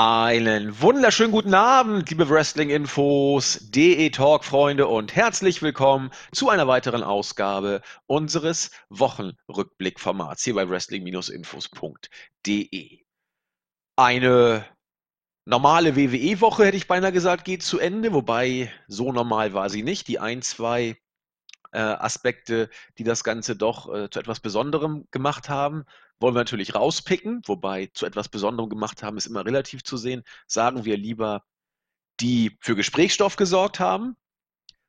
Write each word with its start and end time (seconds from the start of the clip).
Einen 0.00 0.80
wunderschönen 0.80 1.32
guten 1.32 1.54
Abend, 1.54 2.08
liebe 2.08 2.30
Wrestling-Infos, 2.30 3.72
DE-Talk-Freunde 3.72 4.86
und 4.86 5.16
herzlich 5.16 5.60
willkommen 5.60 6.12
zu 6.30 6.50
einer 6.50 6.68
weiteren 6.68 7.02
Ausgabe 7.02 7.82
unseres 8.06 8.70
Wochenrückblick-Formats 8.90 10.44
hier 10.44 10.54
bei 10.54 10.70
wrestling-infos.de. 10.70 13.00
Eine 13.96 14.64
normale 15.44 15.96
WWE-Woche, 15.96 16.66
hätte 16.66 16.76
ich 16.76 16.86
beinahe 16.86 17.10
gesagt, 17.10 17.44
geht 17.44 17.64
zu 17.64 17.80
Ende, 17.80 18.12
wobei 18.12 18.72
so 18.86 19.10
normal 19.10 19.52
war 19.52 19.68
sie 19.68 19.82
nicht. 19.82 20.06
Die 20.06 20.20
ein, 20.20 20.42
zwei 20.42 20.96
äh, 21.72 21.80
Aspekte, 21.80 22.70
die 22.98 23.04
das 23.04 23.24
Ganze 23.24 23.56
doch 23.56 23.92
äh, 23.92 24.08
zu 24.10 24.20
etwas 24.20 24.38
Besonderem 24.38 25.08
gemacht 25.10 25.48
haben, 25.48 25.86
wollen 26.20 26.34
wir 26.34 26.40
natürlich 26.40 26.74
rauspicken, 26.74 27.42
wobei 27.46 27.90
zu 27.94 28.06
etwas 28.06 28.28
Besonderem 28.28 28.68
gemacht 28.68 29.02
haben 29.02 29.16
ist 29.16 29.26
immer 29.26 29.44
relativ 29.44 29.84
zu 29.84 29.96
sehen. 29.96 30.22
Sagen 30.46 30.84
wir 30.84 30.96
lieber, 30.96 31.44
die 32.20 32.56
für 32.60 32.76
Gesprächsstoff 32.76 33.36
gesorgt 33.36 33.80
haben. 33.80 34.16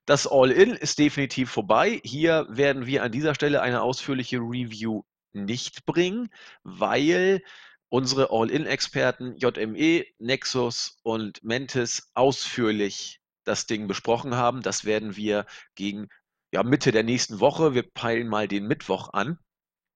Das 0.05 0.25
All-In 0.25 0.71
ist 0.71 0.97
definitiv 0.97 1.51
vorbei. 1.51 2.01
Hier 2.03 2.47
werden 2.49 2.87
wir 2.87 3.03
an 3.03 3.11
dieser 3.11 3.35
Stelle 3.35 3.61
eine 3.61 3.81
ausführliche 3.83 4.37
Review 4.37 5.03
nicht 5.33 5.85
bringen, 5.85 6.29
weil 6.63 7.43
unsere 7.89 8.31
All-In-Experten 8.31 9.35
JME, 9.37 10.05
Nexus 10.17 10.99
und 11.03 11.43
Mentis 11.43 12.09
ausführlich 12.15 13.19
das 13.43 13.67
Ding 13.67 13.87
besprochen 13.87 14.35
haben. 14.35 14.61
Das 14.61 14.85
werden 14.85 15.15
wir 15.15 15.45
gegen 15.75 16.07
ja, 16.51 16.63
Mitte 16.63 16.91
der 16.91 17.03
nächsten 17.03 17.39
Woche, 17.39 17.73
wir 17.75 17.83
peilen 17.83 18.27
mal 18.27 18.47
den 18.47 18.65
Mittwoch 18.67 19.13
an, 19.13 19.37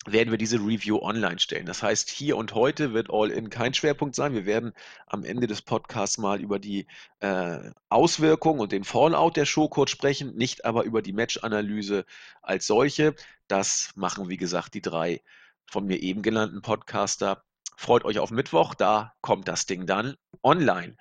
werden 0.06 0.32
wir 0.32 0.38
diese 0.38 0.58
Review 0.58 1.00
online 1.02 1.40
stellen. 1.40 1.66
Das 1.66 1.82
heißt, 1.84 2.10
hier 2.10 2.38
und 2.38 2.54
heute 2.54 2.94
wird 2.94 3.10
All-In 3.12 3.50
kein 3.50 3.74
Schwerpunkt 3.74 4.16
sein. 4.16 4.34
Wir 4.34 4.46
werden 4.46 4.74
am 5.08 5.24
Ende 5.24 5.48
des 5.48 5.62
Podcasts 5.62 6.18
mal 6.18 6.42
über 6.42 6.60
die 6.60 6.88
äh, 7.20 7.72
Auswirkungen 7.90 8.60
und 8.60 8.72
den 8.72 8.84
Fallout 8.84 9.38
der 9.38 9.46
Show 9.46 9.70
kurz 9.70 9.92
sprechen, 9.92 10.36
nicht 10.36 10.66
aber 10.66 10.84
über 10.84 11.02
die 11.02 11.14
Match-Analyse 11.14 12.06
als 12.42 12.68
solche. 12.68 13.16
Das 13.48 13.92
machen, 13.96 14.30
wie 14.30 14.38
gesagt, 14.38 14.74
die 14.74 14.82
drei 14.82 15.22
von 15.66 15.86
mir 15.86 16.02
eben 16.02 16.22
genannten 16.22 16.62
Podcaster. 16.62 17.44
Freut 17.76 18.06
euch 18.06 18.20
auf 18.20 18.32
Mittwoch, 18.32 18.76
da 18.76 19.14
kommt 19.22 19.48
das 19.48 19.66
Ding 19.66 19.86
dann 19.88 20.16
online. 20.44 20.96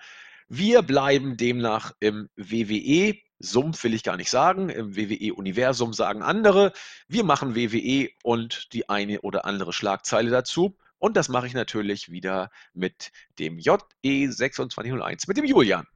Wir 0.55 0.83
bleiben 0.83 1.39
demnach 1.39 1.93
im 1.99 2.29
WWE 2.37 3.15
Sumpf 3.43 3.83
will 3.85 3.95
ich 3.95 4.05
gar 4.05 4.19
nicht 4.19 4.31
sagen. 4.31 4.69
Im 4.69 4.95
WWE-Universum 4.95 5.95
sagen 5.95 6.23
andere, 6.23 6.75
wir 7.09 7.25
machen 7.25 7.57
WWE 7.57 8.09
und 8.23 8.73
die 8.73 8.89
eine 8.89 9.23
oder 9.23 9.47
andere 9.47 9.73
Schlagzeile 9.73 10.31
dazu. 10.31 10.77
Und 10.99 11.17
das 11.17 11.31
mache 11.31 11.47
ich 11.49 11.55
natürlich 11.55 12.11
wieder 12.11 12.51
mit 12.73 13.11
dem 13.39 13.59
JE2601, 13.59 15.25
mit 15.27 15.39
dem 15.39 15.45
Julian. 15.45 15.87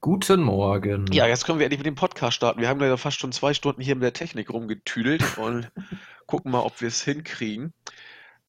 Guten 0.00 0.42
Morgen. 0.42 1.06
Ja, 1.12 1.26
jetzt 1.26 1.44
können 1.44 1.58
wir 1.58 1.66
endlich 1.66 1.80
mit 1.80 1.86
dem 1.86 1.94
Podcast 1.94 2.36
starten. 2.36 2.60
Wir 2.60 2.68
haben 2.68 2.80
ja 2.80 2.96
fast 2.96 3.20
schon 3.20 3.32
zwei 3.32 3.52
Stunden 3.52 3.82
hier 3.82 3.94
mit 3.94 4.02
der 4.02 4.14
Technik 4.14 4.50
rumgetüdelt 4.50 5.36
und 5.36 5.70
gucken 6.26 6.50
mal, 6.50 6.62
ob 6.62 6.80
wir 6.80 6.88
es 6.88 7.04
hinkriegen. 7.04 7.74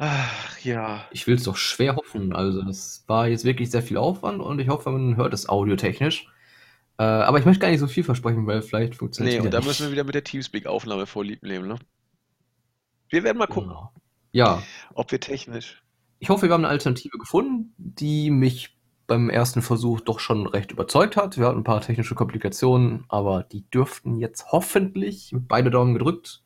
Ach, 0.03 0.59
ja. 0.61 1.05
Ich 1.11 1.27
will 1.27 1.35
es 1.35 1.43
doch 1.43 1.55
schwer 1.55 1.95
hoffen. 1.95 2.33
Also, 2.33 2.63
das 2.63 3.03
war 3.05 3.27
jetzt 3.27 3.45
wirklich 3.45 3.69
sehr 3.69 3.83
viel 3.83 3.97
Aufwand 3.97 4.41
und 4.41 4.57
ich 4.57 4.67
hoffe, 4.67 4.89
man 4.89 5.15
hört 5.15 5.31
es 5.31 5.47
audiotechnisch. 5.47 6.27
Äh, 6.97 7.03
aber 7.03 7.37
ich 7.37 7.45
möchte 7.45 7.59
gar 7.59 7.69
nicht 7.69 7.81
so 7.81 7.85
viel 7.85 8.03
versprechen, 8.03 8.47
weil 8.47 8.63
vielleicht 8.63 8.95
funktioniert 8.95 9.35
es 9.35 9.39
Nee, 9.41 9.45
und 9.45 9.53
da 9.53 9.61
müssen 9.61 9.85
wir 9.85 9.91
wieder 9.91 10.03
mit 10.03 10.15
der 10.15 10.23
Teamspeak-Aufnahme 10.23 11.05
vorlieb 11.05 11.43
nehmen, 11.43 11.67
ne? 11.67 11.75
Wir 13.09 13.23
werden 13.23 13.37
mal 13.37 13.45
gucken. 13.45 13.69
Genau. 13.69 13.91
Ja. 14.31 14.63
Ob 14.95 15.11
wir 15.11 15.19
technisch. 15.19 15.83
Ich 16.17 16.29
hoffe, 16.29 16.47
wir 16.47 16.53
haben 16.53 16.65
eine 16.65 16.71
Alternative 16.71 17.19
gefunden, 17.19 17.75
die 17.77 18.31
mich 18.31 18.75
beim 19.05 19.29
ersten 19.29 19.61
Versuch 19.61 20.01
doch 20.01 20.19
schon 20.19 20.47
recht 20.47 20.71
überzeugt 20.71 21.15
hat. 21.15 21.37
Wir 21.37 21.45
hatten 21.45 21.59
ein 21.59 21.63
paar 21.63 21.81
technische 21.81 22.15
Komplikationen, 22.15 23.05
aber 23.07 23.43
die 23.43 23.69
dürften 23.69 24.17
jetzt 24.17 24.47
hoffentlich 24.51 25.31
mit 25.31 25.47
beide 25.47 25.69
Daumen 25.69 25.93
gedrückt, 25.93 26.41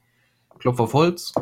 Klopf 0.59 0.81
auf 0.81 0.93
Holz, 0.93 1.33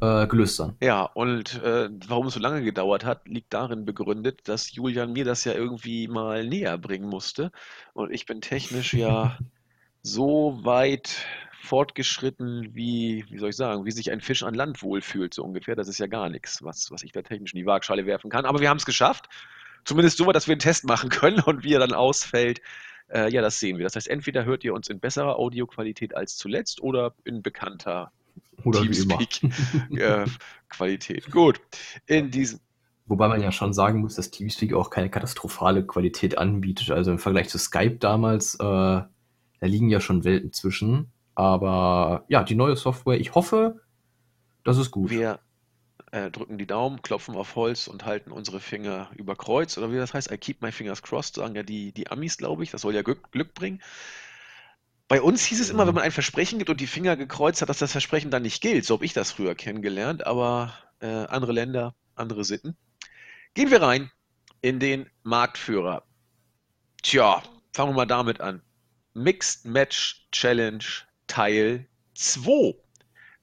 äh, 0.00 0.26
gelöst 0.26 0.56
sein. 0.56 0.76
Ja, 0.80 1.02
und 1.02 1.62
äh, 1.62 1.88
warum 2.08 2.26
es 2.26 2.34
so 2.34 2.40
lange 2.40 2.62
gedauert 2.62 3.04
hat, 3.04 3.26
liegt 3.28 3.52
darin 3.52 3.84
begründet, 3.84 4.48
dass 4.48 4.72
Julian 4.72 5.12
mir 5.12 5.24
das 5.24 5.44
ja 5.44 5.52
irgendwie 5.52 6.08
mal 6.08 6.46
näher 6.46 6.78
bringen 6.78 7.08
musste. 7.08 7.52
Und 7.92 8.12
ich 8.12 8.26
bin 8.26 8.40
technisch 8.40 8.94
ja 8.94 9.38
so 10.02 10.58
weit 10.62 11.24
fortgeschritten, 11.62 12.74
wie, 12.74 13.24
wie 13.28 13.38
soll 13.38 13.50
ich 13.50 13.56
sagen, 13.56 13.84
wie 13.84 13.90
sich 13.90 14.10
ein 14.10 14.20
Fisch 14.20 14.42
an 14.42 14.54
Land 14.54 14.82
wohlfühlt, 14.82 15.34
so 15.34 15.44
ungefähr. 15.44 15.76
Das 15.76 15.88
ist 15.88 15.98
ja 15.98 16.06
gar 16.06 16.28
nichts, 16.28 16.62
was, 16.62 16.90
was 16.90 17.02
ich 17.02 17.12
da 17.12 17.22
technisch 17.22 17.52
in 17.52 17.58
die 17.58 17.66
Waagschale 17.66 18.06
werfen 18.06 18.30
kann. 18.30 18.46
Aber 18.46 18.60
wir 18.60 18.70
haben 18.70 18.78
es 18.78 18.86
geschafft. 18.86 19.28
Zumindest 19.84 20.18
so, 20.18 20.30
dass 20.32 20.46
wir 20.46 20.52
einen 20.52 20.60
Test 20.60 20.84
machen 20.84 21.10
können 21.10 21.40
und 21.40 21.62
wie 21.62 21.74
er 21.74 21.80
dann 21.80 21.92
ausfällt. 21.92 22.60
Äh, 23.08 23.30
ja, 23.30 23.42
das 23.42 23.60
sehen 23.60 23.78
wir. 23.78 23.84
Das 23.84 23.96
heißt, 23.96 24.08
entweder 24.08 24.44
hört 24.44 24.64
ihr 24.64 24.72
uns 24.72 24.88
in 24.88 25.00
besserer 25.00 25.36
Audioqualität 25.36 26.16
als 26.16 26.36
zuletzt 26.36 26.80
oder 26.80 27.14
in 27.24 27.42
bekannter 27.42 28.12
oder 28.64 28.82
Teamspeak 28.82 29.42
äh, 29.96 30.26
Qualität. 30.68 31.30
Gut. 31.30 31.60
In 32.06 32.30
diesem. 32.30 32.60
Wobei 33.06 33.26
man 33.26 33.42
ja 33.42 33.50
schon 33.50 33.72
sagen 33.72 34.00
muss, 34.00 34.14
dass 34.14 34.30
Teamspeak 34.30 34.72
auch 34.72 34.90
keine 34.90 35.10
katastrophale 35.10 35.84
Qualität 35.84 36.38
anbietet. 36.38 36.90
Also 36.90 37.10
im 37.10 37.18
Vergleich 37.18 37.48
zu 37.48 37.58
Skype 37.58 37.96
damals, 37.96 38.54
äh, 38.54 38.58
da 38.58 39.06
liegen 39.60 39.90
ja 39.90 40.00
schon 40.00 40.22
Welten 40.24 40.52
zwischen. 40.52 41.10
Aber 41.34 42.24
ja, 42.28 42.44
die 42.44 42.54
neue 42.54 42.76
Software, 42.76 43.18
ich 43.18 43.34
hoffe, 43.34 43.80
das 44.62 44.78
ist 44.78 44.90
gut. 44.90 45.10
Wir 45.10 45.40
äh, 46.12 46.30
drücken 46.30 46.58
die 46.58 46.66
Daumen, 46.66 47.02
klopfen 47.02 47.34
auf 47.34 47.56
Holz 47.56 47.88
und 47.88 48.04
halten 48.04 48.30
unsere 48.30 48.60
Finger 48.60 49.10
über 49.16 49.36
Kreuz. 49.36 49.78
Oder 49.78 49.92
wie 49.92 49.96
das 49.96 50.14
heißt, 50.14 50.30
I 50.30 50.38
keep 50.38 50.62
my 50.62 50.72
fingers 50.72 51.02
crossed, 51.02 51.36
sagen 51.36 51.54
ja 51.54 51.62
die, 51.62 51.92
die 51.92 52.10
Amis, 52.10 52.36
glaube 52.36 52.62
ich. 52.62 52.70
Das 52.70 52.82
soll 52.82 52.94
ja 52.94 53.02
Glück, 53.02 53.30
Glück 53.32 53.54
bringen. 53.54 53.80
Bei 55.10 55.20
uns 55.20 55.44
hieß 55.44 55.58
es 55.58 55.70
immer, 55.70 55.88
wenn 55.88 55.94
man 55.96 56.04
ein 56.04 56.12
Versprechen 56.12 56.58
gibt 56.58 56.70
und 56.70 56.80
die 56.80 56.86
Finger 56.86 57.16
gekreuzt 57.16 57.60
hat, 57.60 57.68
dass 57.68 57.80
das 57.80 57.90
Versprechen 57.90 58.30
dann 58.30 58.42
nicht 58.42 58.62
gilt. 58.62 58.84
So 58.84 58.94
habe 58.94 59.04
ich 59.04 59.12
das 59.12 59.32
früher 59.32 59.56
kennengelernt, 59.56 60.24
aber 60.24 60.72
äh, 61.00 61.08
andere 61.08 61.50
Länder, 61.50 61.96
andere 62.14 62.44
Sitten. 62.44 62.76
Gehen 63.54 63.72
wir 63.72 63.82
rein 63.82 64.12
in 64.60 64.78
den 64.78 65.10
Marktführer. 65.24 66.04
Tja, 67.02 67.42
fangen 67.72 67.90
wir 67.90 67.96
mal 67.96 68.06
damit 68.06 68.40
an. 68.40 68.62
Mixed 69.12 69.64
Match 69.64 70.28
Challenge 70.30 70.84
Teil 71.26 71.88
2 72.14 72.76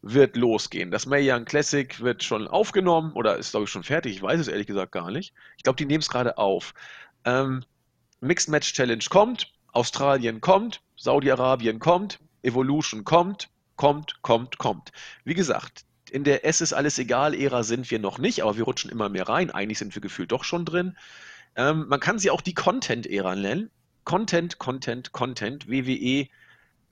wird 0.04 0.38
losgehen. 0.38 0.90
Das 0.90 1.06
Mae 1.06 1.30
Young 1.30 1.44
Classic 1.44 2.00
wird 2.00 2.24
schon 2.24 2.48
aufgenommen 2.48 3.12
oder 3.12 3.36
ist, 3.36 3.52
glaube 3.52 3.66
ich, 3.66 3.70
schon 3.70 3.84
fertig. 3.84 4.16
Ich 4.16 4.22
weiß 4.22 4.40
es 4.40 4.48
ehrlich 4.48 4.68
gesagt 4.68 4.94
gar 4.94 5.12
nicht. 5.12 5.34
Ich 5.58 5.64
glaube, 5.64 5.76
die 5.76 5.86
nehmen 5.86 6.00
es 6.00 6.08
gerade 6.08 6.38
auf. 6.38 6.74
Ähm, 7.26 7.66
Mixed 8.22 8.48
Match 8.48 8.72
Challenge 8.72 9.04
kommt. 9.10 9.52
Australien 9.74 10.40
kommt, 10.40 10.82
Saudi-Arabien 10.98 11.80
kommt, 11.80 12.20
Evolution 12.42 13.04
kommt, 13.04 13.50
kommt, 13.76 14.22
kommt, 14.22 14.58
kommt. 14.58 14.92
Wie 15.24 15.36
gesagt, 15.36 15.86
in 16.10 16.24
der 16.24 16.46
Es 16.46 16.62
ist 16.62 16.74
alles 16.74 16.98
egal 17.00 17.34
Ära 17.34 17.64
sind 17.64 17.90
wir 17.92 18.00
noch 18.00 18.18
nicht, 18.18 18.42
aber 18.42 18.58
wir 18.58 18.64
rutschen 18.64 18.92
immer 18.92 19.10
mehr 19.10 19.30
rein. 19.30 19.52
Eigentlich 19.52 19.78
sind 19.78 19.94
wir 19.96 20.02
gefühlt 20.02 20.32
doch 20.32 20.44
schon 20.44 20.66
drin. 20.66 20.98
Ähm, 21.56 21.86
man 21.88 22.00
kann 22.00 22.20
sie 22.20 22.32
auch 22.32 22.42
die 22.42 22.54
Content-Ära 22.54 23.36
nennen. 23.36 23.70
Content, 24.04 24.58
Content, 24.58 25.12
Content, 25.12 25.70
WWE 25.70 26.28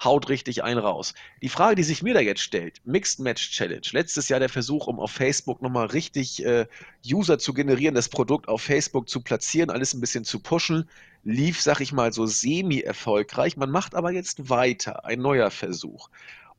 haut 0.03 0.29
richtig 0.29 0.63
ein 0.63 0.78
raus. 0.78 1.13
Die 1.41 1.50
Frage, 1.50 1.75
die 1.75 1.83
sich 1.83 2.03
mir 2.03 2.13
da 2.13 2.19
jetzt 2.19 2.41
stellt, 2.41 2.81
Mixed 2.85 3.19
Match 3.19 3.51
Challenge. 3.51 3.88
Letztes 3.91 4.29
Jahr 4.29 4.39
der 4.39 4.50
Versuch, 4.50 4.88
um 4.88 5.00
auf 5.00 5.11
Facebook 5.11 5.61
nochmal 5.61 5.88
richtig 5.88 6.44
äh, 6.45 6.67
User 7.06 7.39
zu 7.39 7.53
generieren, 7.53 7.95
das 7.95 8.09
Produkt 8.09 8.47
auf 8.47 8.61
Facebook 8.61 9.09
zu 9.09 9.22
platzieren, 9.22 9.69
alles 9.69 9.94
ein 9.94 10.01
bisschen 10.01 10.25
zu 10.25 10.39
pushen, 10.39 10.89
lief, 11.23 11.61
sag 11.61 11.79
ich 11.81 11.94
mal, 11.94 12.11
so 12.11 12.25
semi-erfolgreich. 12.25 13.58
Man 13.58 13.72
macht 13.72 13.96
aber 13.96 14.11
jetzt 14.11 14.49
weiter, 14.49 15.05
ein 15.05 15.19
neuer 15.19 15.49
Versuch. 15.49 16.09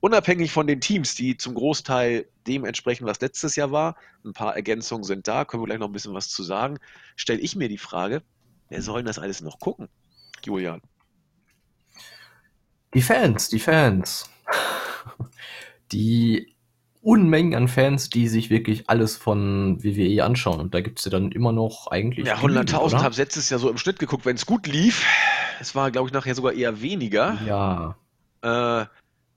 Unabhängig 0.00 0.50
von 0.50 0.66
den 0.66 0.81
Teams, 0.81 1.14
die 1.14 1.37
zum 1.37 1.55
Großteil 1.55 2.26
dementsprechend, 2.46 3.06
was 3.06 3.20
letztes 3.20 3.56
Jahr 3.56 3.72
war, 3.72 3.96
ein 4.25 4.34
paar 4.34 4.55
Ergänzungen 4.55 5.05
sind 5.05 5.26
da, 5.26 5.44
können 5.44 5.62
wir 5.62 5.66
gleich 5.66 5.78
noch 5.78 5.88
ein 5.88 5.93
bisschen 5.93 6.14
was 6.14 6.28
zu 6.28 6.43
sagen, 6.43 6.78
stelle 7.16 7.40
ich 7.40 7.56
mir 7.56 7.69
die 7.69 7.78
Frage, 7.78 8.22
wer 8.69 8.82
soll 8.82 9.00
denn 9.00 9.06
das 9.06 9.19
alles 9.19 9.40
noch 9.40 9.58
gucken? 9.58 9.88
Julian. 10.44 10.82
Die 12.94 13.02
Fans, 13.02 13.48
die 13.48 13.58
Fans. 13.58 14.30
Die 15.92 16.54
Unmengen 17.02 17.54
an 17.54 17.68
Fans, 17.68 18.10
die 18.10 18.26
sich 18.26 18.50
wirklich 18.50 18.90
alles 18.90 19.16
von 19.16 19.82
WWE 19.84 20.24
anschauen. 20.24 20.58
Und 20.58 20.74
da 20.74 20.80
gibt 20.80 20.98
es 20.98 21.04
ja 21.04 21.12
dann 21.12 21.30
immer 21.30 21.52
noch 21.52 21.86
eigentlich. 21.86 22.26
Ja, 22.26 22.34
100.000 22.34 23.00
habe 23.02 23.14
letztes 23.14 23.48
Jahr 23.48 23.60
so 23.60 23.70
im 23.70 23.78
Schnitt 23.78 24.00
geguckt, 24.00 24.26
wenn 24.26 24.34
es 24.34 24.44
gut 24.44 24.66
lief. 24.66 25.06
Es 25.60 25.76
war, 25.76 25.92
glaube 25.92 26.08
ich, 26.08 26.12
nachher 26.12 26.34
sogar 26.34 26.52
eher 26.52 26.82
weniger. 26.82 27.38
Ja. 27.46 27.96
Äh, 28.42 28.86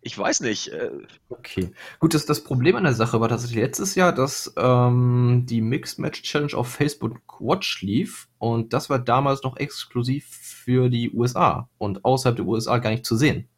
ich 0.01 0.17
weiß 0.17 0.41
nicht. 0.41 0.69
Äh, 0.69 0.91
okay. 1.29 1.71
Gut, 1.99 2.13
das, 2.13 2.25
das 2.25 2.43
Problem 2.43 2.75
an 2.75 2.83
der 2.83 2.93
Sache 2.93 3.19
war 3.19 3.27
tatsächlich 3.27 3.61
letztes 3.61 3.95
Jahr, 3.95 4.13
dass 4.13 4.53
ähm, 4.57 5.43
die 5.45 5.61
Mixed 5.61 5.99
Match 5.99 6.21
Challenge 6.21 6.53
auf 6.53 6.69
Facebook 6.69 7.19
Watch 7.39 7.81
lief. 7.81 8.29
Und 8.37 8.73
das 8.73 8.89
war 8.89 8.99
damals 8.99 9.43
noch 9.43 9.57
exklusiv 9.57 10.25
für 10.27 10.89
die 10.89 11.11
USA 11.11 11.69
und 11.77 12.05
außerhalb 12.05 12.37
der 12.37 12.45
USA 12.45 12.77
gar 12.77 12.91
nicht 12.91 13.05
zu 13.05 13.17
sehen. 13.17 13.49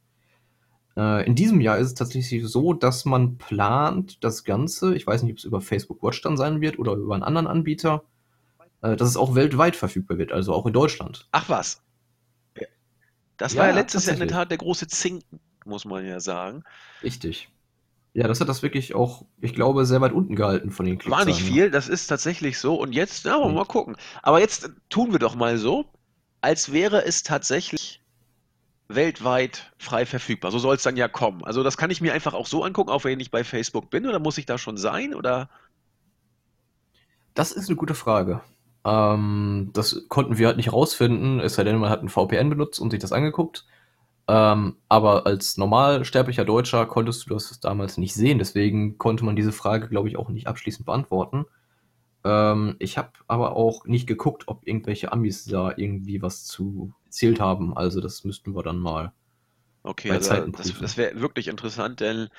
Äh, 0.98 1.26
in 1.26 1.36
diesem 1.36 1.62
Jahr 1.62 1.78
ist 1.78 1.88
es 1.88 1.94
tatsächlich 1.94 2.46
so, 2.48 2.74
dass 2.74 3.06
man 3.06 3.38
plant, 3.38 4.24
das 4.24 4.44
Ganze, 4.44 4.96
ich 4.96 5.06
weiß 5.06 5.24
nicht, 5.24 5.34
ob 5.34 5.38
es 5.38 5.44
über 5.44 5.62
Facebook 5.62 6.02
Watch 6.02 6.22
dann 6.22 6.38
sein 6.38 6.60
wird 6.62 6.80
oder 6.80 6.94
über 6.94 7.14
einen 7.14 7.24
anderen 7.24 7.48
Anbieter, 7.48 8.04
äh, 8.82 8.96
dass 8.96 9.10
es 9.10 9.18
auch 9.18 9.36
weltweit 9.36 9.76
verfügbar 9.76 10.18
wird, 10.18 10.32
also 10.32 10.54
auch 10.54 10.66
in 10.66 10.74
Deutschland. 10.74 11.28
Ach 11.32 11.50
was. 11.50 11.84
Das 13.38 13.56
war 13.56 13.68
ja 13.68 13.74
letztes 13.74 14.06
Jahr 14.06 14.14
in 14.14 14.20
der 14.20 14.28
Tat 14.28 14.52
der 14.52 14.60
große 14.60 14.88
Zinken, 14.88 15.40
muss 15.66 15.86
man 15.86 16.06
ja 16.06 16.20
sagen. 16.20 16.64
Richtig. 17.04 17.50
Ja, 18.14 18.28
das 18.28 18.42
hat 18.42 18.50
das 18.50 18.62
wirklich 18.62 18.94
auch, 18.94 19.26
ich 19.40 19.54
glaube, 19.54 19.86
sehr 19.86 20.02
weit 20.02 20.12
unten 20.12 20.36
gehalten 20.36 20.72
von 20.72 20.86
den 20.86 20.98
Klickzahlen. 20.98 21.28
War 21.28 21.34
nicht 21.34 21.44
viel, 21.44 21.72
das 21.72 21.88
ist 21.88 22.08
tatsächlich 22.08 22.60
so. 22.60 22.76
Und 22.76 22.92
jetzt, 22.94 23.26
ja, 23.26 23.42
hm. 23.42 23.54
mal 23.54 23.66
gucken. 23.66 23.96
Aber 24.22 24.42
jetzt 24.42 24.70
tun 24.90 25.14
wir 25.14 25.20
doch 25.20 25.36
mal 25.36 25.58
so, 25.58 25.86
als 26.42 26.74
wäre 26.74 27.06
es 27.06 27.24
tatsächlich 27.24 28.02
weltweit 28.90 29.72
frei 29.78 30.06
verfügbar. 30.06 30.52
So 30.52 30.60
soll 30.60 30.76
es 30.76 30.84
dann 30.84 30.98
ja 30.98 31.08
kommen. 31.08 31.44
Also 31.46 31.64
das 31.64 31.78
kann 31.78 31.92
ich 31.92 32.02
mir 32.02 32.14
einfach 32.14 32.34
auch 32.34 32.48
so 32.48 32.64
angucken, 32.64 32.90
auch 32.90 33.06
wenn 33.06 33.20
ich 33.20 33.32
bei 33.32 33.46
Facebook 33.46 33.90
bin, 33.90 34.08
oder 34.08 34.20
muss 34.20 34.38
ich 34.38 34.46
da 34.46 34.58
schon 34.58 34.76
sein? 34.76 35.14
Oder? 35.16 35.50
Das 37.34 37.54
ist 37.54 37.70
eine 37.70 37.78
gute 37.78 37.96
Frage. 37.96 38.42
Ähm, 38.84 39.70
das 39.74 40.06
konnten 40.10 40.38
wir 40.38 40.48
halt 40.48 40.58
nicht 40.58 40.74
rausfinden, 40.74 41.40
es 41.40 41.56
sei 41.56 41.64
denn, 41.64 41.78
man 41.78 41.90
hat 41.90 42.04
ein 42.04 42.10
VPN 42.10 42.50
benutzt 42.50 42.80
und 42.80 42.92
sich 42.92 43.00
das 43.00 43.12
angeguckt. 43.12 43.66
Ähm, 44.32 44.78
aber 44.88 45.26
als 45.26 45.58
normalsterblicher 45.58 46.46
Deutscher 46.46 46.86
konntest 46.86 47.26
du 47.26 47.34
das 47.34 47.60
damals 47.60 47.98
nicht 47.98 48.14
sehen, 48.14 48.40
deswegen 48.40 48.98
konnte 48.98 49.26
man 49.26 49.36
diese 49.36 49.52
Frage, 49.52 49.90
glaube 49.90 50.08
ich, 50.08 50.16
auch 50.16 50.30
nicht 50.30 50.48
abschließend 50.48 50.86
beantworten. 50.86 51.46
Ähm, 52.24 52.78
ich 52.80 52.98
habe 52.98 53.12
aber 53.28 53.58
auch 53.58 53.84
nicht 53.84 54.08
geguckt, 54.08 54.44
ob 54.48 54.66
irgendwelche 54.66 55.12
Amis 55.12 55.44
da 55.44 55.74
irgendwie 55.76 56.22
was 56.22 56.46
zu 56.46 56.94
erzählt 57.08 57.42
haben. 57.42 57.76
Also 57.76 58.00
das 58.00 58.24
müssten 58.24 58.56
wir 58.56 58.64
dann 58.64 58.80
mal 58.80 59.12
okay, 59.84 60.08
bei 60.08 60.16
also 60.16 60.48
das, 60.48 60.80
das 60.80 60.96
wäre 60.96 61.20
wirklich 61.20 61.50
interessant, 61.50 62.00
denn 62.00 62.30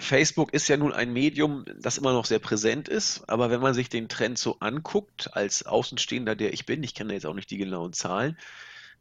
Facebook 0.00 0.52
ist 0.52 0.66
ja 0.66 0.76
nun 0.76 0.92
ein 0.92 1.12
Medium, 1.12 1.64
das 1.78 1.98
immer 1.98 2.12
noch 2.12 2.24
sehr 2.24 2.40
präsent 2.40 2.88
ist, 2.88 3.28
aber 3.28 3.48
wenn 3.48 3.60
man 3.60 3.74
sich 3.74 3.88
den 3.88 4.08
Trend 4.08 4.38
so 4.38 4.56
anguckt, 4.58 5.36
als 5.36 5.66
Außenstehender, 5.66 6.34
der 6.34 6.52
ich 6.52 6.66
bin, 6.66 6.82
ich 6.82 6.96
kenne 6.96 7.12
jetzt 7.14 7.26
auch 7.26 7.34
nicht 7.34 7.50
die 7.50 7.58
genauen 7.58 7.92
Zahlen, 7.92 8.36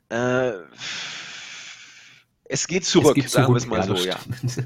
äh, 0.09 0.51
es 2.51 2.68
geht 2.68 2.86
zurück, 2.86 3.18
es 3.18 3.24
geht 3.24 3.30
sagen 3.30 3.53
wir 3.53 3.57
es 3.57 3.68
mal 3.68 3.80
ja, 3.80 3.83
so, 3.83 3.95
ja. 3.95 4.18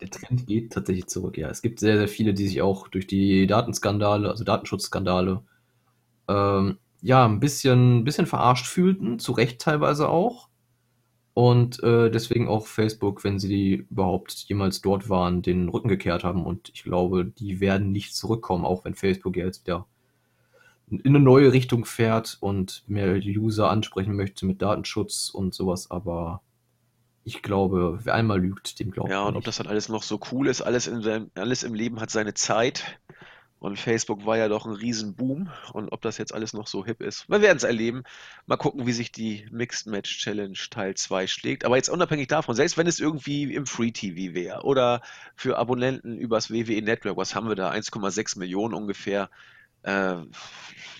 Der 0.00 0.10
Trend 0.10 0.46
geht 0.46 0.74
tatsächlich 0.74 1.06
zurück, 1.06 1.38
ja. 1.38 1.48
Es 1.48 1.62
gibt 1.62 1.80
sehr, 1.80 1.96
sehr 1.96 2.08
viele, 2.08 2.34
die 2.34 2.46
sich 2.46 2.60
auch 2.60 2.88
durch 2.88 3.06
die 3.06 3.46
Datenskandale, 3.46 4.28
also 4.28 4.44
Datenschutzskandale, 4.44 5.42
ähm, 6.28 6.78
ja, 7.00 7.24
ein 7.24 7.40
bisschen, 7.40 7.98
ein 7.98 8.04
bisschen 8.04 8.26
verarscht 8.26 8.66
fühlten, 8.66 9.18
zu 9.18 9.32
Recht 9.32 9.60
teilweise 9.60 10.08
auch. 10.08 10.48
Und 11.32 11.82
äh, 11.82 12.10
deswegen 12.10 12.48
auch 12.48 12.66
Facebook, 12.66 13.24
wenn 13.24 13.38
sie 13.38 13.86
überhaupt 13.90 14.32
jemals 14.48 14.80
dort 14.80 15.08
waren, 15.08 15.42
den 15.42 15.68
Rücken 15.68 15.88
gekehrt 15.88 16.24
haben. 16.24 16.44
Und 16.44 16.70
ich 16.74 16.82
glaube, 16.82 17.26
die 17.26 17.60
werden 17.60 17.92
nicht 17.92 18.14
zurückkommen, 18.14 18.64
auch 18.64 18.84
wenn 18.84 18.94
Facebook 18.94 19.36
jetzt 19.36 19.66
wieder 19.66 19.86
in 20.88 21.04
eine 21.04 21.20
neue 21.20 21.52
Richtung 21.52 21.84
fährt 21.84 22.38
und 22.40 22.84
mehr 22.86 23.16
User 23.16 23.70
ansprechen 23.70 24.16
möchte 24.16 24.46
mit 24.46 24.62
Datenschutz 24.62 25.30
und 25.30 25.54
sowas. 25.54 25.90
Aber 25.90 26.42
ich 27.26 27.42
glaube, 27.42 27.98
wer 28.04 28.14
einmal 28.14 28.40
lügt, 28.40 28.78
dem 28.78 28.92
glaubt 28.92 29.10
Ja, 29.10 29.24
und 29.24 29.36
ob 29.36 29.42
das 29.42 29.56
dann 29.56 29.66
alles 29.66 29.88
noch 29.88 30.04
so 30.04 30.20
cool 30.30 30.46
ist, 30.46 30.62
alles, 30.62 30.86
in 30.86 31.28
alles 31.34 31.64
im 31.64 31.74
Leben 31.74 32.00
hat 32.00 32.08
seine 32.08 32.34
Zeit. 32.34 33.00
Und 33.58 33.80
Facebook 33.80 34.24
war 34.26 34.38
ja 34.38 34.46
doch 34.46 34.64
ein 34.64 34.74
Riesenboom. 34.74 35.50
Und 35.72 35.88
ob 35.88 36.02
das 36.02 36.18
jetzt 36.18 36.32
alles 36.32 36.52
noch 36.52 36.68
so 36.68 36.84
hip 36.84 37.00
ist, 37.00 37.28
wir 37.28 37.42
werden 37.42 37.56
es 37.56 37.64
erleben. 37.64 38.04
Mal 38.46 38.56
gucken, 38.56 38.86
wie 38.86 38.92
sich 38.92 39.10
die 39.10 39.44
Mixed 39.50 39.88
Match 39.88 40.18
Challenge 40.18 40.56
Teil 40.70 40.94
2 40.94 41.26
schlägt. 41.26 41.64
Aber 41.64 41.74
jetzt 41.74 41.88
unabhängig 41.88 42.28
davon, 42.28 42.54
selbst 42.54 42.78
wenn 42.78 42.86
es 42.86 43.00
irgendwie 43.00 43.52
im 43.52 43.66
Free 43.66 43.90
TV 43.90 44.32
wäre 44.32 44.62
oder 44.62 45.02
für 45.34 45.58
Abonnenten 45.58 46.18
übers 46.18 46.52
WWE 46.52 46.80
Network, 46.80 47.16
was 47.16 47.34
haben 47.34 47.48
wir 47.48 47.56
da? 47.56 47.72
1,6 47.72 48.38
Millionen 48.38 48.72
ungefähr, 48.72 49.30
äh, 49.82 50.14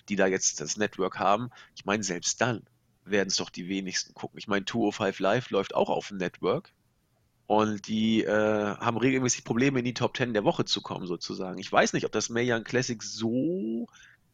die 0.09 0.17
da 0.17 0.27
jetzt 0.27 0.61
das 0.61 0.77
Network 0.77 1.21
haben. 1.21 1.51
Ich 1.77 1.85
meine, 1.85 2.03
selbst 2.03 2.41
dann 2.41 2.65
werden 3.07 3.29
es 3.29 3.37
doch 3.37 3.51
die 3.51 3.69
wenigsten 3.69 4.15
gucken. 4.15 4.39
Ich 4.39 4.49
meine, 4.49 4.65
205 4.65 5.21
Live 5.21 5.51
läuft 5.51 5.75
auch 5.75 5.89
auf 5.89 6.09
dem 6.09 6.19
Network. 6.19 6.73
Und 7.47 7.87
die 7.87 8.25
äh, 8.25 8.31
haben 8.77 8.97
regelmäßig 8.97 9.45
Probleme, 9.45 9.79
in 9.79 9.85
die 9.85 9.95
Top 9.95 10.17
10 10.17 10.33
der 10.33 10.43
Woche 10.43 10.65
zu 10.65 10.83
kommen, 10.83 11.07
sozusagen. 11.07 11.59
Ich 11.59 11.71
weiß 11.71 11.93
nicht, 11.93 12.05
ob 12.05 12.13
das 12.13 12.29
Mae 12.29 12.53
Young 12.53 12.65
Classic 12.65 13.01
so 13.03 13.87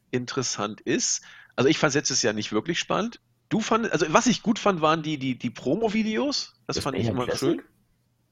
interessant 0.09 0.81
ist. 0.81 1.21
Also 1.55 1.69
ich 1.69 1.77
fand 1.77 1.95
es 1.95 2.21
Jahr 2.23 2.33
nicht 2.33 2.51
wirklich 2.51 2.79
spannend. 2.79 3.19
Du 3.49 3.59
fand, 3.59 3.91
also 3.91 4.07
was 4.09 4.25
ich 4.25 4.41
gut 4.41 4.57
fand, 4.57 4.81
waren 4.81 5.03
die, 5.03 5.19
die, 5.19 5.37
die 5.37 5.51
Promo-Videos. 5.51 6.55
Das, 6.65 6.77
das, 6.77 6.83
fand 6.83 6.97
ich 6.97 7.07
immer 7.07 7.25
Classic? 7.25 7.59
schön. 7.59 7.61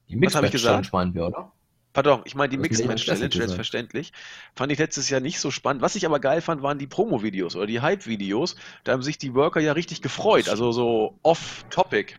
Die 0.10 0.20
was 0.26 0.34
habe 0.34 0.48
ich 0.48 0.52
gesagt? 0.52 0.92
meinen 0.92 1.14
wir, 1.14 1.28
oder? 1.28 1.52
Pardon, 1.94 2.22
ich 2.24 2.36
meine 2.36 2.50
die 2.50 2.58
Mixed 2.58 2.86
Match 2.88 3.06
Challenge, 3.06 3.32
selbstverständlich. 3.32 4.14
Fand 4.56 4.72
ich 4.72 4.80
letztes 4.80 5.10
Jahr 5.10 5.20
nicht 5.20 5.40
so 5.40 5.52
spannend. 5.52 5.82
Was 5.82 5.96
ich 5.96 6.06
aber 6.06 6.20
geil 6.20 6.42
fand, 6.42 6.64
waren 6.64 6.80
die 6.80 6.88
Promo-Videos 6.88 7.56
oder 7.56 7.68
die 7.68 7.82
Hype-Videos. 7.82 8.56
Da 8.84 8.94
haben 8.94 9.02
sich 9.02 9.18
die 9.18 9.34
Worker 9.36 9.60
ja 9.60 9.74
richtig 9.74 10.02
gefreut, 10.02 10.48
also 10.48 10.72
so 10.72 11.20
off-topic. 11.22 12.16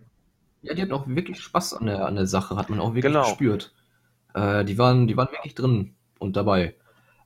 Ja, 0.62 0.74
die 0.74 0.82
hatten 0.82 0.92
auch 0.92 1.08
wirklich 1.08 1.40
Spaß 1.40 1.74
an 1.74 1.86
der, 1.86 2.06
an 2.06 2.16
der 2.16 2.26
Sache, 2.26 2.56
hat 2.56 2.68
man 2.68 2.80
auch 2.80 2.94
wirklich 2.94 3.12
genau. 3.12 3.24
gespürt. 3.24 3.72
Äh, 4.34 4.64
die, 4.64 4.76
waren, 4.78 5.06
die 5.06 5.16
waren 5.16 5.32
wirklich 5.32 5.54
drin 5.54 5.94
und 6.18 6.36
dabei. 6.36 6.74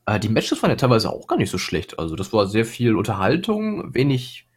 Äh, 0.06 0.20
die 0.20 0.28
Matches 0.28 0.62
waren 0.62 0.70
ja 0.70 0.76
teilweise 0.76 1.10
auch 1.10 1.26
gar 1.26 1.37
nicht 1.37 1.50
so 1.50 1.58
schlecht. 1.58 1.98
Also 1.98 2.14
das 2.14 2.32
war 2.32 2.46
sehr 2.46 2.64
viel 2.64 2.94
Unterhaltung, 2.94 3.93
wenig, 3.93 4.48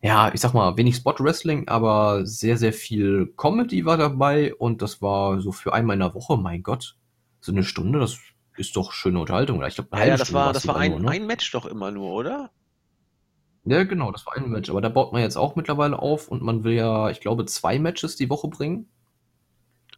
ja, 0.00 0.32
ich 0.32 0.40
sag 0.40 0.54
mal, 0.54 0.76
wenig 0.76 0.96
Spot-Wrestling, 0.96 1.68
aber 1.68 2.24
sehr, 2.26 2.56
sehr 2.58 2.72
viel 2.72 3.32
Comedy 3.36 3.84
war 3.84 3.96
dabei 3.96 4.54
und 4.54 4.82
das 4.82 5.02
war 5.02 5.40
so 5.40 5.50
für 5.50 5.72
einmal 5.72 5.94
in 5.94 6.00
der 6.00 6.14
Woche, 6.14 6.36
mein 6.36 6.62
Gott, 6.62 6.96
so 7.44 7.52
eine 7.52 7.62
Stunde, 7.62 7.98
das 7.98 8.18
ist 8.56 8.74
doch 8.74 8.92
schöne 8.92 9.20
Unterhaltung. 9.20 9.62
Ich 9.64 9.74
glaube, 9.74 9.90
ja, 9.92 10.06
ja, 10.06 10.16
das 10.16 10.32
war, 10.32 10.52
das 10.54 10.66
war 10.66 10.76
ein, 10.76 10.92
nur, 10.92 11.00
ne? 11.00 11.10
ein 11.10 11.26
Match 11.26 11.50
doch 11.52 11.66
immer 11.66 11.90
nur, 11.90 12.10
oder? 12.10 12.50
Ja, 13.64 13.84
genau, 13.84 14.12
das 14.12 14.24
war 14.24 14.34
ein 14.34 14.48
Match. 14.48 14.70
Aber 14.70 14.80
da 14.80 14.88
baut 14.88 15.12
man 15.12 15.20
jetzt 15.20 15.36
auch 15.36 15.54
mittlerweile 15.54 15.98
auf 15.98 16.28
und 16.28 16.42
man 16.42 16.64
will 16.64 16.72
ja, 16.72 17.10
ich 17.10 17.20
glaube, 17.20 17.44
zwei 17.44 17.78
Matches 17.78 18.16
die 18.16 18.30
Woche 18.30 18.48
bringen. 18.48 18.88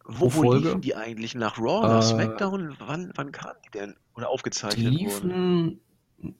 Wo, 0.03 0.33
wo 0.33 0.53
liefen 0.53 0.81
die 0.81 0.95
eigentlich? 0.95 1.35
Nach 1.35 1.57
Raw, 1.57 1.87
nach 1.87 1.99
äh, 1.99 2.01
SmackDown? 2.01 2.75
Wann, 2.79 3.11
wann 3.15 3.31
kamen 3.31 3.59
die 3.65 3.71
denn? 3.71 3.95
Oder 4.15 4.29
aufgezeichnet 4.29 4.85
die 4.85 4.89
liefen, 4.89 5.31
wurden? 5.31 6.35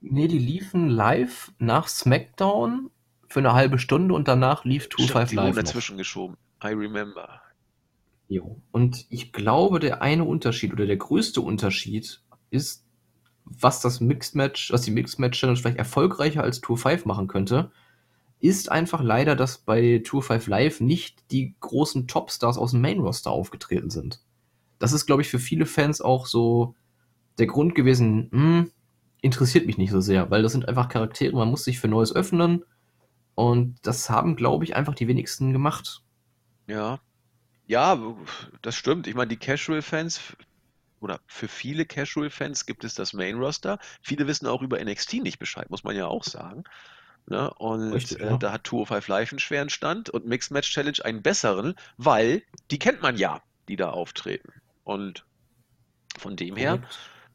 Nee, 0.00 0.28
die 0.28 0.38
liefen 0.38 0.88
live 0.88 1.52
nach 1.58 1.88
SmackDown 1.88 2.90
für 3.28 3.40
eine 3.40 3.52
halbe 3.52 3.78
Stunde 3.78 4.14
und 4.14 4.28
danach 4.28 4.64
lief 4.64 4.88
Tour 4.88 5.08
5 5.08 5.32
Live. 5.32 5.56
Die 5.56 5.62
dazwischen 5.62 5.96
geschoben. 5.96 6.36
I 6.62 6.68
remember. 6.68 7.40
Jo. 8.32 8.62
Und 8.70 9.04
ich 9.10 9.30
glaube, 9.30 9.78
der 9.78 10.00
eine 10.00 10.24
Unterschied 10.24 10.72
oder 10.72 10.86
der 10.86 10.96
größte 10.96 11.42
Unterschied 11.42 12.22
ist, 12.48 12.86
was 13.44 13.82
das 13.82 14.00
Mixed 14.00 14.34
Match, 14.34 14.72
was 14.72 14.80
die 14.80 14.90
Mixed 14.90 15.18
Match 15.18 15.38
Challenge 15.38 15.58
vielleicht 15.58 15.76
erfolgreicher 15.76 16.42
als 16.42 16.62
Tour 16.62 16.78
5 16.78 17.04
machen 17.04 17.28
könnte, 17.28 17.72
ist 18.40 18.72
einfach 18.72 19.02
leider, 19.02 19.36
dass 19.36 19.58
bei 19.58 20.00
Tour 20.02 20.22
5 20.22 20.46
Live 20.46 20.80
nicht 20.80 21.30
die 21.30 21.54
großen 21.60 22.08
Topstars 22.08 22.56
aus 22.56 22.70
dem 22.70 22.80
Main 22.80 23.00
Roster 23.00 23.30
aufgetreten 23.30 23.90
sind. 23.90 24.22
Das 24.78 24.94
ist, 24.94 25.04
glaube 25.04 25.20
ich, 25.20 25.28
für 25.28 25.38
viele 25.38 25.66
Fans 25.66 26.00
auch 26.00 26.24
so 26.24 26.74
der 27.36 27.48
Grund 27.48 27.74
gewesen, 27.74 28.30
hm, 28.32 28.70
interessiert 29.20 29.66
mich 29.66 29.76
nicht 29.76 29.90
so 29.90 30.00
sehr, 30.00 30.30
weil 30.30 30.42
das 30.42 30.52
sind 30.52 30.66
einfach 30.66 30.88
Charaktere, 30.88 31.36
man 31.36 31.50
muss 31.50 31.64
sich 31.64 31.78
für 31.78 31.88
Neues 31.88 32.14
öffnen 32.14 32.64
und 33.34 33.76
das 33.82 34.08
haben, 34.08 34.36
glaube 34.36 34.64
ich, 34.64 34.74
einfach 34.74 34.94
die 34.94 35.06
wenigsten 35.06 35.52
gemacht. 35.52 36.02
Ja. 36.66 36.98
Ja, 37.66 37.98
das 38.60 38.76
stimmt. 38.76 39.06
Ich 39.06 39.14
meine, 39.14 39.28
die 39.28 39.36
Casual-Fans 39.36 40.20
oder 41.00 41.20
für 41.26 41.48
viele 41.48 41.84
Casual-Fans 41.84 42.66
gibt 42.66 42.84
es 42.84 42.94
das 42.94 43.12
Main-Roster. 43.12 43.78
Viele 44.02 44.26
wissen 44.26 44.46
auch 44.46 44.62
über 44.62 44.82
NXT 44.82 45.14
nicht 45.14 45.38
Bescheid, 45.38 45.68
muss 45.70 45.84
man 45.84 45.96
ja 45.96 46.06
auch 46.06 46.24
sagen. 46.24 46.64
Ne? 47.26 47.52
Und 47.54 47.92
Richtig, 47.92 48.20
äh, 48.20 48.26
ja. 48.26 48.36
da 48.36 48.52
hat 48.52 48.66
205 48.66 49.08
Live 49.08 49.32
einen 49.32 49.38
schweren 49.38 49.68
Stand 49.68 50.10
und 50.10 50.26
Mixed 50.26 50.50
Match 50.50 50.70
Challenge 50.70 50.98
einen 51.04 51.22
besseren, 51.22 51.74
weil 51.96 52.42
die 52.70 52.78
kennt 52.78 53.02
man 53.02 53.16
ja, 53.16 53.42
die 53.68 53.76
da 53.76 53.90
auftreten. 53.90 54.52
Und 54.84 55.24
von 56.18 56.36
dem 56.36 56.56
her, 56.56 56.82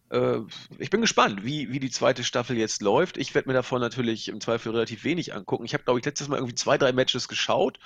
äh, 0.10 0.40
ich 0.78 0.90
bin 0.90 1.02
gespannt, 1.02 1.44
wie, 1.44 1.72
wie 1.72 1.80
die 1.80 1.90
zweite 1.90 2.24
Staffel 2.24 2.58
jetzt 2.58 2.82
läuft. 2.82 3.18
Ich 3.18 3.34
werde 3.34 3.50
mir 3.50 3.54
davon 3.54 3.82
natürlich 3.82 4.30
im 4.30 4.42
Zweifel 4.42 4.72
relativ 4.72 5.04
wenig 5.04 5.34
angucken. 5.34 5.66
Ich 5.66 5.74
habe, 5.74 5.84
glaube 5.84 6.00
ich, 6.00 6.06
letztes 6.06 6.28
Mal 6.28 6.38
irgendwie 6.38 6.56
zwei, 6.56 6.78
drei 6.78 6.92
Matches 6.92 7.28
geschaut 7.28 7.80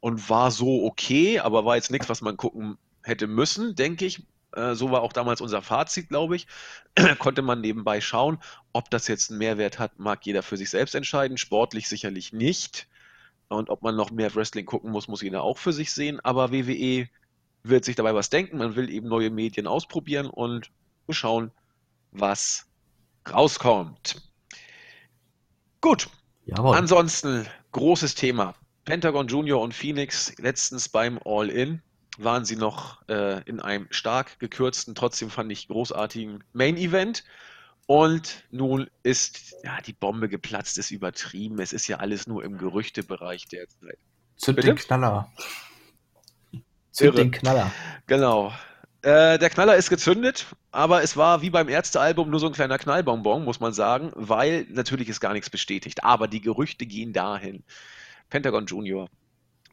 und 0.00 0.28
war 0.30 0.50
so 0.50 0.84
okay, 0.84 1.40
aber 1.40 1.64
war 1.64 1.76
jetzt 1.76 1.90
nichts, 1.90 2.08
was 2.08 2.20
man 2.20 2.36
gucken 2.36 2.78
hätte 3.02 3.26
müssen, 3.26 3.74
denke 3.74 4.06
ich. 4.06 4.22
Äh, 4.52 4.74
so 4.74 4.90
war 4.90 5.02
auch 5.02 5.12
damals 5.12 5.40
unser 5.40 5.62
Fazit, 5.62 6.08
glaube 6.08 6.36
ich. 6.36 6.46
Konnte 7.18 7.42
man 7.42 7.60
nebenbei 7.60 8.00
schauen. 8.00 8.38
Ob 8.72 8.90
das 8.90 9.08
jetzt 9.08 9.30
einen 9.30 9.38
Mehrwert 9.38 9.78
hat, 9.78 9.98
mag 9.98 10.24
jeder 10.24 10.42
für 10.42 10.56
sich 10.56 10.70
selbst 10.70 10.94
entscheiden. 10.94 11.36
Sportlich 11.36 11.88
sicherlich 11.88 12.32
nicht. 12.32 12.88
Und 13.48 13.70
ob 13.70 13.82
man 13.82 13.96
noch 13.96 14.10
mehr 14.10 14.34
Wrestling 14.34 14.66
gucken 14.66 14.90
muss, 14.90 15.08
muss 15.08 15.22
jeder 15.22 15.42
auch 15.42 15.58
für 15.58 15.72
sich 15.72 15.92
sehen. 15.92 16.20
Aber 16.20 16.52
WWE 16.52 17.08
wird 17.62 17.84
sich 17.84 17.96
dabei 17.96 18.14
was 18.14 18.30
denken. 18.30 18.58
Man 18.58 18.76
will 18.76 18.90
eben 18.90 19.08
neue 19.08 19.30
Medien 19.30 19.66
ausprobieren 19.66 20.26
und 20.26 20.70
schauen, 21.10 21.50
was 22.12 22.66
rauskommt. 23.30 24.22
Gut. 25.80 26.08
Jawohl. 26.44 26.76
Ansonsten 26.76 27.46
großes 27.72 28.14
Thema. 28.14 28.54
Pentagon 28.88 29.28
Junior 29.28 29.60
und 29.60 29.74
Phoenix 29.74 30.32
letztens 30.38 30.88
beim 30.88 31.20
All-In 31.22 31.82
waren 32.16 32.46
sie 32.46 32.56
noch 32.56 33.06
äh, 33.10 33.42
in 33.44 33.60
einem 33.60 33.86
stark 33.90 34.38
gekürzten, 34.38 34.94
trotzdem 34.94 35.28
fand 35.28 35.52
ich 35.52 35.68
großartigen 35.68 36.42
Main 36.54 36.78
Event. 36.78 37.22
Und 37.84 38.44
nun 38.50 38.88
ist 39.02 39.54
ja 39.62 39.78
die 39.82 39.92
Bombe 39.92 40.30
geplatzt, 40.30 40.78
ist 40.78 40.90
übertrieben. 40.90 41.60
Es 41.60 41.74
ist 41.74 41.86
ja 41.86 41.98
alles 41.98 42.26
nur 42.26 42.42
im 42.42 42.56
Gerüchtebereich 42.56 43.46
derzeit. 43.48 43.98
Zünd 44.38 44.56
Bitte? 44.56 44.68
den 44.68 44.76
Knaller. 44.76 45.30
Zünd 46.90 47.18
den 47.18 47.30
Knaller. 47.30 47.70
Genau. 48.06 48.54
Äh, 49.02 49.38
der 49.38 49.50
Knaller 49.50 49.76
ist 49.76 49.90
gezündet, 49.90 50.46
aber 50.70 51.02
es 51.02 51.14
war 51.14 51.42
wie 51.42 51.50
beim 51.50 51.68
Ärztealbum 51.68 52.30
nur 52.30 52.40
so 52.40 52.46
ein 52.46 52.54
kleiner 52.54 52.78
Knallbonbon, 52.78 53.44
muss 53.44 53.60
man 53.60 53.74
sagen, 53.74 54.12
weil 54.14 54.66
natürlich 54.70 55.10
ist 55.10 55.20
gar 55.20 55.34
nichts 55.34 55.50
bestätigt. 55.50 56.04
Aber 56.04 56.26
die 56.26 56.40
Gerüchte 56.40 56.86
gehen 56.86 57.12
dahin. 57.12 57.64
Pentagon 58.30 58.66
Junior 58.66 59.08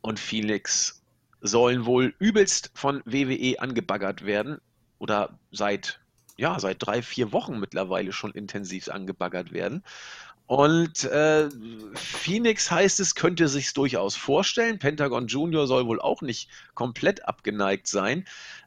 und 0.01 0.19
Phoenix 0.19 1.03
sollen 1.41 1.85
wohl 1.85 2.13
übelst 2.19 2.71
von 2.73 3.01
WWE 3.05 3.59
angebaggert 3.59 4.25
werden 4.25 4.59
oder 4.99 5.37
seit 5.51 5.99
ja, 6.37 6.59
seit 6.59 6.85
drei, 6.85 7.01
vier 7.01 7.31
Wochen 7.31 7.59
mittlerweile 7.59 8.11
schon 8.11 8.31
intensiv 8.31 8.89
angebaggert 8.89 9.53
werden. 9.53 9.83
Und 10.47 11.05
äh, 11.05 11.49
Phoenix 11.95 12.69
heißt 12.69 12.99
es, 12.99 13.15
könnte 13.15 13.47
sich 13.47 13.73
durchaus 13.73 14.15
vorstellen. 14.15 14.77
Pentagon 14.77 15.27
Junior 15.27 15.65
soll 15.65 15.87
wohl 15.87 15.99
auch 15.99 16.21
nicht 16.21 16.49
komplett 16.75 17.27
abgeneigt 17.27 17.87
sein. 17.87 18.25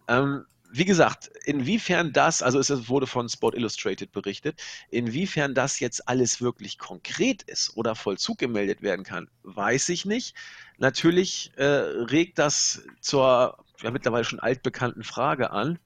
Ähm, 0.09 0.45
wie 0.71 0.85
gesagt, 0.85 1.31
inwiefern 1.45 2.13
das, 2.13 2.43
also 2.43 2.59
es 2.59 2.89
wurde 2.89 3.07
von 3.07 3.29
Sport 3.29 3.55
Illustrated 3.55 4.13
berichtet, 4.13 4.61
inwiefern 4.91 5.55
das 5.55 5.81
jetzt 5.81 6.09
alles 6.09 6.41
wirklich 6.41 6.79
konkret 6.79 7.43
ist 7.43 7.77
oder 7.77 7.95
Vollzug 7.95 8.39
gemeldet 8.39 8.83
werden 8.83 9.05
kann, 9.05 9.29
weiß 9.43 9.89
ich 9.89 10.05
nicht. 10.05 10.35
Natürlich 10.77 11.53
äh, 11.57 11.65
regt 11.65 12.39
das 12.39 12.83
zur 13.01 13.65
ja, 13.81 13.91
mittlerweile 13.91 14.25
schon 14.25 14.41
altbekannten 14.41 15.05
Frage 15.05 15.51
an, 15.51 15.79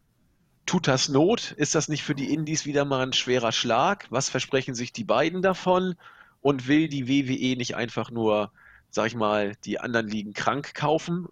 Tut 0.66 0.86
das 0.86 1.08
Not? 1.08 1.52
Ist 1.52 1.74
das 1.74 1.88
nicht 1.88 2.02
für 2.02 2.14
die 2.14 2.32
Indies 2.32 2.66
wieder 2.66 2.84
mal 2.84 3.02
ein 3.02 3.12
schwerer 3.12 3.52
Schlag? 3.52 4.06
Was 4.10 4.28
versprechen 4.28 4.74
sich 4.74 4.92
die 4.92 5.04
beiden 5.04 5.42
davon? 5.42 5.96
Und 6.40 6.68
will 6.68 6.88
die 6.88 7.08
WWE 7.08 7.56
nicht 7.56 7.76
einfach 7.76 8.10
nur, 8.10 8.52
sag 8.90 9.06
ich 9.06 9.14
mal, 9.14 9.54
die 9.64 9.80
anderen 9.80 10.08
Ligen 10.08 10.32
krank 10.32 10.74
kaufen? 10.74 11.28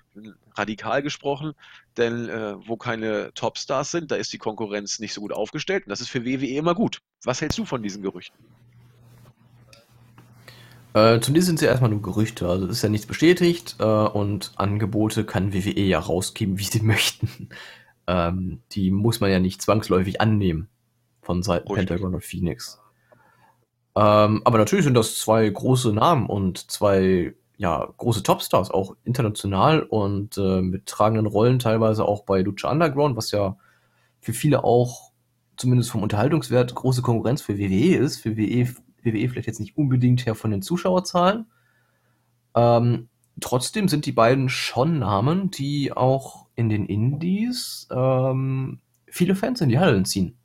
Radikal 0.54 1.02
gesprochen. 1.02 1.52
Denn 2.00 2.28
äh, 2.28 2.54
wo 2.66 2.76
keine 2.76 3.32
Topstars 3.34 3.92
sind, 3.92 4.10
da 4.10 4.16
ist 4.16 4.32
die 4.32 4.38
Konkurrenz 4.38 4.98
nicht 4.98 5.14
so 5.14 5.20
gut 5.20 5.32
aufgestellt. 5.32 5.86
Und 5.86 5.90
das 5.90 6.00
ist 6.00 6.08
für 6.08 6.24
WWE 6.24 6.56
immer 6.56 6.74
gut. 6.74 7.00
Was 7.22 7.40
hältst 7.40 7.58
du 7.58 7.64
von 7.64 7.82
diesen 7.82 8.02
Gerüchten? 8.02 8.38
Äh, 10.94 11.20
zunächst 11.20 11.46
sind 11.46 11.60
sie 11.60 11.66
erstmal 11.66 11.90
nur 11.90 12.02
Gerüchte, 12.02 12.48
also 12.48 12.66
ist 12.66 12.82
ja 12.82 12.88
nichts 12.88 13.06
bestätigt 13.06 13.76
äh, 13.78 13.84
und 13.84 14.50
Angebote 14.56 15.24
kann 15.24 15.54
WWE 15.54 15.82
ja 15.82 16.00
rausgeben, 16.00 16.58
wie 16.58 16.64
sie 16.64 16.80
möchten 16.82 17.48
ähm, 18.10 18.62
die 18.72 18.90
muss 18.90 19.20
man 19.20 19.30
ja 19.30 19.38
nicht 19.38 19.62
zwangsläufig 19.62 20.20
annehmen 20.20 20.68
von 21.22 21.42
Seiten 21.42 21.68
Richtig. 21.68 21.88
Pentagon 21.88 22.14
und 22.14 22.24
Phoenix. 22.24 22.80
Ähm, 23.94 24.42
aber 24.44 24.58
natürlich 24.58 24.84
sind 24.84 24.94
das 24.94 25.18
zwei 25.18 25.48
große 25.48 25.92
Namen 25.92 26.26
und 26.26 26.70
zwei 26.70 27.34
ja, 27.60 27.92
große 27.98 28.22
Topstars, 28.22 28.70
auch 28.70 28.96
international 29.04 29.82
und 29.82 30.38
äh, 30.38 30.62
mit 30.62 30.86
tragenden 30.86 31.26
Rollen 31.26 31.58
teilweise 31.58 32.06
auch 32.06 32.24
bei 32.24 32.40
Lucha 32.40 32.70
Underground, 32.70 33.16
was 33.16 33.32
ja 33.32 33.58
für 34.18 34.32
viele 34.32 34.64
auch 34.64 35.12
zumindest 35.58 35.90
vom 35.90 36.02
Unterhaltungswert 36.02 36.74
große 36.74 37.02
Konkurrenz 37.02 37.42
für 37.42 37.58
WWE 37.58 37.96
ist. 37.96 38.16
Für 38.16 38.38
WWE, 38.38 38.66
WWE 39.02 39.28
vielleicht 39.28 39.46
jetzt 39.46 39.60
nicht 39.60 39.76
unbedingt 39.76 40.24
her 40.24 40.34
von 40.34 40.50
den 40.50 40.62
Zuschauerzahlen. 40.62 41.50
Ähm, 42.54 43.10
trotzdem 43.42 43.88
sind 43.88 44.06
die 44.06 44.12
beiden 44.12 44.48
schon 44.48 45.00
Namen, 45.00 45.50
die 45.50 45.92
auch 45.92 46.46
in 46.56 46.70
den 46.70 46.86
Indies 46.86 47.86
ähm, 47.90 48.80
viele 49.06 49.34
Fans 49.34 49.60
in 49.60 49.68
die 49.68 49.78
Hallen 49.78 50.06
ziehen. 50.06 50.38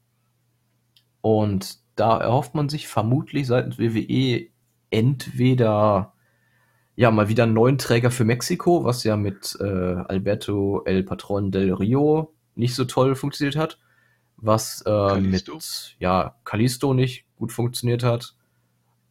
Und 1.22 1.80
da 1.96 2.18
erhofft 2.18 2.56
man 2.56 2.68
sich 2.68 2.90
vermutlich 2.90 3.48
seitens 3.48 3.80
WWE 3.80 4.48
entweder 4.90 6.12
ja 6.96 7.12
mal 7.12 7.28
wieder 7.30 7.44
einen 7.44 7.54
neuen 7.54 7.78
Träger 7.78 8.12
für 8.12 8.24
Mexiko, 8.24 8.84
was 8.84 9.04
ja 9.04 9.18
mit 9.18 9.58
äh, 9.60 9.64
Alberto 9.64 10.84
El 10.86 11.04
Patron 11.04 11.52
del 11.52 11.74
Rio 11.74 12.34
nicht 12.56 12.76
so 12.76 12.86
toll 12.86 13.16
funktioniert 13.16 13.58
hat, 13.58 13.78
was 14.38 14.82
äh, 14.86 15.20
mit 15.20 15.50
ja 16.00 16.36
Kalisto 16.46 16.94
nicht 16.94 17.26
gut 17.38 17.52
funktioniert 17.52 18.04
hat. 18.04 18.36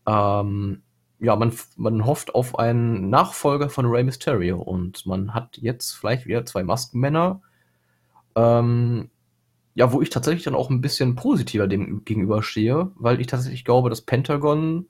Ähm, 0.07 0.83
ja, 1.21 1.37
man, 1.37 1.53
man 1.77 2.05
hofft 2.05 2.35
auf 2.35 2.59
einen 2.59 3.09
Nachfolger 3.11 3.69
von 3.69 3.87
Rey 3.87 4.03
Mysterio 4.03 4.61
und 4.61 5.07
man 5.07 5.35
hat 5.35 5.59
jetzt 5.59 5.93
vielleicht 5.93 6.27
wieder 6.27 6.45
zwei 6.45 6.63
Maskenmänner. 6.63 7.41
Ähm, 8.35 9.11
ja, 9.75 9.93
wo 9.93 10.01
ich 10.01 10.11
tatsächlich 10.11 10.45
dann 10.45 10.55
auch 10.55 10.71
ein 10.71 10.81
bisschen 10.81 11.17
positiver 11.17 11.67
dem 11.67 12.05
gegenüberstehe, 12.05 12.91
weil 12.95 13.21
ich 13.21 13.27
tatsächlich 13.27 13.65
glaube, 13.65 13.91
dass 13.91 14.03
Pentagon, 14.03 14.87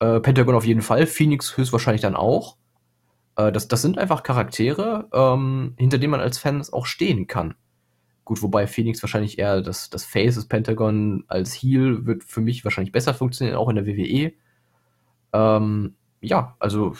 äh, 0.00 0.20
Pentagon 0.20 0.54
auf 0.54 0.66
jeden 0.66 0.82
Fall, 0.82 1.06
Phoenix 1.06 1.56
höchstwahrscheinlich 1.56 2.02
dann 2.02 2.16
auch, 2.16 2.56
äh, 3.36 3.52
das, 3.52 3.68
das 3.68 3.82
sind 3.82 3.98
einfach 3.98 4.22
Charaktere, 4.22 5.08
ähm, 5.12 5.74
hinter 5.78 5.98
denen 5.98 6.12
man 6.12 6.20
als 6.20 6.38
Fan 6.38 6.62
auch 6.72 6.86
stehen 6.86 7.26
kann. 7.26 7.54
Gut, 8.24 8.42
wobei 8.42 8.66
Phoenix 8.66 9.02
wahrscheinlich 9.02 9.38
eher 9.38 9.60
das, 9.60 9.90
das 9.90 10.04
Face 10.04 10.36
des 10.36 10.46
Pentagon 10.46 11.24
als 11.28 11.54
Heal 11.54 12.06
wird 12.06 12.24
für 12.24 12.40
mich 12.40 12.64
wahrscheinlich 12.64 12.92
besser 12.92 13.12
funktionieren, 13.12 13.56
auch 13.56 13.68
in 13.68 13.76
der 13.76 13.86
WWE. 13.86 14.32
Ähm, 15.32 15.94
ja, 16.20 16.56
also 16.58 16.94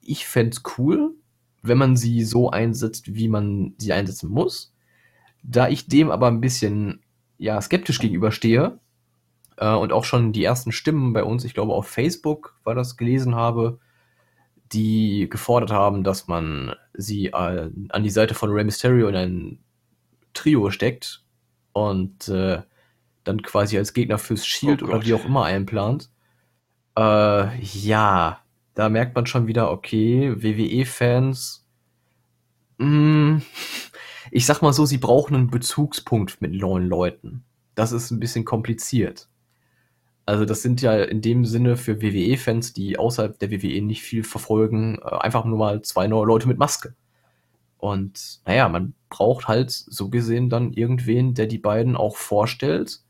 ich 0.00 0.26
fände 0.26 0.56
es 0.56 0.62
cool, 0.78 1.14
wenn 1.62 1.78
man 1.78 1.96
sie 1.96 2.24
so 2.24 2.50
einsetzt, 2.50 3.14
wie 3.14 3.28
man 3.28 3.74
sie 3.76 3.92
einsetzen 3.92 4.30
muss. 4.30 4.74
Da 5.42 5.68
ich 5.68 5.88
dem 5.88 6.10
aber 6.10 6.28
ein 6.28 6.40
bisschen 6.40 7.02
ja, 7.36 7.60
skeptisch 7.60 7.98
gegenüberstehe 7.98 8.78
äh, 9.62 9.74
und 9.74 9.92
auch 9.92 10.04
schon 10.04 10.32
die 10.32 10.42
ersten 10.42 10.72
Stimmen 10.72 11.12
bei 11.12 11.22
uns, 11.22 11.44
ich 11.44 11.54
glaube 11.54 11.72
auf 11.72 11.86
Facebook 11.86 12.56
war 12.64 12.74
das, 12.74 12.96
gelesen 12.96 13.36
habe, 13.36 13.78
die 14.72 15.28
gefordert 15.30 15.70
haben, 15.70 16.02
dass 16.02 16.26
man 16.26 16.74
sie 16.94 17.26
äh, 17.26 17.70
an 17.90 18.02
die 18.02 18.10
Seite 18.10 18.34
von 18.34 18.50
Rey 18.50 18.64
Mysterio 18.64 19.08
in 19.08 19.14
ein 19.14 19.58
Trio 20.34 20.70
steckt 20.70 21.24
und 21.72 22.28
äh, 22.28 22.62
dann 23.22 23.42
quasi 23.42 23.78
als 23.78 23.92
Gegner 23.92 24.18
fürs 24.18 24.44
Shield 24.44 24.82
oh 24.82 24.86
oder 24.86 25.04
wie 25.04 25.14
auch 25.14 25.24
immer 25.24 25.44
einplant. 25.44 26.10
Äh, 26.98 27.60
ja, 27.60 28.40
da 28.74 28.88
merkt 28.88 29.14
man 29.14 29.26
schon 29.26 29.46
wieder, 29.46 29.70
okay, 29.70 30.34
WWE-Fans, 30.42 31.68
mm, 32.78 33.36
ich 34.32 34.46
sag 34.46 34.60
mal 34.60 34.72
so, 34.72 34.86
sie 34.86 34.98
brauchen 34.98 35.36
einen 35.36 35.50
Bezugspunkt 35.50 36.40
mit 36.40 36.52
neuen 36.52 36.88
Leuten. 36.88 37.44
Das 37.76 37.92
ist 37.92 38.10
ein 38.10 38.18
bisschen 38.18 38.44
kompliziert. 38.44 39.28
Also 40.24 40.44
das 40.44 40.62
sind 40.62 40.80
ja 40.82 41.02
in 41.02 41.20
dem 41.20 41.44
Sinne 41.44 41.76
für 41.76 42.00
WWE-Fans, 42.00 42.72
die 42.72 42.98
außerhalb 42.98 43.38
der 43.38 43.50
WWE 43.50 43.82
nicht 43.82 44.02
viel 44.02 44.22
verfolgen, 44.24 44.98
äh, 45.02 45.16
einfach 45.16 45.44
nur 45.44 45.58
mal 45.58 45.82
zwei 45.82 46.06
neue 46.06 46.26
Leute 46.26 46.48
mit 46.48 46.58
Maske. 46.58 46.94
Und 47.78 48.40
naja, 48.46 48.68
man 48.68 48.94
braucht 49.10 49.48
halt 49.48 49.70
so 49.70 50.08
gesehen 50.08 50.48
dann 50.48 50.72
irgendwen, 50.72 51.34
der 51.34 51.46
die 51.46 51.58
beiden 51.58 51.96
auch 51.96 52.16
vorstellt 52.16 53.00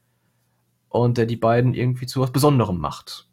und 0.88 1.18
der 1.18 1.26
die 1.26 1.36
beiden 1.36 1.74
irgendwie 1.74 2.06
zu 2.06 2.20
was 2.20 2.32
Besonderem 2.32 2.78
macht 2.78 3.28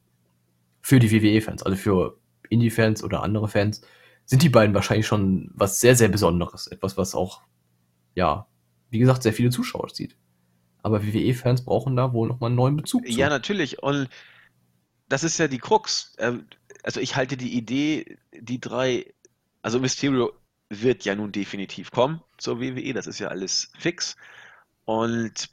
für 0.81 0.99
die 0.99 1.11
WWE-Fans, 1.11 1.63
also 1.63 1.77
für 1.77 2.17
Indie-Fans 2.49 3.03
oder 3.03 3.23
andere 3.23 3.47
Fans, 3.47 3.81
sind 4.25 4.43
die 4.43 4.49
beiden 4.49 4.75
wahrscheinlich 4.75 5.07
schon 5.07 5.51
was 5.53 5.79
sehr, 5.79 5.95
sehr 5.95 6.09
Besonderes. 6.09 6.67
Etwas, 6.67 6.97
was 6.97 7.15
auch, 7.15 7.41
ja, 8.15 8.47
wie 8.89 8.99
gesagt, 8.99 9.23
sehr 9.23 9.33
viele 9.33 9.49
Zuschauer 9.49 9.87
zieht. 9.89 10.17
Aber 10.81 11.05
WWE-Fans 11.05 11.65
brauchen 11.65 11.95
da 11.95 12.13
wohl 12.13 12.27
nochmal 12.27 12.49
einen 12.49 12.55
neuen 12.55 12.77
Bezug 12.77 13.05
zu. 13.05 13.11
Ja, 13.11 13.29
natürlich. 13.29 13.83
Und 13.83 14.09
das 15.09 15.23
ist 15.23 15.37
ja 15.37 15.47
die 15.47 15.57
Krux. 15.57 16.13
Ähm, 16.19 16.45
also 16.83 16.99
ich 16.99 17.15
halte 17.15 17.35
die 17.35 17.57
Idee, 17.57 18.17
die 18.33 18.61
drei, 18.61 19.13
also 19.61 19.79
Mysterio 19.79 20.31
wird 20.69 21.03
ja 21.03 21.15
nun 21.15 21.31
definitiv 21.31 21.91
kommen 21.91 22.21
zur 22.37 22.61
WWE, 22.61 22.93
das 22.93 23.07
ist 23.07 23.19
ja 23.19 23.27
alles 23.27 23.71
fix. 23.77 24.15
Und 24.85 25.49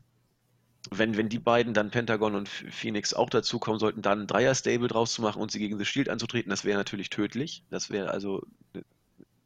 wenn, 0.90 1.16
wenn 1.16 1.28
die 1.28 1.38
beiden 1.38 1.74
dann 1.74 1.90
Pentagon 1.90 2.34
und 2.34 2.48
Phoenix 2.48 3.12
auch 3.12 3.30
dazukommen 3.30 3.80
sollten, 3.80 4.02
dann 4.02 4.22
ein 4.22 4.26
Dreier-Stable 4.26 4.88
draus 4.88 5.14
zu 5.14 5.22
machen 5.22 5.42
und 5.42 5.50
sie 5.50 5.58
gegen 5.58 5.78
The 5.78 5.84
Shield 5.84 6.08
anzutreten, 6.08 6.50
das 6.50 6.64
wäre 6.64 6.78
natürlich 6.78 7.10
tödlich. 7.10 7.64
Das 7.70 7.90
wäre 7.90 8.10
also 8.10 8.46
eine, 8.72 8.84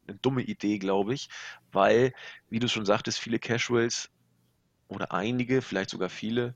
eine 0.07 0.17
dumme 0.17 0.43
Idee, 0.43 0.77
glaube 0.77 1.13
ich, 1.13 1.29
weil, 1.71 2.13
wie 2.49 2.59
du 2.59 2.67
schon 2.67 2.85
sagtest, 2.85 3.19
viele 3.19 3.39
Casuals 3.39 4.11
oder 4.91 5.11
einige, 5.11 5.61
vielleicht 5.61 5.89
sogar 5.89 6.09
viele, 6.09 6.53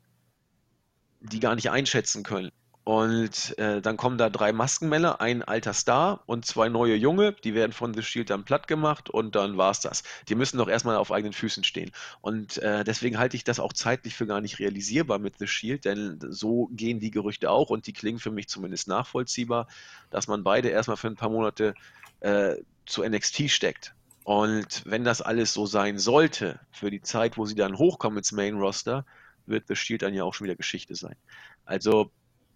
die 1.19 1.39
gar 1.39 1.55
nicht 1.55 1.71
einschätzen 1.71 2.23
können, 2.23 2.51
und 2.85 3.57
äh, 3.57 3.81
dann 3.81 3.97
kommen 3.97 4.19
da 4.19 4.29
drei 4.29 4.53
Maskenmänner, 4.53 5.19
ein 5.19 5.41
alter 5.41 5.73
Star 5.73 6.21
und 6.27 6.45
zwei 6.45 6.69
neue 6.69 6.93
Junge, 6.93 7.33
die 7.43 7.55
werden 7.55 7.71
von 7.71 7.95
The 7.95 8.03
Shield 8.03 8.29
dann 8.29 8.43
platt 8.45 8.67
gemacht 8.67 9.09
und 9.09 9.33
dann 9.33 9.57
war's 9.57 9.79
das. 9.79 10.03
Die 10.29 10.35
müssen 10.35 10.59
doch 10.59 10.67
erstmal 10.67 10.95
auf 10.95 11.11
eigenen 11.11 11.33
Füßen 11.33 11.63
stehen. 11.63 11.89
Und 12.21 12.59
äh, 12.59 12.83
deswegen 12.83 13.17
halte 13.17 13.37
ich 13.37 13.43
das 13.43 13.59
auch 13.59 13.73
zeitlich 13.73 14.13
für 14.13 14.27
gar 14.27 14.39
nicht 14.39 14.59
realisierbar 14.59 15.17
mit 15.17 15.39
The 15.39 15.47
Shield, 15.47 15.85
denn 15.85 16.19
so 16.29 16.69
gehen 16.73 16.99
die 16.99 17.09
Gerüchte 17.09 17.49
auch 17.49 17.71
und 17.71 17.87
die 17.87 17.93
klingen 17.93 18.19
für 18.19 18.29
mich 18.29 18.49
zumindest 18.49 18.87
nachvollziehbar, 18.87 19.67
dass 20.11 20.27
man 20.27 20.43
beide 20.43 20.69
erstmal 20.69 20.97
für 20.97 21.07
ein 21.07 21.15
paar 21.15 21.29
Monate 21.29 21.73
äh, 22.19 22.57
zu 22.85 23.03
NXT 23.03 23.49
steckt. 23.49 23.95
Und 24.25 24.81
wenn 24.85 25.03
das 25.03 25.21
alles 25.21 25.53
so 25.53 25.67
sein 25.67 25.99
sollte, 25.99 26.59
für 26.71 26.89
die 26.89 27.01
Zeit, 27.01 27.37
wo 27.37 27.45
sie 27.45 27.53
dann 27.53 27.77
hochkommen 27.77 28.17
ins 28.17 28.31
Main 28.31 28.55
Roster, 28.55 29.05
wird 29.45 29.67
The 29.67 29.75
Shield 29.75 30.01
dann 30.01 30.15
ja 30.15 30.23
auch 30.23 30.33
schon 30.33 30.45
wieder 30.45 30.55
Geschichte 30.55 30.95
sein. 30.95 31.15
Also 31.63 32.09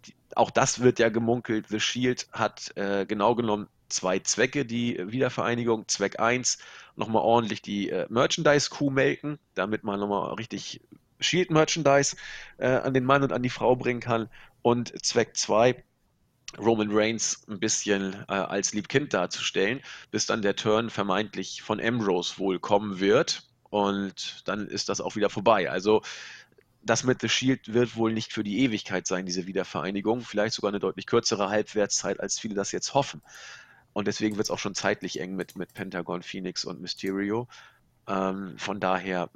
die, 0.06 0.16
auch 0.36 0.50
das 0.50 0.80
wird 0.80 0.98
ja 0.98 1.10
gemunkelt. 1.10 1.68
The 1.70 1.80
Shield 1.80 2.28
hat 2.32 2.76
äh, 2.76 3.06
genau 3.06 3.36
genommen 3.36 3.68
zwei 3.88 4.18
Zwecke, 4.18 4.66
die 4.66 5.00
Wiedervereinigung. 5.00 5.88
Zweck 5.88 6.20
1, 6.20 6.58
nochmal 6.96 7.22
ordentlich 7.22 7.62
die 7.62 7.92
äh, 7.92 8.08
Merchandise-Kuh 8.10 8.90
melken, 8.90 9.38
damit 9.54 9.84
man 9.84 10.00
nochmal 10.00 10.34
richtig 10.34 10.82
Shield-Merchandise 11.20 12.16
äh, 12.58 12.68
an 12.68 12.96
den 12.96 13.06
Mann 13.06 13.22
und 13.22 13.32
an 13.32 13.44
die 13.44 13.52
Frau 13.52 13.76
bringen 13.76 14.00
kann. 14.00 14.28
Und 14.64 15.06
Zweck 15.06 15.38
2, 15.38 15.84
Roman 16.58 16.90
Reigns 16.92 17.44
ein 17.48 17.60
bisschen 17.60 18.14
äh, 18.28 18.34
als 18.34 18.74
Liebkind 18.74 19.14
darzustellen, 19.14 19.82
bis 20.12 20.26
dann 20.26 20.42
der 20.42 20.56
Turn 20.56 20.90
vermeintlich 20.90 21.62
von 21.62 21.80
Ambrose 21.80 22.38
wohl 22.38 22.60
kommen 22.60 23.00
wird. 23.00 23.44
Und 23.70 24.48
dann 24.48 24.68
ist 24.68 24.90
das 24.90 25.00
auch 25.00 25.16
wieder 25.16 25.30
vorbei. 25.30 25.70
Also 25.70 26.02
das 26.82 27.04
mit 27.04 27.22
The 27.22 27.30
Shield 27.30 27.74
wird 27.74 27.96
wohl 27.96 28.14
nicht 28.14 28.34
für 28.34 28.44
die 28.44 28.60
Ewigkeit 28.60 29.06
sein, 29.06 29.26
diese 29.26 29.46
Wiedervereinigung. 29.46 30.22
Vielleicht 30.22 30.56
sogar 30.56 30.70
eine 30.70 30.80
deutlich 30.80 31.06
kürzere 31.06 31.50
Halbwertszeit, 31.50 32.20
als 32.20 32.40
viele 32.40 32.56
das 32.56 32.72
jetzt 32.72 32.94
hoffen. 32.94 33.22
Und 33.94 34.08
deswegen 34.08 34.38
wird 34.38 34.46
es 34.46 34.52
auch 34.52 34.60
schon 34.60 34.76
zeitlich 34.76 35.20
eng 35.20 35.36
mit, 35.36 35.56
mit 35.56 35.74
Pentagon, 35.74 36.24
Phoenix 36.24 36.66
und 36.66 36.82
Mysterio. 36.82 37.48
Ähm, 38.08 38.58
von 38.58 38.80
daher 38.80 39.30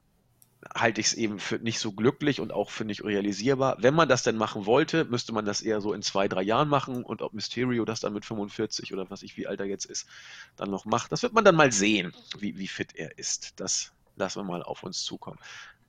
halte 0.74 1.02
ich 1.02 1.08
es 1.08 1.14
eben 1.14 1.40
für 1.40 1.58
nicht 1.58 1.80
so 1.80 1.92
glücklich 1.92 2.40
und 2.40 2.52
auch 2.52 2.70
für 2.70 2.86
nicht 2.86 3.04
realisierbar. 3.04 3.78
Wenn 3.80 3.94
man 3.94 4.10
das 4.10 4.24
denn 4.24 4.38
machen 4.38 4.66
wollte, 4.66 5.06
müsste 5.06 5.34
man 5.34 5.46
das 5.46 5.62
eher 5.62 5.82
so 5.82 5.94
in 5.94 6.02
zwei, 6.02 6.28
drei 6.28 6.42
Jahren 6.42 6.70
machen 6.70 7.04
und 7.04 7.22
ob 7.22 7.34
Mysterio 7.34 7.86
das 7.86 8.00
dann 8.00 8.14
mit 8.14 8.26
45 8.26 8.94
oder 8.94 9.10
was 9.10 9.24
ich, 9.24 9.38
wie 9.38 9.48
alt 9.48 9.60
er 9.60 9.66
jetzt 9.66 9.86
ist, 9.86 10.08
dann 10.56 10.70
noch 10.70 10.86
macht. 10.86 11.12
Das 11.12 11.24
wird 11.24 11.34
man 11.34 11.46
dann 11.46 11.56
mal 11.56 11.72
sehen, 11.72 12.14
wie, 12.38 12.58
wie 12.58 12.68
fit 12.68 12.96
er 12.96 13.18
ist. 13.18 13.60
Das 13.60 13.94
lassen 14.16 14.40
wir 14.40 14.44
mal 14.46 14.64
auf 14.64 14.84
uns 14.84 15.04
zukommen. 15.04 15.40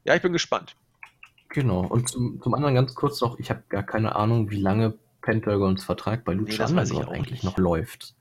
Ja, 0.05 0.15
ich 0.15 0.23
bin 0.23 0.33
gespannt. 0.33 0.77
Genau. 1.49 1.87
Und 1.87 2.09
zum, 2.09 2.41
zum 2.43 2.55
anderen 2.55 2.75
ganz 2.75 2.95
kurz 2.95 3.21
noch, 3.21 3.39
ich 3.39 3.51
habe 3.51 3.63
gar 3.69 3.85
keine 3.85 4.17
Ahnung, 4.17 4.51
wie 4.51 4.61
lange 4.61 4.99
Pentagons 5.23 5.85
Vertrag 5.85 6.25
bei 6.25 6.35
Lucha 6.35 6.69
nee, 6.69 6.81
eigentlich 6.81 7.31
nicht. 7.31 7.45
noch 7.45 7.57
läuft. 7.57 8.15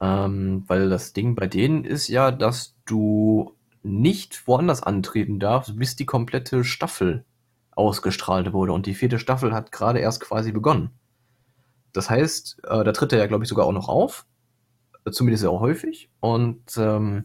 Ähm, 0.00 0.64
weil 0.66 0.88
das 0.88 1.12
Ding 1.12 1.36
bei 1.36 1.46
denen 1.46 1.84
ist 1.84 2.08
ja, 2.08 2.32
dass 2.32 2.74
du 2.86 3.54
nicht 3.82 4.46
woanders 4.46 4.82
antreten 4.82 5.38
darfst, 5.40 5.78
bis 5.78 5.96
die 5.96 6.06
komplette 6.06 6.64
Staffel 6.64 7.24
ausgestrahlt 7.72 8.52
wurde. 8.52 8.72
Und 8.72 8.86
die 8.86 8.94
vierte 8.94 9.18
Staffel 9.18 9.52
hat 9.52 9.72
gerade 9.72 9.98
erst 9.98 10.20
quasi 10.20 10.52
begonnen. 10.52 10.90
Das 11.92 12.08
heißt, 12.08 12.62
äh, 12.64 12.84
da 12.84 12.92
tritt 12.92 13.12
er 13.12 13.18
ja, 13.18 13.26
glaube 13.26 13.44
ich, 13.44 13.48
sogar 13.48 13.66
auch 13.66 13.72
noch 13.72 13.88
auf. 13.88 14.26
Zumindest 15.10 15.42
sehr 15.42 15.52
häufig. 15.52 16.10
Und 16.20 16.62
ähm, 16.76 17.24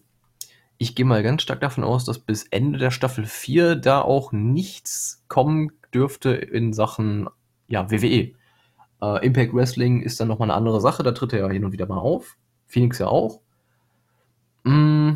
ich 0.78 0.96
gehe 0.96 1.06
mal 1.06 1.24
ganz 1.24 1.42
stark 1.42 1.62
davon 1.62 1.84
aus, 1.84 2.06
dass 2.06 2.20
bis 2.20 2.44
Ende 2.44 2.80
der 2.80 2.92
Staffel 2.92 3.26
4 3.26 3.76
da 3.76 4.02
auch 4.02 4.32
nichts 4.32 5.24
kommen 5.28 5.72
dürfte 5.94 6.32
in 6.32 6.74
Sachen 6.74 7.30
ja, 7.68 7.92
WWE. 7.92 8.34
Äh, 9.02 9.26
Impact 9.26 9.54
Wrestling 9.54 10.02
ist 10.02 10.20
dann 10.20 10.28
nochmal 10.28 10.50
eine 10.50 10.58
andere 10.58 10.82
Sache, 10.82 11.04
da 11.04 11.12
tritt 11.12 11.34
er 11.34 11.40
ja 11.40 11.50
hin 11.50 11.66
und 11.66 11.72
wieder 11.72 11.88
mal 11.88 12.00
auf. 12.00 12.38
Phoenix 12.66 13.00
ja 13.00 13.08
auch. 13.08 13.42
Mm, 14.64 15.14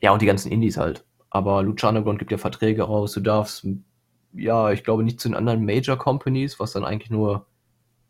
ja, 0.00 0.12
und 0.12 0.22
die 0.22 0.26
ganzen 0.26 0.50
Indies 0.50 0.76
halt. 0.76 1.04
Aber 1.30 1.62
Lucha 1.62 1.88
Underground 1.88 2.18
gibt 2.18 2.30
ja 2.30 2.38
Verträge 2.38 2.82
raus. 2.82 3.12
Du 3.12 3.20
darfst, 3.20 3.66
ja, 4.32 4.70
ich 4.70 4.84
glaube 4.84 5.02
nicht 5.02 5.20
zu 5.20 5.28
den 5.28 5.34
anderen 5.34 5.64
Major 5.64 5.96
Companies, 5.96 6.58
was 6.58 6.72
dann 6.72 6.84
eigentlich 6.84 7.10
nur 7.10 7.46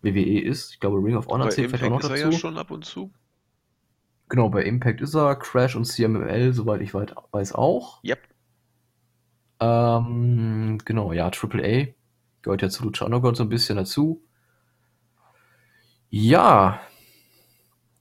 WWE 0.02 0.40
ist. 0.40 0.72
Ich 0.72 0.80
glaube, 0.80 0.98
Ring 0.98 1.16
of 1.16 1.26
Honor 1.26 1.50
zählt 1.50 1.70
vielleicht 1.70 1.84
auch 1.84 1.90
noch 1.90 2.00
dazu. 2.00 2.14
Ist 2.14 2.22
er 2.22 2.30
ja 2.30 2.38
schon 2.38 2.58
ab 2.58 2.70
und 2.70 2.84
zu. 2.84 3.12
Genau, 4.28 4.50
bei 4.50 4.62
Impact 4.62 5.00
ist 5.00 5.14
er. 5.14 5.36
Crash 5.36 5.74
und 5.74 5.84
CMML, 5.84 6.52
soweit 6.52 6.82
ich 6.82 6.92
weiß, 6.94 7.54
auch. 7.54 8.02
Yep. 8.04 8.20
Ähm, 9.60 10.78
genau, 10.84 11.12
ja, 11.12 11.30
AAA 11.30 11.86
gehört 12.42 12.62
ja 12.62 12.68
zu 12.68 12.84
Lucha 12.84 13.04
Underground 13.04 13.36
so 13.36 13.42
ein 13.42 13.48
bisschen 13.48 13.76
dazu. 13.76 14.22
Ja, 16.10 16.80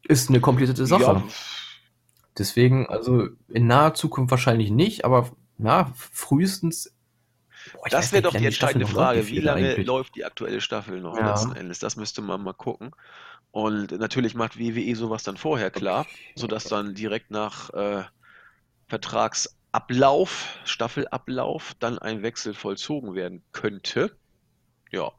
ist 0.03 0.29
eine 0.29 0.39
komplizierte 0.39 0.85
Sache. 0.85 1.03
Ja, 1.03 1.23
Deswegen, 2.37 2.87
also 2.87 3.29
in 3.47 3.67
naher 3.67 3.93
Zukunft 3.93 4.31
wahrscheinlich 4.31 4.71
nicht, 4.71 5.05
aber 5.05 5.31
na, 5.57 5.91
frühestens. 5.95 6.93
Boah, 7.73 7.89
das 7.89 8.11
wäre 8.11 8.23
doch 8.23 8.35
die 8.35 8.45
entscheidende 8.45 8.87
Frage. 8.87 9.27
Wie 9.27 9.39
lange 9.39 9.69
eigentlich. 9.69 9.87
läuft 9.87 10.15
die 10.15 10.23
aktuelle 10.23 10.61
Staffel 10.61 11.01
noch 11.01 11.17
ja. 11.17 11.31
letzten 11.31 11.55
Endes? 11.55 11.79
Das 11.79 11.95
müsste 11.95 12.21
man 12.21 12.41
mal 12.41 12.53
gucken. 12.53 12.91
Und 13.51 13.91
natürlich 13.91 14.35
macht 14.35 14.59
WWE 14.59 14.95
sowas 14.95 15.23
dann 15.23 15.37
vorher 15.37 15.71
klar, 15.71 16.01
okay. 16.01 16.33
sodass 16.35 16.65
dann 16.65 16.93
direkt 16.93 17.31
nach 17.31 17.71
äh, 17.71 18.03
Vertragsablauf, 18.87 20.59
Staffelablauf, 20.63 21.73
dann 21.79 21.97
ein 21.97 22.21
Wechsel 22.21 22.53
vollzogen 22.53 23.15
werden 23.15 23.43
könnte. 23.53 24.15
Ja. 24.91 25.11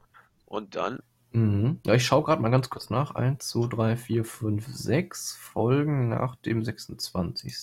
Und 0.46 0.76
dann 0.76 1.00
Mhm. 1.32 1.80
Ja, 1.84 1.94
ich 1.94 2.06
schaue 2.06 2.24
gerade 2.24 2.40
mal 2.40 2.50
ganz 2.50 2.70
kurz 2.70 2.90
nach. 2.90 3.14
1, 3.14 3.46
2, 3.48 3.68
3, 3.68 3.96
4, 3.96 4.24
5, 4.24 4.66
6 4.66 5.36
Folgen 5.36 6.08
nach 6.08 6.36
dem 6.36 6.64
26. 6.64 7.54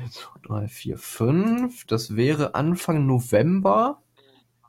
1, 0.00 0.12
2, 0.12 0.40
3, 0.42 0.68
4, 0.68 0.98
5. 0.98 1.86
Das 1.86 2.16
wäre 2.16 2.54
Anfang 2.54 3.06
November. 3.06 4.02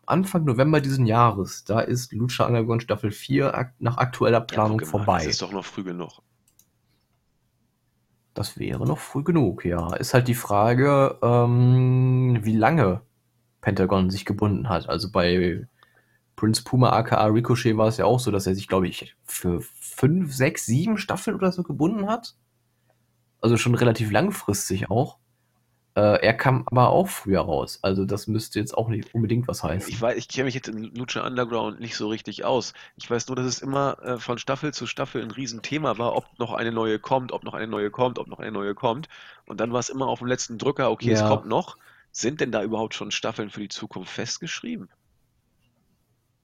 Anfang 0.06 0.44
November 0.44 0.82
diesen 0.82 1.06
Jahres. 1.06 1.64
Da 1.64 1.80
ist 1.80 2.12
Lucha 2.14 2.46
Underground 2.46 2.84
Staffel 2.84 3.12
4 3.12 3.56
ak 3.56 3.74
nach 3.80 3.98
aktueller 3.98 4.42
Planung 4.42 4.82
ja, 4.82 4.86
vorbei. 4.86 5.20
Das 5.20 5.28
ist 5.28 5.42
doch 5.42 5.52
noch 5.54 5.66
früh 5.66 5.84
genug. 5.84 6.22
Das 8.34 8.58
wäre 8.58 8.86
noch 8.86 8.98
früh 8.98 9.24
genug, 9.24 9.64
ja. 9.64 9.96
Ist 9.96 10.14
halt 10.14 10.28
die 10.28 10.34
Frage, 10.36 11.18
ähm, 11.22 12.40
wie 12.42 12.58
lange 12.58 13.02
Pentagon 13.62 14.10
sich 14.10 14.26
gebunden 14.26 14.70
hat. 14.70 14.90
Also 14.90 15.12
bei 15.12 15.68
Prince 16.36 16.64
Puma 16.64 16.92
aka 16.92 17.24
Ricochet 17.26 17.78
war 17.78 17.88
es 17.88 17.98
ja 17.98 18.06
auch 18.06 18.20
so, 18.20 18.32
dass 18.32 18.48
er 18.48 18.56
sich, 18.56 18.68
glaube 18.68 18.88
ich, 18.88 19.16
für 19.26 19.62
fünf, 19.80 20.34
sechs, 20.34 20.66
sieben 20.66 20.98
Staffeln 20.98 21.36
oder 21.36 21.52
so 21.52 21.64
gebunden 21.64 22.08
hat. 22.08 22.36
Also 23.42 23.58
schon 23.58 23.76
relativ 23.76 24.12
langfristig 24.12 24.90
auch. 24.90 25.18
Äh, 25.96 26.26
er 26.26 26.34
kam 26.34 26.64
aber 26.66 26.90
auch 26.90 27.08
früher 27.08 27.42
raus. 27.42 27.78
Also 27.84 28.06
das 28.06 28.26
müsste 28.26 28.60
jetzt 28.60 28.76
auch 28.76 28.90
nicht 28.90 29.14
unbedingt 29.14 29.48
was 29.48 29.64
heißen. 29.64 29.90
Ich 29.90 30.02
weiß, 30.02 30.18
ich 30.18 30.28
kenne 30.28 30.46
mich 30.46 30.56
jetzt 30.56 30.68
in 30.68 30.96
Lucha 30.96 31.26
Underground 31.26 31.80
nicht 31.80 31.96
so 31.96 32.08
richtig 32.08 32.46
aus. 32.46 32.74
Ich 32.96 33.10
weiß 33.10 33.28
nur, 33.28 33.36
dass 33.36 33.46
es 33.46 33.62
immer 33.62 33.98
äh, 34.02 34.18
von 34.18 34.40
Staffel 34.40 34.74
zu 34.74 34.88
Staffel 34.88 35.22
ein 35.22 35.30
Riesenthema 35.30 36.00
war, 36.00 36.16
ob 36.16 36.26
noch 36.40 36.54
eine 36.54 36.72
neue 36.72 36.98
kommt, 36.98 37.32
ob 37.32 37.44
noch 37.44 37.54
eine 37.54 37.68
neue 37.68 37.92
kommt, 37.92 38.18
ob 38.18 38.28
noch 38.28 38.40
eine 38.40 38.52
neue 38.52 38.74
kommt. 38.74 39.08
Und 39.46 39.60
dann 39.60 39.72
war 39.72 39.80
es 39.80 39.90
immer 39.90 40.08
auf 40.08 40.20
dem 40.20 40.28
letzten 40.28 40.58
Drücker, 40.58 40.90
okay, 40.90 41.12
ja. 41.12 41.22
es 41.22 41.28
kommt 41.28 41.46
noch. 41.46 41.78
Sind 42.12 42.42
denn 42.42 42.52
da 42.52 42.64
überhaupt 42.64 42.96
schon 42.96 43.12
Staffeln 43.12 43.52
für 43.52 43.60
die 43.60 43.70
Zukunft 43.70 44.12
festgeschrieben? 44.12 44.90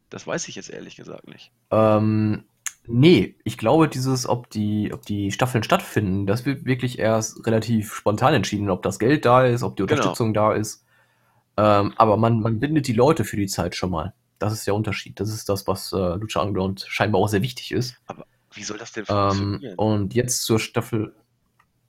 Das 0.09 0.25
weiß 0.25 0.47
ich 0.47 0.55
jetzt 0.55 0.69
ehrlich 0.69 0.95
gesagt 0.95 1.27
nicht. 1.27 1.51
Ähm, 1.71 2.45
nee, 2.87 3.35
ich 3.43 3.57
glaube, 3.57 3.87
dieses, 3.87 4.27
ob 4.27 4.49
die, 4.49 4.91
ob 4.93 5.05
die 5.05 5.31
Staffeln 5.31 5.63
stattfinden, 5.63 6.25
das 6.25 6.45
wird 6.45 6.65
wirklich 6.65 6.99
erst 6.99 7.45
relativ 7.45 7.93
spontan 7.93 8.33
entschieden, 8.33 8.69
ob 8.69 8.81
das 8.81 8.99
Geld 8.99 9.25
da 9.25 9.45
ist, 9.45 9.63
ob 9.63 9.75
die 9.75 9.83
genau. 9.83 9.93
Unterstützung 9.93 10.33
genau. 10.33 10.49
da 10.49 10.55
ist. 10.55 10.83
Ähm, 11.57 11.93
aber 11.97 12.17
man, 12.17 12.39
man 12.39 12.59
bindet 12.59 12.87
die 12.87 12.93
Leute 12.93 13.25
für 13.25 13.37
die 13.37 13.47
Zeit 13.47 13.75
schon 13.75 13.91
mal. 13.91 14.13
Das 14.39 14.53
ist 14.53 14.65
der 14.65 14.75
Unterschied. 14.75 15.19
Das 15.19 15.29
ist 15.29 15.49
das, 15.49 15.67
was 15.67 15.91
äh, 15.91 16.15
Lucha 16.15 16.41
Underground 16.41 16.85
scheinbar 16.87 17.21
auch 17.21 17.27
sehr 17.27 17.41
wichtig 17.41 17.71
ist. 17.71 17.95
Aber 18.07 18.25
wie 18.53 18.63
soll 18.63 18.77
das 18.77 18.93
denn 18.93 19.03
ähm, 19.09 19.15
funktionieren? 19.15 19.73
Ähm, 19.73 19.79
und 19.79 20.13
jetzt 20.15 20.43
zur 20.43 20.59
Staffel. 20.59 21.13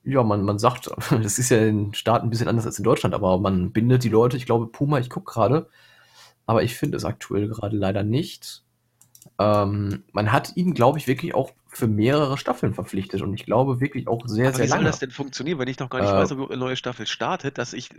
Ja, 0.03 0.23
man, 0.25 0.43
man 0.43 0.59
sagt, 0.59 0.91
das 1.11 1.39
ist 1.39 1.51
ja 1.51 1.59
in 1.59 1.87
den 1.87 1.95
Staaten 1.95 2.27
ein 2.27 2.31
bisschen 2.31 2.49
anders 2.49 2.67
als 2.67 2.79
in 2.79 2.85
Deutschland, 2.85 3.15
aber 3.15 3.39
man 3.39 3.71
bindet 3.71 4.03
die 4.03 4.09
Leute. 4.09 4.37
Ich 4.37 4.47
glaube, 4.47 4.67
Puma, 4.67 4.99
ich 4.99 5.09
gucke 5.09 5.33
gerade, 5.33 5.69
aber 6.47 6.63
ich 6.63 6.75
finde 6.75 6.97
es 6.97 7.05
aktuell 7.05 7.49
gerade 7.49 7.77
leider 7.77 8.03
nicht. 8.03 8.65
Ähm, 9.39 10.05
man 10.13 10.33
hat 10.33 10.57
ihn, 10.57 10.75
glaube 10.75 10.99
ich, 10.99 11.07
wirklich 11.07 11.35
auch 11.35 11.53
für 11.69 11.87
mehrere 11.87 12.37
Staffeln 12.37 12.75
verpflichtet 12.75 13.23
und 13.23 13.33
ich 13.33 13.45
glaube 13.45 13.81
wirklich 13.81 14.09
auch 14.09 14.27
sehr, 14.27 14.49
Aber 14.49 14.57
sehr 14.57 14.67
wie 14.67 14.71
lange. 14.71 14.81
Wie 14.81 14.85
soll 14.85 14.91
das 14.91 14.99
denn 14.99 15.11
funktionieren, 15.11 15.59
wenn 15.59 15.69
ich 15.69 15.79
noch 15.79 15.91
gar 15.91 16.01
nicht 16.01 16.11
äh, 16.11 16.15
weiß, 16.15 16.33
ob 16.33 16.51
eine 16.51 16.59
neue 16.59 16.77
Staffel 16.77 17.07
startet, 17.07 17.59
dass 17.59 17.73
ich 17.73 17.91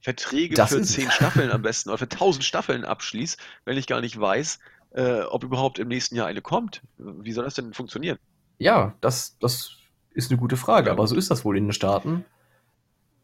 Verträge 0.00 0.66
für 0.66 0.82
zehn 0.82 1.10
Staffeln 1.10 1.50
am 1.50 1.62
besten 1.62 1.90
oder 1.90 1.98
für 1.98 2.08
tausend 2.08 2.44
Staffeln 2.44 2.84
abschließe, 2.84 3.36
wenn 3.64 3.76
ich 3.76 3.86
gar 3.86 4.00
nicht 4.00 4.18
weiß, 4.18 4.58
äh, 4.92 5.20
ob 5.22 5.44
überhaupt 5.44 5.78
im 5.78 5.88
nächsten 5.88 6.16
Jahr 6.16 6.26
eine 6.26 6.42
kommt? 6.42 6.82
Wie 6.98 7.32
soll 7.32 7.44
das 7.44 7.54
denn 7.54 7.72
funktionieren? 7.72 8.18
Ja, 8.58 8.94
das, 9.00 9.36
das 9.40 9.76
ist 10.12 10.30
eine 10.30 10.38
gute 10.38 10.56
Frage, 10.56 10.90
aber 10.90 11.06
so 11.06 11.16
ist 11.16 11.30
das 11.30 11.44
wohl 11.44 11.56
in 11.56 11.66
den 11.66 11.72
Staaten. 11.72 12.24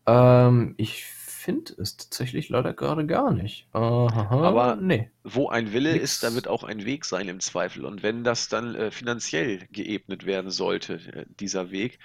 Ähm, 0.07 0.75
ich 0.77 1.05
finde 1.51 1.75
es 1.83 1.97
tatsächlich 1.97 2.49
leider 2.49 2.73
gerade 2.73 3.07
gar 3.07 3.33
nicht. 3.33 3.67
Aha, 3.73 4.29
Aber 4.31 4.77
nee. 4.77 5.11
wo 5.25 5.49
ein 5.49 5.73
Wille 5.73 5.93
Nix. 5.93 6.05
ist, 6.05 6.23
da 6.23 6.35
wird 6.35 6.47
auch 6.47 6.63
ein 6.63 6.85
Weg 6.85 7.05
sein 7.05 7.29
im 7.29 7.41
Zweifel. 7.41 7.85
Und 7.85 8.03
wenn 8.03 8.23
das 8.23 8.49
dann 8.49 8.75
äh, 8.77 8.91
finanziell 8.91 9.67
geebnet 9.73 10.27
werden 10.27 10.51
sollte, 10.51 10.95
äh, 10.95 11.27
dieser 11.41 11.71
Weg, 11.73 11.99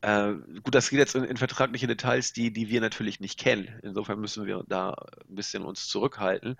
äh, 0.00 0.32
gut, 0.62 0.74
das 0.74 0.88
geht 0.88 1.00
jetzt 1.00 1.14
in, 1.14 1.24
in, 1.24 1.36
vertragliche 1.36 1.86
Details, 1.86 2.32
die, 2.32 2.50
die 2.50 2.70
wir 2.70 2.80
natürlich 2.80 3.20
nicht 3.20 3.38
kennen. 3.38 3.68
Insofern 3.82 4.20
müssen 4.20 4.46
wir 4.46 4.64
da 4.66 4.94
ein 5.28 5.34
bisschen 5.34 5.64
uns 5.64 5.88
zurückhalten. 5.88 6.56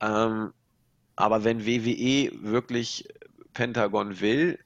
Ähm, 0.00 0.52
aber 1.14 1.44
wenn 1.44 1.64
WWE 1.64 2.32
wirklich 2.42 3.06
Pentagon 3.52 4.20
will, 4.20 4.58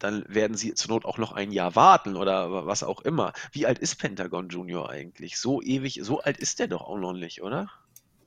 dann 0.00 0.24
werden 0.28 0.56
sie 0.56 0.74
zur 0.74 0.90
Not 0.90 1.04
auch 1.04 1.18
noch 1.18 1.32
ein 1.32 1.52
Jahr 1.52 1.76
warten 1.76 2.16
oder 2.16 2.66
was 2.66 2.82
auch 2.82 3.02
immer. 3.02 3.32
Wie 3.52 3.66
alt 3.66 3.78
ist 3.78 3.96
Pentagon 3.96 4.48
Junior 4.48 4.90
eigentlich? 4.90 5.38
So 5.38 5.62
ewig, 5.62 6.00
so 6.02 6.20
alt 6.20 6.38
ist 6.38 6.58
der 6.58 6.68
doch 6.68 6.82
auch 6.82 6.98
noch 6.98 7.12
nicht, 7.12 7.42
oder? 7.42 7.70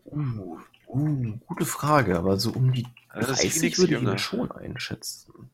Uh, 0.06 0.58
uh, 0.88 1.38
gute 1.46 1.66
Frage, 1.66 2.18
aber 2.18 2.38
so 2.38 2.52
um 2.52 2.72
die 2.72 2.88
Also 3.10 3.30
das 3.32 3.44
ist 3.44 3.56
30 3.56 3.60
Phoenix 3.60 3.80
würde 3.80 3.96
ich 3.96 4.02
ihn 4.02 4.18
schon 4.18 4.52
einschätzen. 4.52 5.50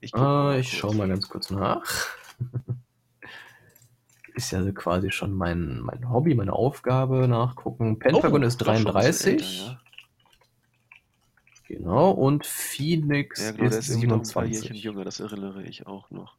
Ich, 0.00 0.14
Äh, 0.14 0.60
ich 0.60 0.72
schaue 0.78 0.94
mal 0.94 1.08
ganz 1.08 1.28
kurz 1.28 1.50
nach. 1.50 1.84
Ist 4.34 4.50
ja 4.50 4.62
so 4.62 4.72
quasi 4.74 5.10
schon 5.10 5.32
mein, 5.32 5.80
mein 5.80 6.10
Hobby, 6.10 6.34
meine 6.34 6.52
Aufgabe 6.52 7.26
nachgucken. 7.26 7.98
Pentagon 7.98 8.44
Oh, 8.44 8.46
ist 8.46 8.60
doch 8.60 8.66
schon 8.66 8.86
ein 8.86 9.00
bisschen 9.00 9.22
33. 9.24 9.32
älter, 9.32 9.46
ja. 9.46 9.80
Genau, 11.68 12.10
und 12.12 12.46
Phoenix 12.46 13.40
Ja, 13.40 13.50
genau, 13.52 13.64
ist 13.64 13.76
ist 13.76 13.88
irgendwie 13.90 14.06
noch 14.06 14.18
ein 14.18 14.24
27. 14.24 14.82
jünger, 14.82 15.04
das 15.04 15.18
erinnere 15.20 15.64
ich 15.64 15.86
auch 15.86 16.10
noch. 16.10 16.36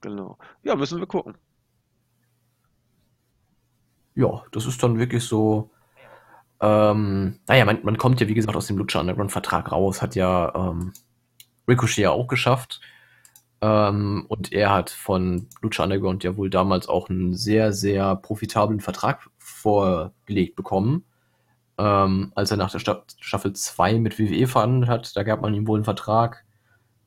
Genau. 0.00 0.38
Ja, 0.62 0.74
müssen 0.74 0.98
wir 0.98 1.06
gucken. 1.06 1.34
Ja, 4.14 4.44
das 4.50 4.66
ist 4.66 4.82
dann 4.82 4.98
wirklich 4.98 5.24
so. 5.24 5.70
Ähm, 6.60 7.38
naja, 7.46 7.64
man, 7.64 7.80
man 7.84 7.98
kommt 7.98 8.20
ja, 8.20 8.28
wie 8.28 8.34
gesagt, 8.34 8.56
aus 8.56 8.66
dem 8.66 8.78
Lucha 8.78 8.98
Underground 8.98 9.30
Vertrag 9.30 9.70
raus, 9.70 10.00
hat 10.02 10.14
ja 10.14 10.52
ähm, 10.54 10.92
Ricochet 11.68 11.98
ja 11.98 12.10
auch 12.10 12.26
geschafft. 12.26 12.80
Ähm, 13.60 14.24
und 14.28 14.52
er 14.52 14.72
hat 14.72 14.90
von 14.90 15.48
Lucha 15.60 15.84
Underground 15.84 16.24
ja 16.24 16.36
wohl 16.36 16.50
damals 16.50 16.88
auch 16.88 17.08
einen 17.08 17.34
sehr, 17.34 17.72
sehr 17.72 18.16
profitablen 18.16 18.80
Vertrag 18.80 19.28
vorgelegt 19.38 20.56
bekommen. 20.56 21.04
Ähm, 21.78 22.32
als 22.34 22.50
er 22.50 22.56
nach 22.56 22.70
der 22.70 22.78
Sta 22.78 23.02
Staffel 23.20 23.52
2 23.52 23.98
mit 23.98 24.18
WWE 24.18 24.46
verhandelt 24.46 24.90
hat, 24.90 25.16
da 25.16 25.22
gab 25.22 25.42
man 25.42 25.52
ihm 25.52 25.66
wohl 25.66 25.78
einen 25.78 25.84
Vertrag, 25.84 26.44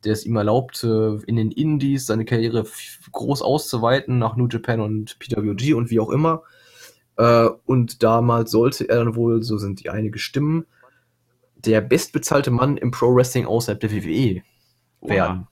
der 0.03 0.13
es 0.13 0.25
ihm 0.25 0.35
erlaubte, 0.35 1.19
in 1.25 1.35
den 1.35 1.51
Indies 1.51 2.05
seine 2.05 2.25
Karriere 2.25 2.65
groß 3.11 3.41
auszuweiten, 3.41 4.19
nach 4.19 4.35
New 4.35 4.47
Japan 4.47 4.79
und 4.79 5.17
PWG 5.19 5.73
und 5.73 5.89
wie 5.89 5.99
auch 5.99 6.09
immer. 6.09 6.43
Äh, 7.17 7.49
und 7.65 8.03
damals 8.03 8.51
sollte 8.51 8.87
er 8.87 9.03
dann 9.03 9.15
wohl, 9.15 9.43
so 9.43 9.57
sind 9.57 9.83
die 9.83 9.89
einige 9.89 10.19
Stimmen, 10.19 10.65
der 11.55 11.81
bestbezahlte 11.81 12.51
Mann 12.51 12.77
im 12.77 12.91
Pro 12.91 13.13
Wrestling 13.13 13.45
außerhalb 13.45 13.79
der 13.79 13.91
WWE 13.91 14.41
werden. 15.01 15.47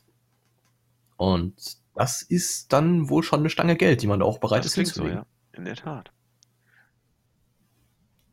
Und 1.18 1.56
das 1.96 2.22
ist 2.22 2.72
dann 2.72 3.10
wohl 3.10 3.24
schon 3.24 3.40
eine 3.40 3.50
Stange 3.50 3.76
Geld, 3.76 4.02
die 4.02 4.08
man 4.08 4.20
da 4.20 4.26
auch 4.26 4.38
bereit 4.38 4.64
Das 4.64 4.68
ist 4.68 4.76
so, 4.76 4.82
hinzulegen. 4.82 5.18
ja. 5.18 5.26
In 5.58 5.66
der 5.66 5.76
Tat. 5.76 6.12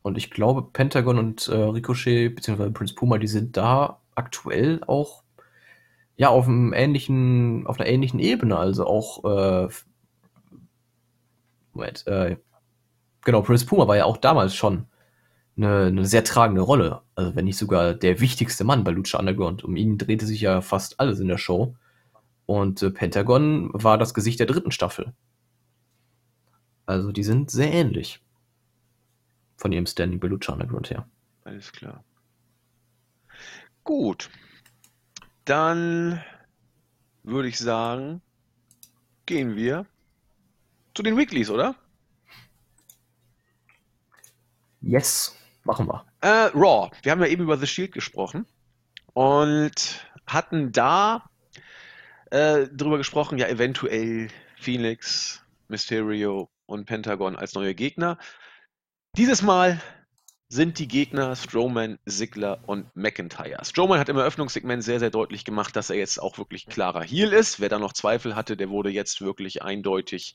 Und 0.04 0.18
ich 0.18 0.30
glaube, 0.30 0.68
Pentagon 0.70 1.18
und 1.18 1.48
äh, 1.48 1.54
Ricochet, 1.54 2.28
beziehungsweise 2.34 2.72
Prince 2.72 2.94
Puma, 2.94 3.16
die 3.16 3.26
sind 3.26 3.56
da 3.56 4.02
aktuell 4.14 4.82
auch 4.86 5.22
ja 6.18 6.28
auf 6.28 6.46
einem 6.46 6.74
ähnlichen, 6.74 7.66
auf 7.66 7.80
einer 7.80 7.88
ähnlichen 7.88 8.20
Ebene. 8.20 8.58
Also 8.58 8.86
auch 8.86 9.24
äh, 9.24 9.68
Moment, 11.72 12.06
äh, 12.06 12.36
genau, 13.22 13.40
Prince 13.40 13.64
Puma 13.64 13.88
war 13.88 13.96
ja 13.96 14.04
auch 14.04 14.18
damals 14.18 14.54
schon 14.54 14.86
eine, 15.56 15.86
eine 15.86 16.04
sehr 16.04 16.22
tragende 16.22 16.60
Rolle. 16.60 17.00
Also 17.14 17.34
wenn 17.34 17.46
nicht 17.46 17.56
sogar 17.56 17.94
der 17.94 18.20
wichtigste 18.20 18.64
Mann 18.64 18.84
bei 18.84 18.90
Lucha 18.90 19.18
Underground. 19.18 19.64
Um 19.64 19.74
ihn 19.74 19.96
drehte 19.96 20.26
sich 20.26 20.42
ja 20.42 20.60
fast 20.60 21.00
alles 21.00 21.18
in 21.18 21.28
der 21.28 21.38
Show. 21.38 21.76
Und 22.44 22.82
äh, 22.82 22.90
Pentagon 22.90 23.70
war 23.72 23.96
das 23.96 24.12
Gesicht 24.12 24.38
der 24.38 24.46
dritten 24.46 24.70
Staffel. 24.70 25.14
Also 26.84 27.10
die 27.10 27.24
sind 27.24 27.50
sehr 27.50 27.72
ähnlich. 27.72 28.20
Von 29.56 29.72
ihrem 29.72 29.86
Standing 29.86 30.20
bei 30.20 30.28
Lucha 30.28 30.52
Underground 30.52 30.90
her. 30.90 31.08
Alles 31.44 31.72
klar. 31.72 32.04
Gut. 33.84 34.30
Dann 35.44 36.22
würde 37.22 37.48
ich 37.48 37.58
sagen, 37.58 38.22
gehen 39.26 39.56
wir 39.56 39.86
zu 40.94 41.02
den 41.02 41.16
Weeklies, 41.16 41.50
oder? 41.50 41.74
Yes, 44.80 45.36
machen 45.64 45.86
wir. 45.88 46.04
Äh, 46.20 46.50
Raw. 46.54 46.90
Wir 47.02 47.12
haben 47.12 47.20
ja 47.20 47.26
eben 47.26 47.42
über 47.42 47.56
The 47.56 47.66
Shield 47.66 47.92
gesprochen 47.92 48.46
und 49.12 50.06
hatten 50.26 50.72
da 50.72 51.24
äh, 52.30 52.66
drüber 52.68 52.98
gesprochen, 52.98 53.38
ja, 53.38 53.48
eventuell 53.48 54.28
Phoenix, 54.56 55.42
Mysterio 55.68 56.50
und 56.66 56.86
Pentagon 56.86 57.36
als 57.36 57.54
neue 57.54 57.74
Gegner. 57.74 58.18
Dieses 59.16 59.42
Mal 59.42 59.80
sind 60.48 60.80
die 60.80 60.88
Gegner 60.88 61.36
Strowman, 61.36 61.98
Ziggler 62.04 62.58
und 62.66 62.94
McIntyre. 62.96 63.64
Strowman 63.64 64.00
hat 64.00 64.08
im 64.08 64.16
Eröffnungssegment 64.16 64.82
sehr, 64.82 64.98
sehr 64.98 65.10
deutlich 65.10 65.44
gemacht, 65.44 65.76
dass 65.76 65.88
er 65.88 65.96
jetzt 65.96 66.20
auch 66.20 66.36
wirklich 66.36 66.66
klarer 66.66 67.02
Heel 67.02 67.32
ist. 67.32 67.60
Wer 67.60 67.68
da 67.68 67.78
noch 67.78 67.92
Zweifel 67.92 68.34
hatte, 68.34 68.56
der 68.56 68.70
wurde 68.70 68.90
jetzt 68.90 69.20
wirklich 69.20 69.62
eindeutig. 69.62 70.34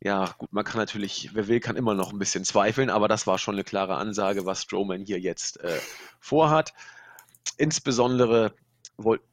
Ja, 0.00 0.32
gut, 0.38 0.52
man 0.52 0.64
kann 0.64 0.78
natürlich, 0.78 1.30
wer 1.32 1.48
will, 1.48 1.58
kann 1.58 1.74
immer 1.74 1.94
noch 1.94 2.12
ein 2.12 2.20
bisschen 2.20 2.44
zweifeln, 2.44 2.88
aber 2.88 3.08
das 3.08 3.26
war 3.26 3.36
schon 3.36 3.56
eine 3.56 3.64
klare 3.64 3.96
Ansage, 3.96 4.46
was 4.46 4.62
Strowman 4.62 5.04
hier 5.04 5.18
jetzt 5.18 5.58
äh, 5.60 5.80
vorhat. 6.20 6.72
Insbesondere 7.56 8.52
wollte. 8.96 9.24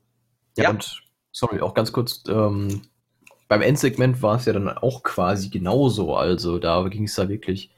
Ja, 0.58 0.63
Ja. 0.65 0.69
und 0.71 1.04
sorry, 1.32 1.62
auch 1.62 1.75
ganz 1.75 1.91
kurz, 1.91 2.23
ähm, 2.28 2.82
beim 3.47 3.62
Endsegment 3.62 4.23
war 4.23 4.38
es 4.38 4.45
ja 4.45 4.54
dann 4.54 4.69
auch 4.69 5.04
quasi 5.04 5.49
genauso. 5.49 6.15
Also 6.15 6.58
da 6.58 6.88
ging 6.88 7.04
es 7.04 7.13
da 7.13 7.30
wirklich, 7.30 7.69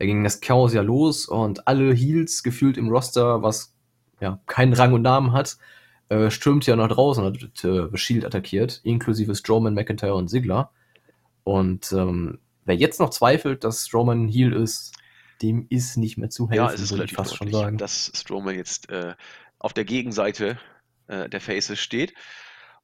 da 0.00 0.06
ging 0.06 0.24
das 0.24 0.40
Chaos 0.40 0.72
ja 0.72 0.80
los 0.80 1.26
und 1.26 1.68
alle 1.68 1.92
Heels 1.92 2.42
gefühlt 2.42 2.78
im 2.78 2.88
Roster, 2.88 3.42
was 3.42 3.74
ja 4.18 4.40
keinen 4.46 4.72
Rang 4.72 4.94
und 4.94 5.02
Namen 5.02 5.32
hat, 5.34 5.58
äh, 6.08 6.30
stürmt 6.30 6.64
ja 6.64 6.74
nach 6.74 6.88
draußen 6.88 7.22
und 7.22 7.42
hat 7.42 7.64
äh, 7.64 7.94
Shield 7.98 8.24
attackiert, 8.24 8.80
inklusive 8.82 9.34
Strowman, 9.34 9.74
McIntyre 9.74 10.14
und 10.14 10.28
Ziggler. 10.28 10.70
Und 11.44 11.92
ähm, 11.92 12.38
wer 12.64 12.76
jetzt 12.76 12.98
noch 12.98 13.10
zweifelt, 13.10 13.62
dass 13.62 13.88
Strowman 13.88 14.26
Heel 14.28 14.54
ist, 14.54 14.94
dem 15.42 15.66
ist 15.68 15.98
nicht 15.98 16.16
mehr 16.16 16.30
zu 16.30 16.48
helfen, 16.48 16.64
Ja, 16.64 16.72
es 16.72 16.80
ist 16.80 16.92
würde 16.92 17.04
ich 17.04 17.10
relativ 17.10 17.16
fast 17.18 17.36
schon 17.36 17.52
sagen. 17.52 17.76
dass 17.76 18.10
Strowman 18.14 18.54
jetzt 18.54 18.88
äh, 18.88 19.14
auf 19.58 19.74
der 19.74 19.84
Gegenseite 19.84 20.58
äh, 21.08 21.28
der 21.28 21.42
Faces 21.42 21.78
steht. 21.78 22.14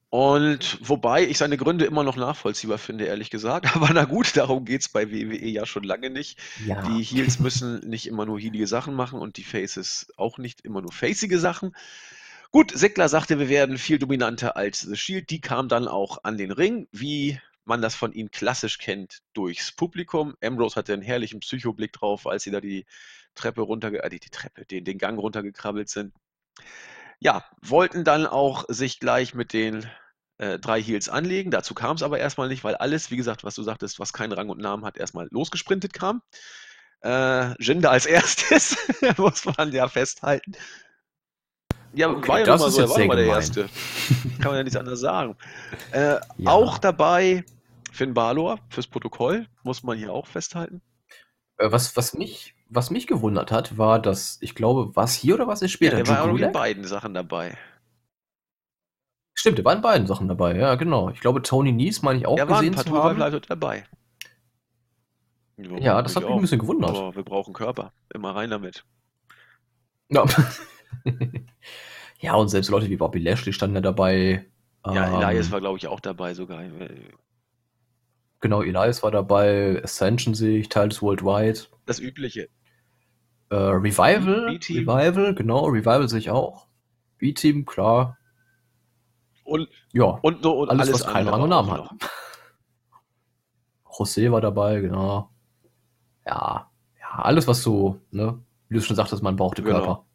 Und 0.09 0.79
wobei 0.81 1.25
ich 1.27 1.37
seine 1.37 1.57
Gründe 1.57 1.83
immer 1.83 2.03
noch 2.03 2.15
nachvollziehbar 2.15 2.77
finde, 2.77 3.05
ehrlich 3.05 3.29
gesagt. 3.29 3.65
Aber 3.75 3.89
na 3.93 4.05
gut, 4.05 4.37
darum 4.37 4.63
geht 4.65 4.81
es 4.81 4.89
bei 4.89 5.11
WWE 5.11 5.45
ja 5.47 5.65
schon 5.65 5.83
lange 5.83 6.09
nicht. 6.09 6.39
Ja, 6.65 6.81
Die 6.83 7.03
Heels 7.03 7.39
müssen 7.39 7.79
nicht 7.87 8.07
immer 8.07 8.25
nur 8.25 8.39
heelige 8.39 8.67
Sachen 8.67 8.93
machen 8.93 9.19
und 9.19 9.37
die 9.37 9.43
Faces 9.43 10.07
auch 10.15 10.37
nicht 10.37 10.61
immer 10.61 10.81
nur 10.81 10.91
facige 10.91 11.39
Sachen. 11.39 11.75
Gut, 12.51 12.71
Seckler 12.71 13.09
sagte, 13.09 13.39
wir 13.39 13.49
werden 13.49 13.77
viel 13.77 13.99
dominanter 13.99 14.55
als 14.55 14.81
The 14.81 14.95
Shield. 14.95 15.29
Die 15.29 15.41
kam 15.41 15.67
dann 15.67 15.87
auch 15.89 16.23
an 16.23 16.37
den 16.37 16.51
Ring, 16.51 16.87
wie 16.91 17.39
man 17.65 17.81
das 17.81 17.93
von 17.93 18.13
ihnen 18.13 18.31
klassisch 18.31 18.77
kennt, 18.77 19.19
durchs 19.33 19.73
Publikum. 19.73 20.35
Ambrose 20.41 20.77
hatte 20.77 20.93
einen 20.93 21.01
herrlichen 21.01 21.41
Psychoblick 21.41 21.91
drauf, 21.91 22.25
als 22.25 22.43
sie 22.43 22.51
da 22.51 22.61
die 22.61 22.85
Treppe 23.35 23.61
runter, 23.61 23.91
äh, 23.91 24.09
die, 24.09 24.21
die 24.21 24.29
Treppe, 24.29 24.65
den, 24.65 24.85
den 24.85 24.97
Gang 24.97 25.19
runtergekrabbelt 25.19 25.89
sind. 25.89 26.13
Ja, 27.19 27.43
wollten 27.61 28.03
dann 28.03 28.27
auch 28.27 28.65
sich 28.67 28.99
gleich 28.99 29.33
mit 29.33 29.53
den 29.53 29.89
äh, 30.37 30.59
drei 30.59 30.81
Heels 30.81 31.09
anlegen. 31.09 31.49
Dazu 31.51 31.73
kam 31.73 31.95
es 31.95 32.03
aber 32.03 32.19
erstmal 32.19 32.47
nicht, 32.47 32.63
weil 32.63 32.75
alles, 32.75 33.09
wie 33.09 33.17
gesagt, 33.17 33.43
was 33.43 33.55
du 33.55 33.63
sagtest, 33.63 33.99
was 33.99 34.13
keinen 34.13 34.33
Rang 34.33 34.49
und 34.49 34.59
Namen 34.61 34.85
hat, 34.85 34.97
erstmal 34.97 35.27
losgesprintet 35.31 35.93
kam. 35.93 36.21
Äh, 37.01 37.53
Jinder 37.61 37.91
als 37.91 38.05
erstes, 38.07 38.77
muss 39.17 39.45
man 39.45 39.71
ja 39.71 39.87
festhalten. 39.87 40.53
Ja, 41.93 42.09
Okay, 42.09 42.27
war 42.27 42.39
ja 42.39 42.45
das 42.45 42.61
mal 42.61 42.67
ist 42.67 42.75
so, 42.75 42.81
er 42.81 42.87
jetzt 42.87 42.97
war 42.99 43.05
mal 43.07 43.15
der. 43.17 43.25
Erste. 43.25 43.69
Kann 44.39 44.47
man 44.51 44.55
ja 44.57 44.63
nichts 44.63 44.77
anderes 44.77 44.99
sagen. 44.99 45.35
Äh, 45.91 46.19
Ja. 46.37 46.51
Auch 46.51 46.77
dabei 46.77 47.43
Finn 47.91 48.13
Balor 48.13 48.59
fürs 48.69 48.85
Protokoll, 48.85 49.47
muss 49.63 49.81
man 49.81 49.97
hier 49.97 50.11
auch 50.13 50.27
festhalten. 50.27 50.81
Äh, 51.57 51.71
Was, 51.71 51.97
was, 51.97 52.13
mich, 52.13 52.53
was 52.69 52.89
mich 52.91 53.07
gewundert 53.07 53.51
hat, 53.51 53.77
war, 53.77 53.99
dass, 54.01 54.37
ich 54.41 54.55
glaube, 54.55 54.95
was 54.95 55.13
hier 55.15 55.35
oder 55.35 55.47
was 55.47 55.61
ist 55.61 55.71
Ja, 55.81 55.89
später? 55.89 55.95
der 55.95 56.07
war 56.07 56.21
auch 56.23 56.29
Drew 56.29 56.37
in 56.37 56.37
Gulak? 56.37 56.51
beiden 56.51 56.83
Sachen 56.85 57.13
dabei. 57.15 57.57
Stimmt, 59.33 59.57
der 59.57 59.63
war 59.65 59.73
in 59.73 59.81
beiden 59.81 60.05
Sachen 60.07 60.27
dabei, 60.27 60.55
ja, 60.57 60.75
genau. 60.75 61.09
Ich 61.11 61.21
glaube, 61.21 61.41
Tony 61.41 61.71
Nies 61.71 62.01
meine 62.01 62.19
ich 62.19 62.25
auch 62.25 62.37
Er 62.37 62.49
war 62.49 62.59
ein 62.59 62.69
gesehen 62.69 62.73
paar 62.73 62.83
zu 62.83 62.89
haben. 63.01 63.19
Tourweibleiter 63.19 63.39
dabei. 63.39 63.85
Ja, 65.57 66.01
das 66.01 66.15
hat 66.15 66.23
mich 66.23 66.31
ein 66.31 66.41
bisschen 66.41 66.59
gewundert. 66.59 66.89
Aber 66.91 67.15
wir 67.15 67.23
brauchen 67.23 67.53
Körper. 67.53 67.91
Immer 68.13 68.35
rein 68.35 68.49
damit. 68.49 68.85
Ja. 70.09 70.25
ja, 72.19 72.35
und 72.35 72.49
selbst 72.49 72.69
Leute 72.69 72.89
wie 72.89 72.97
Bobby 72.97 73.19
Lashley 73.19 73.53
standen 73.53 73.75
ja 73.75 73.81
dabei. 73.81 74.45
Ja, 74.85 75.07
Ähm, 75.07 75.21
Elias 75.21 75.51
war, 75.51 75.59
glaube 75.59 75.77
ich, 75.77 75.87
auch 75.87 75.99
dabei 75.99 76.33
sogar. 76.33 76.63
Genau, 78.39 78.61
Elias 78.63 79.03
war 79.03 79.11
dabei, 79.11 79.81
Ascension 79.83 80.33
sehe 80.33 80.59
ich, 80.59 80.69
Titus 80.69 81.01
Worldwide. 81.01 81.59
Das 81.85 81.99
Übliche. 81.99 82.49
Äh, 83.49 83.55
Revival, 83.55 84.47
B-Team. 84.47 84.89
Revival, 84.89 85.35
genau, 85.35 85.65
Revival 85.67 86.07
sehe 86.09 86.19
ich 86.19 86.29
auch. 86.29 86.67
B-Team, 87.17 87.65
klar. 87.65 88.17
Und, 89.43 89.69
Ja, 89.93 90.05
und, 90.21 90.43
so- 90.43 90.59
und 90.59 90.69
alles, 90.69 90.89
alles, 90.89 91.01
was 91.05 91.13
keinen 91.13 91.29
Rang 91.29 91.41
und 91.43 91.49
Namen 91.49 91.71
hat. 91.71 91.89
José 93.85 94.31
war 94.31 94.41
dabei, 94.41 94.81
genau. 94.81 95.29
Ja, 96.25 96.69
ja, 96.99 97.07
alles, 97.19 97.47
was 97.47 97.63
so, 97.63 97.99
ne, 98.11 98.37
wie 98.69 98.75
du 98.75 98.81
schon 98.81 98.95
sagtest, 98.95 99.23
man 99.23 99.35
brauchte 99.37 99.63
Genau. 99.63 99.77
Körper. 99.79 100.05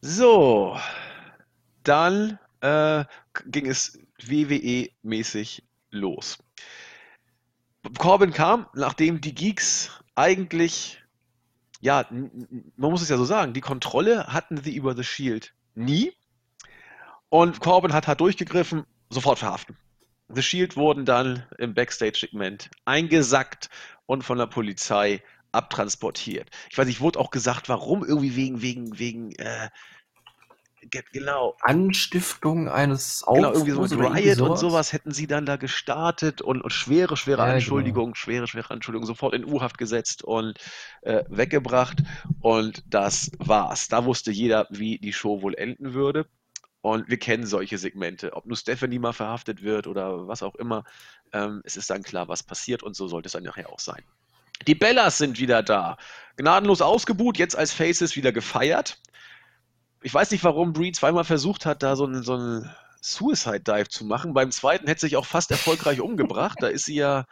So, 0.00 0.76
dann 1.82 2.38
äh, 2.60 3.04
ging 3.46 3.66
es 3.66 3.98
WWE-mäßig 4.24 5.62
los. 5.90 6.38
Corbin 7.98 8.32
kam, 8.32 8.66
nachdem 8.74 9.20
die 9.20 9.34
Geeks 9.34 9.90
eigentlich 10.14 11.01
ja, 11.82 12.06
man 12.10 12.90
muss 12.90 13.02
es 13.02 13.08
ja 13.08 13.16
so 13.16 13.24
sagen, 13.24 13.54
die 13.54 13.60
Kontrolle 13.60 14.28
hatten 14.28 14.56
sie 14.62 14.74
über 14.74 14.94
The 14.94 15.02
Shield 15.02 15.52
nie. 15.74 16.12
Und 17.28 17.58
Corbin 17.60 17.92
hat 17.92 18.06
halt 18.06 18.20
durchgegriffen, 18.20 18.84
sofort 19.10 19.40
verhaften. 19.40 19.76
The 20.28 20.42
Shield 20.42 20.76
wurden 20.76 21.04
dann 21.04 21.44
im 21.58 21.74
Backstage-Segment 21.74 22.70
eingesackt 22.84 23.68
und 24.06 24.22
von 24.22 24.38
der 24.38 24.46
Polizei 24.46 25.22
abtransportiert. 25.50 26.50
Ich 26.70 26.78
weiß 26.78 26.86
nicht, 26.86 27.00
wurde 27.00 27.18
auch 27.18 27.30
gesagt, 27.30 27.68
warum 27.68 28.04
irgendwie 28.04 28.36
wegen, 28.36 28.62
wegen, 28.62 28.98
wegen, 29.00 29.32
äh, 29.32 29.68
genau. 30.90 31.56
Anstiftung 31.60 32.68
eines 32.68 33.22
Aufruhrs 33.22 33.52
genau, 33.54 33.66
irgendwie 33.66 33.88
so 33.88 33.98
mit 33.98 34.14
Riot 34.14 34.40
und 34.40 34.58
sowas 34.58 34.92
hätten 34.92 35.12
sie 35.12 35.26
dann 35.26 35.46
da 35.46 35.56
gestartet 35.56 36.42
und, 36.42 36.62
und 36.62 36.70
schwere, 36.70 37.16
schwere 37.16 37.46
ja, 37.46 37.54
Anschuldigungen, 37.54 38.12
genau. 38.12 38.16
schwere, 38.16 38.46
schwere 38.46 38.70
Anschuldigungen 38.70 39.06
sofort 39.06 39.34
in 39.34 39.44
U-Haft 39.44 39.78
gesetzt 39.78 40.24
und 40.24 40.58
äh, 41.02 41.24
weggebracht 41.28 42.02
und 42.40 42.82
das 42.86 43.30
war's. 43.38 43.88
Da 43.88 44.04
wusste 44.04 44.30
jeder, 44.30 44.66
wie 44.70 44.98
die 44.98 45.12
Show 45.12 45.42
wohl 45.42 45.54
enden 45.54 45.94
würde. 45.94 46.26
Und 46.82 47.08
wir 47.08 47.18
kennen 47.18 47.46
solche 47.46 47.78
Segmente. 47.78 48.32
Ob 48.32 48.44
nur 48.44 48.56
Stephanie 48.56 48.98
mal 48.98 49.12
verhaftet 49.12 49.62
wird 49.62 49.86
oder 49.86 50.26
was 50.26 50.42
auch 50.42 50.56
immer, 50.56 50.82
ähm, 51.32 51.62
es 51.64 51.76
ist 51.76 51.88
dann 51.90 52.02
klar, 52.02 52.26
was 52.26 52.42
passiert 52.42 52.82
und 52.82 52.96
so 52.96 53.06
sollte 53.06 53.26
es 53.26 53.32
dann 53.32 53.44
nachher 53.44 53.70
auch 53.70 53.78
sein. 53.78 54.02
Die 54.66 54.74
Bellas 54.74 55.18
sind 55.18 55.38
wieder 55.38 55.62
da. 55.62 55.96
Gnadenlos 56.36 56.82
ausgebuht, 56.82 57.38
jetzt 57.38 57.56
als 57.56 57.72
Faces 57.72 58.16
wieder 58.16 58.32
gefeiert. 58.32 59.00
Ich 60.02 60.12
weiß 60.12 60.30
nicht, 60.30 60.44
warum 60.44 60.72
Brie 60.72 60.92
zweimal 60.92 61.24
versucht 61.24 61.66
hat, 61.66 61.82
da 61.82 61.96
so 61.96 62.04
einen, 62.04 62.22
so 62.22 62.34
einen 62.34 62.70
Suicide 63.00 63.60
Dive 63.60 63.88
zu 63.88 64.04
machen. 64.04 64.34
Beim 64.34 64.50
zweiten 64.50 64.86
hätte 64.86 65.00
sie 65.00 65.06
sich 65.08 65.16
auch 65.16 65.26
fast 65.26 65.50
erfolgreich 65.50 66.00
umgebracht. 66.02 66.58
Da 66.60 66.68
ist 66.68 66.86
sie 66.86 66.94
ja 66.94 67.26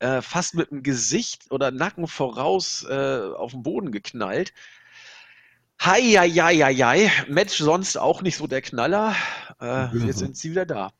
äh, 0.00 0.22
fast 0.22 0.54
mit 0.54 0.70
dem 0.70 0.82
Gesicht 0.82 1.50
oder 1.50 1.70
Nacken 1.70 2.06
voraus 2.06 2.84
äh, 2.88 3.20
auf 3.36 3.52
den 3.52 3.62
Boden 3.62 3.92
geknallt. 3.92 4.52
Hei, 5.82 6.02
hei, 6.02 6.30
hei, 6.30 6.56
hei, 6.56 6.74
hei. 6.74 7.12
Match 7.28 7.58
sonst 7.58 7.96
auch 7.96 8.20
nicht 8.22 8.36
so 8.36 8.46
der 8.46 8.60
Knaller. 8.60 9.14
Äh, 9.60 9.96
jetzt 10.06 10.18
sind 10.18 10.36
sie 10.36 10.50
wieder 10.50 10.66
da. 10.66 10.90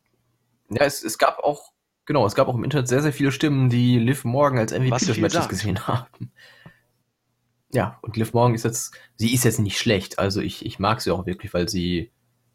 Ja, 0.71 0.85
es, 0.85 1.03
es 1.03 1.19
gab 1.19 1.39
auch, 1.41 1.73
genau, 2.07 2.25
es 2.27 2.35
gab 2.35 2.49
auch 2.49 2.55
im 2.55 2.65
Internet 2.65 2.89
sehr, 2.89 3.03
sehr 3.03 3.13
viele 3.13 3.33
Stimmen, 3.33 3.69
die 3.69 3.99
Liv 3.99 4.25
Morgan 4.25 4.59
als 4.59 4.73
MVP 4.73 5.05
des 5.05 5.19
Matches 5.19 5.33
sagt. 5.35 5.49
gesehen 5.51 5.87
haben. 5.87 6.33
Ja, 7.73 7.99
und 8.03 8.17
Liv 8.17 8.33
Morgan 8.33 8.55
ist 8.55 8.65
jetzt, 8.65 8.95
sie 9.17 9.33
ist 9.33 9.45
jetzt 9.45 9.61
nicht 9.61 9.79
schlecht. 9.79 10.19
Also 10.19 10.41
ich, 10.41 10.67
ich 10.67 10.79
mag 10.79 11.01
sie 11.01 11.13
auch 11.13 11.27
wirklich, 11.27 11.55
weil 11.55 11.69
sie 11.69 12.11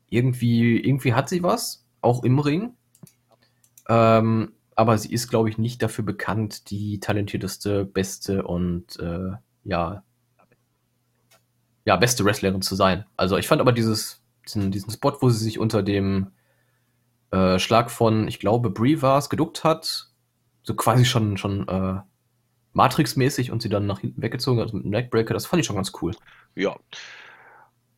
irgendwie, 0.09 0.77
irgendwie 0.77 1.13
hat 1.13 1.29
sie 1.29 1.43
was, 1.43 1.85
auch 2.01 2.23
im 2.23 2.39
Ring. 2.39 2.73
Ähm, 3.87 4.53
aber 4.75 4.97
sie 4.97 5.13
ist, 5.13 5.29
glaube 5.29 5.49
ich, 5.49 5.57
nicht 5.57 5.81
dafür 5.81 6.03
bekannt, 6.03 6.69
die 6.69 6.99
talentierteste, 6.99 7.85
beste 7.85 8.43
und 8.43 8.99
äh, 8.99 9.31
ja, 9.63 10.03
ja, 11.85 11.95
beste 11.95 12.25
Wrestlerin 12.25 12.61
zu 12.61 12.75
sein. 12.75 13.05
Also 13.15 13.37
ich 13.37 13.47
fand 13.47 13.61
aber 13.61 13.71
dieses, 13.71 14.21
diesen, 14.45 14.71
diesen 14.71 14.91
Spot, 14.91 15.15
wo 15.21 15.29
sie 15.29 15.43
sich 15.43 15.59
unter 15.59 15.81
dem 15.81 16.31
äh, 17.31 17.57
Schlag 17.59 17.89
von, 17.91 18.27
ich 18.27 18.39
glaube, 18.39 18.69
Brie 18.69 19.01
war 19.01 19.17
es, 19.17 19.29
geduckt 19.29 19.63
hat, 19.63 20.09
so 20.63 20.75
quasi 20.75 21.05
schon, 21.05 21.37
schon 21.37 21.67
äh, 21.67 21.99
Matrix-mäßig 22.75 23.51
und 23.51 23.61
sie 23.61 23.69
dann 23.69 23.87
nach 23.87 23.99
hinten 23.99 24.21
weggezogen 24.21 24.61
hat 24.61 24.73
mit 24.73 24.83
einem 24.83 24.91
Neckbreaker, 24.91 25.33
das 25.33 25.45
fand 25.45 25.61
ich 25.61 25.65
schon 25.65 25.75
ganz 25.75 25.91
cool. 26.01 26.13
Ja. 26.55 26.75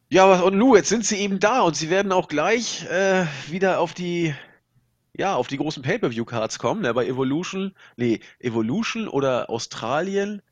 Ja, 0.09 0.39
und 0.39 0.57
nu, 0.57 0.75
jetzt 0.75 0.87
sind 0.87 1.05
sie 1.05 1.17
eben 1.17 1.39
da 1.39 1.61
und 1.61 1.75
sie 1.75 1.89
werden 1.89 2.13
auch 2.13 2.29
gleich 2.29 2.85
äh, 2.89 3.25
wieder 3.49 3.79
auf 3.79 3.93
die 3.93 4.33
ja, 5.19 5.35
auf 5.35 5.47
die 5.47 5.57
großen 5.57 5.81
Pay-Per-View-Cards 5.81 6.59
kommen, 6.59 6.83
ne, 6.83 6.93
bei 6.93 7.07
Evolution, 7.07 7.73
nee, 7.95 8.19
Evolution 8.39 9.07
oder 9.07 9.49
Australien 9.49 10.43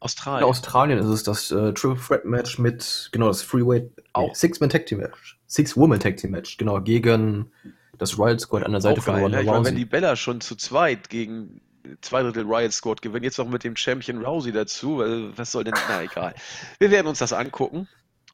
Australien. 0.00 0.44
In 0.44 0.48
Australien 0.48 0.98
ist 0.98 1.06
es 1.06 1.22
das 1.22 1.50
äh, 1.50 1.74
Triple 1.74 2.00
Threat 2.02 2.24
Match 2.24 2.58
mit, 2.58 3.10
genau, 3.12 3.28
das 3.28 3.42
Freeway, 3.42 3.88
auch 4.14 4.34
Six-Man 4.34 4.70
Tag 4.70 4.86
Team 4.86 4.98
Match. 4.98 5.38
Six-Woman 5.46 6.00
Tag 6.00 6.16
Team 6.16 6.30
Match, 6.30 6.56
genau, 6.56 6.80
gegen 6.80 7.52
das 7.98 8.18
Riot 8.18 8.40
Squad 8.40 8.64
an 8.64 8.72
der 8.72 8.80
Seite 8.80 9.02
von 9.02 9.16
Ronda 9.16 9.42
ne? 9.42 9.44
Rousey. 9.44 9.52
Meine, 9.52 9.64
wenn 9.66 9.76
die 9.76 9.84
Bella 9.84 10.16
schon 10.16 10.40
zu 10.40 10.56
zweit 10.56 11.10
gegen 11.10 11.60
zwei 12.00 12.22
Drittel 12.22 12.44
Riot 12.46 12.72
Squad 12.72 13.02
gewinnen, 13.02 13.24
jetzt 13.24 13.38
noch 13.38 13.48
mit 13.48 13.64
dem 13.64 13.76
Champion 13.76 14.24
Rousey 14.24 14.52
dazu, 14.52 14.98
was 14.98 15.52
soll 15.52 15.64
denn, 15.64 15.74
na 15.88 16.02
egal. 16.02 16.34
Wir 16.78 16.90
werden 16.90 17.06
uns 17.06 17.18
das 17.18 17.32
angucken 17.32 17.88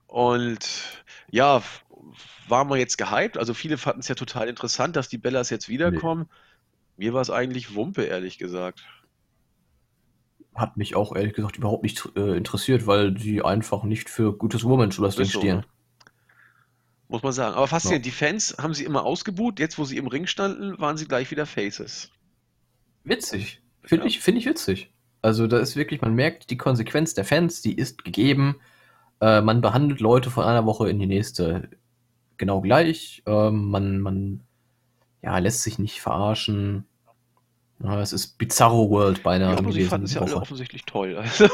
und 0.06 0.58
ja, 1.30 1.62
waren 2.48 2.68
wir 2.68 2.76
jetzt 2.76 2.98
gehypt, 2.98 3.38
also 3.38 3.54
viele 3.54 3.78
fanden 3.78 4.00
es 4.00 4.08
ja 4.08 4.14
total 4.14 4.48
interessant, 4.48 4.96
dass 4.96 5.08
die 5.08 5.18
Bellas 5.18 5.50
jetzt 5.50 5.68
wiederkommen. 5.68 6.28
Nee. 6.96 7.06
Mir 7.06 7.14
war 7.14 7.20
es 7.20 7.30
eigentlich 7.30 7.74
Wumpe, 7.74 8.04
ehrlich 8.04 8.38
gesagt 8.38 8.82
hat 10.56 10.76
mich 10.76 10.96
auch 10.96 11.14
ehrlich 11.14 11.34
gesagt 11.34 11.58
überhaupt 11.58 11.82
nicht 11.82 12.08
äh, 12.16 12.36
interessiert, 12.36 12.86
weil 12.86 13.18
sie 13.18 13.42
einfach 13.42 13.84
nicht 13.84 14.08
für 14.08 14.32
gutes 14.32 14.64
Women's 14.64 14.98
Wrestling 14.98 15.28
so, 15.28 15.38
stehen. 15.38 15.56
Ne? 15.58 15.64
Muss 17.08 17.22
man 17.22 17.32
sagen. 17.32 17.54
Aber 17.54 17.68
faszinierend, 17.68 18.04
ja. 18.06 18.10
die 18.10 18.16
Fans 18.16 18.56
haben 18.58 18.74
sie 18.74 18.84
immer 18.84 19.04
ausgebuht, 19.04 19.60
jetzt 19.60 19.78
wo 19.78 19.84
sie 19.84 19.96
im 19.96 20.08
Ring 20.08 20.26
standen, 20.26 20.78
waren 20.80 20.96
sie 20.96 21.06
gleich 21.06 21.30
wieder 21.30 21.46
Faces. 21.46 22.10
Witzig. 23.06 23.62
Finde 23.82 24.04
ja. 24.04 24.08
ich, 24.08 24.20
find 24.20 24.36
ich 24.36 24.46
witzig. 24.46 24.92
Also 25.22 25.46
da 25.46 25.58
ist 25.58 25.76
wirklich, 25.76 26.02
man 26.02 26.14
merkt, 26.14 26.50
die 26.50 26.56
Konsequenz 26.56 27.14
der 27.14 27.24
Fans, 27.24 27.62
die 27.62 27.74
ist 27.74 28.04
gegeben. 28.04 28.56
Äh, 29.20 29.40
man 29.40 29.60
behandelt 29.60 30.00
Leute 30.00 30.30
von 30.30 30.44
einer 30.44 30.66
Woche 30.66 30.90
in 30.90 30.98
die 30.98 31.06
nächste 31.06 31.70
genau 32.36 32.60
gleich. 32.60 33.22
Äh, 33.26 33.50
man, 33.50 34.00
man 34.00 34.40
ja, 35.22 35.38
lässt 35.38 35.62
sich 35.62 35.78
nicht 35.78 36.00
verarschen. 36.00 36.84
Ja, 37.78 38.00
es 38.00 38.12
ist 38.12 38.38
Bizarro 38.38 38.88
World 38.90 39.22
beinahe 39.22 39.52
ja, 39.52 39.58
aber 39.58 39.70
sie 39.70 39.84
fanden 39.84 40.06
es 40.06 40.14
ja 40.14 40.22
alle 40.22 40.36
offensichtlich 40.36 40.84
toll. 40.84 41.16
Also, 41.22 41.48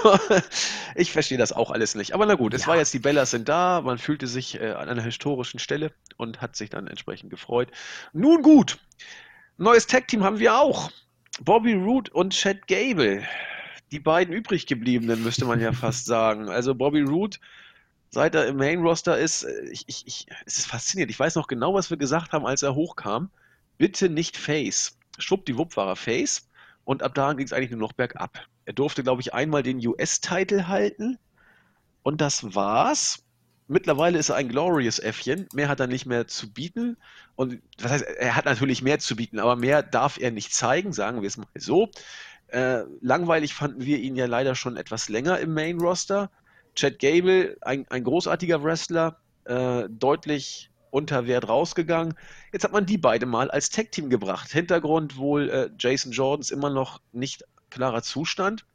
ich 0.95 1.11
verstehe 1.11 1.39
das 1.39 1.53
auch 1.53 1.71
alles 1.71 1.95
nicht. 1.95 2.15
Aber 2.15 2.27
na 2.27 2.35
gut, 2.35 2.55
es 2.55 2.63
ja. 2.63 2.69
war 2.69 2.77
jetzt, 2.77 2.95
die 2.95 3.01
Bellas 3.01 3.33
sind 3.33 3.49
da, 3.49 3.81
man 3.81 3.99
fühlte 3.99 4.29
sich 4.29 4.61
äh, 4.61 4.73
an 4.73 4.89
einer 4.89 5.03
historischen 5.03 5.59
Stelle 5.59 5.93
und 6.17 6.41
hat 6.41 6.55
sich 6.55 6.71
dann 6.71 6.87
entsprechend 6.87 7.31
gefreut. 7.31 7.73
Nun 8.13 8.43
gut, 8.43 8.79
neues 9.57 9.87
Tag-Team 9.87 10.23
haben 10.23 10.39
wir 10.39 10.61
auch. 10.61 10.91
Bobby 11.41 11.75
Roode 11.75 12.11
und 12.13 12.33
Chad 12.33 12.67
Gable. 12.67 13.27
Die 13.91 14.01
beiden 14.01 14.35
übrig 14.35 14.67
gebliebenen, 14.67 15.23
müsste 15.23 15.45
man 15.45 15.61
ja 15.61 15.73
fast 15.73 16.07
sagen. 16.07 16.49
Also 16.49 16.75
Bobby 16.75 17.03
Roode, 17.03 17.39
seit 18.11 18.35
er 18.35 18.47
im 18.47 18.57
Main-Roster 18.57 19.19
ist, 19.19 19.45
äh, 19.45 19.69
ich, 19.71 19.85
ich, 19.87 20.07
ich, 20.07 20.27
es 20.47 20.59
ist 20.59 20.67
faszinierend. 20.67 21.11
Ich 21.11 21.19
weiß 21.19 21.35
noch 21.35 21.47
genau, 21.47 21.75
was 21.75 21.91
wir 21.91 21.97
gesagt 21.97 22.33
haben, 22.33 22.47
als 22.47 22.63
er 22.63 22.75
hochkam. 22.75 23.31
Bitte 23.79 24.09
nicht 24.09 24.37
Face 24.37 24.97
schwuppdiwupp 25.19 25.77
war 25.77 25.89
er 25.89 25.97
Face 25.97 26.49
und 26.85 27.03
ab 27.03 27.15
da 27.15 27.33
ging 27.33 27.47
es 27.47 27.53
eigentlich 27.53 27.71
nur 27.71 27.81
noch 27.81 27.93
bergab. 27.93 28.47
Er 28.65 28.73
durfte, 28.73 29.03
glaube 29.03 29.21
ich, 29.21 29.35
einmal 29.35 29.63
den 29.63 29.85
US-Title 29.87 30.69
halten 30.69 31.19
und 32.03 32.21
das 32.21 32.55
war's. 32.55 33.25
Mittlerweile 33.73 34.19
ist 34.19 34.29
er 34.29 34.37
ein 34.37 34.51
Glorious 34.51 34.99
Äffchen. 34.99 35.49
Mehr 35.55 35.69
hat 35.69 35.81
er 35.81 35.87
nicht 35.87 36.05
mehr 36.05 36.27
zu 36.29 36.53
bieten. 36.53 36.99
Und 37.37 37.61
was 37.81 37.91
heißt, 37.91 38.05
er 38.05 38.37
hat 38.37 38.45
natürlich 38.45 38.83
mehr 38.83 38.99
zu 38.99 39.17
bieten, 39.17 39.39
aber 39.39 39.57
mehr 39.57 39.83
darf 39.83 40.19
er 40.21 40.31
nicht 40.31 40.55
zeigen, 40.55 40.93
sagen 40.93 41.23
wir 41.23 41.27
es 41.27 41.39
mal 41.39 41.47
so. 41.55 41.91
Äh, 42.49 42.83
langweilig 43.01 43.55
fanden 43.55 43.87
wir 43.87 43.99
ihn 43.99 44.15
ja 44.15 44.27
leider 44.27 44.55
schon 44.55 44.77
etwas 44.77 45.09
länger 45.09 45.39
im 45.39 45.55
Main 45.55 45.81
Roster. 45.81 46.31
Chad 46.75 46.99
Gable, 46.99 47.57
ein, 47.63 47.87
ein 47.89 48.05
großartiger 48.05 48.63
Wrestler, 48.63 49.17
äh, 49.47 49.85
deutlich 49.89 50.71
unter 50.91 51.27
Wert 51.27 51.49
rausgegangen. 51.49 52.13
Jetzt 52.53 52.65
hat 52.65 52.73
man 52.73 52.85
die 52.85 52.99
beide 52.99 53.25
mal 53.25 53.51
als 53.51 53.71
Tag-Team 53.71 54.11
gebracht. 54.11 54.51
Hintergrund 54.51 55.17
wohl 55.17 55.49
äh, 55.49 55.71
Jason 55.79 56.13
Jordans 56.13 56.51
immer 56.51 56.69
noch 56.69 57.01
nicht 57.13 57.45
klarer 57.71 58.03
Zustand. 58.03 58.67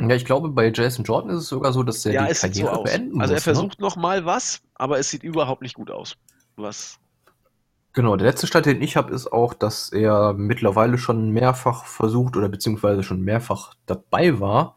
Ja, 0.00 0.14
ich 0.14 0.24
glaube, 0.24 0.48
bei 0.48 0.72
Jason 0.72 1.04
Jordan 1.04 1.30
ist 1.30 1.42
es 1.42 1.48
sogar 1.48 1.72
so, 1.72 1.82
dass 1.82 2.04
er 2.04 2.12
ja, 2.12 2.26
die 2.26 2.34
Karriere 2.34 2.74
so 2.74 2.82
beenden 2.82 3.20
Also 3.20 3.34
er 3.34 3.36
muss, 3.36 3.46
ne? 3.46 3.54
versucht 3.54 3.80
ne? 3.80 3.86
noch 3.86 3.96
mal 3.96 4.24
was, 4.24 4.60
aber 4.74 4.98
es 4.98 5.08
sieht 5.08 5.22
überhaupt 5.22 5.62
nicht 5.62 5.74
gut 5.74 5.90
aus. 5.90 6.16
Was? 6.56 6.98
Genau, 7.92 8.16
der 8.16 8.26
letzte 8.26 8.48
Stand, 8.48 8.66
den 8.66 8.82
ich 8.82 8.96
habe, 8.96 9.14
ist 9.14 9.32
auch, 9.32 9.54
dass 9.54 9.90
er 9.90 10.32
mittlerweile 10.32 10.98
schon 10.98 11.30
mehrfach 11.30 11.84
versucht 11.84 12.36
oder 12.36 12.48
beziehungsweise 12.48 13.04
schon 13.04 13.22
mehrfach 13.22 13.74
dabei 13.86 14.40
war, 14.40 14.76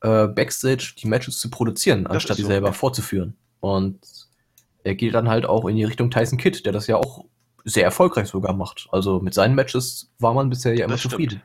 äh, 0.00 0.26
Backstage 0.26 0.94
die 0.98 1.06
Matches 1.06 1.38
zu 1.38 1.48
produzieren, 1.48 2.08
anstatt 2.08 2.38
die 2.38 2.42
so, 2.42 2.48
selber 2.48 2.72
vorzuführen. 2.72 3.36
Und 3.60 4.00
er 4.82 4.96
geht 4.96 5.14
dann 5.14 5.28
halt 5.28 5.46
auch 5.46 5.64
in 5.66 5.76
die 5.76 5.84
Richtung 5.84 6.10
Tyson 6.10 6.38
Kidd, 6.38 6.64
der 6.64 6.72
das 6.72 6.88
ja 6.88 6.96
auch 6.96 7.24
sehr 7.64 7.84
erfolgreich 7.84 8.26
sogar 8.26 8.54
macht. 8.54 8.88
Also 8.90 9.20
mit 9.20 9.34
seinen 9.34 9.54
Matches 9.54 10.10
war 10.18 10.34
man 10.34 10.50
bisher 10.50 10.74
ja 10.74 10.86
immer 10.86 10.94
das 10.94 11.02
zufrieden. 11.02 11.38
Stimmt. 11.38 11.44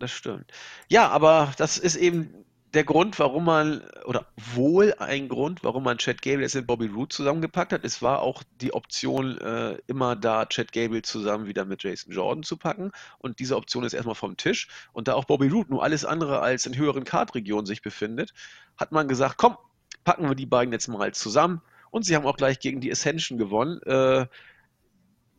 Das 0.00 0.10
stimmt. 0.10 0.50
Ja, 0.88 1.08
aber 1.08 1.52
das 1.58 1.78
ist 1.78 1.94
eben 1.94 2.34
der 2.72 2.84
Grund, 2.84 3.18
warum 3.18 3.44
man, 3.44 3.82
oder 4.06 4.26
wohl 4.54 4.94
ein 4.98 5.28
Grund, 5.28 5.62
warum 5.62 5.84
man 5.84 5.98
Chad 5.98 6.22
Gable 6.22 6.42
jetzt 6.42 6.54
mit 6.54 6.66
Bobby 6.66 6.86
Roode 6.86 7.14
zusammengepackt 7.14 7.72
hat. 7.72 7.84
Es 7.84 8.00
war 8.00 8.22
auch 8.22 8.42
die 8.60 8.72
Option 8.72 9.36
äh, 9.38 9.76
immer 9.88 10.16
da, 10.16 10.46
Chad 10.46 10.72
Gable 10.72 11.02
zusammen 11.02 11.46
wieder 11.46 11.66
mit 11.66 11.82
Jason 11.82 12.14
Jordan 12.14 12.42
zu 12.44 12.56
packen. 12.56 12.92
Und 13.18 13.40
diese 13.40 13.56
Option 13.56 13.84
ist 13.84 13.92
erstmal 13.92 14.14
vom 14.14 14.38
Tisch. 14.38 14.68
Und 14.92 15.06
da 15.06 15.14
auch 15.14 15.26
Bobby 15.26 15.48
Roode 15.48 15.70
nur 15.70 15.82
alles 15.82 16.06
andere 16.06 16.40
als 16.40 16.64
in 16.64 16.76
höheren 16.76 17.04
Kartregionen 17.04 17.66
sich 17.66 17.82
befindet, 17.82 18.32
hat 18.78 18.92
man 18.92 19.06
gesagt, 19.06 19.36
komm, 19.36 19.58
packen 20.04 20.28
wir 20.28 20.34
die 20.34 20.46
beiden 20.46 20.72
jetzt 20.72 20.88
mal 20.88 21.12
zusammen 21.12 21.60
und 21.90 22.04
sie 22.04 22.16
haben 22.16 22.26
auch 22.26 22.36
gleich 22.36 22.58
gegen 22.58 22.80
die 22.80 22.90
Ascension 22.90 23.36
gewonnen. 23.36 23.82
Äh, 23.82 24.26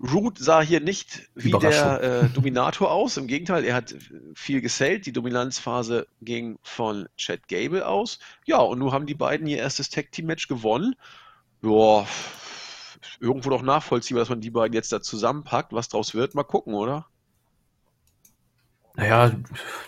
Root 0.02 0.40
sah 0.40 0.62
hier 0.62 0.80
nicht 0.80 1.30
wie 1.36 1.52
der 1.52 2.02
äh, 2.02 2.30
Dominator 2.30 2.92
aus. 2.92 3.18
Im 3.18 3.28
Gegenteil, 3.28 3.64
er 3.64 3.76
hat 3.76 3.96
viel 4.34 4.62
gesellt. 4.62 5.06
Die 5.06 5.14
Dominanzphase 5.14 6.08
ging 6.22 6.58
von 6.64 7.08
Chad 7.18 7.48
Gable 7.48 7.88
aus. 7.88 8.20
Ja, 8.46 8.58
und 8.58 8.80
nun 8.80 8.92
haben 8.92 9.06
die 9.06 9.14
beiden 9.14 9.46
ihr 9.48 9.58
erstes 9.58 9.90
Tag-Team-Match 9.90 10.48
gewonnen. 10.48 10.96
Ja, 11.62 12.06
irgendwo 13.20 13.52
doch 13.52 13.62
nachvollziehbar, 13.62 14.22
dass 14.22 14.30
man 14.30 14.42
die 14.42 14.50
beiden 14.50 14.74
jetzt 14.74 14.92
da 14.92 15.02
zusammenpackt. 15.02 15.74
Was 15.74 15.90
draus 15.90 16.16
wird, 16.16 16.34
mal 16.34 16.44
gucken, 16.44 16.74
oder? 16.74 17.06
Naja, 18.96 19.32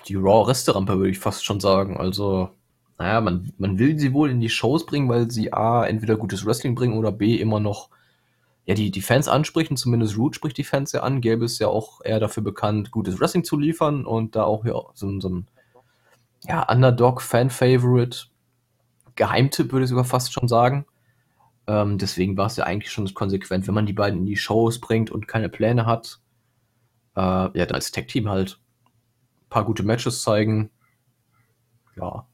die 0.08 0.16
Raw-Resterampe 0.16 0.98
würde 0.98 1.10
ich 1.10 1.20
fast 1.20 1.44
schon 1.44 1.60
sagen. 1.60 1.98
Also, 1.98 2.52
naja, 3.00 3.20
man, 3.20 3.52
man 3.58 3.80
will 3.80 3.98
sie 3.98 4.14
wohl 4.14 4.30
in 4.30 4.40
die 4.40 4.50
Shows 4.50 4.86
bringen, 4.86 5.10
weil 5.10 5.32
sie 5.32 5.52
A, 5.52 5.86
entweder 5.86 6.18
gutes 6.18 6.46
Wrestling 6.46 6.76
bringen 6.76 6.98
oder 6.98 7.12
B, 7.12 7.36
immer 7.36 7.60
noch 7.60 7.90
ja, 8.66 8.76
die, 8.76 8.92
die 8.92 9.02
Fans 9.02 9.28
ansprechen, 9.28 9.76
zumindest 9.76 10.18
Root 10.18 10.36
spricht 10.36 10.58
die 10.58 10.64
Fans 10.64 10.94
ja 10.94 11.02
an. 11.02 11.22
Gäbe 11.22 11.46
ist 11.46 11.60
ja 11.60 11.68
auch 11.68 12.02
eher 12.04 12.20
dafür 12.20 12.44
bekannt, 12.44 12.92
gutes 12.92 13.20
Wrestling 13.20 13.44
zu 13.44 13.58
liefern 13.58 14.06
und 14.06 14.36
da 14.36 14.44
auch 14.44 14.64
ja, 14.66 14.82
so, 14.94 15.20
so 15.20 15.30
ein 15.30 15.48
ja, 16.46 16.64
Underdog-Fan-Favorite, 16.70 18.28
Geheimtipp 19.16 19.72
würde 19.72 19.84
ich 19.84 19.90
sogar 19.90 20.06
fast 20.06 20.34
schon 20.34 20.48
sagen. 20.48 20.86
Ähm, 21.68 21.98
deswegen 21.98 22.36
war 22.36 22.48
es 22.48 22.58
ja 22.58 22.66
eigentlich 22.66 22.92
schon 22.92 23.12
konsequent, 23.14 23.68
wenn 23.68 23.74
man 23.74 23.86
die 23.86 23.94
beiden 23.94 24.20
in 24.20 24.26
die 24.26 24.36
Shows 24.36 24.80
bringt 24.80 25.12
und 25.12 25.28
keine 25.28 25.50
Pläne 25.50 25.86
hat, 25.86 26.20
äh, 27.16 27.22
ja, 27.22 27.66
dann 27.66 27.76
als 27.76 27.92
Tech-Team 27.92 28.30
halt 28.30 28.60
ein 28.86 29.50
paar 29.50 29.66
gute 29.66 29.84
Matches 29.84 30.22
zeigen. 30.22 30.72
Ja. 31.96 32.28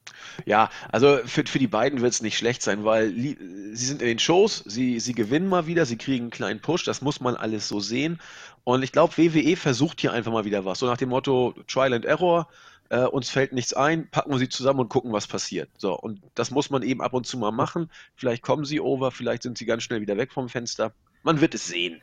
Ja, 0.45 0.69
also 0.91 1.19
für, 1.25 1.45
für 1.45 1.59
die 1.59 1.67
beiden 1.67 2.01
wird 2.01 2.13
es 2.13 2.21
nicht 2.21 2.37
schlecht 2.37 2.61
sein, 2.61 2.85
weil 2.85 3.13
sie 3.13 3.35
sind 3.73 4.01
in 4.01 4.07
den 4.07 4.19
Shows, 4.19 4.63
sie, 4.65 4.99
sie 4.99 5.13
gewinnen 5.13 5.47
mal 5.47 5.67
wieder, 5.67 5.85
sie 5.85 5.97
kriegen 5.97 6.25
einen 6.25 6.31
kleinen 6.31 6.59
Push, 6.59 6.83
das 6.85 7.01
muss 7.01 7.19
man 7.19 7.35
alles 7.35 7.67
so 7.67 7.79
sehen. 7.79 8.19
Und 8.63 8.83
ich 8.83 8.91
glaube, 8.91 9.17
WWE 9.17 9.55
versucht 9.55 10.01
hier 10.01 10.13
einfach 10.13 10.31
mal 10.31 10.45
wieder 10.45 10.65
was. 10.65 10.79
So 10.79 10.85
nach 10.85 10.97
dem 10.97 11.09
Motto 11.09 11.55
Trial 11.67 11.93
and 11.93 12.05
Error, 12.05 12.47
äh, 12.89 13.05
uns 13.05 13.29
fällt 13.29 13.53
nichts 13.53 13.73
ein, 13.73 14.09
packen 14.09 14.31
wir 14.31 14.37
sie 14.39 14.49
zusammen 14.49 14.81
und 14.81 14.89
gucken, 14.89 15.11
was 15.11 15.27
passiert. 15.27 15.69
So, 15.77 15.97
und 15.97 16.21
das 16.35 16.51
muss 16.51 16.69
man 16.69 16.83
eben 16.83 17.01
ab 17.01 17.13
und 17.13 17.25
zu 17.25 17.37
mal 17.37 17.51
machen. 17.51 17.89
Vielleicht 18.15 18.43
kommen 18.43 18.65
sie 18.65 18.79
over, 18.79 19.11
vielleicht 19.11 19.43
sind 19.43 19.57
sie 19.57 19.65
ganz 19.65 19.83
schnell 19.83 20.01
wieder 20.01 20.17
weg 20.17 20.31
vom 20.33 20.49
Fenster. 20.49 20.93
Man 21.23 21.41
wird 21.41 21.53
es 21.53 21.67
sehen. 21.67 22.01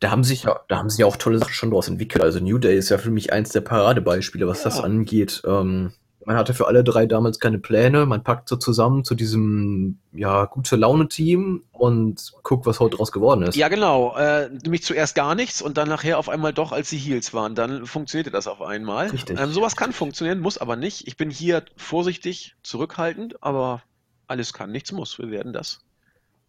Da 0.00 0.10
haben 0.10 0.24
sich 0.24 0.42
ja, 0.42 0.60
da 0.68 0.78
haben 0.78 0.90
sich 0.90 0.98
ja 0.98 1.06
auch 1.06 1.16
tolle 1.16 1.38
Sachen 1.38 1.54
schon 1.54 1.70
daraus 1.70 1.88
entwickelt. 1.88 2.22
Also 2.22 2.38
New 2.40 2.58
Day 2.58 2.76
ist 2.76 2.90
ja 2.90 2.98
für 2.98 3.10
mich 3.10 3.32
eins 3.32 3.50
der 3.50 3.62
Paradebeispiele, 3.62 4.46
was 4.46 4.58
ja. 4.58 4.64
das 4.64 4.80
angeht. 4.80 5.42
Ähm, 5.46 5.92
man 6.26 6.36
hatte 6.36 6.54
für 6.54 6.66
alle 6.66 6.82
drei 6.82 7.06
damals 7.06 7.38
keine 7.38 7.60
Pläne. 7.60 8.04
Man 8.04 8.24
packt 8.24 8.48
so 8.48 8.56
zusammen 8.56 9.04
zu 9.04 9.14
diesem 9.14 10.00
ja 10.12 10.46
gute 10.46 10.74
Laune 10.74 11.06
Team 11.06 11.62
und 11.70 12.32
guckt, 12.42 12.66
was 12.66 12.80
heute 12.80 12.96
draus 12.96 13.12
geworden 13.12 13.42
ist. 13.42 13.54
Ja, 13.54 13.68
genau. 13.68 14.16
Äh, 14.16 14.50
nämlich 14.50 14.82
zuerst 14.82 15.14
gar 15.14 15.36
nichts 15.36 15.62
und 15.62 15.78
dann 15.78 15.88
nachher 15.88 16.18
auf 16.18 16.28
einmal 16.28 16.52
doch, 16.52 16.72
als 16.72 16.90
sie 16.90 16.98
Heels 16.98 17.32
waren. 17.32 17.54
Dann 17.54 17.86
funktionierte 17.86 18.32
das 18.32 18.48
auf 18.48 18.60
einmal. 18.60 19.10
Richtig. 19.10 19.38
Ähm, 19.38 19.52
sowas 19.52 19.76
kann 19.76 19.92
funktionieren, 19.92 20.40
muss 20.40 20.58
aber 20.58 20.74
nicht. 20.74 21.06
Ich 21.06 21.16
bin 21.16 21.30
hier 21.30 21.64
vorsichtig, 21.76 22.56
zurückhaltend, 22.64 23.40
aber 23.40 23.82
alles 24.26 24.52
kann, 24.52 24.72
nichts 24.72 24.90
muss. 24.90 25.20
Wir 25.20 25.30
werden 25.30 25.52
das 25.52 25.78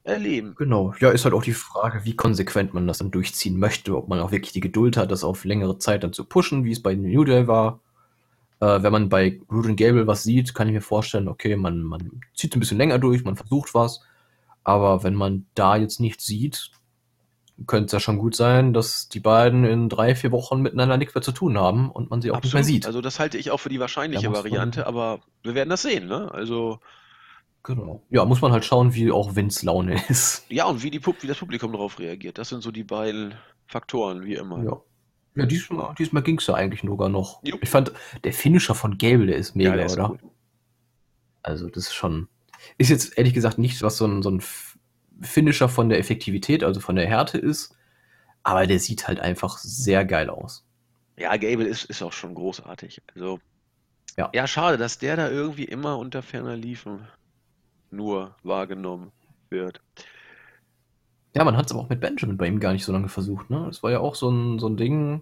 erleben. 0.03 0.55
Genau. 0.57 0.95
Ja, 0.99 1.11
ist 1.11 1.23
halt 1.23 1.35
auch 1.35 1.43
die 1.43 1.53
Frage, 1.53 2.03
wie 2.03 2.15
konsequent 2.15 2.73
man 2.73 2.87
das 2.87 2.97
dann 2.97 3.11
durchziehen 3.11 3.59
möchte. 3.59 3.95
Ob 3.95 4.07
man 4.07 4.21
auch 4.21 4.31
wirklich 4.31 4.53
die 4.53 4.59
Geduld 4.59 4.97
hat, 4.97 5.11
das 5.11 5.23
auf 5.23 5.45
längere 5.45 5.77
Zeit 5.77 6.03
dann 6.03 6.13
zu 6.13 6.23
pushen, 6.23 6.63
wie 6.63 6.71
es 6.71 6.81
bei 6.81 6.95
New 6.95 7.23
Day 7.25 7.47
war 7.47 7.79
äh, 8.59 8.81
wenn 8.81 8.91
man 8.91 9.09
bei 9.09 9.39
Root 9.51 9.77
Gable 9.77 10.07
was 10.07 10.23
sieht, 10.23 10.53
kann 10.53 10.67
ich 10.67 10.73
mir 10.73 10.81
vorstellen, 10.81 11.27
okay, 11.27 11.55
man, 11.55 11.83
man 11.83 12.21
zieht 12.35 12.55
ein 12.55 12.59
bisschen 12.59 12.77
länger 12.77 12.99
durch, 12.99 13.23
man 13.23 13.35
versucht 13.35 13.73
was. 13.73 14.01
Aber 14.63 15.03
wenn 15.03 15.15
man 15.15 15.45
da 15.55 15.77
jetzt 15.77 15.99
nichts 15.99 16.25
sieht, 16.25 16.71
könnte 17.65 17.87
es 17.87 17.91
ja 17.93 17.99
schon 17.99 18.19
gut 18.19 18.35
sein, 18.35 18.73
dass 18.73 19.09
die 19.09 19.19
beiden 19.19 19.63
in 19.63 19.89
drei, 19.89 20.13
vier 20.13 20.31
Wochen 20.31 20.61
miteinander 20.61 20.97
nichts 20.97 21.15
mehr 21.15 21.21
zu 21.21 21.31
tun 21.31 21.57
haben 21.57 21.89
und 21.89 22.09
man 22.09 22.21
sie 22.21 22.29
auch 22.31 22.37
Absolut. 22.37 22.43
nicht 22.43 22.53
mehr 22.53 22.63
sieht. 22.63 22.85
Also 22.85 23.01
das 23.01 23.19
halte 23.19 23.37
ich 23.37 23.49
auch 23.49 23.59
für 23.59 23.69
die 23.69 23.79
wahrscheinliche 23.79 24.31
Variante, 24.31 24.81
man, 24.81 24.87
aber 24.87 25.21
wir 25.43 25.55
werden 25.55 25.69
das 25.69 25.81
sehen, 25.81 26.07
ne? 26.07 26.31
Also. 26.31 26.79
Genau. 27.63 28.03
Ja, 28.09 28.25
muss 28.25 28.41
man 28.41 28.51
halt 28.51 28.63
schauen, 28.63 28.93
wie 28.93 29.11
auch 29.11 29.35
Vince 29.35 29.65
Laune 29.65 30.01
ist. 30.09 30.45
Ja, 30.49 30.65
und 30.65 30.83
wie, 30.83 30.91
die, 30.91 31.03
wie 31.05 31.27
das 31.27 31.37
Publikum 31.37 31.71
darauf 31.71 31.99
reagiert. 31.99 32.37
Das 32.37 32.49
sind 32.49 32.61
so 32.61 32.71
die 32.71 32.83
beiden 32.83 33.33
Faktoren, 33.65 34.23
wie 34.23 34.35
immer. 34.35 34.63
Ja. 34.63 34.81
Ja, 35.37 35.45
diesmal, 35.45 35.93
diesmal 35.95 36.23
ging 36.23 36.39
es 36.39 36.47
ja 36.47 36.55
eigentlich 36.55 36.81
sogar 36.81 37.09
noch. 37.09 37.43
Jupp. 37.43 37.61
Ich 37.61 37.69
fand, 37.69 37.91
der 38.23 38.33
Finisher 38.33 38.75
von 38.75 38.97
Gable, 38.97 39.27
der 39.27 39.37
ist 39.37 39.55
mega, 39.55 39.69
ja, 39.69 39.75
der 39.75 39.85
ist 39.85 39.93
oder? 39.93 40.09
Cool. 40.11 40.19
Also, 41.43 41.69
das 41.69 41.85
ist 41.85 41.93
schon. 41.93 42.27
Ist 42.77 42.89
jetzt 42.89 43.17
ehrlich 43.17 43.33
gesagt 43.33 43.59
nicht, 43.59 43.81
was 43.83 43.97
so 43.97 44.07
ein, 44.07 44.23
so 44.23 44.31
ein 44.31 44.41
Finisher 45.21 45.69
von 45.69 45.89
der 45.89 45.99
Effektivität, 45.99 46.63
also 46.63 46.79
von 46.79 46.95
der 46.95 47.07
Härte 47.07 47.37
ist. 47.37 47.75
Aber 48.43 48.65
der 48.65 48.79
sieht 48.79 49.07
halt 49.07 49.19
einfach 49.19 49.57
sehr 49.57 50.05
geil 50.05 50.29
aus. 50.29 50.65
Ja, 51.17 51.35
Gable 51.37 51.67
ist, 51.67 51.85
ist 51.85 52.01
auch 52.01 52.13
schon 52.13 52.33
großartig. 52.33 53.01
Also, 53.13 53.39
ja. 54.17 54.29
ja, 54.33 54.47
schade, 54.47 54.77
dass 54.77 54.97
der 54.97 55.15
da 55.15 55.29
irgendwie 55.29 55.65
immer 55.65 55.97
unter 55.97 56.23
ferner 56.23 56.55
Liefen 56.55 57.07
nur 57.91 58.35
wahrgenommen 58.43 59.11
wird. 59.49 59.81
Ja, 61.35 61.43
man 61.43 61.55
hat 61.55 61.67
es 61.67 61.71
aber 61.71 61.81
auch 61.81 61.89
mit 61.89 61.99
Benjamin 61.99 62.37
bei 62.37 62.47
ihm 62.47 62.59
gar 62.59 62.73
nicht 62.73 62.83
so 62.83 62.91
lange 62.91 63.09
versucht. 63.09 63.49
Ne? 63.49 63.63
Das 63.67 63.83
war 63.83 63.91
ja 63.91 63.99
auch 63.99 64.15
so 64.15 64.29
ein, 64.29 64.57
so 64.57 64.67
ein 64.67 64.75
Ding, 64.75 65.21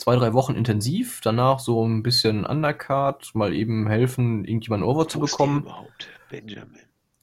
zwei, 0.00 0.16
drei 0.16 0.32
Wochen 0.32 0.54
intensiv, 0.54 1.20
danach 1.22 1.60
so 1.60 1.86
ein 1.86 2.02
bisschen 2.02 2.46
Undercard, 2.46 3.34
mal 3.34 3.52
eben 3.52 3.86
helfen, 3.86 4.44
irgendjemanden 4.44 4.88
over 4.88 5.06
zu 5.06 5.20
bekommen. 5.20 5.60
überhaupt, 5.60 6.08
Benjamin? 6.30 6.80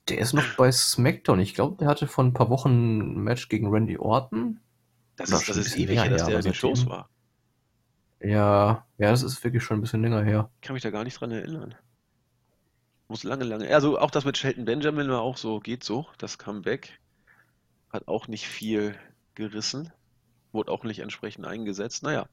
Der 0.10 0.20
ist 0.20 0.34
noch 0.34 0.56
bei 0.56 0.72
SmackDown. 0.72 1.40
Ich 1.40 1.54
glaube, 1.54 1.78
der 1.78 1.88
hatte 1.88 2.08
vor 2.08 2.24
ein 2.24 2.34
paar 2.34 2.50
Wochen 2.50 3.00
ein 3.00 3.24
Match 3.24 3.50
gegen 3.50 3.68
Randy 3.70 3.98
Orton. 3.98 4.60
Das, 5.18 5.32
ist, 5.32 5.50
das 5.50 5.58
ist 5.58 5.78
ewig 5.78 6.02
her, 6.02 6.10
dass 6.10 6.26
der 6.26 6.38
in 6.38 6.44
den 6.44 6.54
Shows 6.54 6.86
war. 6.86 7.10
Ja, 8.22 8.86
ja, 8.98 9.12
das 9.12 9.24
ist 9.24 9.44
wirklich 9.44 9.64
schon 9.64 9.78
ein 9.78 9.82
bisschen 9.82 10.02
länger 10.02 10.24
her. 10.24 10.50
Ich 10.62 10.68
kann 10.68 10.76
mich 10.76 10.84
da 10.84 10.92
gar 10.92 11.04
nicht 11.04 11.20
dran 11.20 11.32
erinnern. 11.32 11.76
Muss 13.10 13.24
lange, 13.24 13.44
lange. 13.44 13.74
Also 13.74 14.00
auch 14.00 14.12
das 14.12 14.24
mit 14.24 14.38
Shelton 14.38 14.66
Benjamin 14.66 15.10
war 15.10 15.22
auch 15.22 15.38
so, 15.38 15.60
geht 15.60 15.84
so, 15.84 16.08
das 16.18 16.38
Comeback. 16.38 17.00
Hat 17.90 18.08
auch 18.08 18.28
nicht 18.28 18.48
viel 18.48 18.96
gerissen. 19.34 19.92
Wurde 20.52 20.72
auch 20.72 20.84
nicht 20.84 21.00
entsprechend 21.00 21.46
eingesetzt. 21.46 22.04
Naja. 22.04 22.28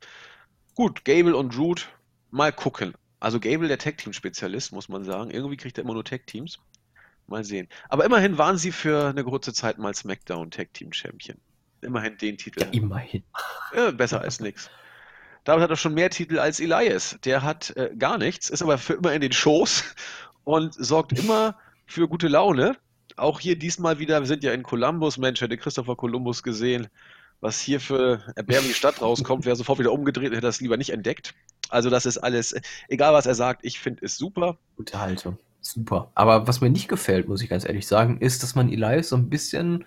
Gut, 0.75 1.05
Gable 1.05 1.37
und 1.37 1.57
Root, 1.57 1.89
mal 2.31 2.53
gucken. 2.53 2.95
Also 3.21 3.41
Gable, 3.41 3.69
der 3.69 3.79
Tag-Team-Spezialist, 3.79 4.73
muss 4.73 4.89
man 4.89 5.05
sagen. 5.05 5.31
Irgendwie 5.31 5.57
kriegt 5.57 5.79
er 5.79 5.85
immer 5.85 5.95
nur 5.95 6.05
Tag-Teams. 6.05 6.59
Mal 7.27 7.45
sehen. 7.45 7.69
Aber 7.89 8.05
immerhin 8.05 8.37
waren 8.37 8.59
sie 8.59 8.73
für 8.73 9.09
eine 9.09 9.25
kurze 9.25 9.53
Zeit 9.53 9.79
mal 9.79 9.95
SmackDown 9.95 10.51
Tag-Team-Champion. 10.51 11.39
Immerhin 11.81 12.19
den 12.19 12.37
Titel. 12.37 12.61
Ja, 12.61 12.69
immerhin. 12.71 13.23
Ja, 13.75 13.91
besser 13.93 14.21
als 14.21 14.41
nichts. 14.41 14.69
David 15.45 15.63
hat 15.63 15.71
er 15.71 15.77
schon 15.77 15.95
mehr 15.95 16.11
Titel 16.11 16.39
als 16.39 16.61
Elias. 16.61 17.19
Der 17.25 17.43
hat 17.43 17.75
äh, 17.77 17.95
gar 17.97 18.19
nichts, 18.19 18.51
ist 18.51 18.63
aber 18.63 18.79
für 18.79 18.95
immer 18.95 19.13
in 19.13 19.21
den 19.21 19.33
Shows 19.33 19.85
und 20.45 20.75
sorgt 20.75 21.19
immer 21.19 21.59
für 21.87 22.09
gute 22.09 22.29
Laune 22.29 22.77
auch 23.17 23.41
hier 23.41 23.57
diesmal 23.57 23.99
wieder, 23.99 24.21
wir 24.21 24.27
sind 24.27 24.43
ja 24.43 24.53
in 24.53 24.63
Columbus, 24.63 25.19
Mensch, 25.19 25.41
hätte 25.41 25.57
Christopher 25.57 25.97
Columbus 25.97 26.43
gesehen, 26.43 26.89
was 27.41 27.61
hier 27.61 27.81
für 27.81 28.23
erbärmliche 28.37 28.75
Stadt 28.75 29.03
rauskommt, 29.03 29.45
wäre 29.45 29.57
sofort 29.57 29.79
wieder 29.79 29.93
umgedreht 29.93 30.31
und 30.31 30.37
hätte 30.37 30.47
das 30.47 30.61
lieber 30.61 30.77
nicht 30.77 30.91
entdeckt. 30.91 31.35
Also 31.69 31.91
das 31.91 32.07
ist 32.07 32.19
alles, 32.19 32.55
egal 32.89 33.13
was 33.13 33.27
er 33.27 33.35
sagt, 33.35 33.65
ich 33.65 33.81
finde 33.81 34.05
es 34.05 34.17
super. 34.17 34.59
Gute 34.77 35.01
Haltung, 35.01 35.39
super. 35.61 36.11
Aber 36.15 36.47
was 36.47 36.61
mir 36.61 36.71
nicht 36.71 36.89
gefällt, 36.89 37.29
muss 37.29 37.43
ich 37.43 37.51
ganz 37.51 37.65
ehrlich 37.65 37.87
sagen, 37.87 38.19
ist, 38.19 38.43
dass 38.43 38.55
man 38.55 38.73
Elias 38.73 39.11
so 39.11 39.17
ein 39.17 39.29
bisschen 39.29 39.85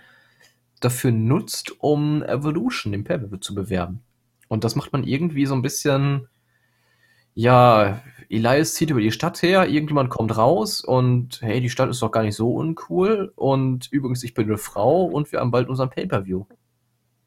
dafür 0.80 1.12
nutzt, 1.12 1.74
um 1.80 2.24
Evolution 2.24 2.94
im 2.94 3.04
pay 3.04 3.20
zu 3.40 3.56
bewerben. 3.56 4.02
Und 4.48 4.64
das 4.64 4.76
macht 4.76 4.94
man 4.94 5.04
irgendwie 5.04 5.46
so 5.46 5.56
ein 5.56 5.62
bisschen, 5.62 6.28
ja, 7.34 8.02
Elias 8.30 8.74
zieht 8.74 8.90
über 8.90 9.02
die 9.02 9.12
Stadt 9.12 9.42
her, 9.42 9.68
irgendjemand 9.68 10.10
kommt 10.10 10.38
raus 10.38 10.82
und 10.82 11.40
hey, 11.42 11.62
die 11.62 11.70
Stadt 11.70 11.90
ist 11.90 12.02
doch 12.02 12.12
gar 12.12 12.24
nicht 12.24 12.36
so 12.36 12.54
uncool 12.54 13.32
und 13.36 13.88
übrigens, 13.92 14.24
ich 14.24 14.34
bin 14.34 14.48
eine 14.48 14.58
Frau 14.58 15.06
und 15.06 15.32
wir 15.32 15.40
haben 15.40 15.52
bald 15.52 15.69
unseren 15.69 15.90
Pay-Per-View. 15.90 16.46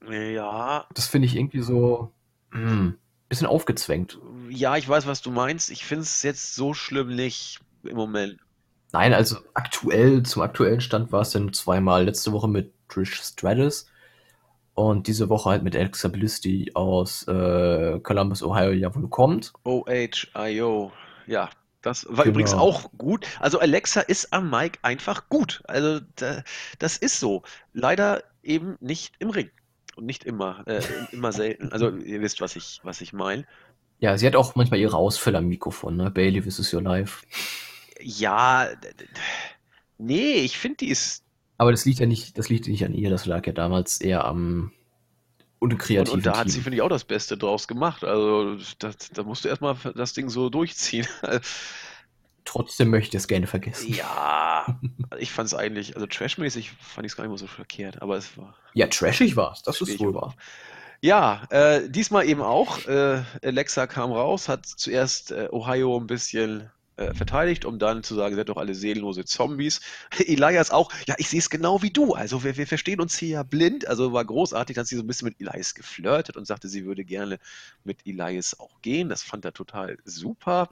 Ja. 0.09 0.86
Das 0.94 1.07
finde 1.07 1.26
ich 1.26 1.36
irgendwie 1.36 1.61
so 1.61 2.12
mh, 2.51 2.70
hm, 2.70 2.98
bisschen 3.28 3.46
aufgezwängt. 3.46 4.18
Ja, 4.48 4.76
ich 4.76 4.88
weiß, 4.88 5.07
was 5.07 5.22
du 5.22 5.30
meinst. 5.30 5.70
Ich 5.70 5.84
finde 5.84 6.03
es 6.03 6.22
jetzt 6.22 6.55
so 6.55 6.74
schlimm 6.74 7.14
nicht 7.14 7.61
im 7.84 7.96
Moment. 7.96 8.38
Nein, 8.92 9.14
also 9.14 9.36
aktuell, 9.55 10.22
zum 10.24 10.42
aktuellen 10.42 10.80
Stand 10.80 11.12
war 11.12 11.20
es 11.20 11.30
dann 11.30 11.53
zweimal. 11.53 12.05
Letzte 12.05 12.32
Woche 12.32 12.48
mit 12.48 12.72
Trish 12.88 13.22
Stratus 13.22 13.86
und 14.74 15.07
diese 15.07 15.28
Woche 15.28 15.51
halt 15.51 15.62
mit 15.62 15.76
Alexa 15.76 16.09
Bliss, 16.09 16.40
die 16.40 16.74
aus 16.74 17.26
äh, 17.28 18.01
Columbus, 18.03 18.42
Ohio 18.42 18.72
ja 18.72 18.94
wohl 18.94 19.09
kommt. 19.09 19.53
OHIO, 19.64 20.92
ja. 21.26 21.51
Das 21.82 22.05
war 22.07 22.24
genau. 22.24 22.28
übrigens 22.28 22.53
auch 22.53 22.90
gut. 22.98 23.26
Also 23.40 23.59
Alexa 23.59 24.03
ist 24.03 24.34
am 24.34 24.51
Mic 24.51 24.78
einfach 24.82 25.30
gut. 25.30 25.62
Also 25.66 26.01
da, 26.16 26.42
das 26.78 26.98
ist 26.98 27.20
so. 27.20 27.42
Leider 27.72 28.22
eben 28.42 28.76
nicht 28.80 29.14
im 29.18 29.30
Ring. 29.30 29.51
Und 30.01 30.07
nicht 30.07 30.24
immer, 30.24 30.64
äh, 30.66 30.82
immer 31.12 31.30
selten. 31.30 31.70
Also 31.72 31.90
ihr 31.90 32.20
wisst, 32.20 32.40
was 32.40 32.57
ich, 32.57 32.80
was 32.82 33.01
ich 33.01 33.12
meine. 33.12 33.46
Ja, 33.98 34.16
sie 34.16 34.26
hat 34.26 34.34
auch 34.34 34.57
manchmal 34.57 34.80
ihre 34.80 34.96
Ausfälle 34.96 35.38
am 35.38 35.46
Mikrofon, 35.46 35.96
ne? 35.96 36.11
Bailey, 36.11 36.40
this 36.40 36.59
is 36.59 36.72
your 36.72 36.82
life. 36.82 37.24
Ja, 38.01 38.68
nee, 39.98 40.36
ich 40.36 40.57
finde, 40.57 40.78
die 40.78 40.88
ist 40.88 41.22
aber 41.61 41.72
das 41.72 41.84
liegt 41.84 42.01
ja 42.01 42.07
nicht, 42.07 42.38
das 42.38 42.48
liegt 42.48 42.68
nicht 42.68 42.86
an 42.86 42.94
ihr, 42.94 43.11
das 43.11 43.26
lag 43.26 43.46
ja 43.46 43.53
damals 43.53 44.01
eher 44.01 44.24
am 44.24 44.72
Und 45.59 45.76
kreativ. 45.76 46.14
Und, 46.14 46.20
und 46.20 46.26
da 46.26 46.38
hat 46.38 46.48
sie, 46.48 46.62
finde 46.62 46.76
ich, 46.76 46.80
auch 46.80 46.88
das 46.88 47.05
Beste 47.05 47.36
draus 47.36 47.68
gemacht. 47.68 48.03
Also 48.03 48.57
das, 48.78 49.11
da 49.12 49.24
musst 49.24 49.44
du 49.44 49.51
erstmal 49.51 49.76
das 49.94 50.14
Ding 50.14 50.30
so 50.30 50.48
durchziehen. 50.48 51.07
Trotzdem 52.45 52.91
möchte 52.91 53.16
ich 53.16 53.22
es 53.22 53.28
gerne 53.28 53.47
vergessen. 53.47 53.93
Ja, 53.93 54.80
ich 55.18 55.32
fand 55.32 55.47
es 55.47 55.55
eigentlich, 55.55 55.95
also 55.95 56.07
trashmäßig 56.07 56.72
fand 56.80 57.07
ich 57.07 57.12
es 57.12 57.16
gar 57.16 57.24
nicht 57.24 57.30
mal 57.30 57.38
so 57.38 57.47
verkehrt, 57.47 58.03
aber 58.03 58.16
es 58.16 58.36
war. 58.36 58.55
Ja, 58.74 58.86
trashig 58.86 59.36
war 59.36 59.53
es, 59.53 59.62
das 59.62 59.80
ist 59.80 59.99
wohl 60.01 60.14
wahr. 60.14 60.34
Ja, 61.03 61.45
äh, 61.51 61.88
diesmal 61.88 62.28
eben 62.28 62.43
auch. 62.43 62.86
Äh, 62.86 63.22
Alexa 63.43 63.86
kam 63.86 64.12
raus, 64.12 64.49
hat 64.49 64.66
zuerst 64.66 65.30
äh, 65.30 65.49
Ohio 65.51 65.99
ein 65.99 66.07
bisschen 66.07 66.70
äh, 67.01 67.14
verteidigt, 67.14 67.64
um 67.64 67.78
dann 67.78 68.03
zu 68.03 68.14
sagen, 68.14 68.36
seid 68.36 68.51
doch 68.51 68.59
alle 68.59 68.74
seelenlose 68.74 69.24
Zombies. 69.24 69.80
Elias 70.18 70.70
auch, 70.70 70.93
ja, 71.07 71.14
ich 71.16 71.30
sehe 71.30 71.38
es 71.38 71.49
genau 71.49 71.80
wie 71.80 71.91
du. 71.91 72.12
Also 72.12 72.45
wir, 72.45 72.59
wir 72.59 72.66
verstehen 72.66 73.01
uns 73.01 73.18
hier 73.18 73.28
ja 73.28 73.43
blind. 73.43 73.88
Also 73.88 74.12
war 74.12 74.24
großartig, 74.24 74.76
dass 74.76 74.88
sie 74.88 74.97
so 74.97 75.03
ein 75.03 75.07
bisschen 75.07 75.28
mit 75.28 75.41
Elias 75.41 75.74
geflirtet 75.74 76.36
und 76.36 76.47
sagte, 76.47 76.68
sie 76.68 76.84
würde 76.84 77.05
gerne 77.05 77.38
mit 77.84 78.07
Elias 78.07 78.61
auch 78.61 78.82
gehen. 78.82 79.09
Das 79.09 79.22
fand 79.22 79.47
er 79.47 79.55
total 79.55 79.97
super. 80.05 80.68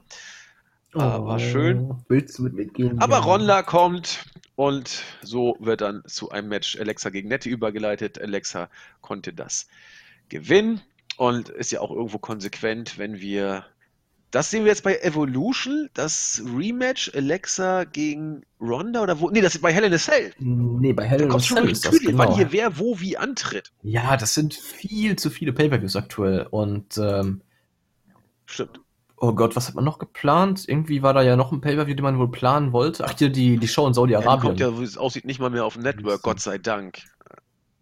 Oh, 0.93 0.99
war 0.99 1.39
schön. 1.39 1.95
Willst 2.07 2.37
du 2.37 2.43
mit 2.43 2.53
mir 2.53 2.65
gehen? 2.65 2.99
Aber 2.99 3.17
Ronda 3.17 3.61
kommt 3.61 4.25
und 4.55 5.03
so 5.21 5.55
wird 5.59 5.81
dann 5.81 6.03
zu 6.07 6.31
einem 6.31 6.49
Match 6.49 6.79
Alexa 6.79 7.09
gegen 7.09 7.29
Nettie 7.29 7.49
übergeleitet. 7.49 8.19
Alexa 8.19 8.69
konnte 9.01 9.33
das 9.33 9.67
gewinnen 10.29 10.81
und 11.17 11.49
ist 11.49 11.71
ja 11.71 11.81
auch 11.81 11.91
irgendwo 11.91 12.17
konsequent, 12.17 12.97
wenn 12.97 13.19
wir 13.19 13.65
das 14.31 14.51
sehen 14.51 14.63
wir 14.63 14.69
jetzt 14.69 14.83
bei 14.83 14.97
Evolution, 14.97 15.89
das 15.95 16.43
Rematch 16.55 17.11
Alexa 17.15 17.85
gegen 17.85 18.43
Ronda 18.61 19.01
oder 19.01 19.19
wo? 19.19 19.31
Nee, 19.31 19.41
das 19.41 19.55
ist 19.55 19.61
bei 19.61 19.73
Hell 19.73 19.85
in 19.85 19.93
a 19.93 19.97
Cell. 19.97 20.33
Nee, 20.37 20.93
bei 20.93 21.05
Hell 21.05 21.21
in 21.21 21.31
a 21.31 21.39
Cell 21.39 21.67
ist 21.67 21.85
das 21.85 21.99
genau. 21.99 22.19
wann 22.19 22.35
hier 22.35 22.51
wer 22.51 22.77
wo 22.77 22.99
wie 22.99 23.17
antritt. 23.17 23.71
Ja, 23.81 24.17
das 24.17 24.35
sind 24.35 24.53
viel 24.53 25.15
zu 25.15 25.31
viele 25.31 25.51
Pay-Per-Views 25.51 25.95
aktuell 25.95 26.45
und 26.51 26.97
ähm, 26.99 27.41
Stimmt. 28.45 28.79
Oh 29.21 29.33
Gott, 29.33 29.55
was 29.55 29.67
hat 29.67 29.75
man 29.75 29.83
noch 29.83 29.99
geplant? 29.99 30.63
Irgendwie 30.67 31.03
war 31.03 31.13
da 31.13 31.21
ja 31.21 31.35
noch 31.35 31.51
ein 31.51 31.59
Pay-Per-View, 31.59 31.95
den 31.95 32.03
man 32.03 32.19
wohl 32.19 32.31
planen 32.31 32.71
wollte. 32.71 33.03
Ach, 33.05 33.13
hier 33.17 33.29
die, 33.29 33.57
die 33.57 33.67
Show 33.67 33.85
in 33.85 33.93
Saudi-Arabien. 33.93 34.55
Ja, 34.55 34.65
kommt 34.67 34.77
ja, 34.77 34.79
wie 34.79 34.85
es 34.85 34.97
aussieht, 34.97 35.25
nicht 35.25 35.39
mal 35.39 35.49
mehr 35.49 35.65
auf 35.65 35.73
dem 35.73 35.83
Network, 35.83 36.21
Gott 36.21 36.39
sei 36.39 36.57
Dank. 36.57 36.99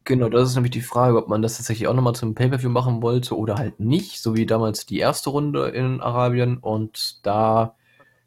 Genau, 0.04 0.30
das 0.30 0.50
ist 0.50 0.56
nämlich 0.56 0.72
die 0.72 0.82
Frage, 0.82 1.18
ob 1.18 1.28
man 1.28 1.42
das 1.42 1.58
tatsächlich 1.58 1.88
auch 1.88 1.94
nochmal 1.94 2.16
zum 2.16 2.34
Pay-Per-View 2.34 2.70
machen 2.70 3.02
wollte 3.02 3.38
oder 3.38 3.56
halt 3.58 3.80
nicht, 3.80 4.22
so 4.22 4.36
wie 4.36 4.46
damals 4.46 4.86
die 4.86 5.00
erste 5.00 5.30
Runde 5.30 5.68
in 5.68 6.00
Arabien. 6.02 6.58
Und 6.58 7.20
da 7.26 7.76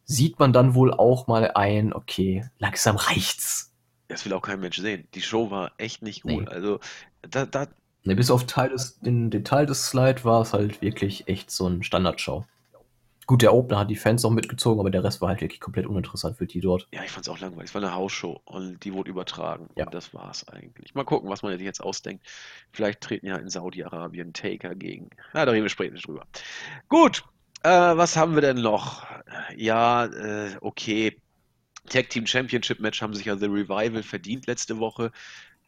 sieht 0.04 0.38
man 0.38 0.52
dann 0.52 0.74
wohl 0.74 0.92
auch 0.92 1.26
mal 1.26 1.52
ein, 1.52 1.92
okay, 1.92 2.44
langsam 2.58 2.96
reicht's. 2.96 3.72
Das 4.08 4.24
will 4.24 4.32
auch 4.34 4.42
kein 4.42 4.60
Mensch 4.60 4.76
sehen. 4.76 5.08
Die 5.14 5.22
Show 5.22 5.50
war 5.50 5.72
echt 5.78 6.02
nicht 6.02 6.22
gut. 6.22 6.44
Nee. 6.44 6.48
Also, 6.48 6.80
da, 7.22 7.46
da. 7.46 7.66
Nee, 8.04 8.14
bis 8.14 8.30
auf 8.30 8.44
Teil 8.44 8.68
des, 8.70 8.98
den 9.00 9.30
Detail 9.30 9.66
des 9.66 9.86
Slide 9.86 10.24
war 10.24 10.42
es 10.42 10.52
halt 10.52 10.82
wirklich 10.82 11.28
echt 11.28 11.50
so 11.50 11.66
ein 11.66 11.82
Standardshow. 11.82 12.44
Gut, 13.30 13.42
der 13.42 13.54
Opener 13.54 13.78
hat 13.78 13.90
die 13.90 13.94
Fans 13.94 14.24
auch 14.24 14.32
mitgezogen, 14.32 14.80
aber 14.80 14.90
der 14.90 15.04
Rest 15.04 15.20
war 15.20 15.28
halt 15.28 15.40
wirklich 15.40 15.60
komplett 15.60 15.86
uninteressant 15.86 16.36
für 16.36 16.48
die 16.48 16.60
dort. 16.60 16.88
Ja, 16.92 17.04
ich 17.04 17.12
fand 17.12 17.26
es 17.26 17.28
auch 17.28 17.38
langweilig. 17.38 17.68
Es 17.70 17.74
war 17.76 17.80
eine 17.80 17.94
Hausshow 17.94 18.40
und 18.44 18.82
die 18.82 18.92
wurde 18.92 19.08
übertragen. 19.08 19.68
Ja. 19.76 19.84
Und 19.84 19.94
das 19.94 20.12
war 20.12 20.32
es 20.32 20.48
eigentlich. 20.48 20.96
Mal 20.96 21.04
gucken, 21.04 21.30
was 21.30 21.44
man 21.44 21.56
sich 21.56 21.62
jetzt 21.64 21.80
ausdenkt. 21.80 22.26
Vielleicht 22.72 23.00
treten 23.00 23.26
ja 23.26 23.36
in 23.36 23.48
Saudi-Arabien 23.48 24.32
Taker 24.32 24.74
gegen. 24.74 25.10
Na, 25.32 25.44
da 25.44 25.52
reden 25.52 25.62
wir 25.62 25.70
später 25.70 25.94
drüber. 25.94 26.26
Gut, 26.88 27.22
äh, 27.62 27.68
was 27.68 28.16
haben 28.16 28.34
wir 28.34 28.42
denn 28.42 28.62
noch? 28.62 29.06
Ja, 29.54 30.06
äh, 30.06 30.56
okay. 30.60 31.16
Tag 31.88 32.10
Team 32.10 32.26
Championship 32.26 32.80
Match 32.80 33.00
haben 33.00 33.14
sich 33.14 33.26
ja 33.26 33.36
The 33.36 33.46
Revival 33.46 34.02
verdient 34.02 34.48
letzte 34.48 34.80
Woche 34.80 35.12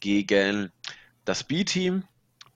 gegen 0.00 0.72
das 1.24 1.44
B-Team. 1.44 2.02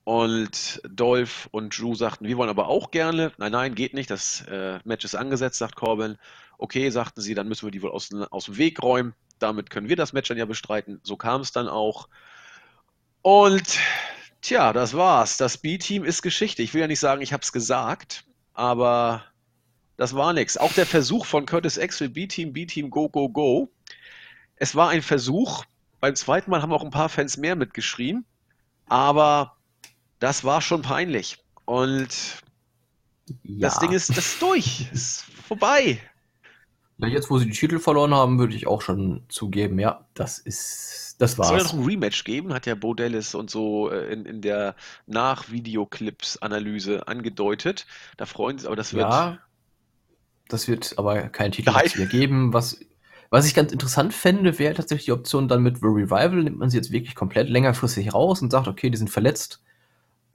Und 0.06 0.80
Dolph 0.88 1.48
und 1.50 1.76
Drew 1.76 1.96
sagten, 1.96 2.28
wir 2.28 2.36
wollen 2.36 2.48
aber 2.48 2.68
auch 2.68 2.92
gerne. 2.92 3.32
Nein, 3.38 3.50
nein, 3.50 3.74
geht 3.74 3.92
nicht. 3.92 4.08
Das 4.08 4.40
äh, 4.42 4.78
Match 4.84 5.04
ist 5.04 5.16
angesetzt, 5.16 5.58
sagt 5.58 5.74
Corbin. 5.74 6.16
Okay, 6.58 6.90
sagten 6.90 7.20
sie, 7.20 7.34
dann 7.34 7.48
müssen 7.48 7.66
wir 7.66 7.72
die 7.72 7.82
wohl 7.82 7.90
aus, 7.90 8.10
aus 8.30 8.44
dem 8.44 8.56
Weg 8.56 8.80
räumen. 8.84 9.14
Damit 9.40 9.68
können 9.68 9.88
wir 9.88 9.96
das 9.96 10.12
Match 10.12 10.28
dann 10.28 10.38
ja 10.38 10.44
bestreiten. 10.44 11.00
So 11.02 11.16
kam 11.16 11.40
es 11.40 11.50
dann 11.50 11.66
auch. 11.66 12.08
Und 13.22 13.80
tja, 14.42 14.72
das 14.72 14.94
war's. 14.94 15.38
Das 15.38 15.58
B-Team 15.58 16.04
ist 16.04 16.22
Geschichte. 16.22 16.62
Ich 16.62 16.72
will 16.72 16.82
ja 16.82 16.86
nicht 16.86 17.00
sagen, 17.00 17.20
ich 17.20 17.32
habe 17.32 17.42
es 17.42 17.50
gesagt, 17.50 18.26
aber 18.54 19.24
das 19.96 20.14
war 20.14 20.32
nichts. 20.32 20.56
Auch 20.56 20.72
der 20.72 20.86
Versuch 20.86 21.26
von 21.26 21.46
Curtis 21.46 21.80
Axel, 21.80 22.10
B-Team, 22.10 22.52
B-Team, 22.52 22.90
go, 22.90 23.08
go, 23.08 23.28
go. 23.28 23.72
Es 24.54 24.76
war 24.76 24.90
ein 24.90 25.02
Versuch. 25.02 25.64
Beim 25.98 26.14
zweiten 26.14 26.52
Mal 26.52 26.62
haben 26.62 26.72
auch 26.72 26.84
ein 26.84 26.90
paar 26.90 27.08
Fans 27.08 27.38
mehr 27.38 27.56
mitgeschrien. 27.56 28.24
Aber 28.86 29.55
das 30.18 30.44
war 30.44 30.60
schon 30.60 30.82
peinlich. 30.82 31.38
Und 31.64 32.42
ja. 33.44 33.68
das 33.68 33.78
Ding 33.78 33.92
ist, 33.92 34.10
das 34.10 34.18
ist 34.18 34.42
durch. 34.42 34.92
ist 34.92 35.24
vorbei. 35.46 36.00
Ja, 36.98 37.08
jetzt, 37.08 37.30
wo 37.30 37.38
sie 37.38 37.46
die 37.46 37.52
Titel 37.52 37.78
verloren 37.78 38.14
haben, 38.14 38.38
würde 38.38 38.54
ich 38.54 38.66
auch 38.66 38.80
schon 38.80 39.22
zugeben, 39.28 39.78
ja, 39.78 40.06
das 40.14 40.38
ist, 40.38 41.16
das 41.18 41.36
war's. 41.36 41.48
Es 41.48 41.50
soll 41.50 41.58
ja 41.58 41.64
noch 41.64 41.74
ein 41.74 41.84
Rematch 41.84 42.24
geben, 42.24 42.54
hat 42.54 42.64
ja 42.64 42.74
Bo 42.74 42.94
Dallas 42.94 43.34
und 43.34 43.50
so 43.50 43.90
äh, 43.90 44.10
in, 44.10 44.24
in 44.24 44.40
der 44.40 44.74
Nach-Videoclips-Analyse 45.06 47.06
angedeutet. 47.06 47.86
Da 48.16 48.24
freuen 48.24 48.58
sie 48.58 48.66
aber 48.66 48.76
das 48.76 48.94
wird. 48.94 49.10
Ja, 49.10 49.38
das 50.48 50.68
wird 50.68 50.94
aber 50.96 51.28
kein 51.28 51.52
Titel 51.52 51.70
mehr 51.70 52.06
geben. 52.06 52.54
Was, 52.54 52.80
was 53.28 53.46
ich 53.46 53.54
ganz 53.54 53.72
interessant 53.72 54.14
fände, 54.14 54.58
wäre 54.58 54.72
tatsächlich 54.72 55.06
die 55.06 55.12
Option 55.12 55.48
dann 55.48 55.62
mit 55.62 55.78
The 55.78 55.86
Revival, 55.86 56.44
nimmt 56.44 56.58
man 56.58 56.70
sie 56.70 56.78
jetzt 56.78 56.92
wirklich 56.92 57.14
komplett 57.14 57.50
längerfristig 57.50 58.14
raus 58.14 58.40
und 58.40 58.50
sagt, 58.50 58.68
okay, 58.68 58.88
die 58.88 58.96
sind 58.96 59.10
verletzt 59.10 59.60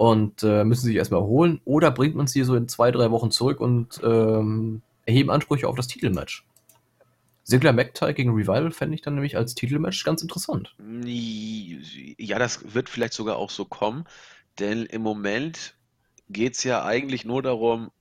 und 0.02 0.41
äh, 0.41 0.64
müssen 0.64 0.88
sich 0.88 0.95
erstmal 0.95 1.22
erholen 1.22 1.62
oder 1.64 1.91
bringt 1.91 2.16
man 2.16 2.26
sie 2.26 2.41
so 2.41 2.56
in 2.56 2.68
zwei, 2.68 2.89
drei 2.89 3.12
Wochen 3.12 3.30
zurück 3.30 3.60
und 3.60 4.02
ähm, 4.04 4.82
erheben 5.06 5.30
Ansprüche 5.30 5.68
auf 5.68 5.76
das 5.76 5.86
Titelmatch. 5.86 6.43
Sigler 7.43 7.72
McTie 7.72 8.16
gegen 8.16 8.32
Revival 8.32 8.72
fände 8.72 8.95
ich 8.95 9.04
dann 9.04 9.14
nämlich 9.14 9.38
als 9.38 9.54
Titelmatch 9.54 10.04
ganz 10.04 10.24
interessant. 10.24 10.76
Ja, 12.18 12.39
das 12.39 12.74
wird 12.74 12.89
vielleicht 12.89 13.14
sogar 13.14 13.36
auch 13.36 13.52
so 13.52 13.64
kommen, 13.64 14.06
denn 14.58 14.88
im 14.88 15.04
Moment 15.04 15.76
geht 16.30 16.56
es 16.56 16.64
ja 16.64 16.84
eigentlich 16.84 17.24
nur 17.24 17.43
darum, 17.43 17.91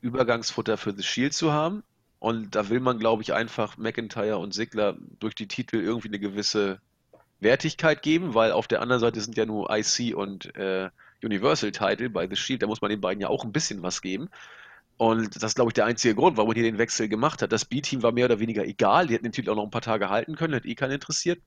Übergangsfutter 0.00 0.78
für 0.78 0.94
The 0.96 1.02
Shield 1.02 1.34
zu 1.34 1.52
haben. 1.52 1.82
Und 2.18 2.54
da 2.54 2.70
will 2.70 2.80
man, 2.80 2.98
glaube 2.98 3.22
ich, 3.22 3.34
einfach 3.34 3.76
McIntyre 3.76 4.38
und 4.38 4.54
Sigler 4.54 4.96
durch 5.18 5.34
die 5.34 5.48
Titel 5.48 5.76
irgendwie 5.76 6.08
eine 6.08 6.18
gewisse 6.18 6.80
Wertigkeit 7.42 8.02
geben, 8.02 8.34
weil 8.34 8.52
auf 8.52 8.68
der 8.68 8.80
anderen 8.82 9.00
Seite 9.00 9.20
sind 9.20 9.36
ja 9.36 9.46
nur 9.46 9.70
IC 9.70 10.14
und 10.14 10.54
äh, 10.56 10.90
Universal 11.22 11.72
Title 11.72 12.10
bei 12.10 12.28
The 12.28 12.36
Shield, 12.36 12.62
da 12.62 12.66
muss 12.66 12.80
man 12.80 12.90
den 12.90 13.00
beiden 13.00 13.20
ja 13.20 13.28
auch 13.28 13.44
ein 13.44 13.52
bisschen 13.52 13.82
was 13.82 14.02
geben. 14.02 14.28
Und 14.96 15.34
das 15.36 15.42
ist, 15.42 15.54
glaube 15.56 15.70
ich, 15.70 15.74
der 15.74 15.86
einzige 15.86 16.14
Grund, 16.14 16.36
warum 16.36 16.48
man 16.48 16.54
hier 16.54 16.64
den 16.64 16.78
Wechsel 16.78 17.08
gemacht 17.08 17.42
hat. 17.42 17.52
Das 17.52 17.64
B-Team 17.64 18.02
war 18.02 18.12
mehr 18.12 18.26
oder 18.26 18.40
weniger 18.40 18.64
egal. 18.64 19.06
Die 19.06 19.14
hätten 19.14 19.24
den 19.24 19.32
Titel 19.32 19.50
auch 19.50 19.56
noch 19.56 19.64
ein 19.64 19.70
paar 19.70 19.80
Tage 19.80 20.10
halten 20.10 20.36
können, 20.36 20.54
hätte 20.54 20.68
eh 20.68 20.74
keinen 20.74 20.92
interessiert. 20.92 21.40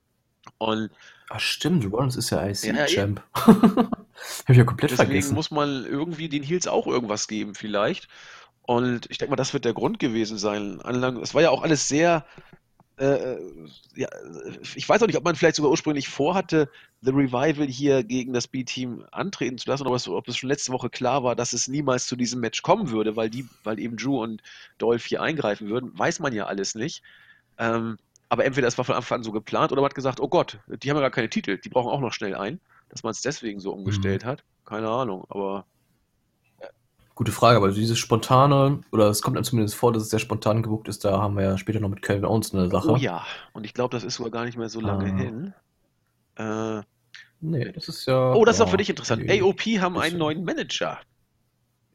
Und 0.58 0.90
Ach 1.28 1.40
stimmt, 1.40 1.90
Rollins 1.90 2.16
ist 2.16 2.30
ja 2.30 2.46
IC-Champ. 2.46 3.22
Ja, 3.34 3.46
Habe 3.46 4.52
ich 4.52 4.56
ja 4.56 4.64
komplett 4.64 4.90
Deswegen 4.92 5.08
vergessen. 5.08 5.34
muss 5.34 5.50
man 5.50 5.84
irgendwie 5.84 6.28
den 6.28 6.42
Heels 6.42 6.66
auch 6.66 6.86
irgendwas 6.86 7.28
geben, 7.28 7.54
vielleicht. 7.54 8.08
Und 8.62 9.10
ich 9.10 9.18
denke 9.18 9.30
mal, 9.30 9.36
das 9.36 9.54
wird 9.54 9.64
der 9.64 9.74
Grund 9.74 9.98
gewesen 9.98 10.38
sein. 10.38 10.80
Es 11.22 11.34
war 11.34 11.42
ja 11.42 11.50
auch 11.50 11.62
alles 11.62 11.88
sehr 11.88 12.26
äh, 12.98 13.36
ja, 13.94 14.08
ich 14.74 14.88
weiß 14.88 15.02
auch 15.02 15.06
nicht, 15.06 15.16
ob 15.16 15.24
man 15.24 15.36
vielleicht 15.36 15.56
sogar 15.56 15.70
ursprünglich 15.70 16.08
vorhatte, 16.08 16.70
The 17.02 17.10
Revival 17.10 17.66
hier 17.66 18.02
gegen 18.02 18.32
das 18.32 18.48
B-Team 18.48 19.04
antreten 19.10 19.58
zu 19.58 19.68
lassen, 19.68 19.86
oder 19.86 20.16
ob 20.16 20.28
es 20.28 20.36
schon 20.36 20.48
letzte 20.48 20.72
Woche 20.72 20.88
klar 20.88 21.22
war, 21.22 21.36
dass 21.36 21.52
es 21.52 21.68
niemals 21.68 22.06
zu 22.06 22.16
diesem 22.16 22.40
Match 22.40 22.62
kommen 22.62 22.90
würde, 22.90 23.14
weil 23.16 23.28
die, 23.28 23.46
weil 23.64 23.78
eben 23.78 23.96
Drew 23.96 24.22
und 24.22 24.42
Dolph 24.78 25.04
hier 25.04 25.20
eingreifen 25.20 25.68
würden, 25.68 25.96
weiß 25.98 26.20
man 26.20 26.32
ja 26.32 26.46
alles 26.46 26.74
nicht. 26.74 27.02
Ähm, 27.58 27.98
aber 28.28 28.44
entweder 28.44 28.66
es 28.66 28.78
war 28.78 28.84
von 28.84 28.96
Anfang 28.96 29.18
an 29.18 29.24
so 29.24 29.32
geplant 29.32 29.72
oder 29.72 29.82
man 29.82 29.90
hat 29.90 29.94
gesagt, 29.94 30.20
oh 30.20 30.28
Gott, 30.28 30.58
die 30.66 30.90
haben 30.90 30.96
ja 30.96 31.02
gar 31.02 31.10
keine 31.10 31.30
Titel, 31.30 31.58
die 31.58 31.68
brauchen 31.68 31.90
auch 31.90 32.00
noch 32.00 32.12
schnell 32.12 32.34
ein, 32.34 32.60
dass 32.88 33.02
man 33.02 33.12
es 33.12 33.20
deswegen 33.20 33.60
so 33.60 33.72
umgestellt 33.72 34.24
mhm. 34.24 34.28
hat. 34.28 34.44
Keine 34.64 34.88
Ahnung, 34.88 35.24
aber 35.28 35.66
Gute 37.16 37.32
Frage, 37.32 37.56
aber 37.56 37.70
dieses 37.70 37.98
spontane, 37.98 38.80
oder 38.92 39.08
es 39.08 39.22
kommt 39.22 39.38
einem 39.38 39.44
zumindest 39.44 39.74
vor, 39.74 39.90
dass 39.90 40.02
es 40.02 40.10
sehr 40.10 40.18
spontan 40.18 40.62
gebucht 40.62 40.86
ist, 40.86 41.02
da 41.02 41.18
haben 41.18 41.34
wir 41.34 41.44
ja 41.44 41.56
später 41.56 41.80
noch 41.80 41.88
mit 41.88 42.02
Calvin 42.02 42.26
Owens 42.26 42.54
eine 42.54 42.68
Sache. 42.68 42.90
Oh 42.90 42.96
ja, 42.96 43.24
und 43.54 43.64
ich 43.64 43.72
glaube, 43.72 43.96
das 43.96 44.04
ist 44.04 44.16
sogar 44.16 44.30
gar 44.30 44.44
nicht 44.44 44.58
mehr 44.58 44.68
so 44.68 44.80
lange 44.82 45.10
ah. 45.10 45.16
hin. 45.16 45.54
Äh, 46.36 46.82
nee, 47.40 47.72
das 47.72 47.88
ist 47.88 48.04
ja. 48.04 48.34
Oh, 48.34 48.44
das 48.44 48.56
ist 48.56 48.60
auch 48.60 48.68
für 48.68 48.76
dich 48.76 48.90
interessant. 48.90 49.22
AOP 49.30 49.62
haben 49.80 49.96
einen 49.96 50.18
neuen 50.18 50.44
Manager. 50.44 50.98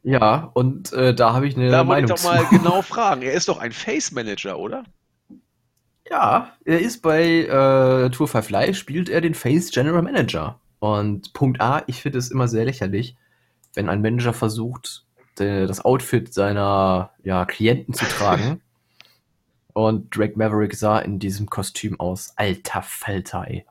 Ja, 0.02 0.50
und 0.56 0.92
äh, 0.94 1.14
da 1.14 1.34
habe 1.34 1.48
ich 1.48 1.56
eine 1.56 1.70
Da 1.70 1.86
wollte 1.86 2.12
ich 2.12 2.20
doch 2.20 2.24
mal 2.24 2.44
genau 2.50 2.82
fragen. 2.82 3.22
Er 3.22 3.34
ist 3.34 3.48
doch 3.48 3.60
ein 3.60 3.72
Face-Manager, 3.72 4.58
oder? 4.58 4.86
Ja, 6.10 6.54
er 6.66 6.80
ist 6.80 7.04
bei 7.04 7.44
äh, 7.44 8.10
Tour 8.10 8.28
5 8.28 8.50
Live, 8.50 8.76
spielt 8.76 9.08
er 9.08 9.22
den 9.22 9.36
Face 9.36 9.70
General 9.70 10.02
Manager. 10.02 10.60
Und 10.80 11.34
Punkt 11.34 11.62
A, 11.62 11.84
ich 11.86 12.02
finde 12.02 12.18
es 12.18 12.32
immer 12.32 12.48
sehr 12.48 12.66
lächerlich, 12.66 13.16
wenn 13.76 13.88
ein 13.88 14.02
Manager 14.02 14.34
versucht, 14.34 15.06
das 15.36 15.84
Outfit 15.84 16.34
seiner 16.34 17.12
ja, 17.24 17.46
Klienten 17.46 17.94
zu 17.94 18.06
tragen. 18.06 18.62
Und 19.74 20.16
Drake 20.16 20.38
Maverick 20.38 20.76
sah 20.76 21.00
in 21.00 21.20
diesem 21.20 21.50
Kostüm 21.50 22.00
aus. 22.00 22.34
Alter 22.36 22.82
Falter, 22.82 23.46
ey. 23.48 23.66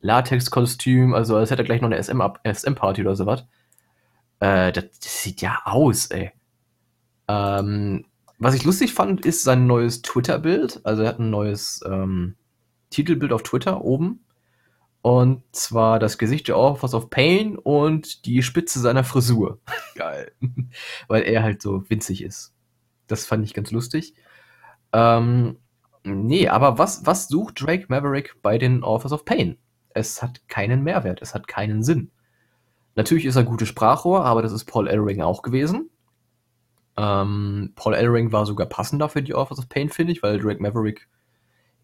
Latex-Kostüm, 0.00 1.14
also 1.14 1.36
als 1.36 1.50
hätte 1.50 1.62
er 1.62 1.66
gleich 1.66 1.80
noch 1.80 1.90
eine 1.90 2.02
SM-Party 2.02 2.52
SM 2.54 3.06
oder 3.06 3.16
sowas. 3.16 3.44
Äh, 4.40 4.72
das, 4.72 4.84
das, 5.00 5.22
sieht 5.22 5.40
ja 5.40 5.60
aus, 5.64 6.06
ey. 6.06 6.32
Ähm, 7.28 8.04
was 8.38 8.54
ich 8.54 8.64
lustig 8.64 8.92
fand, 8.92 9.24
ist 9.24 9.42
sein 9.42 9.66
neues 9.66 10.02
Twitter-Bild. 10.02 10.80
Also 10.84 11.02
er 11.02 11.08
hat 11.08 11.18
ein 11.18 11.30
neues 11.30 11.80
ähm, 11.86 12.36
Titelbild 12.90 13.32
auf 13.32 13.42
Twitter 13.42 13.82
oben. 13.82 14.25
Und 15.06 15.44
zwar 15.52 16.00
das 16.00 16.18
Gesicht 16.18 16.48
der 16.48 16.56
Authors 16.56 16.92
of 16.92 17.10
Pain 17.10 17.56
und 17.56 18.26
die 18.26 18.42
Spitze 18.42 18.80
seiner 18.80 19.04
Frisur. 19.04 19.60
Geil. 19.94 20.32
Weil 21.06 21.22
er 21.22 21.44
halt 21.44 21.62
so 21.62 21.88
winzig 21.88 22.24
ist. 22.24 22.52
Das 23.06 23.24
fand 23.24 23.44
ich 23.44 23.54
ganz 23.54 23.70
lustig. 23.70 24.14
Ähm, 24.92 25.58
nee, 26.02 26.48
aber 26.48 26.78
was, 26.78 27.06
was 27.06 27.28
sucht 27.28 27.60
Drake 27.60 27.86
Maverick 27.86 28.34
bei 28.42 28.58
den 28.58 28.82
Authors 28.82 29.12
of 29.12 29.24
Pain? 29.24 29.58
Es 29.90 30.24
hat 30.24 30.40
keinen 30.48 30.82
Mehrwert, 30.82 31.22
es 31.22 31.36
hat 31.36 31.46
keinen 31.46 31.84
Sinn. 31.84 32.10
Natürlich 32.96 33.26
ist 33.26 33.36
er 33.36 33.44
gute 33.44 33.66
Sprachrohr, 33.66 34.24
aber 34.24 34.42
das 34.42 34.50
ist 34.50 34.64
Paul 34.64 34.88
Ellering 34.88 35.22
auch 35.22 35.42
gewesen. 35.42 35.88
Ähm, 36.96 37.74
Paul 37.76 37.94
Ellering 37.94 38.32
war 38.32 38.44
sogar 38.44 38.66
passender 38.66 39.08
für 39.08 39.22
die 39.22 39.34
Authors 39.34 39.60
of 39.60 39.68
Pain, 39.68 39.88
finde 39.88 40.14
ich, 40.14 40.24
weil 40.24 40.40
Drake 40.40 40.60
Maverick 40.60 41.06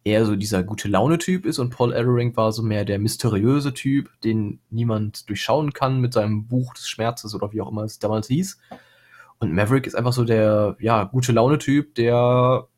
eher 0.05 0.27
so 0.27 0.37
dieser 0.37 0.65
gute 0.65 0.89
Laune-Typ 0.89 1.47
ist 1.47 1.59
und 1.59 1.71
Paul 1.71 1.93
Ellering 1.93 2.37
war 2.37 2.53
so 2.53 2.63
mehr 2.63 2.85
der 2.85 2.99
mysteriöse 2.99 3.73
Typ, 3.73 4.11
den 4.23 4.59
niemand 4.71 5.29
durchschauen 5.29 5.73
kann 5.73 6.01
mit 6.01 6.13
seinem 6.13 6.47
Buch 6.47 6.75
des 6.75 6.89
Schmerzes 6.89 7.35
oder 7.35 7.53
wie 7.53 7.61
auch 7.61 7.71
immer 7.71 7.85
es 7.85 7.99
damals 7.99 8.27
hieß. 8.27 8.59
Und 9.39 9.53
Maverick 9.53 9.87
ist 9.87 9.95
einfach 9.95 10.13
so 10.13 10.25
der, 10.25 10.77
ja, 10.81 11.05
gute 11.05 11.33
Laune-Typ, 11.33 11.95
der 11.95 12.69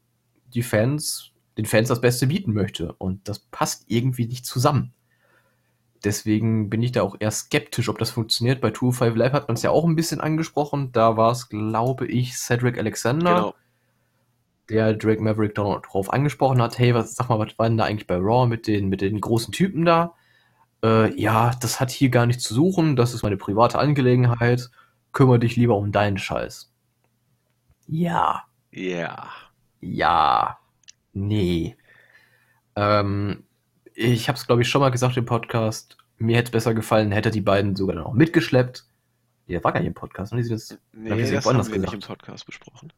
die 0.54 0.62
Fans, 0.62 1.32
den 1.58 1.66
Fans 1.66 1.88
das 1.88 2.00
Beste 2.00 2.26
bieten 2.26 2.52
möchte. 2.52 2.92
Und 2.94 3.28
das 3.28 3.38
passt 3.38 3.84
irgendwie 3.88 4.26
nicht 4.26 4.46
zusammen. 4.46 4.92
Deswegen 6.04 6.68
bin 6.68 6.82
ich 6.82 6.92
da 6.92 7.02
auch 7.02 7.16
eher 7.18 7.30
skeptisch, 7.30 7.88
ob 7.88 7.98
das 7.98 8.10
funktioniert. 8.10 8.60
Bei 8.60 8.70
205 8.70 9.16
Live 9.16 9.32
hat 9.32 9.48
man 9.48 9.56
es 9.56 9.62
ja 9.62 9.70
auch 9.70 9.84
ein 9.84 9.96
bisschen 9.96 10.20
angesprochen. 10.20 10.90
Da 10.92 11.16
war 11.16 11.32
es, 11.32 11.48
glaube 11.48 12.06
ich, 12.06 12.36
Cedric 12.36 12.78
Alexander, 12.78 13.34
genau. 13.34 13.54
Der 14.68 14.94
Drake 14.94 15.22
Maverick 15.22 15.54
darauf 15.54 16.12
angesprochen 16.12 16.60
hat: 16.62 16.78
Hey, 16.78 16.94
was, 16.94 17.14
sag 17.14 17.28
mal, 17.28 17.38
was 17.38 17.58
war 17.58 17.68
denn 17.68 17.78
da 17.78 17.84
eigentlich 17.84 18.06
bei 18.06 18.16
Raw 18.16 18.46
mit 18.46 18.66
den, 18.66 18.88
mit 18.88 19.00
den 19.00 19.20
großen 19.20 19.52
Typen 19.52 19.84
da? 19.84 20.14
Äh, 20.82 21.18
ja, 21.20 21.52
das 21.60 21.80
hat 21.80 21.90
hier 21.90 22.10
gar 22.10 22.26
nichts 22.26 22.44
zu 22.44 22.54
suchen. 22.54 22.96
Das 22.96 23.14
ist 23.14 23.22
meine 23.22 23.36
private 23.36 23.78
Angelegenheit. 23.78 24.70
Kümmere 25.12 25.38
dich 25.38 25.56
lieber 25.56 25.76
um 25.76 25.92
deinen 25.92 26.18
Scheiß. 26.18 26.70
Ja. 27.86 28.44
Ja. 28.70 29.28
Ja. 29.80 30.58
Nee. 31.12 31.76
Ähm, 32.76 33.44
ich 33.94 34.28
habe 34.28 34.36
es, 34.36 34.46
glaube 34.46 34.62
ich, 34.62 34.68
schon 34.68 34.80
mal 34.80 34.90
gesagt 34.90 35.16
im 35.16 35.24
Podcast. 35.24 35.96
Mir 36.18 36.36
hätte 36.36 36.48
es 36.48 36.52
besser 36.52 36.74
gefallen, 36.74 37.12
hätte 37.12 37.30
die 37.30 37.40
beiden 37.40 37.76
sogar 37.76 37.96
noch 37.96 38.12
mitgeschleppt. 38.12 38.86
Der 39.48 39.62
war 39.62 39.72
gar 39.72 39.80
nicht 39.80 39.88
im 39.88 39.94
Podcast, 39.94 40.32
ne? 40.32 40.46
Das, 40.46 40.78
nee, 40.92 41.10
hab 41.10 41.18
ich 41.18 41.30
das 41.30 41.44
haben 41.44 41.56
wir 41.56 41.64
gesagt. 41.64 41.82
nicht 41.82 41.92
im 41.94 42.00
Podcast 42.00 42.46
besprochen. 42.46 42.92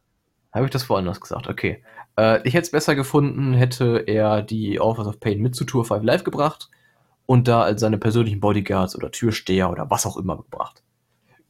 Habe 0.52 0.66
ich 0.66 0.70
das 0.70 0.88
woanders 0.88 1.20
gesagt? 1.20 1.48
Okay. 1.48 1.82
Äh, 2.16 2.46
ich 2.46 2.54
hätte 2.54 2.64
es 2.64 2.70
besser 2.70 2.94
gefunden, 2.94 3.52
hätte 3.54 4.04
er 4.06 4.42
die 4.42 4.80
Authors 4.80 5.06
of 5.06 5.20
Pain 5.20 5.40
mit 5.40 5.54
zu 5.54 5.64
Tour 5.64 5.84
5 5.84 6.02
Live 6.02 6.24
gebracht 6.24 6.70
und 7.26 7.48
da 7.48 7.62
als 7.62 7.80
seine 7.80 7.98
persönlichen 7.98 8.40
Bodyguards 8.40 8.96
oder 8.96 9.10
Türsteher 9.10 9.70
oder 9.70 9.90
was 9.90 10.06
auch 10.06 10.16
immer 10.16 10.36
gebracht. 10.36 10.82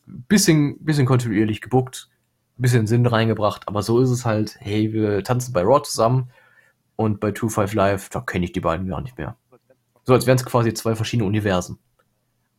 Bisschen, 0.07 0.85
bisschen 0.85 1.07
kontinuierlich 1.07 1.61
gebuckt, 1.61 2.09
bisschen 2.57 2.87
Sinn 2.87 3.07
reingebracht, 3.07 3.69
aber 3.69 3.83
so 3.83 4.01
ist 4.01 4.11
es 4.11 4.25
halt, 4.25 4.57
hey, 4.61 4.93
wir 4.93 5.23
tanzen 5.23 5.53
bei 5.53 5.63
Raw 5.63 5.83
zusammen 5.83 6.31
und 6.97 7.21
bei 7.21 7.29
2-5 7.29 7.75
Live, 7.77 8.09
da 8.09 8.21
kenne 8.21 8.47
ich 8.47 8.53
die 8.53 8.61
beiden 8.61 8.89
gar 8.89 9.03
nicht 9.03 9.19
mehr. 9.19 9.37
So 10.05 10.15
als 10.15 10.27
wären 10.27 10.37
es 10.37 10.45
quasi 10.45 10.73
zwei 10.73 10.95
verschiedene 10.95 11.27
Universen. 11.27 11.79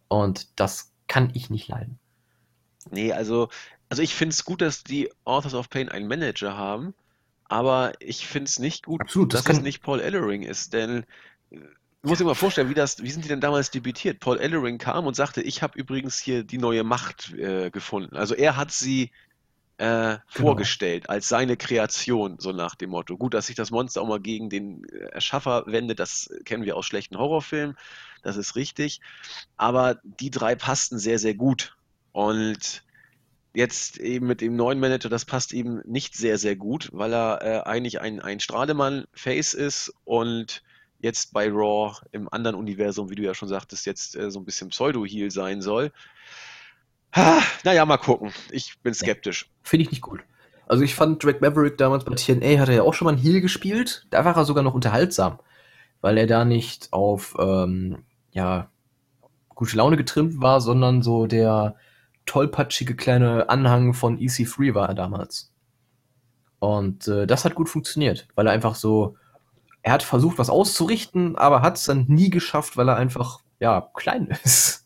Und 0.09 0.59
das 0.59 0.93
kann 1.07 1.31
ich 1.33 1.49
nicht 1.49 1.67
leiden. 1.67 1.99
Nee, 2.91 3.11
also, 3.11 3.49
also 3.89 4.01
ich 4.01 4.15
finde 4.15 4.33
es 4.33 4.43
gut, 4.43 4.61
dass 4.61 4.83
die 4.83 5.09
Authors 5.23 5.53
of 5.53 5.69
Pain 5.69 5.89
einen 5.89 6.07
Manager 6.07 6.57
haben, 6.57 6.93
aber 7.45 7.93
ich 7.99 8.27
finde 8.27 8.49
es 8.49 8.59
nicht 8.59 8.85
gut, 8.85 9.01
Absolut, 9.01 9.33
das 9.33 9.43
dass 9.43 9.57
es 9.57 9.63
nicht 9.63 9.81
Paul 9.81 10.01
Ellering 10.01 10.43
ist, 10.43 10.73
denn 10.73 11.05
äh, 11.51 11.59
du 12.01 12.09
musst 12.09 12.21
dir 12.21 12.25
mal 12.25 12.35
vorstellen, 12.35 12.69
wie, 12.69 12.73
das, 12.73 13.01
wie 13.01 13.11
sind 13.11 13.23
die 13.23 13.29
denn 13.29 13.41
damals 13.41 13.71
debütiert? 13.71 14.19
Paul 14.19 14.39
Ellering 14.39 14.77
kam 14.77 15.05
und 15.05 15.15
sagte, 15.15 15.41
ich 15.41 15.61
habe 15.61 15.77
übrigens 15.77 16.17
hier 16.17 16.43
die 16.43 16.57
neue 16.57 16.83
Macht 16.83 17.33
äh, 17.33 17.69
gefunden. 17.69 18.15
Also 18.15 18.35
er 18.35 18.55
hat 18.55 18.71
sie 18.71 19.11
äh, 19.77 19.83
genau. 19.85 20.19
vorgestellt 20.27 21.09
als 21.09 21.27
seine 21.27 21.55
Kreation, 21.55 22.37
so 22.39 22.51
nach 22.51 22.75
dem 22.75 22.89
Motto. 22.89 23.17
Gut, 23.17 23.33
dass 23.33 23.47
sich 23.47 23.55
das 23.55 23.71
Monster 23.71 24.01
auch 24.01 24.07
mal 24.07 24.19
gegen 24.19 24.49
den 24.49 24.83
äh, 24.85 25.09
Erschaffer 25.11 25.63
wendet, 25.67 25.99
das 25.99 26.29
kennen 26.45 26.63
wir 26.63 26.75
aus 26.75 26.85
schlechten 26.85 27.17
Horrorfilmen, 27.17 27.77
das 28.23 28.37
ist 28.37 28.55
richtig. 28.55 29.01
Aber 29.55 29.99
die 30.03 30.31
drei 30.31 30.55
passten 30.55 30.97
sehr, 30.97 31.19
sehr 31.19 31.35
gut. 31.35 31.77
Und 32.11 32.83
jetzt 33.57 33.97
eben 33.97 34.27
mit 34.27 34.39
dem 34.39 34.55
neuen 34.55 34.79
Manager, 34.79 35.09
das 35.09 35.25
passt 35.25 35.51
eben 35.51 35.81
nicht 35.83 36.15
sehr, 36.15 36.37
sehr 36.37 36.55
gut, 36.55 36.91
weil 36.93 37.11
er 37.11 37.41
äh, 37.41 37.67
eigentlich 37.67 37.99
ein, 37.99 38.19
ein 38.21 38.39
Strahlemann-Face 38.39 39.55
ist 39.55 39.91
und 40.05 40.61
jetzt 40.99 41.33
bei 41.33 41.49
Raw 41.49 41.97
im 42.11 42.31
anderen 42.31 42.55
Universum, 42.55 43.09
wie 43.09 43.15
du 43.15 43.23
ja 43.23 43.33
schon 43.33 43.49
sagtest, 43.49 43.87
jetzt 43.87 44.15
äh, 44.15 44.29
so 44.29 44.39
ein 44.39 44.45
bisschen 44.45 44.69
Pseudo-Heal 44.69 45.31
sein 45.31 45.63
soll. 45.63 45.91
Ha, 47.15 47.41
naja, 47.63 47.83
mal 47.87 47.97
gucken. 47.97 48.31
Ich 48.51 48.77
bin 48.83 48.93
skeptisch. 48.93 49.49
Finde 49.63 49.85
ich 49.85 49.89
nicht 49.89 50.03
gut. 50.03 50.19
Also 50.67 50.83
ich 50.83 50.93
fand 50.93 51.23
Drake 51.23 51.39
Maverick 51.41 51.79
damals 51.79 52.05
bei 52.05 52.13
TNA 52.13 52.59
hat 52.59 52.69
er 52.69 52.75
ja 52.75 52.81
auch 52.83 52.93
schon 52.93 53.05
mal 53.05 53.13
einen 53.15 53.23
Heal 53.23 53.41
gespielt. 53.41 54.05
Da 54.11 54.23
war 54.23 54.37
er 54.37 54.45
sogar 54.45 54.63
noch 54.63 54.75
unterhaltsam, 54.75 55.39
weil 56.01 56.19
er 56.19 56.27
da 56.27 56.45
nicht 56.45 56.93
auf 56.93 57.35
ähm, 57.39 58.03
ja 58.33 58.69
gute 59.55 59.77
Laune 59.77 59.97
getrimmt 59.97 60.41
war, 60.41 60.61
sondern 60.61 61.01
so 61.01 61.25
der 61.25 61.75
tollpatschige 62.27 62.95
kleine 62.95 63.49
Anhang 63.49 63.93
von 63.93 64.19
EC3 64.19 64.75
war 64.75 64.89
er 64.89 64.95
damals. 64.95 65.51
Und 66.59 67.07
äh, 67.07 67.25
das 67.25 67.45
hat 67.45 67.55
gut 67.55 67.69
funktioniert, 67.69 68.27
weil 68.35 68.47
er 68.47 68.53
einfach 68.53 68.75
so, 68.75 69.15
er 69.81 69.93
hat 69.93 70.03
versucht, 70.03 70.37
was 70.37 70.49
auszurichten, 70.49 71.35
aber 71.35 71.61
hat 71.61 71.77
es 71.77 71.85
dann 71.85 72.05
nie 72.07 72.29
geschafft, 72.29 72.77
weil 72.77 72.89
er 72.89 72.97
einfach 72.97 73.39
ja 73.59 73.89
klein 73.93 74.27
ist. 74.43 74.85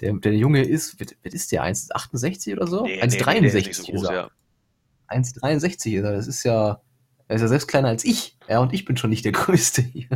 Der, 0.00 0.12
der 0.12 0.34
Junge 0.34 0.62
ist, 0.62 1.00
was 1.00 1.32
ist 1.34 1.52
der? 1.52 1.64
1,68 1.64 2.52
oder 2.54 2.66
so? 2.66 2.84
Nee, 2.84 3.02
1,63 3.02 3.32
nee, 3.32 3.40
nee, 3.40 3.72
so 3.72 3.92
ist 3.92 4.02
er. 4.04 4.12
Ja. 4.12 4.30
1,63 5.08 5.70
ist 5.70 5.86
er. 5.86 6.12
Das 6.12 6.26
ist 6.28 6.44
ja, 6.44 6.80
er 7.26 7.36
ist 7.36 7.42
ja 7.42 7.48
selbst 7.48 7.68
kleiner 7.68 7.88
als 7.88 8.04
ich. 8.04 8.36
Ja, 8.48 8.60
und 8.60 8.72
ich 8.72 8.84
bin 8.84 8.96
schon 8.96 9.10
nicht 9.10 9.24
der 9.24 9.32
Größte 9.32 9.82
hier. 9.82 10.08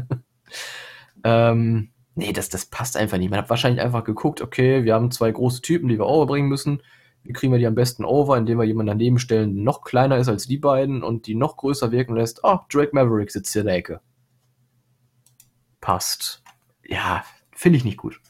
ähm, 1.24 1.90
nee, 2.14 2.32
das, 2.32 2.48
das 2.48 2.66
passt 2.66 2.96
einfach 2.96 3.18
nicht. 3.18 3.30
Man 3.30 3.38
hat 3.38 3.50
wahrscheinlich 3.50 3.82
einfach 3.82 4.04
geguckt, 4.04 4.40
okay, 4.40 4.84
wir 4.84 4.94
haben 4.94 5.10
zwei 5.10 5.30
große 5.30 5.62
Typen, 5.62 5.88
die 5.88 5.98
wir 5.98 6.06
overbringen 6.06 6.48
müssen. 6.48 6.82
Wie 7.24 7.32
kriegen 7.32 7.52
wir 7.52 7.58
die 7.58 7.66
am 7.66 7.74
besten 7.74 8.04
over, 8.04 8.36
indem 8.36 8.58
wir 8.58 8.64
jemanden 8.64 8.88
daneben 8.88 9.18
stellen, 9.18 9.54
der 9.54 9.64
noch 9.64 9.82
kleiner 9.82 10.16
ist 10.16 10.28
als 10.28 10.46
die 10.46 10.58
beiden 10.58 11.02
und 11.02 11.26
die 11.26 11.34
noch 11.34 11.56
größer 11.56 11.92
wirken 11.92 12.16
lässt? 12.16 12.40
Oh, 12.42 12.58
Drake 12.68 12.90
Maverick 12.92 13.30
sitzt 13.30 13.52
hier 13.52 13.60
in 13.60 13.68
der 13.68 13.76
Ecke. 13.76 14.00
Passt. 15.80 16.42
Ja, 16.84 17.24
finde 17.54 17.78
ich 17.78 17.84
nicht 17.84 17.96
gut. 17.96 18.20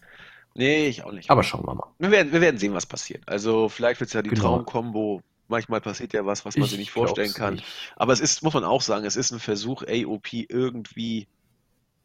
Nee, 0.54 0.88
ich 0.88 1.04
auch 1.04 1.12
nicht. 1.12 1.30
Aber 1.30 1.42
schauen 1.42 1.66
wir 1.66 1.74
mal. 1.74 1.88
Wir 1.98 2.10
werden, 2.10 2.32
wir 2.32 2.42
werden 2.42 2.58
sehen, 2.58 2.74
was 2.74 2.84
passiert. 2.84 3.22
Also 3.26 3.70
vielleicht 3.70 4.00
wird 4.00 4.08
es 4.08 4.14
ja 4.14 4.22
die 4.22 4.28
genau. 4.30 4.42
Traumkombo. 4.42 5.22
Manchmal 5.48 5.80
passiert 5.80 6.12
ja 6.12 6.24
was, 6.24 6.44
was 6.44 6.56
man 6.56 6.64
ich 6.64 6.70
sich 6.70 6.78
nicht 6.78 6.90
vorstellen 6.90 7.32
kann. 7.32 7.54
Nicht. 7.54 7.66
Aber 7.96 8.12
es 8.12 8.20
ist, 8.20 8.42
muss 8.42 8.54
man 8.54 8.64
auch 8.64 8.82
sagen, 8.82 9.04
es 9.06 9.16
ist 9.16 9.32
ein 9.32 9.40
Versuch, 9.40 9.82
AOP 9.82 10.32
irgendwie 10.32 11.26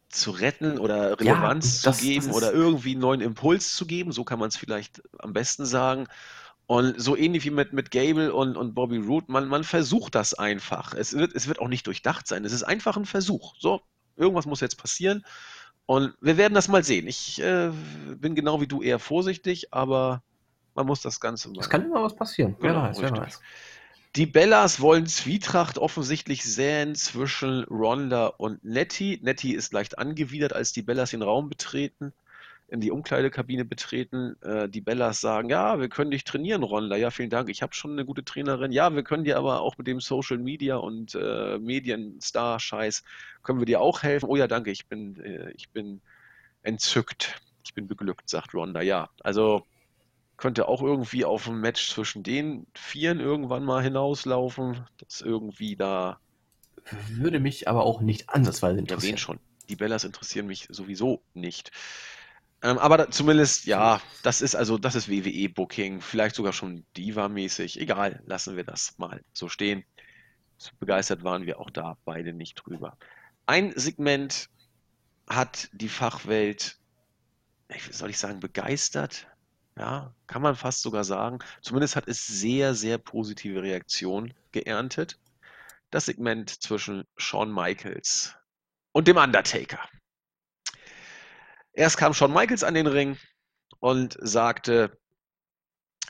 zu 0.09 0.31
retten 0.31 0.77
oder 0.77 1.19
Relevanz 1.19 1.83
ja, 1.83 1.91
das, 1.91 1.99
zu 1.99 2.05
geben 2.05 2.31
oder 2.31 2.53
irgendwie 2.53 2.91
einen 2.91 3.01
neuen 3.01 3.21
Impuls 3.21 3.75
zu 3.75 3.85
geben. 3.85 4.11
So 4.11 4.23
kann 4.23 4.39
man 4.39 4.49
es 4.49 4.57
vielleicht 4.57 5.01
am 5.19 5.33
besten 5.33 5.65
sagen. 5.65 6.07
Und 6.65 6.99
so 6.99 7.15
ähnlich 7.15 7.45
wie 7.45 7.49
mit, 7.49 7.71
mit 7.71 7.91
Gable 7.91 8.33
und, 8.33 8.57
und 8.57 8.73
Bobby 8.73 8.97
Root, 8.97 9.29
man, 9.29 9.47
man 9.47 9.63
versucht 9.63 10.15
das 10.15 10.33
einfach. 10.33 10.93
Es 10.93 11.13
wird, 11.13 11.33
es 11.33 11.47
wird 11.47 11.59
auch 11.59 11.69
nicht 11.69 11.87
durchdacht 11.87 12.27
sein. 12.27 12.43
Es 12.43 12.51
ist 12.51 12.63
einfach 12.63 12.97
ein 12.97 13.05
Versuch. 13.05 13.55
So, 13.57 13.81
irgendwas 14.17 14.45
muss 14.45 14.59
jetzt 14.59 14.77
passieren. 14.77 15.25
Und 15.85 16.13
wir 16.19 16.35
werden 16.35 16.53
das 16.53 16.67
mal 16.67 16.83
sehen. 16.83 17.07
Ich 17.07 17.41
äh, 17.41 17.71
bin 18.17 18.35
genau 18.35 18.59
wie 18.59 18.67
du 18.67 18.81
eher 18.81 18.99
vorsichtig, 18.99 19.73
aber 19.73 20.21
man 20.75 20.85
muss 20.85 21.01
das 21.01 21.21
Ganze 21.21 21.49
mal. 21.49 21.61
Es 21.61 21.69
kann 21.69 21.85
immer 21.85 22.03
was 22.03 22.15
passieren. 22.15 22.57
Genau, 22.59 22.83
wer 22.83 22.89
weiß, 22.89 23.01
wer 23.01 23.11
weiß. 23.11 23.39
Die 24.17 24.25
Bellas 24.25 24.81
wollen 24.81 25.05
Zwietracht 25.05 25.77
offensichtlich 25.77 26.43
säen 26.43 26.95
zwischen 26.95 27.65
Ronda 27.65 28.25
und 28.25 28.63
Nettie. 28.65 29.19
Nettie 29.21 29.53
ist 29.53 29.73
leicht 29.73 29.99
angewidert, 29.99 30.53
als 30.53 30.73
die 30.73 30.81
Bellas 30.81 31.11
den 31.11 31.21
Raum 31.21 31.49
betreten 31.49 32.13
in 32.67 32.81
die 32.81 32.89
Umkleidekabine 32.89 33.63
betreten. 33.63 34.35
Äh, 34.41 34.69
die 34.69 34.81
Bellas 34.81 35.21
sagen, 35.21 35.51
ja, 35.51 35.79
wir 35.79 35.87
können 35.87 36.09
dich 36.09 36.23
trainieren, 36.23 36.63
Ronda. 36.63 36.95
Ja, 36.95 37.11
vielen 37.11 37.29
Dank. 37.29 37.47
Ich 37.49 37.61
habe 37.61 37.75
schon 37.75 37.91
eine 37.91 38.05
gute 38.05 38.25
Trainerin. 38.25 38.71
Ja, 38.71 38.93
wir 38.95 39.03
können 39.03 39.23
dir 39.23 39.37
aber 39.37 39.61
auch 39.61 39.77
mit 39.77 39.85
dem 39.85 40.01
Social 40.01 40.39
Media 40.39 40.77
und 40.77 41.13
äh, 41.13 41.59
Medienstar-Scheiß 41.59 43.03
können 43.43 43.59
wir 43.59 43.67
dir 43.67 43.81
auch 43.81 44.01
helfen. 44.01 44.29
Oh 44.29 44.35
ja, 44.35 44.47
danke. 44.47 44.71
Ich 44.71 44.87
bin, 44.87 45.19
äh, 45.23 45.51
ich 45.51 45.69
bin 45.69 46.01
entzückt. 46.63 47.39
Ich 47.63 47.75
bin 47.75 47.87
beglückt, 47.87 48.27
sagt 48.29 48.55
Ronda. 48.55 48.81
Ja, 48.81 49.11
also 49.21 49.63
könnte 50.37 50.67
auch 50.67 50.81
irgendwie 50.81 51.25
auf 51.25 51.47
ein 51.47 51.59
Match 51.59 51.89
zwischen 51.89 52.23
den 52.23 52.67
Vieren 52.75 53.19
irgendwann 53.19 53.63
mal 53.63 53.83
hinauslaufen, 53.83 54.87
das 54.99 55.21
irgendwie 55.21 55.75
da. 55.75 56.19
Würde 57.09 57.39
mich 57.39 57.67
aber 57.67 57.83
auch 57.83 58.01
nicht 58.01 58.29
ansatzweise 58.29 58.79
interessieren. 58.79 59.09
Ja, 59.09 59.13
wen 59.13 59.17
schon. 59.17 59.39
Die 59.67 59.75
Bellas 59.75 60.03
interessieren 60.03 60.47
mich 60.47 60.67
sowieso 60.69 61.21
nicht. 61.33 61.71
Ähm, 62.61 62.77
aber 62.77 62.97
da, 62.97 63.11
zumindest, 63.11 63.65
ja, 63.65 64.01
das 64.23 64.41
ist 64.41 64.55
also, 64.55 64.77
das 64.77 64.95
ist 64.95 65.09
WWE-Booking, 65.09 66.01
vielleicht 66.01 66.35
sogar 66.35 66.53
schon 66.53 66.85
Diva-mäßig. 66.95 67.79
Egal, 67.79 68.21
lassen 68.25 68.55
wir 68.55 68.63
das 68.63 68.97
mal 68.97 69.21
so 69.33 69.49
stehen. 69.49 69.83
So 70.57 70.71
begeistert 70.79 71.23
waren 71.23 71.45
wir 71.45 71.59
auch 71.59 71.69
da 71.69 71.97
beide 72.05 72.33
nicht 72.33 72.55
drüber. 72.55 72.97
Ein 73.45 73.73
Segment 73.75 74.49
hat 75.27 75.69
die 75.71 75.89
Fachwelt, 75.89 76.77
wie 77.69 77.93
soll 77.93 78.09
ich 78.09 78.17
sagen, 78.17 78.39
begeistert. 78.39 79.27
Ja, 79.77 80.15
kann 80.25 80.41
man 80.41 80.55
fast 80.55 80.81
sogar 80.81 81.03
sagen. 81.03 81.39
Zumindest 81.61 81.95
hat 81.95 82.07
es 82.07 82.25
sehr, 82.25 82.73
sehr 82.73 82.97
positive 82.97 83.61
Reaktionen 83.61 84.33
geerntet. 84.51 85.19
Das 85.91 86.05
Segment 86.05 86.49
zwischen 86.49 87.05
Shawn 87.15 87.53
Michaels 87.53 88.35
und 88.91 89.07
dem 89.07 89.17
Undertaker. 89.17 89.87
Erst 91.73 91.97
kam 91.97 92.15
Shawn 92.15 92.33
Michaels 92.33 92.63
an 92.63 92.73
den 92.73 92.87
Ring 92.87 93.17
und 93.79 94.17
sagte, 94.19 94.97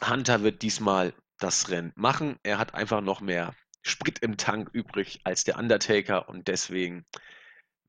Hunter 0.01 0.43
wird 0.43 0.61
diesmal 0.61 1.13
das 1.38 1.70
Rennen 1.70 1.91
machen. 1.95 2.39
Er 2.43 2.59
hat 2.59 2.74
einfach 2.74 3.01
noch 3.01 3.20
mehr 3.20 3.53
Sprit 3.82 4.20
im 4.20 4.38
Tank 4.38 4.70
übrig 4.72 5.20
als 5.26 5.43
der 5.43 5.57
Undertaker 5.57 6.30
und 6.30 6.47
deswegen 6.47 7.05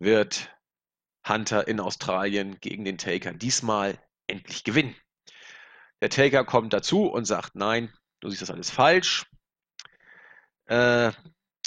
wird 0.00 0.52
Hunter 1.26 1.68
in 1.68 1.78
Australien 1.78 2.58
gegen 2.60 2.84
den 2.84 2.98
Taker 2.98 3.32
diesmal 3.32 3.98
endlich 4.26 4.64
gewinnen. 4.64 4.96
Der 6.00 6.10
Taker 6.10 6.44
kommt 6.44 6.72
dazu 6.72 7.06
und 7.06 7.24
sagt, 7.24 7.54
nein, 7.54 7.92
du 8.20 8.30
siehst 8.30 8.42
das 8.42 8.50
alles 8.50 8.70
falsch. 8.70 9.26
Äh, 10.66 11.12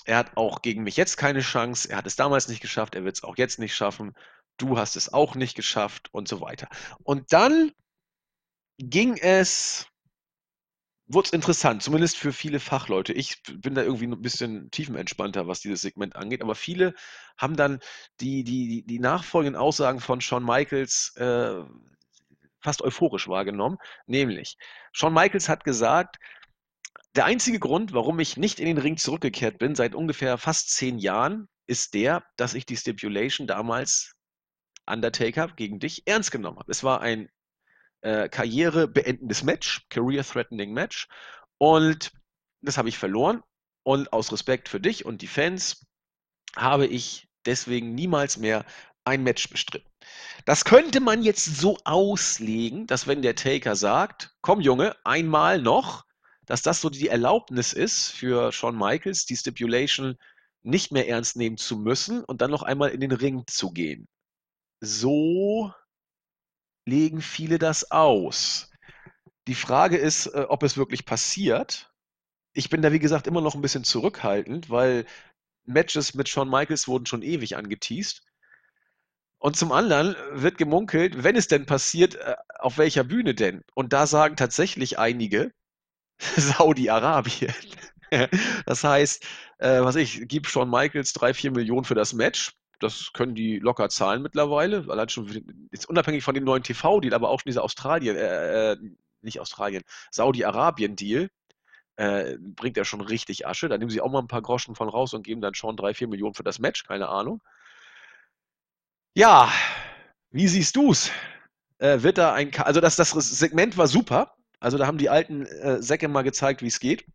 er 0.06 0.18
hat 0.18 0.38
auch 0.38 0.62
gegen 0.62 0.84
mich 0.84 0.98
jetzt 0.98 1.18
keine 1.18 1.42
Chance. 1.42 1.90
Er 1.90 1.98
hat 1.98 2.08
es 2.08 2.16
damals 2.16 2.48
nicht 2.48 2.62
geschafft. 2.62 2.96
Er 2.96 3.04
wird 3.04 3.16
es 3.18 3.24
auch 3.24 3.38
jetzt 3.38 3.60
nicht 3.60 3.76
schaffen 3.76 4.16
du 4.62 4.78
hast 4.78 4.96
es 4.96 5.12
auch 5.12 5.36
nicht 5.36 5.56
geschafft 5.56 6.14
und 6.14 6.28
so 6.28 6.42
weiter. 6.42 6.68
Und 7.04 7.34
dann 7.34 7.72
ging 8.78 9.18
es, 9.18 9.88
wurde 11.08 11.28
es 11.28 11.34
interessant, 11.34 11.84
zumindest 11.84 12.18
für 12.18 12.34
viele 12.34 12.60
Fachleute. 12.60 13.14
Ich 13.14 13.42
bin 13.44 13.76
da 13.76 13.84
irgendwie 13.84 14.08
ein 14.08 14.22
bisschen 14.22 14.72
tiefenentspannter, 14.72 15.48
was 15.48 15.62
dieses 15.62 15.82
Segment 15.82 16.16
angeht, 16.16 16.42
aber 16.42 16.56
viele 16.56 16.94
haben 17.38 17.56
dann 17.56 17.80
die, 18.20 18.44
die, 18.44 18.84
die 18.86 19.00
nachfolgenden 19.00 19.60
Aussagen 19.60 20.00
von 20.00 20.22
Shawn 20.22 20.46
Michaels 20.46 21.16
äh, 21.18 21.64
fast 22.62 22.82
euphorisch 22.82 23.28
wahrgenommen. 23.28 23.78
Nämlich, 24.05 24.57
Shawn 24.91 25.14
Michaels 25.14 25.49
hat 25.49 25.64
gesagt, 25.64 26.18
der 27.16 27.26
einzige 27.26 27.59
Grund, 27.59 27.93
warum 27.93 28.20
ich 28.20 28.38
nicht 28.38 28.59
in 28.59 28.68
den 28.68 28.78
Ring 28.78 28.97
zurückgekehrt 28.97 29.57
bin, 29.57 29.76
seit 29.76 29.95
ungefähr 29.95 30.38
fast 30.38 30.70
zehn 30.70 30.97
Jahren, 30.97 31.49
ist 31.68 31.93
der, 31.93 32.24
dass 32.38 32.53
ich 32.53 32.66
die 32.66 32.78
Stipulation 32.78 33.47
damals 33.47 34.16
Undertaker 34.86 35.47
gegen 35.49 35.80
dich 35.80 36.03
ernst 36.05 36.32
genommen 36.32 36.59
habe. 36.59 36.72
Es 36.72 36.84
war 36.84 37.01
ein 37.01 37.30
äh, 38.01 38.30
karrierebeendendes 38.30 39.43
Match, 39.43 39.88
career-threatening 39.89 40.74
Match. 40.74 41.07
Und 41.57 42.12
das 42.62 42.78
habe 42.78 42.89
ich 42.89 42.97
verloren. 42.97 43.43
Und 43.84 44.14
aus 44.14 44.32
Respekt 44.32 44.70
für 44.70 44.80
dich 44.80 45.05
und 45.05 45.22
die 45.22 45.28
Fans 45.28 45.88
habe 46.55 46.86
ich 46.86 47.28
deswegen 47.45 47.95
niemals 47.95 48.38
mehr 48.38 48.66
ein 49.05 49.24
Match 49.24 49.49
bestritten. 49.49 49.91
Das 50.45 50.66
könnte 50.66 50.99
man 50.99 51.24
jetzt 51.24 51.45
so 51.45 51.78
auslegen, 51.84 52.88
dass 52.88 53.08
wenn 53.08 53.22
der 53.22 53.36
Taker 53.36 53.76
sagt, 53.76 54.36
komm 54.41 54.62
Junge, 54.62 54.95
einmal 55.04 55.62
noch, 55.62 56.06
dass 56.45 56.62
das 56.62 56.82
so 56.82 56.89
die 56.89 57.08
Erlaubnis 57.08 57.74
ist 57.74 58.10
für 58.10 58.52
Shawn 58.52 58.78
Michaels, 58.78 59.26
die 59.26 59.38
Stipulation 59.38 60.18
nicht 60.64 60.91
mehr 60.91 61.08
ernst 61.08 61.36
nehmen 61.36 61.58
zu 61.58 61.78
müssen 61.78 62.24
und 62.24 62.41
dann 62.41 62.52
noch 62.52 62.64
einmal 62.64 62.89
in 62.89 63.02
den 63.02 63.12
Ring 63.12 63.43
zu 63.47 63.72
gehen. 63.72 64.08
So 64.80 65.74
legen 66.86 67.22
viele 67.22 67.60
das 67.60 67.91
aus. 67.91 68.70
Die 69.47 69.56
Frage 69.56 69.97
ist, 69.97 70.28
äh, 70.28 70.45
ob 70.49 70.64
es 70.64 70.78
wirklich 70.78 71.06
passiert. 71.06 71.93
Ich 72.54 72.70
bin 72.70 72.82
da, 72.82 72.91
wie 72.91 72.99
gesagt, 72.99 73.28
immer 73.28 73.41
noch 73.41 73.56
ein 73.56 73.62
bisschen 73.62 73.84
zurückhaltend, 73.84 74.70
weil 74.70 75.06
Matches 75.66 76.14
mit 76.14 76.30
Shawn 76.30 76.49
Michaels 76.49 76.88
wurden 76.88 77.06
schon 77.06 77.22
ewig 77.22 77.56
angeteased. 77.56 78.24
Und 79.42 79.56
zum 79.56 79.72
anderen 79.72 80.16
wird 80.34 80.60
gemunkelt, 80.60 81.24
wenn 81.24 81.36
es 81.36 81.48
denn 81.48 81.66
passiert, 81.66 82.14
äh, 82.14 82.36
auf 82.60 82.78
welcher 82.78 83.04
Bühne 83.04 83.34
denn? 83.34 83.64
Und 83.74 83.92
da 83.92 84.06
sagen 84.06 84.36
tatsächlich 84.36 85.00
einige, 85.00 85.52
Saudi-Arabien. 86.38 87.52
das 88.68 88.84
heißt, 88.84 89.26
äh, 89.58 89.82
was 89.82 89.96
ich, 89.96 90.28
gib 90.28 90.48
Shawn 90.48 90.70
Michaels 90.70 91.14
drei, 91.14 91.34
vier 91.34 91.50
Millionen 91.50 91.86
für 91.86 91.96
das 91.96 92.14
Match, 92.14 92.52
das 92.80 93.14
können 93.14 93.34
die 93.34 93.58
locker 93.58 93.89
zahlen 93.89 94.22
mittlerweile. 94.22 94.86
Allein 94.88 95.10
schon 95.10 95.68
jetzt 95.72 95.89
unabhängig 95.89 96.24
von 96.24 96.36
dem 96.36 96.44
neuen 96.44 96.62
TV-Deal, 96.62 97.16
aber 97.16 97.30
auch 97.30 97.39
schon 97.39 97.50
dieser 97.50 97.64
Australien, 97.64 98.18
äh, 98.18 98.74
äh 98.74 98.78
nicht 99.24 99.39
Australien, 99.39 99.84
Saudi-Arabien-Deal. 100.12 101.30
Äh, 101.96 102.38
bringt 102.39 102.78
er 102.78 102.86
schon 102.86 103.02
richtig 103.02 103.48
Asche. 103.48 103.70
Da 103.70 103.78
nehmen 103.78 103.89
sie 103.89 104.02
auch 104.02 104.12
mal 104.12 104.20
ein 104.20 104.28
paar 104.28 104.42
Groschen 104.44 104.76
von 104.76 104.88
raus 104.88 105.16
und 105.16 105.24
geben 105.24 105.42
dann 105.42 105.56
schon 105.56 105.78
drei, 105.78 105.96
vier 105.96 106.08
Millionen 106.08 106.36
für 106.36 106.44
das 106.44 106.60
Match, 106.60 106.84
keine 106.84 107.10
Ahnung. 107.10 107.42
Ja, 109.14 109.49
wie 110.32 110.47
siehst 110.47 110.76
du's? 110.76 111.12
Äh, 111.80 112.01
wird 112.01 112.18
da 112.18 112.34
ein, 112.34 112.53
also 112.55 112.80
das, 112.80 112.95
das 112.95 113.12
Segment 113.12 113.78
war 113.78 113.88
super. 113.88 114.36
Also 114.59 114.78
da 114.78 114.88
haben 114.88 114.97
die 114.97 115.09
alten 115.09 115.45
äh, 115.45 115.82
Säcke 115.82 116.07
mal 116.07 116.22
gezeigt, 116.22 116.62
wie 116.62 116.68
es 116.68 116.80
geht. 116.80 117.05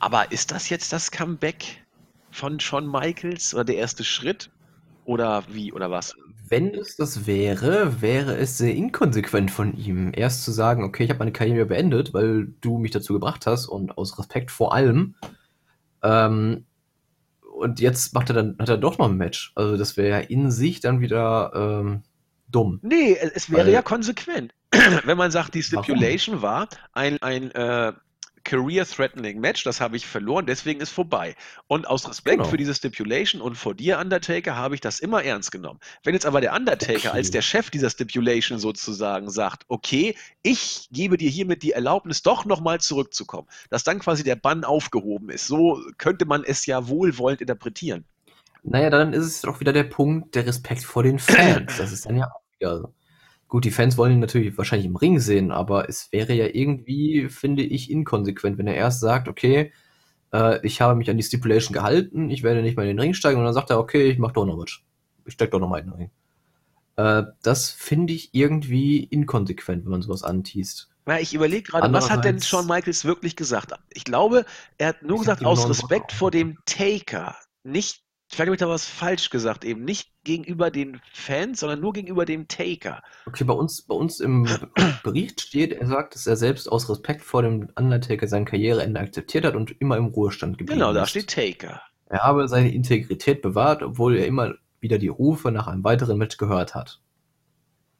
Aber 0.00 0.32
ist 0.32 0.50
das 0.50 0.68
jetzt 0.68 0.92
das 0.92 1.10
Comeback 1.10 1.84
von 2.30 2.58
Shawn 2.58 2.90
Michaels 2.90 3.54
oder 3.54 3.64
der 3.64 3.76
erste 3.76 4.04
Schritt? 4.04 4.50
Oder 5.04 5.44
wie, 5.48 5.72
oder 5.72 5.90
was? 5.90 6.14
Wenn 6.48 6.74
es 6.74 6.96
das 6.96 7.26
wäre, 7.26 8.02
wäre 8.02 8.36
es 8.36 8.58
sehr 8.58 8.74
inkonsequent 8.74 9.50
von 9.50 9.76
ihm. 9.76 10.12
Erst 10.14 10.44
zu 10.44 10.52
sagen, 10.52 10.82
okay, 10.82 11.04
ich 11.04 11.10
habe 11.10 11.20
meine 11.20 11.32
Karriere 11.32 11.66
beendet, 11.66 12.12
weil 12.14 12.48
du 12.60 12.78
mich 12.78 12.90
dazu 12.90 13.12
gebracht 13.12 13.46
hast 13.46 13.66
und 13.66 13.96
aus 13.96 14.18
Respekt 14.18 14.50
vor 14.50 14.74
allem. 14.74 15.14
Ähm, 16.02 16.66
und 17.58 17.80
jetzt 17.80 18.14
macht 18.14 18.30
er 18.30 18.34
dann, 18.34 18.56
hat 18.58 18.68
er 18.68 18.78
doch 18.78 18.98
noch 18.98 19.08
ein 19.08 19.16
Match. 19.16 19.52
Also 19.54 19.76
das 19.76 19.96
wäre 19.96 20.08
ja 20.08 20.18
in 20.18 20.50
sich 20.50 20.80
dann 20.80 21.00
wieder 21.00 21.52
ähm, 21.54 22.02
dumm. 22.48 22.80
Nee, 22.82 23.16
es 23.34 23.50
wäre 23.50 23.66
weil, 23.66 23.72
ja 23.72 23.82
konsequent. 23.82 24.54
Wenn 25.04 25.18
man 25.18 25.30
sagt, 25.30 25.54
die 25.54 25.62
Stipulation 25.62 26.42
warum? 26.42 26.42
war 26.42 26.68
ein, 26.92 27.20
ein 27.22 27.50
äh, 27.52 27.92
career-threatening 28.48 29.40
Match, 29.40 29.62
das 29.62 29.80
habe 29.80 29.96
ich 29.96 30.06
verloren, 30.06 30.46
deswegen 30.46 30.80
ist 30.80 30.90
vorbei. 30.90 31.36
Und 31.66 31.86
aus 31.86 32.08
Respekt 32.08 32.38
genau. 32.38 32.48
für 32.48 32.56
diese 32.56 32.74
Stipulation 32.74 33.42
und 33.42 33.56
vor 33.56 33.74
dir, 33.74 33.98
Undertaker, 33.98 34.56
habe 34.56 34.74
ich 34.74 34.80
das 34.80 35.00
immer 35.00 35.22
ernst 35.22 35.52
genommen. 35.52 35.78
Wenn 36.02 36.14
jetzt 36.14 36.24
aber 36.24 36.40
der 36.40 36.54
Undertaker 36.54 36.96
okay. 36.96 37.08
als 37.08 37.30
der 37.30 37.42
Chef 37.42 37.68
dieser 37.70 37.90
Stipulation 37.90 38.58
sozusagen 38.58 39.28
sagt, 39.28 39.64
okay, 39.68 40.16
ich 40.42 40.88
gebe 40.90 41.18
dir 41.18 41.28
hiermit 41.28 41.62
die 41.62 41.72
Erlaubnis, 41.72 42.22
doch 42.22 42.46
nochmal 42.46 42.80
zurückzukommen, 42.80 43.48
dass 43.68 43.84
dann 43.84 43.98
quasi 43.98 44.24
der 44.24 44.36
Bann 44.36 44.64
aufgehoben 44.64 45.28
ist, 45.28 45.46
so 45.46 45.78
könnte 45.98 46.24
man 46.24 46.42
es 46.42 46.64
ja 46.64 46.88
wohlwollend 46.88 47.42
interpretieren. 47.42 48.06
Naja, 48.62 48.88
dann 48.88 49.12
ist 49.12 49.24
es 49.24 49.40
doch 49.42 49.60
wieder 49.60 49.74
der 49.74 49.84
Punkt, 49.84 50.34
der 50.34 50.46
Respekt 50.46 50.84
vor 50.84 51.02
den 51.02 51.18
Fans. 51.18 51.76
Das 51.76 51.92
ist 51.92 52.06
dann 52.06 52.16
ja 52.16 52.26
auch 52.26 52.40
wieder 52.58 52.78
so. 52.78 52.94
Gut, 53.48 53.64
die 53.64 53.70
Fans 53.70 53.96
wollen 53.96 54.12
ihn 54.12 54.20
natürlich 54.20 54.56
wahrscheinlich 54.58 54.86
im 54.86 54.96
Ring 54.96 55.18
sehen, 55.20 55.50
aber 55.50 55.88
es 55.88 56.12
wäre 56.12 56.34
ja 56.34 56.46
irgendwie, 56.52 57.28
finde 57.30 57.62
ich, 57.62 57.90
inkonsequent, 57.90 58.58
wenn 58.58 58.66
er 58.66 58.74
erst 58.74 59.00
sagt, 59.00 59.26
okay, 59.26 59.72
äh, 60.32 60.64
ich 60.66 60.82
habe 60.82 60.94
mich 60.94 61.08
an 61.08 61.16
die 61.16 61.22
Stipulation 61.22 61.72
gehalten, 61.72 62.28
ich 62.28 62.42
werde 62.42 62.62
nicht 62.62 62.76
mal 62.76 62.82
in 62.82 62.88
den 62.88 62.98
Ring 62.98 63.14
steigen 63.14 63.38
und 63.38 63.44
dann 63.44 63.54
sagt 63.54 63.70
er, 63.70 63.78
okay, 63.78 64.10
ich 64.10 64.18
mache 64.18 64.34
doch 64.34 64.44
noch 64.44 64.58
was. 64.58 64.80
Ich 65.24 65.34
steig 65.34 65.50
doch 65.50 65.60
noch 65.60 65.68
mal 65.68 65.78
in 65.78 65.86
den 65.86 65.94
Ring. 65.94 66.10
Äh, 66.96 67.32
das 67.42 67.70
finde 67.70 68.12
ich 68.12 68.34
irgendwie 68.34 69.04
inkonsequent, 69.04 69.84
wenn 69.84 69.92
man 69.92 70.02
sowas 70.02 70.24
anteast. 70.24 70.90
Ja, 71.06 71.18
ich 71.18 71.32
überlege 71.32 71.62
gerade, 71.62 71.90
was 71.90 72.10
hat 72.10 72.26
denn 72.26 72.42
Shawn 72.42 72.66
Michaels 72.66 73.06
wirklich 73.06 73.34
gesagt? 73.34 73.72
Ich 73.94 74.04
glaube, 74.04 74.44
er 74.76 74.88
hat 74.88 75.02
nur 75.02 75.20
gesagt, 75.20 75.42
aus 75.42 75.66
Respekt 75.66 76.12
vor 76.12 76.30
dem 76.30 76.58
Taker, 76.66 77.34
nicht 77.64 78.02
Vielleicht 78.28 78.48
habe 78.48 78.54
ich 78.54 78.60
da 78.60 78.68
was 78.68 78.84
falsch 78.86 79.30
gesagt, 79.30 79.64
eben 79.64 79.84
nicht 79.84 80.10
gegenüber 80.22 80.70
den 80.70 81.00
Fans, 81.12 81.60
sondern 81.60 81.80
nur 81.80 81.94
gegenüber 81.94 82.26
dem 82.26 82.46
Taker. 82.46 83.02
Okay, 83.26 83.44
bei 83.44 83.54
uns, 83.54 83.82
bei 83.82 83.94
uns 83.94 84.20
im 84.20 84.46
Bericht 85.02 85.40
steht, 85.40 85.72
er 85.72 85.86
sagt, 85.86 86.14
dass 86.14 86.26
er 86.26 86.36
selbst 86.36 86.70
aus 86.70 86.88
Respekt 86.90 87.22
vor 87.22 87.42
dem 87.42 87.70
Undertaker 87.74 88.28
sein 88.28 88.44
Karriereende 88.44 89.00
akzeptiert 89.00 89.46
hat 89.46 89.56
und 89.56 89.80
immer 89.80 89.96
im 89.96 90.06
Ruhestand 90.06 90.58
geblieben 90.58 90.78
genau, 90.78 90.90
ist. 90.90 90.94
Genau, 90.94 91.00
da 91.00 91.06
steht 91.06 91.30
Taker. 91.30 91.82
Er 92.10 92.20
habe 92.20 92.48
seine 92.48 92.72
Integrität 92.72 93.42
bewahrt, 93.42 93.82
obwohl 93.82 94.16
er 94.16 94.26
immer 94.26 94.54
wieder 94.80 94.98
die 94.98 95.08
Rufe 95.08 95.50
nach 95.50 95.66
einem 95.66 95.84
weiteren 95.84 96.18
Match 96.18 96.36
gehört 96.36 96.74
hat. 96.74 97.00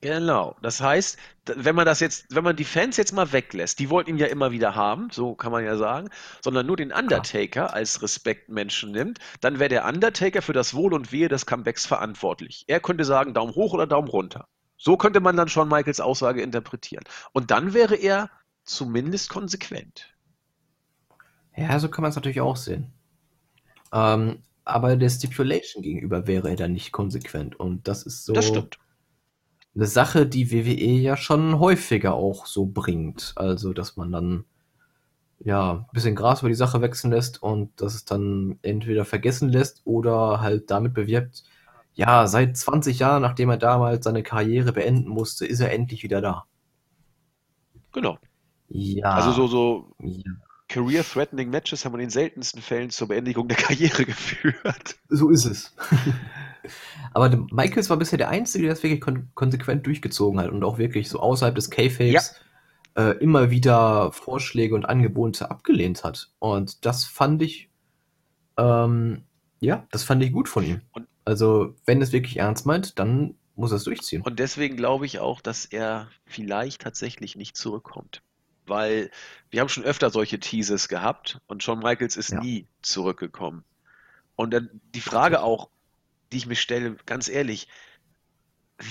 Genau. 0.00 0.54
Das 0.62 0.80
heißt, 0.80 1.18
wenn 1.46 1.74
man 1.74 1.84
das 1.84 1.98
jetzt, 1.98 2.26
wenn 2.30 2.44
man 2.44 2.54
die 2.54 2.64
Fans 2.64 2.96
jetzt 2.96 3.12
mal 3.12 3.32
weglässt, 3.32 3.80
die 3.80 3.90
wollten 3.90 4.10
ihn 4.10 4.18
ja 4.18 4.26
immer 4.26 4.52
wieder 4.52 4.76
haben, 4.76 5.08
so 5.10 5.34
kann 5.34 5.50
man 5.50 5.64
ja 5.64 5.76
sagen, 5.76 6.08
sondern 6.40 6.66
nur 6.66 6.76
den 6.76 6.92
Undertaker 6.92 7.62
ja. 7.62 7.66
als 7.66 8.00
Respektmenschen 8.00 8.92
nimmt, 8.92 9.18
dann 9.40 9.58
wäre 9.58 9.68
der 9.68 9.86
Undertaker 9.86 10.40
für 10.40 10.52
das 10.52 10.74
Wohl 10.74 10.94
und 10.94 11.10
Wehe 11.10 11.28
des 11.28 11.46
Comebacks 11.46 11.84
verantwortlich. 11.84 12.64
Er 12.68 12.78
könnte 12.78 13.04
sagen, 13.04 13.34
Daumen 13.34 13.54
hoch 13.54 13.72
oder 13.72 13.88
Daumen 13.88 14.08
runter. 14.08 14.46
So 14.76 14.96
könnte 14.96 15.18
man 15.18 15.36
dann 15.36 15.48
schon 15.48 15.68
Michaels 15.68 16.00
Aussage 16.00 16.42
interpretieren. 16.42 17.02
Und 17.32 17.50
dann 17.50 17.74
wäre 17.74 17.96
er 17.96 18.30
zumindest 18.62 19.30
konsequent. 19.30 20.14
Ja, 21.56 21.80
so 21.80 21.88
kann 21.88 22.02
man 22.02 22.10
es 22.10 22.14
natürlich 22.14 22.40
auch 22.40 22.56
sehen. 22.56 22.92
Ähm, 23.92 24.42
aber 24.64 24.94
der 24.94 25.08
Stipulation 25.08 25.82
gegenüber 25.82 26.28
wäre 26.28 26.50
er 26.50 26.56
dann 26.56 26.74
nicht 26.74 26.92
konsequent. 26.92 27.58
Und 27.58 27.88
das 27.88 28.04
ist 28.04 28.24
so. 28.24 28.32
Das 28.32 28.46
stimmt 28.46 28.78
eine 29.78 29.86
Sache, 29.86 30.26
die 30.26 30.50
WWE 30.50 31.00
ja 31.00 31.16
schon 31.16 31.60
häufiger 31.60 32.14
auch 32.14 32.46
so 32.46 32.66
bringt. 32.66 33.32
Also, 33.36 33.72
dass 33.72 33.96
man 33.96 34.10
dann 34.10 34.44
ja 35.38 35.72
ein 35.72 35.86
bisschen 35.92 36.16
Gras 36.16 36.40
über 36.40 36.48
die 36.48 36.56
Sache 36.56 36.80
wechseln 36.80 37.12
lässt 37.12 37.40
und 37.40 37.80
dass 37.80 37.94
es 37.94 38.04
dann 38.04 38.58
entweder 38.62 39.04
vergessen 39.04 39.48
lässt 39.48 39.82
oder 39.84 40.40
halt 40.40 40.70
damit 40.72 40.94
bewirbt, 40.94 41.44
ja, 41.94 42.26
seit 42.26 42.56
20 42.56 42.98
Jahren, 42.98 43.22
nachdem 43.22 43.50
er 43.50 43.56
damals 43.56 44.04
seine 44.04 44.24
Karriere 44.24 44.72
beenden 44.72 45.08
musste, 45.08 45.46
ist 45.46 45.60
er 45.60 45.72
endlich 45.72 46.02
wieder 46.02 46.20
da. 46.20 46.44
Genau. 47.92 48.18
Ja. 48.68 49.10
Also 49.10 49.32
so, 49.32 49.46
so 49.46 49.94
ja. 50.00 50.32
Career-Threatening 50.68 51.50
Matches 51.50 51.84
haben 51.84 51.94
in 51.94 52.00
den 52.00 52.10
seltensten 52.10 52.62
Fällen 52.62 52.90
zur 52.90 53.08
Beendigung 53.08 53.46
der 53.46 53.56
Karriere 53.56 54.04
geführt. 54.06 54.96
So 55.08 55.30
ist 55.30 55.44
es. 55.44 55.74
Aber 57.14 57.46
Michaels 57.50 57.90
war 57.90 57.96
bisher 57.96 58.18
der 58.18 58.28
Einzige, 58.28 58.64
der 58.64 58.74
das 58.74 58.82
wirklich 58.82 59.00
kon 59.00 59.28
konsequent 59.34 59.86
durchgezogen 59.86 60.40
hat 60.40 60.50
und 60.50 60.64
auch 60.64 60.78
wirklich 60.78 61.08
so 61.08 61.20
außerhalb 61.20 61.54
des 61.54 61.70
K-Fapes 61.70 62.34
äh, 62.96 63.16
immer 63.18 63.50
wieder 63.50 64.10
Vorschläge 64.12 64.74
und 64.74 64.84
Angebote 64.84 65.50
abgelehnt 65.50 66.04
hat. 66.04 66.30
Und 66.38 66.84
das 66.84 67.04
fand 67.04 67.42
ich, 67.42 67.70
ähm, 68.56 69.24
ja, 69.60 69.86
das 69.90 70.04
fand 70.04 70.22
ich 70.22 70.32
gut 70.32 70.48
von 70.48 70.64
ihm. 70.64 70.80
Und- 70.92 71.06
also, 71.24 71.74
wenn 71.84 72.00
es 72.00 72.12
wirklich 72.12 72.38
ernst 72.38 72.64
meint, 72.64 72.98
dann 72.98 73.34
muss 73.54 73.70
er 73.72 73.76
es 73.76 73.84
durchziehen. 73.84 74.22
Und 74.22 74.38
deswegen 74.38 74.76
glaube 74.76 75.04
ich 75.04 75.18
auch, 75.18 75.40
dass 75.42 75.64
er 75.66 76.08
vielleicht 76.24 76.80
tatsächlich 76.80 77.36
nicht 77.36 77.56
zurückkommt. 77.56 78.22
Weil 78.66 79.10
wir 79.50 79.60
haben 79.60 79.68
schon 79.68 79.84
öfter 79.84 80.10
solche 80.10 80.38
Teases 80.40 80.88
gehabt 80.88 81.38
und 81.46 81.62
Shawn 81.62 81.80
Michaels 81.80 82.16
ist 82.16 82.30
Ja. 82.30 82.40
nie 82.40 82.66
zurückgekommen. 82.82 83.64
Und 84.36 84.52
dann 84.52 84.70
die 84.94 85.00
Frage 85.00 85.42
auch, 85.42 85.68
die 86.32 86.38
ich 86.38 86.46
mir 86.46 86.56
stelle, 86.56 86.96
ganz 87.06 87.28
ehrlich, 87.28 87.68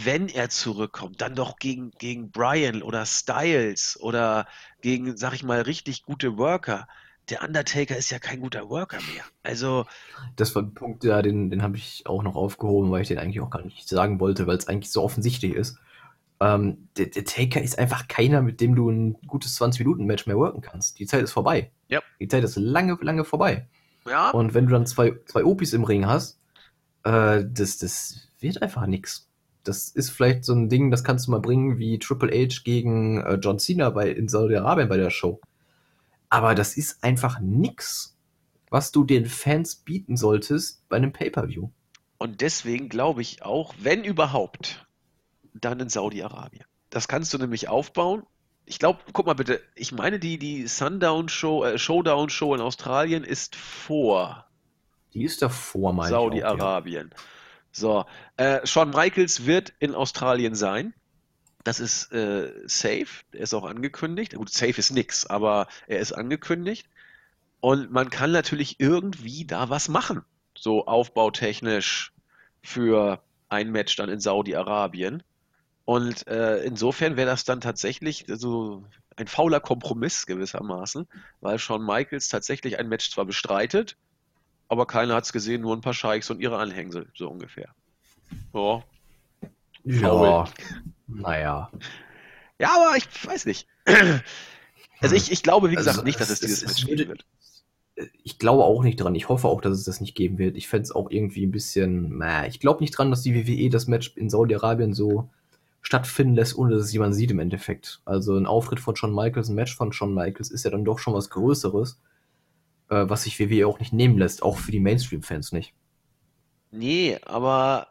wenn 0.04 0.28
er 0.28 0.50
zurückkommt, 0.50 1.22
dann 1.22 1.36
doch 1.36 1.58
gegen, 1.58 1.92
gegen 1.92 2.30
Bryan 2.32 2.82
oder 2.82 3.06
Styles 3.06 3.98
oder 4.02 4.46
gegen, 4.82 5.16
sag 5.16 5.34
ich 5.34 5.44
mal, 5.44 5.62
richtig 5.62 6.04
gute 6.04 6.38
Worker. 6.38 6.88
Der 7.30 7.42
Undertaker 7.42 7.96
ist 7.96 8.10
ja 8.10 8.20
kein 8.20 8.40
guter 8.42 8.70
Worker 8.70 8.98
mehr. 9.14 9.24
Also, 9.44 9.86
Das 10.36 10.54
war 10.56 10.62
ein 10.62 10.74
Punkt, 10.74 11.04
ja, 11.04 11.22
den, 11.22 11.50
den 11.50 11.62
habe 11.62 11.78
ich 11.78 12.04
auch 12.06 12.22
noch 12.24 12.36
aufgehoben, 12.36 12.92
weil 12.92 13.02
ich 13.02 13.08
den 13.08 13.18
eigentlich 13.18 13.40
auch 13.40 13.50
gar 13.50 13.64
nicht 13.64 13.88
sagen 13.88 14.20
wollte, 14.20 14.46
weil 14.48 14.58
es 14.58 14.68
eigentlich 14.68 14.92
so 14.92 15.04
offensichtlich 15.04 15.54
ist. 15.54 15.78
Ähm, 16.40 16.90
der, 16.98 17.08
der 17.08 17.26
Taker 17.26 17.62
ist 17.62 17.80
einfach 17.80 18.08
keiner, 18.08 18.42
mit 18.42 18.62
dem 18.62 18.76
du 18.76 18.90
ein 18.90 19.18
gutes 19.26 19.60
20-Minuten-Match 19.60 20.28
mehr 20.28 20.38
worken 20.38 20.62
kannst. 20.62 21.00
Die 21.00 21.06
Zeit 21.08 21.24
ist 21.24 21.32
vorbei. 21.32 21.72
Ja. 21.88 22.02
Die 22.20 22.28
Zeit 22.28 22.44
ist 22.44 22.58
lange, 22.58 22.98
lange 23.02 23.24
vorbei. 23.26 23.68
ja, 24.06 24.30
Und 24.32 24.54
wenn 24.54 24.66
du 24.66 24.74
dann 24.74 24.86
zwei, 24.86 25.14
zwei 25.26 25.44
Opis 25.46 25.74
im 25.74 25.84
Ring 25.84 26.06
hast, 26.06 26.40
äh, 27.08 27.46
das, 27.50 27.78
das 27.78 28.28
wird 28.40 28.62
einfach 28.62 28.86
nix. 28.86 29.30
Das 29.64 29.90
ist 29.90 30.10
vielleicht 30.10 30.46
so 30.46 30.54
ein 30.54 30.70
Ding, 30.70 30.92
das 30.92 31.04
kannst 31.04 31.28
du 31.28 31.32
mal 31.32 31.40
bringen 31.40 31.78
wie 31.78 32.00
Triple 32.00 32.32
H 32.32 32.62
gegen 32.64 33.22
äh, 33.22 33.36
John 33.36 33.60
Cena 33.60 33.90
bei, 33.90 34.10
in 34.10 34.28
Saudi-Arabien 34.28 34.90
bei 34.90 34.98
der 34.98 35.10
Show. 35.10 35.42
Aber 36.30 36.56
das 36.56 36.76
ist 36.76 37.04
einfach 37.04 37.40
nix, 37.40 38.18
was 38.70 38.92
du 38.92 39.04
den 39.04 39.26
Fans 39.26 39.76
bieten 39.78 40.18
solltest 40.18 40.88
bei 40.90 40.98
einem 40.98 41.14
Pay-Per-View. 41.14 41.70
Und 42.18 42.42
deswegen 42.42 42.90
glaube 42.90 43.22
ich 43.22 43.44
auch, 43.44 43.74
wenn 43.80 44.04
überhaupt, 44.04 44.86
dann 45.54 45.80
in 45.80 45.90
Saudi-Arabien. 45.90 46.66
Das 46.90 47.08
kannst 47.08 47.34
du 47.34 47.38
nämlich 47.38 47.70
aufbauen. 47.70 48.24
Ich 48.66 48.80
glaube, 48.80 49.00
guck 49.14 49.26
mal 49.26 49.36
bitte, 49.36 49.62
ich 49.76 49.94
meine, 49.94 50.20
die, 50.20 50.38
die 50.38 50.68
Sundown-Show, 50.68 51.64
äh, 51.64 51.78
Showdown-Show 51.78 52.56
in 52.56 52.62
Australien 52.62 53.24
ist 53.24 53.56
vor 53.56 54.47
Die 55.18 55.26
ist 55.26 55.42
davor, 55.42 55.94
meine 55.94 56.16
auch, 56.16 56.32
ja. 56.34 56.50
Saudi-Arabien. 56.50 57.12
So, 57.72 58.06
äh, 58.38 58.66
Shawn 58.66 58.92
Michaels 58.92 59.46
wird 59.46 59.74
in 59.80 59.96
Australien 59.96 60.54
sein. 60.56 60.94
Das 61.64 61.80
ist 61.80 62.12
äh, 62.12 62.54
safe. 62.66 63.08
Der 63.34 63.42
ist 63.42 63.54
auch 63.54 63.66
angekündigt. 63.66 64.36
Gut, 64.36 64.50
safe 64.50 64.78
ist 64.78 64.92
nix, 64.92 65.26
aber 65.26 65.68
er 65.88 66.00
ist 66.00 66.12
angekündigt. 66.14 66.88
Und 67.60 67.92
man 67.92 68.10
kann 68.10 68.32
natürlich 68.32 68.80
irgendwie 68.80 69.46
da 69.46 69.70
was 69.70 69.90
machen. 69.90 70.24
So 70.56 70.86
aufbautechnisch 70.86 72.14
für 72.62 73.22
ein 73.50 73.72
Match 73.72 73.96
dann 73.96 74.10
in 74.10 74.20
Saudi-Arabien. 74.20 75.24
Und 75.84 76.28
äh, 76.28 76.58
insofern 76.64 77.18
wäre 77.18 77.30
das 77.30 77.44
dann 77.44 77.62
tatsächlich 77.62 78.26
so 78.28 78.84
ein 79.16 79.28
fauler 79.28 79.60
Kompromiss 79.60 80.26
gewissermaßen, 80.26 81.08
weil 81.42 81.58
Shawn 81.60 81.86
Michaels 81.86 82.30
tatsächlich 82.30 82.78
ein 82.78 82.88
Match 82.88 83.10
zwar 83.10 83.26
bestreitet, 83.26 83.98
aber 84.70 84.86
keiner 84.86 85.16
hat 85.16 85.24
es 85.26 85.34
gesehen, 85.34 85.62
nur 85.62 85.76
ein 85.76 85.82
paar 85.82 85.94
Scheichs 85.94 86.30
und 86.30 86.40
ihre 86.40 86.58
Anhängsel, 86.58 87.08
so 87.16 87.30
ungefähr. 87.30 87.70
Ja. 88.54 88.84
Ja, 89.84 90.46
naja. 91.08 91.72
Ja, 92.60 92.70
aber 92.76 92.98
ich 92.98 93.08
weiß 93.26 93.46
nicht. 93.46 93.68
Also 95.00 95.14
ich, 95.16 95.32
ich 95.32 95.44
glaube, 95.44 95.70
wie 95.70 95.76
gesagt, 95.76 95.98
Also, 95.98 96.04
nicht, 96.04 96.20
dass 96.20 96.32
es 96.32 96.42
es- 96.42 96.48
dieses 96.48 96.64
es 96.64 96.68
Match 96.70 96.86
geben 96.88 97.10
wird. 97.10 97.26
Ich 98.24 98.40
glaube 98.40 98.64
auch 98.64 98.82
nicht 98.82 98.96
dran. 99.00 99.14
Ich 99.14 99.30
hoffe 99.30 99.48
auch, 99.48 99.62
dass 99.62 99.78
es 99.78 99.84
das 99.84 100.02
nicht 100.02 100.16
geben 100.16 100.40
wird. 100.40 100.56
Ich 100.58 100.68
fände 100.68 100.86
es 100.86 100.92
auch 100.92 101.12
irgendwie 101.12 101.46
ein 101.46 101.52
bisschen. 101.52 102.18
Nah, 102.18 102.48
ich 102.48 102.60
glaube 102.60 102.82
nicht 102.82 102.98
dran, 102.98 103.12
dass 103.12 103.22
die 103.22 103.36
WWE 103.36 103.70
das 103.70 103.86
Match 103.86 104.14
in 104.16 104.32
Saudi-Arabien 104.32 104.94
so 104.96 105.30
stattfinden 105.84 106.34
lässt, 106.34 106.58
ohne 106.58 106.74
dass 106.74 106.86
es 106.86 106.94
jemand 106.94 107.14
sieht 107.14 107.30
im 107.30 107.38
Endeffekt. 107.38 108.02
Also 108.06 108.36
ein 108.36 108.48
Auftritt 108.48 108.80
von 108.80 108.96
Shawn 108.96 109.14
Michaels, 109.14 109.50
ein 109.50 109.56
Match 109.56 109.76
von 109.76 109.94
Shawn 109.94 110.16
Michaels 110.16 110.50
ist 110.50 110.66
ja 110.66 110.72
dann 110.72 110.84
doch 110.84 110.98
schon 110.98 111.14
was 111.14 111.30
Größeres, 111.30 112.00
äh, 112.90 113.10
was 113.10 113.24
sich 113.24 113.40
WWE 113.40 113.68
auch 113.68 113.80
nicht 113.80 113.94
nehmen 113.94 114.18
lässt, 114.18 114.44
auch 114.44 114.58
für 114.58 114.72
die 114.72 114.80
Mainstream-Fans 114.80 115.52
nicht. 115.52 115.74
Nee, 116.72 117.20
aber 117.26 117.88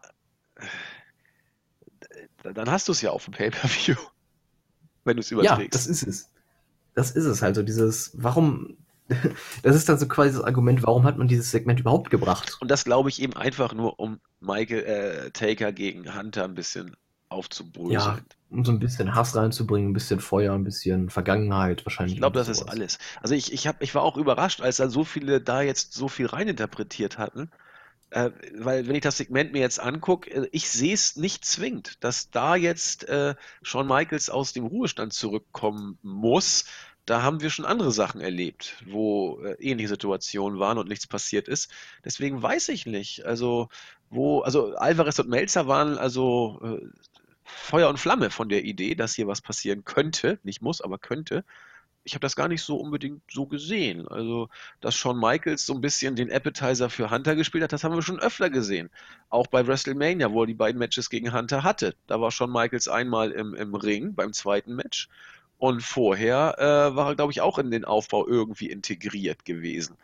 äh, 2.44 2.52
dann 2.54 2.70
hast 2.70 2.88
du 2.88 2.92
es 2.92 3.02
ja 3.02 3.10
auf 3.10 3.24
dem 3.24 3.32
Pay-Per-View, 3.34 3.96
wenn 5.04 5.16
du 5.16 5.20
es 5.20 5.30
Ja, 5.38 5.58
überträgst. 5.58 5.74
das 5.74 5.86
ist 5.86 6.02
es. 6.02 6.30
Das 6.94 7.12
ist 7.12 7.24
es 7.26 7.42
halt 7.42 7.56
so, 7.56 7.62
dieses, 7.62 8.12
warum, 8.14 8.78
das 9.62 9.76
ist 9.76 9.88
dann 9.88 9.98
so 9.98 10.08
quasi 10.08 10.34
das 10.36 10.44
Argument, 10.44 10.82
warum 10.82 11.04
hat 11.04 11.18
man 11.18 11.28
dieses 11.28 11.50
Segment 11.50 11.80
überhaupt 11.80 12.10
gebracht? 12.10 12.58
Und 12.60 12.70
das 12.70 12.84
glaube 12.84 13.08
ich 13.08 13.20
eben 13.22 13.34
einfach 13.34 13.74
nur, 13.74 13.98
um 13.98 14.20
Michael 14.40 14.84
äh, 14.84 15.30
Taker 15.32 15.72
gegen 15.72 16.14
Hunter 16.16 16.44
ein 16.44 16.54
bisschen 16.54 16.96
aufzubröseln. 17.28 17.92
Ja, 17.92 18.18
um 18.50 18.64
so 18.64 18.72
ein 18.72 18.78
bisschen 18.78 19.14
Hass 19.14 19.34
reinzubringen, 19.34 19.90
ein 19.90 19.94
bisschen 19.94 20.20
Feuer, 20.20 20.54
ein 20.54 20.64
bisschen 20.64 21.10
Vergangenheit 21.10 21.84
wahrscheinlich. 21.84 22.14
Ich 22.14 22.20
glaube, 22.20 22.38
das 22.38 22.48
ist 22.48 22.62
alles. 22.62 22.98
Also 23.20 23.34
ich, 23.34 23.52
ich, 23.52 23.66
hab, 23.66 23.82
ich 23.82 23.94
war 23.94 24.02
auch 24.02 24.16
überrascht, 24.16 24.60
als 24.60 24.76
da 24.76 24.88
so 24.88 25.04
viele 25.04 25.40
da 25.40 25.62
jetzt 25.62 25.92
so 25.92 26.08
viel 26.08 26.26
reininterpretiert 26.26 27.18
hatten. 27.18 27.50
Äh, 28.10 28.30
weil 28.54 28.86
wenn 28.86 28.94
ich 28.94 29.02
das 29.02 29.16
Segment 29.16 29.52
mir 29.52 29.60
jetzt 29.60 29.80
angucke, 29.80 30.30
äh, 30.30 30.48
ich 30.52 30.70
sehe 30.70 30.94
es 30.94 31.16
nicht 31.16 31.44
zwingend, 31.44 32.02
dass 32.04 32.30
da 32.30 32.54
jetzt 32.54 33.08
äh, 33.08 33.34
Shawn 33.62 33.88
Michaels 33.88 34.30
aus 34.30 34.52
dem 34.52 34.64
Ruhestand 34.64 35.12
zurückkommen 35.12 35.98
muss. 36.02 36.66
Da 37.04 37.22
haben 37.22 37.40
wir 37.40 37.50
schon 37.50 37.64
andere 37.64 37.92
Sachen 37.92 38.20
erlebt, 38.20 38.82
wo 38.86 39.40
äh, 39.40 39.56
ähnliche 39.60 39.88
Situationen 39.88 40.58
waren 40.60 40.78
und 40.78 40.88
nichts 40.88 41.06
passiert 41.06 41.48
ist. 41.48 41.70
Deswegen 42.04 42.42
weiß 42.42 42.68
ich 42.68 42.86
nicht. 42.86 43.26
Also, 43.26 43.68
wo, 44.08 44.40
also 44.40 44.76
Alvarez 44.76 45.18
und 45.18 45.28
Melzer 45.28 45.66
waren 45.66 45.98
also 45.98 46.60
äh, 46.62 46.86
Feuer 47.46 47.88
und 47.88 47.98
Flamme 47.98 48.30
von 48.30 48.48
der 48.48 48.64
Idee, 48.64 48.94
dass 48.94 49.14
hier 49.14 49.26
was 49.26 49.40
passieren 49.40 49.84
könnte. 49.84 50.38
Nicht 50.42 50.62
muss, 50.62 50.80
aber 50.80 50.98
könnte. 50.98 51.44
Ich 52.04 52.14
habe 52.14 52.20
das 52.20 52.36
gar 52.36 52.48
nicht 52.48 52.62
so 52.62 52.76
unbedingt 52.76 53.22
so 53.30 53.46
gesehen. 53.46 54.06
Also, 54.06 54.48
dass 54.80 54.94
Shawn 54.94 55.18
Michaels 55.18 55.66
so 55.66 55.74
ein 55.74 55.80
bisschen 55.80 56.14
den 56.14 56.30
Appetizer 56.30 56.90
für 56.90 57.10
Hunter 57.10 57.34
gespielt 57.34 57.64
hat, 57.64 57.72
das 57.72 57.82
haben 57.82 57.94
wir 57.94 58.02
schon 58.02 58.20
öfter 58.20 58.50
gesehen. 58.50 58.90
Auch 59.28 59.46
bei 59.48 59.66
WrestleMania, 59.66 60.30
wo 60.30 60.42
er 60.42 60.46
die 60.46 60.54
beiden 60.54 60.78
Matches 60.78 61.10
gegen 61.10 61.32
Hunter 61.32 61.62
hatte. 61.64 61.96
Da 62.06 62.20
war 62.20 62.30
Shawn 62.30 62.52
Michaels 62.52 62.88
einmal 62.88 63.32
im, 63.32 63.54
im 63.54 63.74
Ring 63.74 64.14
beim 64.14 64.32
zweiten 64.32 64.74
Match. 64.74 65.08
Und 65.58 65.82
vorher 65.82 66.56
äh, 66.58 66.96
war 66.96 67.08
er, 67.08 67.16
glaube 67.16 67.32
ich, 67.32 67.40
auch 67.40 67.58
in 67.58 67.70
den 67.70 67.84
Aufbau 67.84 68.26
irgendwie 68.26 68.70
integriert 68.70 69.44
gewesen. 69.44 69.96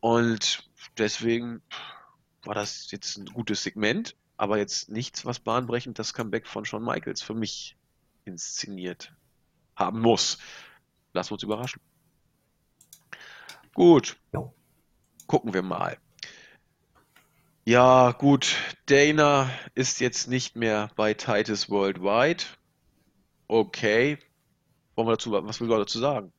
Und 0.00 0.68
deswegen 0.96 1.62
war 2.44 2.54
das 2.54 2.90
jetzt 2.90 3.18
ein 3.18 3.26
gutes 3.26 3.62
Segment, 3.62 4.16
aber 4.38 4.56
jetzt 4.56 4.88
nichts, 4.88 5.26
was 5.26 5.40
bahnbrechend 5.40 5.98
das 5.98 6.14
Comeback 6.14 6.46
von 6.46 6.64
Shawn 6.64 6.84
Michaels 6.84 7.20
für 7.20 7.34
mich 7.34 7.76
inszeniert 8.24 9.12
haben 9.76 10.00
muss. 10.00 10.38
Lassen 11.12 11.30
wir 11.30 11.34
uns 11.34 11.42
überraschen. 11.42 11.82
Gut. 13.74 14.16
Jo. 14.32 14.54
Gucken 15.26 15.52
wir 15.52 15.62
mal. 15.62 15.98
Ja, 17.64 18.12
gut. 18.12 18.56
Dana 18.86 19.50
ist 19.74 20.00
jetzt 20.00 20.28
nicht 20.28 20.56
mehr 20.56 20.90
bei 20.96 21.14
Titus 21.14 21.68
Worldwide. 21.68 22.44
Okay. 23.48 24.18
Wollen 24.94 25.08
wir 25.08 25.12
dazu, 25.12 25.32
was 25.32 25.60
will 25.60 25.68
wir 25.68 25.78
dazu 25.78 25.98
sagen? 25.98 26.32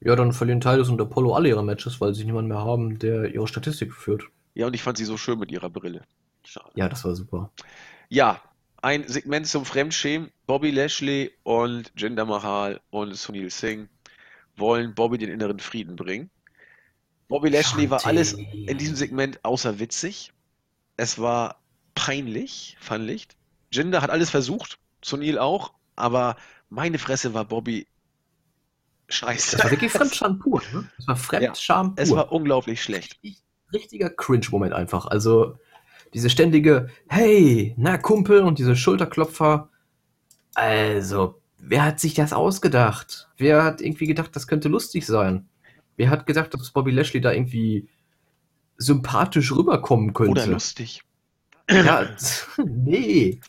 Ja, 0.00 0.16
dann 0.16 0.32
verlieren 0.32 0.60
Titus 0.60 0.88
und 0.88 1.00
Apollo 1.00 1.34
alle 1.34 1.48
ihre 1.48 1.64
Matches, 1.64 2.00
weil 2.00 2.12
sie 2.12 2.24
niemanden 2.24 2.48
mehr 2.48 2.64
haben, 2.64 2.98
der 2.98 3.32
ihre 3.32 3.46
Statistik 3.46 3.94
führt. 3.94 4.24
Ja, 4.54 4.66
und 4.66 4.74
ich 4.74 4.82
fand 4.82 4.98
sie 4.98 5.04
so 5.04 5.16
schön 5.16 5.38
mit 5.38 5.52
ihrer 5.52 5.70
Brille. 5.70 6.02
Schade. 6.44 6.70
Ja, 6.74 6.88
das 6.88 7.04
war 7.04 7.14
super. 7.14 7.50
Ja, 8.08 8.40
ein 8.82 9.06
Segment 9.06 9.46
zum 9.46 9.64
Fremdschämen. 9.64 10.30
Bobby 10.46 10.70
Lashley 10.70 11.32
und 11.44 11.92
Jinder 11.96 12.24
Mahal 12.24 12.80
und 12.90 13.14
Sunil 13.14 13.50
Singh 13.50 13.88
wollen 14.56 14.94
Bobby 14.94 15.18
den 15.18 15.30
inneren 15.30 15.60
Frieden 15.60 15.96
bringen. 15.96 16.30
Bobby 17.28 17.48
Lashley 17.48 17.88
war 17.88 18.04
alles 18.04 18.34
in 18.34 18.76
diesem 18.76 18.96
Segment 18.96 19.44
außer 19.44 19.78
witzig. 19.78 20.32
Es 20.96 21.18
war 21.18 21.62
peinlich, 21.94 22.76
fand 22.80 23.08
ich. 23.08 23.28
Jinder 23.70 24.02
hat 24.02 24.10
alles 24.10 24.28
versucht, 24.28 24.78
Sunil 25.02 25.38
auch, 25.38 25.72
aber 25.96 26.36
meine 26.68 26.98
Fresse 26.98 27.32
war 27.32 27.44
Bobby 27.44 27.86
scheiße. 29.08 29.56
Das 29.56 29.64
war 29.64 29.70
wirklich 29.70 29.92
Fremdscham 29.92 30.38
pur. 30.38 30.62
Ne? 30.72 30.88
Das 30.98 31.06
war 31.06 31.16
Fremdscham 31.16 31.86
ja, 31.86 31.92
pur. 31.94 32.02
Es 32.02 32.10
war 32.10 32.32
unglaublich 32.32 32.82
schlecht. 32.82 33.18
Richtiger 33.72 34.10
Cringe-Moment 34.10 34.74
einfach. 34.74 35.06
Also 35.06 35.56
diese 36.14 36.30
ständige 36.30 36.88
Hey, 37.08 37.74
na 37.76 37.98
Kumpel 37.98 38.40
und 38.42 38.58
diese 38.58 38.76
Schulterklopfer. 38.76 39.70
Also, 40.54 41.40
wer 41.58 41.84
hat 41.84 42.00
sich 42.00 42.14
das 42.14 42.32
ausgedacht? 42.32 43.28
Wer 43.36 43.64
hat 43.64 43.80
irgendwie 43.80 44.06
gedacht, 44.06 44.34
das 44.36 44.46
könnte 44.46 44.68
lustig 44.68 45.06
sein? 45.06 45.48
Wer 45.96 46.10
hat 46.10 46.26
gedacht, 46.26 46.52
dass 46.54 46.70
Bobby 46.70 46.90
Lashley 46.90 47.20
da 47.20 47.32
irgendwie 47.32 47.88
sympathisch 48.76 49.52
rüberkommen 49.52 50.12
könnte? 50.12 50.32
Oder 50.32 50.46
lustig. 50.46 51.02
Ja, 51.70 52.06
nee. 52.64 53.40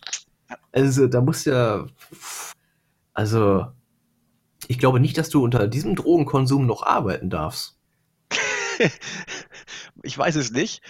Also, 0.71 1.07
da 1.07 1.21
muss 1.21 1.45
ja. 1.45 1.85
Also, 3.13 3.67
ich 4.67 4.79
glaube 4.79 4.99
nicht, 4.99 5.17
dass 5.17 5.29
du 5.29 5.43
unter 5.43 5.67
diesem 5.67 5.95
Drogenkonsum 5.95 6.65
noch 6.65 6.83
arbeiten 6.83 7.29
darfst. 7.29 7.77
ich 10.03 10.17
weiß 10.17 10.35
es 10.35 10.51
nicht. 10.51 10.81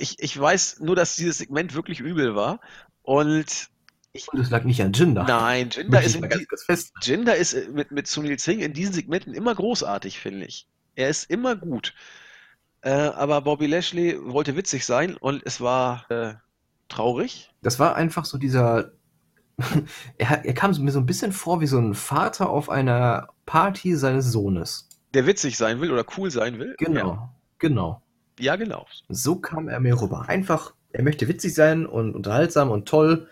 Ich, 0.00 0.16
ich 0.18 0.38
weiß 0.38 0.80
nur, 0.80 0.96
dass 0.96 1.16
dieses 1.16 1.38
Segment 1.38 1.74
wirklich 1.74 2.00
übel 2.00 2.34
war. 2.34 2.60
Und 3.02 3.70
ich, 4.12 4.28
und 4.32 4.40
es 4.40 4.50
lag 4.50 4.64
nicht 4.64 4.82
an 4.82 4.92
Jinder. 4.92 5.24
Nein, 5.24 5.70
Jinder 5.70 6.02
ist, 6.02 6.20
ganz, 6.20 6.66
ganz 6.66 6.92
Jinder 7.00 7.36
ist 7.36 7.54
äh, 7.54 7.68
mit, 7.70 7.92
mit 7.92 8.06
Sunil 8.08 8.38
Singh 8.38 8.64
in 8.64 8.72
diesen 8.72 8.92
Segmenten 8.92 9.34
immer 9.34 9.54
großartig, 9.54 10.18
finde 10.18 10.46
ich. 10.46 10.66
Er 10.96 11.08
ist 11.08 11.30
immer 11.30 11.54
gut. 11.54 11.94
Äh, 12.82 12.90
aber 12.90 13.42
Bobby 13.42 13.66
Lashley 13.66 14.18
wollte 14.20 14.56
witzig 14.56 14.84
sein 14.84 15.16
und 15.16 15.42
es 15.44 15.60
war 15.60 16.10
äh, 16.10 16.34
traurig. 16.88 17.52
Das 17.62 17.78
war 17.78 17.94
einfach 17.94 18.24
so 18.24 18.38
dieser. 18.38 18.92
er, 20.18 20.44
er 20.44 20.54
kam 20.54 20.72
mir 20.82 20.90
so 20.90 20.98
ein 20.98 21.06
bisschen 21.06 21.32
vor 21.32 21.60
wie 21.60 21.66
so 21.66 21.78
ein 21.78 21.94
Vater 21.94 22.48
auf 22.48 22.68
einer 22.68 23.28
Party 23.46 23.94
seines 23.94 24.32
Sohnes. 24.32 24.88
Der 25.14 25.26
witzig 25.26 25.56
sein 25.56 25.80
will 25.80 25.92
oder 25.92 26.04
cool 26.16 26.30
sein 26.30 26.58
will? 26.58 26.74
Genau, 26.78 27.06
ja. 27.08 27.34
genau. 27.58 28.02
Ja, 28.40 28.56
genau. 28.56 28.86
So 29.08 29.36
kam 29.36 29.68
er 29.68 29.80
mir 29.80 30.00
rüber. 30.00 30.28
Einfach, 30.28 30.74
er 30.92 31.02
möchte 31.02 31.28
witzig 31.28 31.54
sein 31.54 31.86
und 31.86 32.14
unterhaltsam 32.14 32.70
und 32.70 32.88
toll 32.88 33.28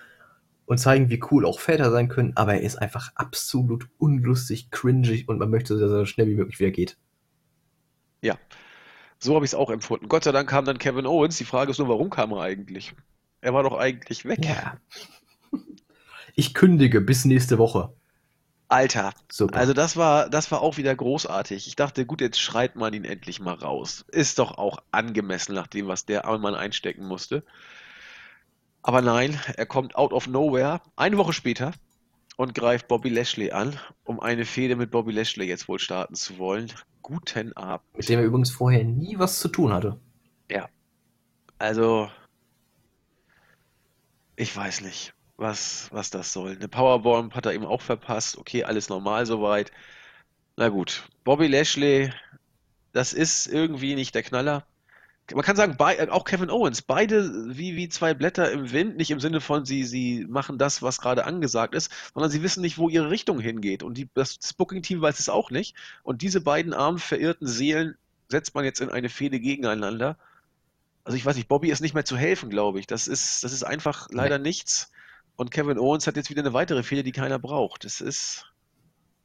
und 0.67 0.79
zeigen, 0.79 1.09
wie 1.09 1.23
cool 1.31 1.47
auch 1.47 1.61
Väter 1.61 1.91
sein 1.91 2.09
können, 2.09 2.33
aber 2.37 2.55
er 2.55 2.61
ist 2.61 2.77
einfach 2.77 3.11
absolut 3.15 3.89
unlustig, 3.99 4.71
cringig 4.71 5.29
und 5.29 5.39
man 5.39 5.51
möchte, 5.51 5.75
dass 5.75 5.91
er 5.91 5.99
so 6.01 6.05
schnell 6.05 6.29
wie 6.29 6.35
möglich 6.35 6.61
wieder 6.61 6.71
geht. 6.71 6.99
Ja, 8.21 8.39
so 9.19 9.35
habe 9.35 9.45
ich 9.45 9.53
es 9.53 9.55
auch 9.55 9.71
empfunden. 9.71 10.09
Gott 10.09 10.25
sei 10.25 10.33
Dank 10.33 10.49
kam 10.49 10.65
dann 10.65 10.79
Kevin 10.79 11.07
Owens. 11.07 11.39
Die 11.39 11.45
Frage 11.45 11.71
ist 11.71 11.79
nur, 11.79 11.89
warum 11.89 12.11
kam 12.11 12.33
er 12.33 12.43
eigentlich? 12.43 12.95
Er 13.41 13.55
war 13.55 13.63
doch 13.63 13.79
eigentlich 13.79 14.25
weg. 14.25 14.45
Ja. 14.45 14.77
Ich 16.35 16.55
kündige 16.55 17.01
bis 17.01 17.25
nächste 17.25 17.59
Woche. 17.59 17.93
Alter, 18.69 19.14
Super. 19.31 19.59
also 19.59 19.73
das 19.73 19.97
war, 19.97 20.29
das 20.29 20.51
war 20.51 20.61
auch 20.61 20.77
wieder 20.77 20.95
großartig. 20.95 21.66
Ich 21.66 21.77
dachte, 21.77 22.05
gut, 22.05 22.21
jetzt 22.21 22.39
schreit 22.39 22.77
man 22.77 22.93
ihn 22.93 23.05
endlich 23.05 23.41
mal 23.41 23.55
raus. 23.55 24.05
Ist 24.09 24.39
doch 24.39 24.59
auch 24.59 24.79
angemessen 24.93 25.55
nach 25.55 25.66
dem, 25.66 25.89
was 25.89 26.05
der 26.05 26.27
arme 26.27 26.39
Mann 26.39 26.55
einstecken 26.55 27.07
musste. 27.07 27.45
Aber 28.83 29.01
nein, 29.01 29.41
er 29.57 29.66
kommt 29.66 29.97
out 29.97 30.12
of 30.12 30.27
nowhere 30.27 30.83
eine 30.97 31.16
Woche 31.16 31.33
später 31.33 31.73
und 32.37 32.55
greift 32.55 32.89
Bobby 32.89 33.09
Lashley 33.09 33.53
an, 33.53 33.79
um 34.05 34.21
eine 34.21 34.45
Fehde 34.45 34.77
mit 34.77 34.91
Bobby 34.91 35.12
Lashley 35.12 35.47
jetzt 35.47 35.69
wohl 35.69 35.79
starten 35.79 36.14
zu 36.14 36.39
wollen. 36.39 36.71
Guten 37.01 37.55
Abend. 37.55 37.87
Mit 37.97 38.09
dem 38.09 38.21
er 38.21 38.27
übrigens 38.27 38.51
vorher 38.51 38.85
nie 38.85 39.19
was 39.19 39.39
zu 39.41 39.49
tun 39.49 39.73
hatte. 39.73 39.99
Ja. 40.51 40.69
Also, 41.59 42.11
ich 44.37 44.55
weiß 44.55 44.83
nicht, 44.83 45.14
was, 45.39 45.89
was 45.93 46.11
das 46.11 46.32
soll. 46.32 46.57
Eine 46.57 46.68
Powerbomb 46.68 47.34
hat 47.34 47.47
er 47.47 47.55
eben 47.55 47.64
auch 47.64 47.80
verpasst. 47.80 48.36
Okay, 48.36 48.64
alles 48.64 48.91
normal 48.91 49.24
soweit. 49.24 49.72
Na 50.57 50.68
gut, 50.68 51.09
Bobby 51.24 51.47
Lashley, 51.47 52.12
das 52.93 53.14
ist 53.14 53.47
irgendwie 53.47 53.95
nicht 53.95 54.14
der 54.14 54.22
Knaller 54.22 54.66
man 55.34 55.45
kann 55.45 55.57
sagen, 55.57 55.76
bei, 55.76 55.97
äh, 55.97 56.09
auch 56.09 56.24
Kevin 56.24 56.51
Owens, 56.51 56.82
beide 56.82 57.57
wie, 57.57 57.76
wie 57.76 57.89
zwei 57.89 58.14
Blätter 58.14 58.51
im 58.51 58.72
Wind, 58.72 58.97
nicht 58.97 59.11
im 59.11 59.20
Sinne 59.20 59.41
von, 59.41 59.64
sie, 59.64 59.84
sie 59.84 60.26
machen 60.28 60.59
das, 60.59 60.82
was 60.82 61.01
gerade 61.01 61.24
angesagt 61.24 61.74
ist, 61.74 61.91
sondern 62.14 62.30
sie 62.30 62.43
wissen 62.43 62.61
nicht, 62.62 62.78
wo 62.78 62.89
ihre 62.89 63.11
Richtung 63.11 63.41
hingeht. 63.41 63.82
Und 63.82 63.99
die, 63.99 64.09
das, 64.14 64.39
das 64.39 64.55
Booking-Team 64.55 65.01
weiß 65.01 65.18
es 65.18 65.28
auch 65.28 65.51
nicht. 65.51 65.74
Und 66.03 66.22
diese 66.22 66.41
beiden 66.41 66.72
armen, 66.72 66.99
verirrten 66.99 67.47
Seelen 67.47 67.97
setzt 68.28 68.55
man 68.55 68.64
jetzt 68.64 68.80
in 68.80 68.91
eine 68.91 69.09
Fehde 69.09 69.41
gegeneinander. 69.41 70.16
Also 71.05 71.16
ich 71.16 71.24
weiß 71.24 71.36
nicht, 71.36 71.49
Bobby 71.49 71.70
ist 71.70 71.80
nicht 71.80 71.95
mehr 71.95 72.05
zu 72.05 72.16
helfen, 72.16 72.51
glaube 72.51 72.80
ich. 72.80 72.86
Das 72.86 73.09
ist, 73.09 73.45
das 73.45 73.53
ist 73.53 73.64
einfach 73.64 74.09
leider 74.11 74.39
nee. 74.39 74.49
nichts. 74.49 74.93
Und 75.39 75.53
Kevin 75.53 75.78
Owens 75.78 76.09
hat 76.09 76.16
jetzt 76.16 76.30
wieder 76.30 76.43
eine 76.43 76.53
weitere 76.53 76.82
Fehde, 76.82 77.05
die 77.05 77.12
keiner 77.12 77.39
braucht. 77.39 77.84
Es 77.84 78.01
ist, 78.01 78.45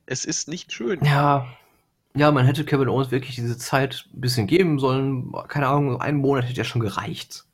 es 0.05 0.25
ist 0.25 0.47
nicht 0.47 0.71
schön. 0.71 1.03
Ja, 1.03 1.47
ja, 2.15 2.31
man 2.31 2.45
hätte 2.45 2.65
Kevin 2.65 2.87
Owens 2.87 3.09
wirklich 3.09 3.35
diese 3.35 3.57
Zeit 3.57 4.07
ein 4.13 4.21
bisschen 4.21 4.45
geben 4.45 4.77
sollen. 4.77 5.31
Keine 5.47 5.67
Ahnung, 5.67 5.99
einen 5.99 6.19
Monat 6.19 6.45
hätte 6.45 6.57
ja 6.57 6.63
schon 6.63 6.81
gereicht. 6.81 7.45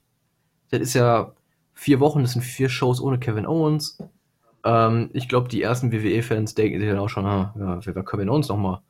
Das 0.72 0.82
ist 0.82 0.94
ja 0.94 1.32
vier 1.74 2.02
Wochen, 2.02 2.22
das 2.22 2.34
sind 2.34 2.42
vier 2.42 2.68
Shows 2.68 3.00
ohne 3.00 3.18
Kevin 3.18 3.46
Owens. 3.46 4.04
Ähm, 4.66 5.10
ich 5.14 5.30
glaube, 5.30 5.48
die 5.48 5.62
ersten 5.62 5.94
WWE-Fans 5.94 6.54
denken 6.56 6.82
sich 6.82 6.90
dann 6.90 7.00
auch 7.00 7.08
schon, 7.08 7.26
ah, 7.26 7.56
ja, 7.58 7.86
wer 7.86 7.96
war 7.96 8.04
Kevin 8.04 8.30
Owens 8.30 8.50
nochmal? 8.50 8.82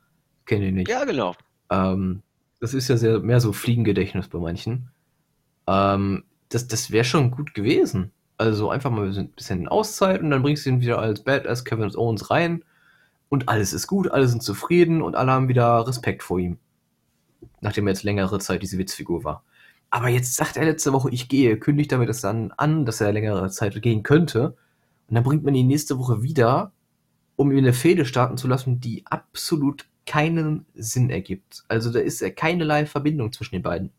Kenne 0.46 0.66
ich 0.66 0.74
nicht. 0.74 0.90
Ja, 0.90 1.04
genau. 1.04 1.36
Ähm, 1.70 2.22
das 2.58 2.74
ist 2.74 2.88
ja 2.88 2.96
sehr, 2.96 3.20
mehr 3.20 3.40
so 3.40 3.52
Fliegengedächtnis 3.52 4.26
bei 4.26 4.40
manchen. 4.40 4.90
Ähm, 5.68 6.24
das 6.48 6.66
das 6.66 6.90
wäre 6.90 7.04
schon 7.04 7.30
gut 7.30 7.54
gewesen. 7.54 8.10
Also 8.40 8.70
einfach 8.70 8.90
mal 8.90 9.14
ein 9.14 9.28
bisschen 9.32 9.68
Auszeit 9.68 10.22
und 10.22 10.30
dann 10.30 10.40
bringst 10.40 10.64
du 10.64 10.70
ihn 10.70 10.80
wieder 10.80 10.98
als 10.98 11.22
Badass 11.22 11.66
Kevin 11.66 11.94
Owens 11.94 12.30
rein 12.30 12.64
und 13.28 13.50
alles 13.50 13.74
ist 13.74 13.86
gut, 13.86 14.10
alle 14.10 14.28
sind 14.28 14.42
zufrieden 14.42 15.02
und 15.02 15.14
alle 15.14 15.30
haben 15.32 15.48
wieder 15.48 15.86
Respekt 15.86 16.22
vor 16.22 16.38
ihm. 16.38 16.56
Nachdem 17.60 17.86
er 17.86 17.92
jetzt 17.92 18.02
längere 18.02 18.38
Zeit 18.38 18.62
diese 18.62 18.78
Witzfigur 18.78 19.24
war. 19.24 19.44
Aber 19.90 20.08
jetzt 20.08 20.36
sagt 20.36 20.56
er 20.56 20.64
letzte 20.64 20.94
Woche, 20.94 21.10
ich 21.10 21.28
gehe, 21.28 21.58
kündigt 21.58 21.92
damit 21.92 22.08
das 22.08 22.22
dann 22.22 22.50
an, 22.52 22.86
dass 22.86 23.02
er 23.02 23.12
längere 23.12 23.50
Zeit 23.50 23.82
gehen 23.82 24.02
könnte. 24.02 24.56
Und 25.08 25.16
dann 25.16 25.24
bringt 25.24 25.44
man 25.44 25.54
ihn 25.54 25.66
nächste 25.66 25.98
Woche 25.98 26.22
wieder, 26.22 26.72
um 27.36 27.52
ihm 27.52 27.58
eine 27.58 27.74
Fehde 27.74 28.06
starten 28.06 28.38
zu 28.38 28.48
lassen, 28.48 28.80
die 28.80 29.04
absolut 29.04 29.86
keinen 30.06 30.64
Sinn 30.72 31.10
ergibt. 31.10 31.62
Also 31.68 31.92
da 31.92 31.98
ist 31.98 32.24
keinerlei 32.36 32.86
Verbindung 32.86 33.34
zwischen 33.34 33.56
den 33.56 33.62
beiden. 33.62 33.92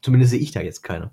Zumindest 0.00 0.30
sehe 0.30 0.40
ich 0.40 0.52
da 0.52 0.62
jetzt 0.62 0.82
keine. 0.82 1.10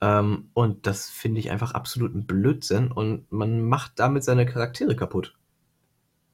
Ähm, 0.00 0.50
und 0.54 0.86
das 0.86 1.08
finde 1.08 1.40
ich 1.40 1.50
einfach 1.50 1.72
absolut 1.72 2.14
ein 2.14 2.26
Blödsinn 2.26 2.92
und 2.92 3.30
man 3.32 3.62
macht 3.62 3.92
damit 3.96 4.24
seine 4.24 4.46
Charaktere 4.46 4.94
kaputt. 4.94 5.36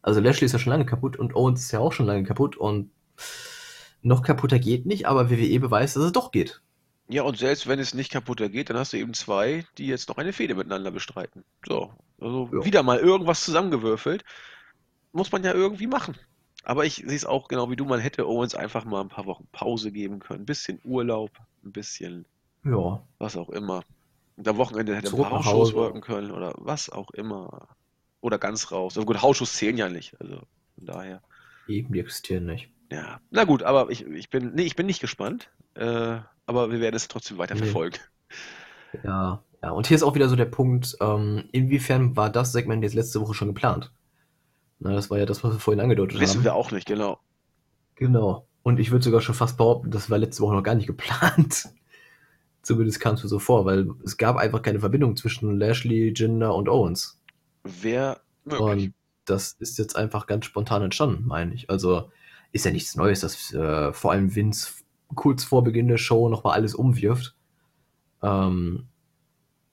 Also 0.03 0.21
Lashley 0.21 0.47
ist 0.47 0.53
ja 0.53 0.59
schon 0.59 0.73
lange 0.73 0.87
kaputt 0.87 1.17
und 1.17 1.37
Owens 1.37 1.63
ist 1.63 1.73
ja 1.73 1.79
auch 1.79 1.93
schon 1.93 2.07
lange 2.07 2.25
kaputt 2.25 2.57
und 2.57 2.91
noch 4.03 4.23
kaputter 4.23 4.59
geht 4.59 4.85
nicht, 4.85 5.07
aber 5.07 5.31
WWE 5.31 5.61
beweist, 5.61 5.95
dass 5.95 6.03
es 6.03 6.13
doch 6.13 6.33
geht. 6.33 6.61
Ja, 7.09 7.23
und 7.23 7.39
selbst 7.39 7.69
wenn 7.69 7.79
es 7.79 7.95
nicht 7.95 8.11
kaputter 8.11 8.49
geht, 8.49 8.71
dann 8.71 8.77
hast 8.77 8.93
du 8.93 8.97
eben 8.97 9.15
zwei, 9.15 9.65
die 9.79 9.87
jetzt 9.87 10.09
noch 10.09 10.19
eine 10.19 10.33
Fehde 10.33 10.55
miteinander 10.55 10.91
bestreiten. 10.91 11.45
So, 11.67 11.93
also 12.21 12.49
ja. 12.53 12.65
wieder 12.65 12.83
mal 12.83 12.99
irgendwas 12.99 13.45
zusammengewürfelt. 13.45 14.25
Muss 15.13 15.31
man 15.31 15.45
ja 15.45 15.53
irgendwie 15.53 15.87
machen. 15.87 16.17
Aber 16.65 16.85
ich 16.85 16.97
sehe 16.97 17.17
es 17.17 17.27
auch 17.27 17.49
genau 17.49 17.71
wie 17.71 17.77
du, 17.77 17.85
man 17.85 18.01
hätte 18.01 18.27
Owens 18.27 18.55
einfach 18.55 18.85
mal 18.85 19.01
ein 19.01 19.09
paar 19.09 19.27
Wochen 19.27 19.47
Pause 19.53 19.93
geben 19.93 20.21
können. 20.21 20.43
Ein 20.43 20.47
bisschen 20.47 20.81
Urlaub, 20.85 21.31
ein 21.65 21.73
bisschen 21.73 22.25
ja. 22.65 23.03
was 23.19 23.37
auch 23.37 23.51
immer. 23.51 23.83
Und 24.37 24.49
am 24.49 24.57
Wochenende 24.57 24.97
hätte 24.97 25.09
er 25.09 25.25
ein 25.25 25.31
paar 25.31 25.43
Shows 25.43 25.75
worken 25.75 26.01
können 26.01 26.31
oder 26.31 26.55
was 26.57 26.91
auch 26.91 27.11
immer. 27.11 27.69
Oder 28.21 28.39
ganz 28.39 28.71
raus. 28.71 28.97
Also 28.97 29.05
gut, 29.05 29.21
Hausschuss 29.21 29.55
zählen 29.55 29.77
ja 29.77 29.89
nicht. 29.89 30.15
Also 30.21 30.37
von 30.77 30.87
daher. 30.87 31.23
Eben, 31.67 31.93
die 31.93 32.01
existieren 32.01 32.47
nicht. 32.47 32.71
Ja. 32.91 33.21
Na 33.31 33.45
gut, 33.45 33.63
aber 33.63 33.91
ich, 33.91 34.07
ich 34.07 34.31
bin, 34.31 34.55
nee, 34.55 34.63
ich 34.63 34.77
bin 34.77 34.87
nicht 34.87 35.01
gespannt. 35.01 35.51
Äh, 35.75 36.19
aber 36.47 36.71
wir 36.71 36.81
werden 36.81 36.97
es 36.97 37.09
trotzdem 37.09 37.39
weiter 37.39 37.55
nee. 37.55 37.63
verfolgen. 37.63 37.99
Ja, 39.03 39.43
ja. 39.63 39.71
Und 39.71 39.87
hier 39.87 39.95
ist 39.95 40.03
auch 40.03 40.15
wieder 40.15 40.29
so 40.29 40.37
der 40.37 40.45
Punkt, 40.45 40.97
ähm, 41.01 41.49
inwiefern 41.53 42.17
war 42.17 42.31
das 42.31 42.53
Segment 42.53 42.83
jetzt 42.83 42.95
letzte 42.95 43.21
Woche 43.21 43.35
schon 43.35 43.49
geplant? 43.49 43.93
Na, 44.79 44.93
das 44.93 45.11
war 45.11 45.19
ja 45.19 45.27
das, 45.27 45.43
was 45.45 45.55
wir 45.55 45.61
vorhin 45.61 45.81
angedeutet 45.81 46.15
Wissen 46.15 46.21
haben. 46.21 46.29
Wissen 46.31 46.45
wir 46.45 46.55
auch 46.55 46.71
nicht, 46.73 46.87
genau. 46.87 47.19
Genau. 47.95 48.47
Und 48.63 48.81
ich 48.81 48.91
würde 48.91 49.05
sogar 49.05 49.21
schon 49.21 49.35
fast 49.35 49.57
behaupten, 49.57 49.91
das 49.91 50.11
war 50.11 50.19
letzte 50.19 50.43
Woche 50.43 50.55
noch 50.55 50.63
gar 50.63 50.75
nicht 50.75 50.87
geplant. 50.87 51.71
Zumindest 52.63 53.01
kam 53.01 53.15
es 53.15 53.23
mir 53.23 53.29
so 53.29 53.39
vor, 53.39 53.65
weil 53.65 53.91
es 54.05 54.17
gab 54.17 54.37
einfach 54.37 54.63
keine 54.63 54.81
Verbindung 54.81 55.17
zwischen 55.17 55.59
Lashley, 55.59 56.13
Jinder 56.15 56.55
und 56.55 56.69
Owens. 56.69 57.21
Wäre 57.65 58.21
möglich. 58.45 58.61
Und 58.61 58.95
das 59.25 59.53
ist 59.59 59.79
jetzt 59.79 59.97
einfach 59.97 60.27
ganz 60.27 60.47
spontan 60.47 60.83
entstanden, 60.83 61.25
meine 61.27 61.55
ich. 61.55 61.71
Also 61.71 62.11
ist 62.53 62.65
ja 62.65 62.71
nichts 62.71 62.97
Neues, 62.97 63.21
dass 63.21 63.53
äh, 63.53 63.93
vor 63.93 64.13
allem 64.13 64.35
Vince 64.35 64.75
kurz 65.15 65.45
vor 65.45 65.65
Beginn 65.65 65.89
der 65.89 65.99
Show 65.99 66.29
nochmal 66.29 66.55
alles 66.55 66.75
umwirft. 66.75 67.35
Ähm, 68.23 68.89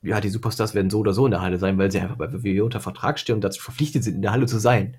ja, 0.02 0.22
die 0.22 0.30
Superstars 0.30 0.74
werden 0.74 0.90
so 0.90 1.00
oder 1.00 1.14
so 1.14 1.26
in 1.26 1.32
der 1.32 1.42
Halle 1.42 1.58
sein, 1.58 1.78
weil 1.78 1.92
sie 1.92 2.00
einfach 2.00 2.16
bei 2.16 2.32
WWE 2.32 2.64
unter 2.64 2.80
Vertrag 2.80 3.20
stehen 3.20 3.36
und 3.36 3.44
dazu 3.44 3.62
verpflichtet 3.62 4.04
sind, 4.04 4.16
in 4.16 4.22
der 4.22 4.32
Halle 4.32 4.46
zu 4.46 4.58
sein. 4.60 4.98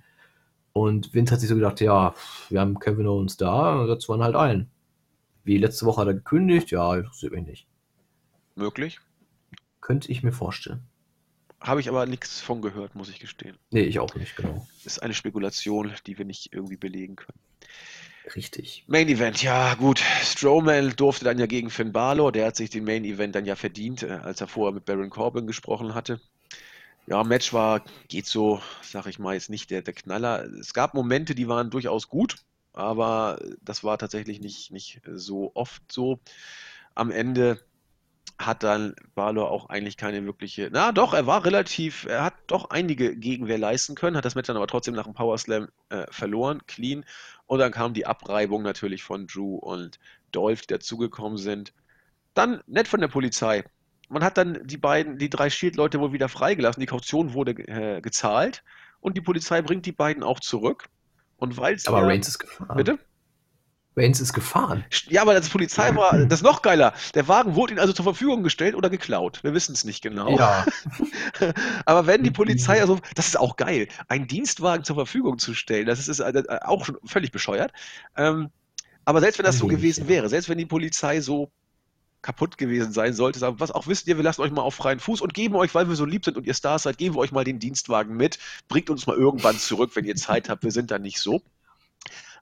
Und 0.72 1.14
Vince 1.14 1.32
hat 1.32 1.40
sich 1.40 1.48
so 1.48 1.54
gedacht, 1.54 1.80
ja, 1.80 2.14
wir 2.48 2.60
haben 2.60 2.78
Kevin 2.78 3.06
Owens 3.06 3.36
da, 3.36 3.86
dazu 3.86 4.10
waren 4.10 4.22
halt 4.22 4.36
ein. 4.36 4.70
Wie 5.42 5.58
letzte 5.58 5.86
Woche 5.86 6.02
hat 6.02 6.08
er 6.08 6.14
gekündigt, 6.14 6.70
ja, 6.70 6.94
interessiert 6.94 7.32
mich 7.32 7.46
nicht. 7.46 7.69
Möglich. 8.60 9.00
Könnte 9.80 10.12
ich 10.12 10.22
mir 10.22 10.32
vorstellen. 10.32 10.82
Habe 11.60 11.80
ich 11.80 11.88
aber 11.88 12.06
nichts 12.06 12.40
von 12.40 12.62
gehört, 12.62 12.94
muss 12.94 13.08
ich 13.08 13.18
gestehen. 13.18 13.56
Nee, 13.70 13.82
ich 13.82 13.98
auch 13.98 14.14
nicht, 14.14 14.36
genau. 14.36 14.66
Ist 14.84 15.02
eine 15.02 15.14
Spekulation, 15.14 15.92
die 16.06 16.18
wir 16.18 16.24
nicht 16.24 16.52
irgendwie 16.52 16.76
belegen 16.76 17.16
können. 17.16 17.38
Richtig. 18.36 18.84
Main 18.86 19.08
Event, 19.08 19.42
ja 19.42 19.74
gut. 19.74 19.98
Strowman 20.22 20.94
durfte 20.96 21.24
dann 21.24 21.38
ja 21.38 21.46
gegen 21.46 21.70
Finn 21.70 21.92
Balor. 21.92 22.32
Der 22.32 22.46
hat 22.46 22.56
sich 22.56 22.70
den 22.70 22.84
Main 22.84 23.04
Event 23.04 23.34
dann 23.34 23.46
ja 23.46 23.56
verdient, 23.56 24.02
äh, 24.02 24.10
als 24.10 24.40
er 24.40 24.46
vorher 24.46 24.74
mit 24.74 24.84
Baron 24.84 25.10
Corbin 25.10 25.46
gesprochen 25.46 25.94
hatte. 25.94 26.20
Ja, 27.06 27.24
Match 27.24 27.52
war, 27.52 27.82
geht 28.08 28.26
so, 28.26 28.60
sag 28.82 29.06
ich 29.06 29.18
mal, 29.18 29.34
jetzt 29.34 29.50
nicht 29.50 29.70
der, 29.70 29.82
der 29.82 29.94
Knaller. 29.94 30.44
Es 30.44 30.74
gab 30.74 30.94
Momente, 30.94 31.34
die 31.34 31.48
waren 31.48 31.70
durchaus 31.70 32.08
gut, 32.08 32.36
aber 32.72 33.40
das 33.62 33.82
war 33.82 33.98
tatsächlich 33.98 34.40
nicht, 34.40 34.70
nicht 34.70 35.00
so 35.06 35.50
oft 35.54 35.82
so. 35.90 36.20
Am 36.94 37.10
Ende 37.10 37.58
hat 38.40 38.62
dann 38.62 38.94
Balor 39.14 39.50
auch 39.50 39.68
eigentlich 39.68 39.96
keine 39.96 40.24
wirkliche. 40.24 40.70
Na 40.72 40.92
doch, 40.92 41.12
er 41.12 41.26
war 41.26 41.44
relativ, 41.44 42.06
er 42.06 42.24
hat 42.24 42.34
doch 42.46 42.70
einige 42.70 43.14
Gegenwehr 43.14 43.58
leisten 43.58 43.94
können, 43.94 44.16
hat 44.16 44.24
das 44.24 44.34
Match 44.34 44.46
dann 44.46 44.56
aber 44.56 44.66
trotzdem 44.66 44.94
nach 44.94 45.04
dem 45.04 45.14
Power 45.14 45.36
Slam 45.36 45.68
äh, 45.90 46.06
verloren, 46.10 46.62
clean. 46.66 47.04
Und 47.46 47.58
dann 47.58 47.70
kam 47.70 47.92
die 47.92 48.06
Abreibung 48.06 48.62
natürlich 48.62 49.02
von 49.02 49.26
Drew 49.26 49.56
und 49.56 49.98
Dolph, 50.32 50.62
die 50.62 50.68
dazugekommen 50.68 51.36
sind. 51.36 51.74
Dann 52.34 52.62
nett 52.66 52.88
von 52.88 53.00
der 53.00 53.08
Polizei. 53.08 53.64
Man 54.08 54.24
hat 54.24 54.38
dann 54.38 54.66
die 54.66 54.78
beiden, 54.78 55.18
die 55.18 55.30
drei 55.30 55.50
Shield-Leute 55.50 56.00
wohl 56.00 56.12
wieder 56.12 56.28
freigelassen. 56.28 56.80
Die 56.80 56.86
Kaution 56.86 57.34
wurde 57.34 57.52
äh, 57.52 58.00
gezahlt 58.00 58.64
und 59.00 59.16
die 59.16 59.20
Polizei 59.20 59.60
bringt 59.62 59.84
die 59.84 59.92
beiden 59.92 60.22
auch 60.22 60.40
zurück. 60.40 60.88
Und 61.36 61.56
weil 61.56 61.76
Aber 61.86 62.06
Reigns 62.06 62.28
ist 62.28 62.38
gefahren. 62.38 62.76
Bitte? 62.76 62.98
Reigns 64.00 64.20
ist 64.20 64.32
gefahren. 64.32 64.84
Ja, 65.08 65.22
aber 65.22 65.34
das 65.34 65.48
Polizei 65.48 65.94
war 65.94 66.16
das 66.26 66.40
ist 66.40 66.44
noch 66.44 66.62
geiler. 66.62 66.94
Der 67.14 67.28
Wagen 67.28 67.54
wurde 67.54 67.72
ihnen 67.72 67.80
also 67.80 67.92
zur 67.92 68.04
Verfügung 68.04 68.42
gestellt 68.42 68.74
oder 68.74 68.90
geklaut. 68.90 69.42
Wir 69.42 69.54
wissen 69.54 69.74
es 69.74 69.84
nicht 69.84 70.02
genau. 70.02 70.36
Ja. 70.36 70.66
aber 71.84 72.06
wenn 72.06 72.22
die 72.22 72.30
Polizei, 72.30 72.80
also 72.80 72.98
das 73.14 73.28
ist 73.28 73.38
auch 73.38 73.56
geil, 73.56 73.88
einen 74.08 74.26
Dienstwagen 74.26 74.84
zur 74.84 74.96
Verfügung 74.96 75.38
zu 75.38 75.54
stellen, 75.54 75.86
das 75.86 75.98
ist, 76.00 76.08
ist 76.08 76.20
äh, 76.20 76.44
auch 76.62 76.84
schon 76.84 76.98
völlig 77.04 77.32
bescheuert. 77.32 77.72
Ähm, 78.16 78.50
aber 79.04 79.20
selbst 79.20 79.38
wenn 79.38 79.46
das 79.46 79.58
so 79.58 79.66
gewesen 79.66 80.08
wäre, 80.08 80.28
selbst 80.28 80.48
wenn 80.48 80.58
die 80.58 80.66
Polizei 80.66 81.20
so 81.20 81.50
kaputt 82.22 82.58
gewesen 82.58 82.92
sein 82.92 83.14
sollte, 83.14 83.38
sagen, 83.38 83.56
was 83.58 83.70
auch 83.70 83.86
wisst 83.86 84.06
ihr, 84.06 84.16
wir 84.16 84.24
lassen 84.24 84.42
euch 84.42 84.50
mal 84.50 84.62
auf 84.62 84.74
freien 84.74 85.00
Fuß 85.00 85.22
und 85.22 85.32
geben 85.32 85.54
euch, 85.54 85.74
weil 85.74 85.88
wir 85.88 85.96
so 85.96 86.04
lieb 86.04 86.24
sind 86.24 86.36
und 86.36 86.46
ihr 86.46 86.54
Stars 86.54 86.82
seid, 86.82 86.98
geben 86.98 87.14
wir 87.14 87.20
euch 87.20 87.32
mal 87.32 87.44
den 87.44 87.58
Dienstwagen 87.58 88.16
mit, 88.16 88.38
bringt 88.68 88.90
uns 88.90 89.06
mal 89.06 89.16
irgendwann 89.16 89.58
zurück, 89.58 89.92
wenn 89.94 90.04
ihr 90.04 90.16
Zeit 90.16 90.48
habt, 90.48 90.62
wir 90.62 90.70
sind 90.70 90.90
da 90.90 90.98
nicht 90.98 91.18
so. 91.18 91.42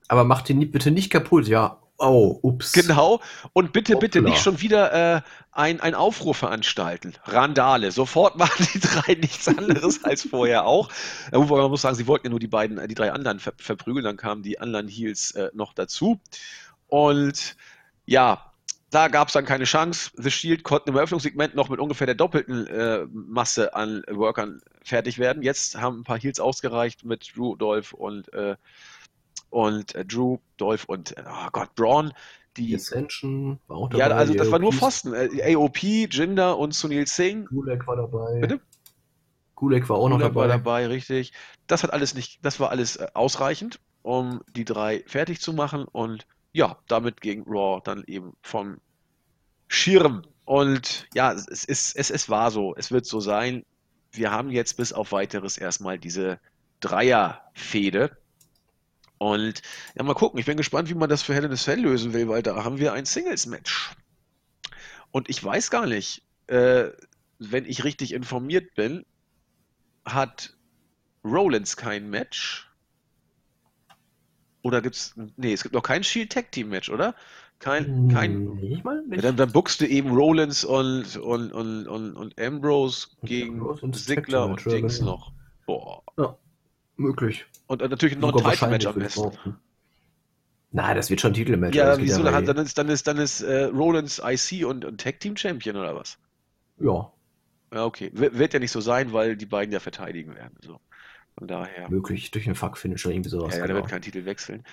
Aber 0.09 0.25
macht 0.25 0.49
den 0.49 0.71
bitte 0.71 0.91
nicht 0.91 1.09
kaputt, 1.11 1.47
ja. 1.47 1.79
Oh, 1.99 2.39
ups. 2.41 2.71
Genau. 2.71 3.21
Und 3.51 3.73
bitte, 3.73 3.93
Hoppla. 3.93 4.07
bitte 4.07 4.21
nicht 4.21 4.41
schon 4.41 4.61
wieder 4.61 5.17
äh, 5.17 5.21
ein, 5.51 5.81
ein 5.81 5.95
Aufruf 5.95 6.37
veranstalten. 6.37 7.13
Randale. 7.25 7.91
Sofort 7.91 8.37
machen 8.37 8.67
die 8.73 8.79
drei 8.79 9.15
nichts 9.15 9.47
anderes 9.47 10.03
als 10.03 10.23
vorher 10.23 10.65
auch. 10.65 10.89
Man 11.31 11.47
muss 11.47 11.81
sagen, 11.81 11.95
sie 11.95 12.07
wollten 12.07 12.27
ja 12.27 12.31
nur 12.31 12.39
die 12.39 12.47
beiden, 12.47 12.85
die 12.87 12.95
drei 12.95 13.11
anderen 13.11 13.39
ver 13.39 13.53
verprügeln, 13.57 14.05
dann 14.05 14.17
kamen 14.17 14.43
die 14.43 14.59
anderen 14.59 14.87
Heels 14.87 15.31
äh, 15.31 15.49
noch 15.53 15.73
dazu. 15.73 16.19
Und 16.87 17.57
ja, 18.05 18.49
da 18.91 19.09
gab 19.09 19.27
es 19.27 19.33
dann 19.33 19.45
keine 19.45 19.65
Chance. 19.65 20.11
The 20.15 20.31
Shield 20.31 20.63
konnten 20.63 20.89
im 20.89 20.95
Eröffnungssegment 20.95 21.53
noch 21.53 21.69
mit 21.69 21.79
ungefähr 21.79 22.07
der 22.07 22.15
doppelten 22.15 22.65
äh, 22.65 23.05
Masse 23.11 23.75
an 23.75 24.03
Workern 24.09 24.61
fertig 24.83 25.19
werden. 25.19 25.43
Jetzt 25.43 25.75
haben 25.79 25.99
ein 25.99 26.03
paar 26.05 26.19
Heels 26.19 26.39
ausgereicht 26.39 27.03
mit 27.03 27.33
Drew, 27.35 27.55
Dolph 27.55 27.91
und 27.91 28.31
äh, 28.33 28.55
und 29.49 29.95
äh, 29.95 30.05
Drew, 30.05 30.37
Dolph 30.57 30.85
und, 30.85 31.15
oh 31.17 31.47
Gott, 31.51 31.73
Braun. 31.75 32.13
Die 32.57 32.75
Ascension 32.75 33.59
war 33.67 33.77
auch 33.77 33.89
dabei. 33.89 34.07
Ja, 34.07 34.15
also 34.15 34.33
das 34.33 34.47
AOPs. 34.47 34.51
war 34.51 34.59
nur 34.59 34.73
Pfosten. 34.73 35.13
Äh, 35.13 35.55
AOP, 35.55 35.83
Jinder 35.83 36.57
und 36.57 36.73
Sunil 36.73 37.07
Singh. 37.07 37.47
Gulek 37.47 37.87
war 37.87 37.95
dabei. 37.95 38.39
Bitte? 38.39 38.59
Gulek 39.55 39.89
war 39.89 39.97
auch 39.97 40.03
Gulek 40.03 40.19
noch 40.19 40.27
dabei. 40.27 40.41
war 40.41 40.47
dabei, 40.47 40.87
richtig. 40.87 41.33
Das 41.67 41.83
hat 41.83 41.93
alles 41.93 42.15
nicht, 42.15 42.43
das 42.43 42.59
war 42.59 42.69
alles 42.69 42.95
äh, 42.97 43.07
ausreichend, 43.13 43.79
um 44.01 44.41
die 44.55 44.65
drei 44.65 45.03
fertig 45.05 45.41
zu 45.41 45.53
machen 45.53 45.85
und 45.85 46.25
ja, 46.51 46.77
damit 46.87 47.21
ging 47.21 47.43
Raw 47.47 47.81
dann 47.83 48.03
eben 48.07 48.33
vom 48.41 48.77
Schirm. 49.67 50.23
Und 50.45 51.07
ja, 51.13 51.31
es, 51.31 51.45
ist, 51.63 51.95
es, 51.95 52.09
es 52.09 52.29
war 52.29 52.49
so, 52.51 52.73
es 52.75 52.91
wird 52.91 53.05
so 53.05 53.19
sein. 53.19 53.65
Wir 54.11 54.31
haben 54.31 54.49
jetzt 54.49 54.77
bis 54.77 54.93
auf 54.93 55.11
weiteres 55.11 55.57
erstmal 55.57 55.99
diese 55.99 56.39
Dreier-Fehde. 56.79 58.17
Und 59.19 59.61
ja, 59.95 60.03
mal 60.03 60.15
gucken. 60.15 60.39
Ich 60.39 60.45
bin 60.45 60.57
gespannt, 60.57 60.89
wie 60.89 60.95
man 60.95 61.09
das 61.09 61.21
für 61.21 61.35
Hell 61.35 61.43
in 61.43 61.51
a 61.51 61.55
Cell 61.55 61.81
lösen 61.81 62.13
will, 62.13 62.27
weil 62.27 62.41
da 62.41 62.63
haben 62.63 62.79
wir 62.79 62.93
ein 62.93 63.05
Singles-Match. 63.05 63.91
Und 65.11 65.29
ich 65.29 65.43
weiß 65.43 65.69
gar 65.69 65.85
nicht, 65.85 66.23
äh, 66.47 66.89
wenn 67.37 67.65
ich 67.65 67.83
richtig 67.83 68.13
informiert 68.13 68.73
bin, 68.75 69.05
hat 70.05 70.55
Rollins 71.23 71.75
kein 71.75 72.09
Match. 72.09 72.71
Oder 74.61 74.81
gibt's. 74.81 75.15
Nee, 75.35 75.53
es 75.53 75.63
gibt 75.63 75.75
noch 75.75 75.83
kein 75.83 76.03
Shield 76.03 76.31
Tag 76.31 76.51
Team 76.51 76.69
Match, 76.69 76.89
oder? 76.89 77.13
Kein. 77.59 78.07
kein 78.09 78.55
nee, 78.55 78.79
mal 78.83 79.03
nicht. 79.05 79.23
Dann, 79.23 79.35
dann 79.35 79.51
buchst 79.51 79.81
du 79.81 79.85
eben 79.85 80.11
Rollins 80.11 80.63
und, 80.63 81.17
und, 81.17 81.51
und, 81.51 81.87
und, 81.87 82.13
und 82.15 82.39
Ambrose 82.39 83.07
gegen 83.23 83.61
Sigler 83.93 84.45
und 84.45 84.65
Dings 84.65 85.01
noch. 85.01 85.33
Boah. 85.65 86.03
Ja. 86.17 86.37
Möglich. 86.99 87.45
Und 87.67 87.81
natürlich 87.81 88.17
noch 88.17 88.35
ein 88.35 88.51
Title-Match 88.51 88.85
am 88.85 88.95
besten. 88.95 89.31
Na, 90.71 90.93
das 90.93 91.09
wird 91.09 91.21
schon 91.21 91.31
ein 91.31 91.35
Titelmatch. 91.35 91.75
Ja, 91.75 91.97
wieso? 91.97 92.21
Dann, 92.21 92.45
dann, 92.45 92.57
ist, 92.57 92.77
dann 92.77 92.89
ist, 92.89 93.07
dann 93.07 93.17
ist 93.17 93.41
äh, 93.41 93.63
Rollins 93.63 94.21
IC 94.23 94.65
und, 94.65 94.85
und 94.85 95.01
Tag 95.01 95.19
Team 95.19 95.35
Champion 95.35 95.77
oder 95.77 95.95
was? 95.95 96.19
Ja. 96.77 97.11
Ja, 97.73 97.85
okay. 97.85 98.11
W 98.13 98.31
wird 98.33 98.53
ja 98.53 98.59
nicht 98.59 98.71
so 98.71 98.81
sein, 98.81 99.13
weil 99.13 99.35
die 99.35 99.45
beiden 99.45 99.71
ja 99.71 99.79
verteidigen 99.79 100.35
werden. 100.35 100.57
So. 100.61 100.79
Von 101.39 101.47
daher. 101.47 101.89
Möglich 101.89 102.31
durch 102.31 102.45
einen 102.47 102.55
Fuck-Finish 102.55 103.05
oder 103.05 103.15
irgendwie 103.15 103.29
sowas. 103.29 103.53
Ja, 103.53 103.61
ja 103.61 103.65
genau. 103.65 103.75
der 103.75 103.83
wird 103.83 103.91
keinen 103.91 104.01
Titel 104.01 104.25
wechseln. 104.25 104.65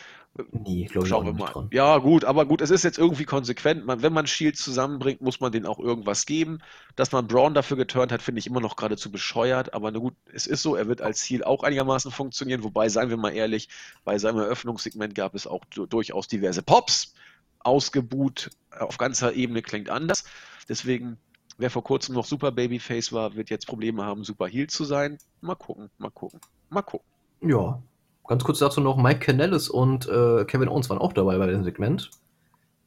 Nee, 0.50 0.86
glaube 0.86 1.06
ich 1.06 1.10
Schauen 1.10 1.28
auch 1.28 1.32
nicht 1.32 1.54
dran. 1.54 1.68
Ja, 1.72 1.98
gut, 1.98 2.24
aber 2.24 2.44
gut, 2.44 2.60
es 2.60 2.70
ist 2.70 2.82
jetzt 2.82 2.98
irgendwie 2.98 3.24
konsequent. 3.24 3.86
Man, 3.86 4.02
wenn 4.02 4.12
man 4.12 4.26
Shield 4.26 4.56
zusammenbringt, 4.56 5.20
muss 5.20 5.38
man 5.38 5.52
denen 5.52 5.64
auch 5.64 5.78
irgendwas 5.78 6.26
geben. 6.26 6.58
Dass 6.96 7.12
man 7.12 7.28
Braun 7.28 7.54
dafür 7.54 7.76
geturnt 7.76 8.10
hat, 8.10 8.20
finde 8.20 8.40
ich 8.40 8.48
immer 8.48 8.60
noch 8.60 8.74
geradezu 8.74 9.12
bescheuert. 9.12 9.74
Aber 9.74 9.92
na 9.92 10.00
gut, 10.00 10.14
es 10.32 10.48
ist 10.48 10.62
so, 10.62 10.74
er 10.74 10.88
wird 10.88 11.02
als 11.02 11.20
Ziel 11.20 11.44
auch 11.44 11.62
einigermaßen 11.62 12.10
funktionieren. 12.10 12.64
Wobei, 12.64 12.88
seien 12.88 13.10
wir 13.10 13.16
mal 13.16 13.30
ehrlich, 13.32 13.68
bei 14.04 14.18
seinem 14.18 14.38
Eröffnungssegment 14.38 15.14
gab 15.14 15.36
es 15.36 15.46
auch 15.46 15.64
durchaus 15.66 16.26
diverse 16.26 16.64
Pops. 16.64 17.14
Ausgebuht 17.60 18.50
auf 18.76 18.98
ganzer 18.98 19.34
Ebene 19.34 19.62
klingt 19.62 19.88
anders. 19.88 20.24
Deswegen 20.68 21.18
Wer 21.58 21.70
vor 21.70 21.82
kurzem 21.82 22.14
noch 22.14 22.26
Super 22.26 22.52
Babyface 22.52 23.12
war, 23.12 23.34
wird 23.34 23.48
jetzt 23.50 23.66
Probleme 23.66 24.04
haben, 24.04 24.24
Super 24.24 24.46
Heel 24.46 24.66
zu 24.66 24.84
sein. 24.84 25.18
Mal 25.40 25.54
gucken, 25.54 25.90
mal 25.98 26.10
gucken, 26.10 26.40
mal 26.68 26.82
gucken. 26.82 27.06
Ja, 27.40 27.80
ganz 28.26 28.44
kurz 28.44 28.58
dazu 28.58 28.80
noch, 28.80 28.96
Mike 28.96 29.20
Canellis 29.20 29.68
und 29.68 30.06
äh, 30.06 30.44
Kevin 30.44 30.68
Owens 30.68 30.90
waren 30.90 30.98
auch 30.98 31.12
dabei 31.12 31.38
bei 31.38 31.46
dem 31.46 31.64
Segment. 31.64 32.10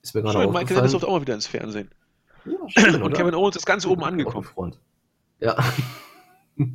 Ist 0.01 0.13
mir 0.13 0.21
gerade 0.21 0.47
Mike 0.51 0.65
Canellis 0.65 0.91
durfte 0.91 1.07
auch 1.07 1.13
mal 1.13 1.21
wieder 1.21 1.35
ins 1.35 1.47
Fernsehen. 1.47 1.89
Ja, 2.45 2.57
schön, 2.67 3.01
und 3.01 3.13
Kevin 3.13 3.35
Owens 3.35 3.55
ist 3.55 3.65
ganz 3.65 3.85
oben 3.85 4.03
angekommen. 4.03 4.45
Freund. 4.45 4.79
Ja. 5.39 5.57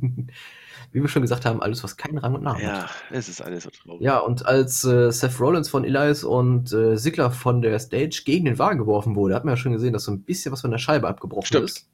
Wie 0.95 1.01
wir 1.01 1.09
schon 1.09 1.23
gesagt 1.23 1.43
haben, 1.43 1.61
alles, 1.61 1.83
was 1.83 1.97
keinen 1.97 2.17
Rang 2.17 2.35
und 2.35 2.43
Namen 2.43 2.61
ja, 2.61 2.83
hat. 2.83 2.89
Ja, 3.11 3.17
es 3.17 3.27
ist 3.27 3.41
alles 3.41 3.65
so 3.65 3.69
traurig. 3.69 4.01
Ja, 4.01 4.19
und 4.19 4.45
als 4.45 4.85
äh, 4.85 5.11
Seth 5.11 5.41
Rollins 5.41 5.67
von 5.67 5.83
Elias 5.83 6.23
und 6.23 6.71
äh, 6.71 6.95
Sigler 6.95 7.31
von 7.31 7.61
der 7.61 7.77
Stage 7.79 8.21
gegen 8.25 8.45
den 8.45 8.57
Wagen 8.59 8.79
geworfen 8.79 9.13
wurde, 9.17 9.35
hat 9.35 9.43
man 9.43 9.55
ja 9.55 9.57
schon 9.57 9.73
gesehen, 9.73 9.91
dass 9.91 10.05
so 10.05 10.13
ein 10.13 10.21
bisschen 10.21 10.53
was 10.53 10.61
von 10.61 10.71
der 10.71 10.77
Scheibe 10.77 11.09
abgebrochen 11.09 11.47
Stimmt. 11.47 11.65
ist. 11.65 11.89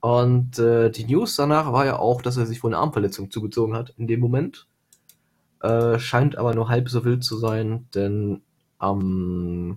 Und 0.00 0.58
äh, 0.58 0.88
die 0.88 1.04
News 1.04 1.36
danach 1.36 1.70
war 1.70 1.84
ja 1.84 1.98
auch, 1.98 2.22
dass 2.22 2.38
er 2.38 2.46
sich 2.46 2.62
wohl 2.62 2.72
eine 2.72 2.78
Armverletzung 2.78 3.30
zugezogen 3.30 3.74
hat 3.74 3.92
in 3.98 4.06
dem 4.06 4.20
Moment. 4.20 4.66
Äh, 5.60 5.98
scheint 5.98 6.38
aber 6.38 6.54
nur 6.54 6.70
halb 6.70 6.88
so 6.88 7.04
wild 7.04 7.22
zu 7.22 7.36
sein, 7.36 7.88
denn 7.94 8.40
ähm, 8.80 9.76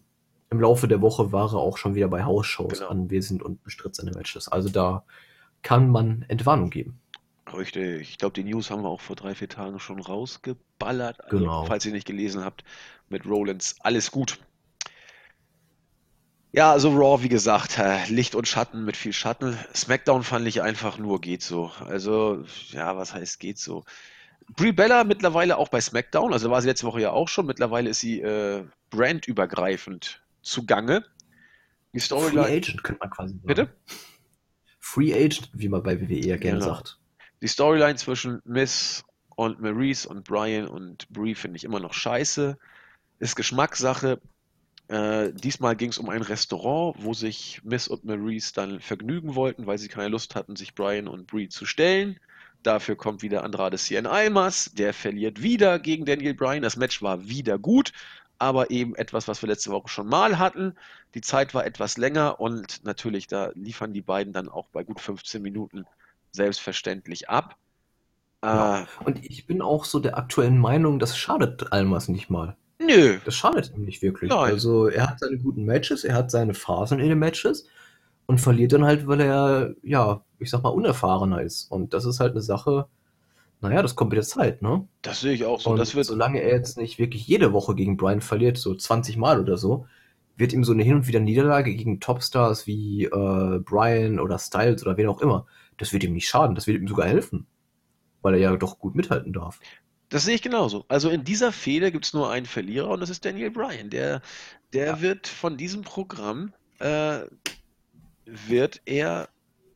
im 0.49 0.59
Laufe 0.61 0.87
der 0.87 1.01
Woche 1.01 1.33
war 1.33 1.51
er 1.51 1.57
auch 1.57 1.77
schon 1.77 1.95
wieder 1.95 2.07
bei 2.07 2.23
Hausshows 2.23 2.79
genau. 2.79 2.91
anwesend 2.91 3.43
und 3.43 3.61
bestritt 3.65 3.93
seine 3.93 4.11
Matches. 4.11 4.47
Also 4.47 4.69
da 4.69 5.03
kann 5.63 5.89
man 5.89 6.23
Entwarnung 6.29 6.69
geben. 6.69 7.01
Richtig. 7.53 8.01
Ich 8.01 8.17
glaube, 8.17 8.33
die 8.33 8.43
News 8.43 8.69
haben 8.69 8.83
wir 8.83 8.89
auch 8.89 9.01
vor 9.01 9.15
drei, 9.15 9.35
vier 9.35 9.49
Tagen 9.49 9.79
schon 9.79 9.99
rausgeballert. 9.99 11.23
Also, 11.23 11.37
genau. 11.37 11.65
falls 11.65 11.85
ihr 11.85 11.91
nicht 11.91 12.07
gelesen 12.07 12.43
habt, 12.43 12.63
mit 13.09 13.25
Rollins. 13.25 13.75
Alles 13.79 14.11
gut. 14.11 14.39
Ja, 16.53 16.71
also 16.71 16.89
Raw, 16.89 17.23
wie 17.23 17.29
gesagt, 17.29 17.79
äh, 17.79 18.05
Licht 18.09 18.35
und 18.35 18.47
Schatten 18.47 18.83
mit 18.83 18.97
viel 18.97 19.13
Schatten. 19.13 19.57
SmackDown 19.73 20.23
fand 20.23 20.45
ich 20.47 20.61
einfach 20.61 20.97
nur 20.97 21.21
geht 21.21 21.43
so. 21.43 21.71
Also, 21.85 22.43
ja, 22.71 22.97
was 22.97 23.13
heißt 23.13 23.39
geht 23.39 23.57
so? 23.57 23.85
Brie 24.55 24.73
Bella 24.73 25.05
mittlerweile 25.05 25.57
auch 25.57 25.69
bei 25.69 25.79
SmackDown, 25.79 26.33
also 26.33 26.49
war 26.49 26.61
sie 26.61 26.67
letzte 26.67 26.85
Woche 26.85 26.99
ja 26.99 27.11
auch 27.11 27.29
schon. 27.29 27.45
Mittlerweile 27.45 27.89
ist 27.89 28.01
sie 28.01 28.19
äh, 28.19 28.65
brandübergreifend 28.89 30.21
zugange. 30.41 31.05
Die 31.93 31.99
Storyline. 31.99 32.43
Free 32.43 32.57
Agent 32.57 32.83
könnte 32.83 32.99
man 32.99 33.09
quasi 33.09 33.33
sagen. 33.33 33.47
Bitte? 33.47 33.69
Free 34.79 35.13
Agent, 35.13 35.49
wie 35.53 35.69
man 35.69 35.83
bei 35.83 36.01
WWE 36.01 36.15
ja 36.15 36.35
gerne 36.35 36.59
genau. 36.59 36.73
sagt. 36.73 36.99
Die 37.41 37.47
Storyline 37.47 37.95
zwischen 37.95 38.39
Miss 38.45 39.03
und 39.35 39.59
Maurice 39.59 40.07
und 40.07 40.23
Brian 40.25 40.67
und 40.67 41.09
Brie 41.09 41.33
finde 41.33 41.57
ich 41.57 41.63
immer 41.63 41.79
noch 41.79 41.93
scheiße. 41.93 42.55
Ist 43.17 43.35
Geschmackssache. 43.35 44.21
Äh, 44.87 45.33
diesmal 45.33 45.75
ging 45.75 45.89
es 45.89 45.97
um 45.97 46.09
ein 46.09 46.21
Restaurant, 46.21 46.97
wo 46.99 47.15
sich 47.15 47.59
Miss 47.63 47.87
und 47.87 48.05
Maurice 48.05 48.53
dann 48.53 48.79
vergnügen 48.79 49.33
wollten, 49.33 49.65
weil 49.65 49.79
sie 49.79 49.87
keine 49.87 50.09
Lust 50.09 50.35
hatten, 50.35 50.55
sich 50.55 50.75
Brian 50.75 51.07
und 51.07 51.25
Bree 51.25 51.47
zu 51.47 51.65
stellen. 51.65 52.19
Dafür 52.61 52.95
kommt 52.95 53.23
wieder 53.23 53.43
Andrade 53.43 53.77
Cien 53.77 54.05
Almas, 54.05 54.71
der 54.73 54.93
verliert 54.93 55.41
wieder 55.41 55.79
gegen 55.79 56.05
Daniel 56.05 56.35
Bryan. 56.35 56.61
Das 56.61 56.77
Match 56.77 57.01
war 57.01 57.27
wieder 57.27 57.57
gut, 57.57 57.91
aber 58.37 58.69
eben 58.69 58.93
etwas, 58.95 59.27
was 59.27 59.41
wir 59.41 59.49
letzte 59.49 59.71
Woche 59.71 59.87
schon 59.87 60.07
mal 60.07 60.37
hatten. 60.37 60.75
Die 61.15 61.21
Zeit 61.21 61.55
war 61.55 61.65
etwas 61.65 61.97
länger 61.97 62.39
und 62.39 62.83
natürlich, 62.83 63.25
da 63.25 63.51
liefern 63.55 63.93
die 63.93 64.03
beiden 64.03 64.31
dann 64.31 64.47
auch 64.47 64.67
bei 64.67 64.83
gut 64.83 65.01
15 65.01 65.41
Minuten 65.41 65.85
selbstverständlich 66.31 67.29
ab. 67.29 67.57
Ja. 68.43 68.81
Äh, 68.81 68.85
und 69.05 69.23
ich 69.23 69.45
bin 69.45 69.61
auch 69.61 69.85
so 69.85 69.99
der 69.99 70.17
aktuellen 70.17 70.57
Meinung, 70.57 70.99
das 70.99 71.17
schadet 71.17 71.71
Almas 71.71 72.07
nicht 72.07 72.29
mal. 72.29 72.57
Nö. 72.79 73.19
Das 73.25 73.35
schadet 73.35 73.71
ihm 73.75 73.83
nicht 73.83 74.01
wirklich. 74.01 74.31
Nein. 74.31 74.51
Also 74.51 74.87
er 74.87 75.09
hat 75.09 75.19
seine 75.19 75.37
guten 75.37 75.65
Matches, 75.65 76.03
er 76.03 76.15
hat 76.15 76.31
seine 76.31 76.53
Phasen 76.53 76.99
in 76.99 77.09
den 77.09 77.19
Matches 77.19 77.67
und 78.25 78.39
verliert 78.39 78.73
dann 78.73 78.85
halt, 78.85 79.07
weil 79.07 79.21
er, 79.21 79.75
ja, 79.83 80.23
ich 80.39 80.49
sag 80.49 80.63
mal, 80.63 80.69
unerfahrener 80.69 81.41
ist. 81.41 81.71
Und 81.71 81.93
das 81.93 82.05
ist 82.05 82.19
halt 82.19 82.31
eine 82.31 82.41
Sache, 82.41 82.87
naja, 83.61 83.83
das 83.83 83.95
kommt 83.95 84.09
mit 84.09 84.17
der 84.17 84.23
Zeit, 84.23 84.63
ne? 84.63 84.87
Das 85.03 85.21
sehe 85.21 85.33
ich 85.33 85.45
auch 85.45 85.61
so. 85.61 85.69
Und 85.69 85.77
das 85.77 85.93
wird 85.93 86.07
solange 86.07 86.41
er 86.41 86.51
jetzt 86.51 86.77
nicht 86.77 86.97
wirklich 86.97 87.27
jede 87.27 87.53
Woche 87.53 87.75
gegen 87.75 87.95
Brian 87.95 88.21
verliert, 88.21 88.57
so 88.57 88.73
20 88.73 89.17
Mal 89.17 89.39
oder 89.39 89.57
so, 89.57 89.85
wird 90.35 90.53
ihm 90.53 90.63
so 90.63 90.71
eine 90.71 90.81
Hin- 90.81 90.95
und 90.95 91.07
Wieder 91.07 91.19
Niederlage 91.19 91.75
gegen 91.75 91.99
Topstars 91.99 92.65
wie 92.65 93.05
äh, 93.05 93.59
Brian 93.59 94.19
oder 94.19 94.39
Styles 94.39 94.83
oder 94.83 94.97
wen 94.97 95.07
auch 95.07 95.21
immer, 95.21 95.45
das 95.81 95.93
wird 95.93 96.03
ihm 96.03 96.13
nicht 96.13 96.27
schaden, 96.29 96.55
das 96.55 96.67
wird 96.67 96.79
ihm 96.81 96.87
sogar 96.87 97.07
helfen. 97.07 97.47
Weil 98.21 98.35
er 98.35 98.39
ja 98.39 98.55
doch 98.57 98.79
gut 98.79 98.95
mithalten 98.95 99.33
darf. 99.33 99.59
Das 100.09 100.25
sehe 100.25 100.35
ich 100.35 100.41
genauso. 100.41 100.85
Also 100.89 101.09
in 101.09 101.23
dieser 101.23 101.51
Fehde 101.51 101.91
gibt 101.91 102.05
es 102.05 102.13
nur 102.13 102.29
einen 102.29 102.45
Verlierer 102.45 102.89
und 102.89 102.99
das 102.99 103.09
ist 103.09 103.25
Daniel 103.25 103.49
Bryan. 103.51 103.89
Der, 103.89 104.21
der 104.73 104.85
Ja. 104.85 105.01
wird 105.01 105.27
von 105.27 105.57
diesem 105.57 105.81
Programm, 105.83 106.53
äh, 106.79 107.21
wird 108.25 108.81
er, 108.85 109.29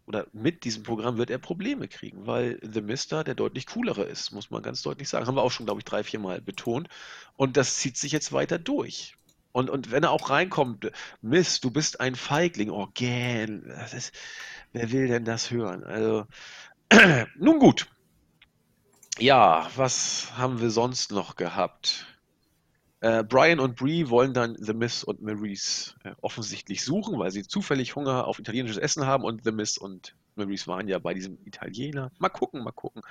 oder 0.05 0.27
mit 0.33 0.63
diesem 0.65 0.83
Programm 0.83 1.17
wird 1.17 1.29
er 1.29 1.39
Probleme 1.39 1.87
kriegen, 1.87 2.27
weil 2.27 2.59
The 2.61 2.81
Mister 2.81 3.23
der 3.23 3.33
deutlich 3.35 3.65
coolere 3.67 4.03
ist, 4.03 4.31
muss 4.31 4.51
man 4.51 4.61
ganz 4.61 4.81
deutlich 4.83 5.09
sagen. 5.09 5.25
Haben 5.25 5.35
wir 5.35 5.41
auch 5.41 5.51
schon, 5.51 5.65
glaube 5.65 5.79
ich, 5.79 5.85
drei, 5.85 6.03
vier 6.03 6.19
Mal 6.19 6.41
betont. 6.41 6.89
Und 7.35 7.57
das 7.57 7.77
zieht 7.77 7.97
sich 7.97 8.11
jetzt 8.11 8.31
weiter 8.31 8.59
durch. 8.59 9.15
Und, 9.55 9.69
und 9.69 9.89
wenn 9.89 10.03
er 10.03 10.11
auch 10.11 10.31
reinkommt, 10.31 10.91
Mist, 11.21 11.63
du 11.63 11.71
bist 11.71 12.01
ein 12.01 12.15
Feigling, 12.15 12.69
oh, 12.69 12.89
gähn, 12.93 13.63
das 13.65 13.93
ist, 13.93 14.13
wer 14.73 14.91
will 14.91 15.07
denn 15.07 15.23
das 15.23 15.49
hören? 15.49 15.85
Also, 15.85 16.25
nun 17.39 17.59
gut. 17.59 17.87
Ja, 19.17 19.69
was 19.77 20.33
haben 20.35 20.59
wir 20.59 20.71
sonst 20.71 21.13
noch 21.13 21.37
gehabt? 21.37 22.05
Äh, 22.99 23.23
Brian 23.23 23.61
und 23.61 23.77
Bree 23.77 24.09
wollen 24.09 24.33
dann 24.33 24.57
The 24.59 24.73
Miz 24.73 25.03
und 25.03 25.21
Maurice 25.21 25.95
äh, 26.03 26.11
offensichtlich 26.19 26.83
suchen, 26.83 27.17
weil 27.17 27.31
sie 27.31 27.47
zufällig 27.47 27.95
Hunger 27.95 28.27
auf 28.27 28.39
italienisches 28.39 28.77
Essen 28.77 29.05
haben 29.05 29.23
und 29.23 29.45
The 29.45 29.53
Miz 29.53 29.77
und 29.77 30.17
Maurice 30.35 30.67
waren 30.67 30.89
ja 30.89 30.99
bei 30.99 31.13
diesem 31.13 31.37
Italiener. 31.45 32.11
Mal 32.19 32.27
gucken, 32.27 32.61
mal 32.61 32.73
gucken, 32.73 33.03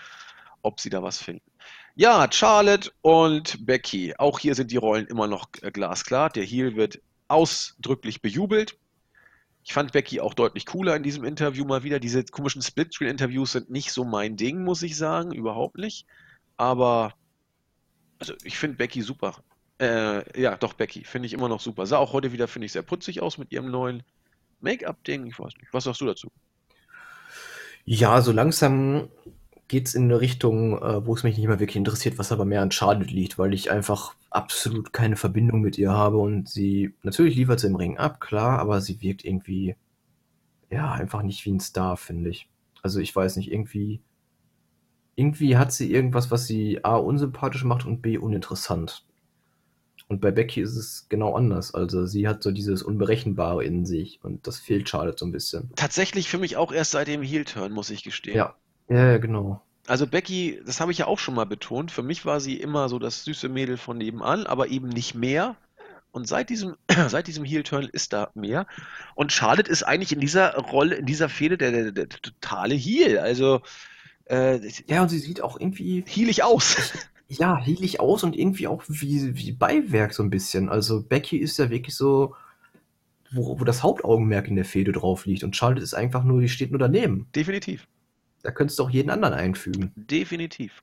ob 0.60 0.78
sie 0.78 0.90
da 0.90 1.02
was 1.02 1.22
finden. 1.22 1.50
Ja, 1.96 2.26
Charlotte 2.30 2.90
und 3.02 3.64
Becky. 3.66 4.14
Auch 4.18 4.40
hier 4.40 4.56
sind 4.56 4.72
die 4.72 4.76
Rollen 4.76 5.06
immer 5.06 5.28
noch 5.28 5.48
äh, 5.62 5.70
glasklar. 5.70 6.28
Der 6.28 6.42
Heel 6.42 6.74
wird 6.74 7.00
ausdrücklich 7.28 8.20
bejubelt. 8.20 8.76
Ich 9.62 9.72
fand 9.72 9.92
Becky 9.92 10.20
auch 10.20 10.34
deutlich 10.34 10.66
cooler 10.66 10.96
in 10.96 11.04
diesem 11.04 11.24
Interview 11.24 11.64
mal 11.64 11.84
wieder. 11.84 12.00
Diese 12.00 12.24
komischen 12.24 12.62
Split-Screen-Interviews 12.62 13.52
sind 13.52 13.70
nicht 13.70 13.92
so 13.92 14.04
mein 14.04 14.36
Ding, 14.36 14.64
muss 14.64 14.82
ich 14.82 14.96
sagen. 14.96 15.32
Überhaupt 15.32 15.78
nicht. 15.78 16.04
Aber, 16.56 17.14
also 18.18 18.34
ich 18.42 18.58
finde 18.58 18.76
Becky 18.76 19.00
super. 19.02 19.36
Äh, 19.80 20.40
ja, 20.40 20.56
doch, 20.56 20.72
Becky. 20.72 21.04
Finde 21.04 21.26
ich 21.26 21.32
immer 21.32 21.48
noch 21.48 21.60
super. 21.60 21.86
Sah 21.86 21.98
auch 21.98 22.12
heute 22.12 22.32
wieder, 22.32 22.48
finde 22.48 22.66
ich, 22.66 22.72
sehr 22.72 22.82
putzig 22.82 23.22
aus 23.22 23.38
mit 23.38 23.52
ihrem 23.52 23.70
neuen 23.70 24.02
Make-up-Ding. 24.60 25.26
Ich 25.26 25.38
weiß 25.38 25.56
nicht. 25.58 25.72
Was 25.72 25.84
sagst 25.84 26.00
du 26.00 26.06
dazu? 26.06 26.28
Ja, 27.84 28.20
so 28.20 28.32
langsam 28.32 29.08
geht's 29.74 29.94
in 29.94 30.04
eine 30.04 30.20
Richtung, 30.20 30.80
äh, 30.80 31.04
wo 31.04 31.16
es 31.16 31.24
mich 31.24 31.36
nicht 31.36 31.48
mehr 31.48 31.58
wirklich 31.58 31.74
interessiert, 31.74 32.16
was 32.16 32.30
aber 32.30 32.44
mehr 32.44 32.62
an 32.62 32.70
Charlotte 32.70 33.12
liegt, 33.12 33.40
weil 33.40 33.52
ich 33.52 33.72
einfach 33.72 34.14
absolut 34.30 34.92
keine 34.92 35.16
Verbindung 35.16 35.62
mit 35.62 35.78
ihr 35.78 35.90
habe 35.90 36.18
und 36.18 36.48
sie, 36.48 36.94
natürlich 37.02 37.34
liefert 37.34 37.58
sie 37.58 37.66
im 37.66 37.74
Ring 37.74 37.98
ab, 37.98 38.20
klar, 38.20 38.60
aber 38.60 38.80
sie 38.80 39.02
wirkt 39.02 39.24
irgendwie, 39.24 39.74
ja, 40.70 40.92
einfach 40.92 41.22
nicht 41.22 41.44
wie 41.44 41.50
ein 41.50 41.58
Star, 41.58 41.96
finde 41.96 42.30
ich. 42.30 42.48
Also 42.84 43.00
ich 43.00 43.16
weiß 43.16 43.34
nicht, 43.34 43.50
irgendwie, 43.50 44.00
irgendwie 45.16 45.56
hat 45.56 45.72
sie 45.72 45.90
irgendwas, 45.90 46.30
was 46.30 46.46
sie 46.46 46.84
A, 46.84 46.94
unsympathisch 46.94 47.64
macht 47.64 47.84
und 47.84 48.00
B, 48.00 48.16
uninteressant. 48.16 49.04
Und 50.06 50.20
bei 50.20 50.30
Becky 50.30 50.60
ist 50.60 50.76
es 50.76 51.08
genau 51.08 51.34
anders. 51.34 51.74
Also 51.74 52.06
sie 52.06 52.28
hat 52.28 52.44
so 52.44 52.52
dieses 52.52 52.84
Unberechenbare 52.84 53.64
in 53.64 53.86
sich 53.86 54.20
und 54.22 54.46
das 54.46 54.60
fehlt 54.60 54.88
Charlotte 54.88 55.16
so 55.18 55.26
ein 55.26 55.32
bisschen. 55.32 55.72
Tatsächlich 55.74 56.28
für 56.28 56.38
mich 56.38 56.56
auch 56.56 56.70
erst 56.70 56.92
seit 56.92 57.08
dem 57.08 57.22
Heel-Turn, 57.22 57.72
muss 57.72 57.90
ich 57.90 58.04
gestehen. 58.04 58.36
Ja, 58.36 58.54
ja, 58.88 59.12
ja, 59.12 59.18
genau. 59.18 59.60
Also 59.86 60.06
Becky, 60.06 60.60
das 60.64 60.80
habe 60.80 60.92
ich 60.92 60.98
ja 60.98 61.06
auch 61.06 61.18
schon 61.18 61.34
mal 61.34 61.44
betont, 61.44 61.90
für 61.90 62.02
mich 62.02 62.24
war 62.24 62.40
sie 62.40 62.58
immer 62.58 62.88
so 62.88 62.98
das 62.98 63.24
süße 63.24 63.48
Mädel 63.48 63.76
von 63.76 63.98
nebenan, 63.98 64.46
aber 64.46 64.68
eben 64.68 64.88
nicht 64.88 65.14
mehr. 65.14 65.56
Und 66.10 66.28
seit 66.28 66.48
diesem, 66.48 66.76
seit 67.08 67.26
diesem 67.26 67.44
Heel-Turn 67.44 67.88
ist 67.92 68.12
da 68.12 68.30
mehr. 68.34 68.66
Und 69.14 69.32
Charlotte 69.32 69.70
ist 69.70 69.82
eigentlich 69.82 70.12
in 70.12 70.20
dieser 70.20 70.54
Rolle, 70.56 70.94
in 70.94 71.06
dieser 71.06 71.28
Fehde 71.28 71.58
der, 71.58 71.72
der, 71.72 71.92
der 71.92 72.08
totale 72.08 72.74
Heel. 72.74 73.18
Also 73.18 73.60
äh, 74.26 74.60
Ja, 74.86 75.02
und 75.02 75.08
sie 75.08 75.18
sieht 75.18 75.42
auch 75.42 75.60
irgendwie, 75.60 76.04
heelig 76.06 76.44
aus. 76.44 76.92
ja, 77.28 77.58
heelig 77.58 78.00
aus 78.00 78.24
und 78.24 78.36
irgendwie 78.36 78.68
auch 78.68 78.84
wie, 78.88 79.36
wie 79.36 79.52
Beiwerk 79.52 80.14
so 80.14 80.22
ein 80.22 80.30
bisschen. 80.30 80.68
Also 80.68 81.02
Becky 81.02 81.36
ist 81.36 81.58
ja 81.58 81.68
wirklich 81.68 81.96
so, 81.96 82.34
wo, 83.32 83.58
wo 83.58 83.64
das 83.64 83.82
Hauptaugenmerk 83.82 84.48
in 84.48 84.56
der 84.56 84.64
Fehde 84.64 84.92
drauf 84.92 85.26
liegt. 85.26 85.44
Und 85.44 85.56
Charlotte 85.56 85.82
ist 85.82 85.94
einfach 85.94 86.24
nur, 86.24 86.40
die 86.40 86.48
steht 86.48 86.70
nur 86.70 86.78
daneben. 86.78 87.26
Definitiv. 87.34 87.86
Da 88.44 88.50
könntest 88.50 88.78
du 88.78 88.84
auch 88.84 88.90
jeden 88.90 89.10
anderen 89.10 89.34
einfügen. 89.34 89.90
Definitiv. 89.96 90.82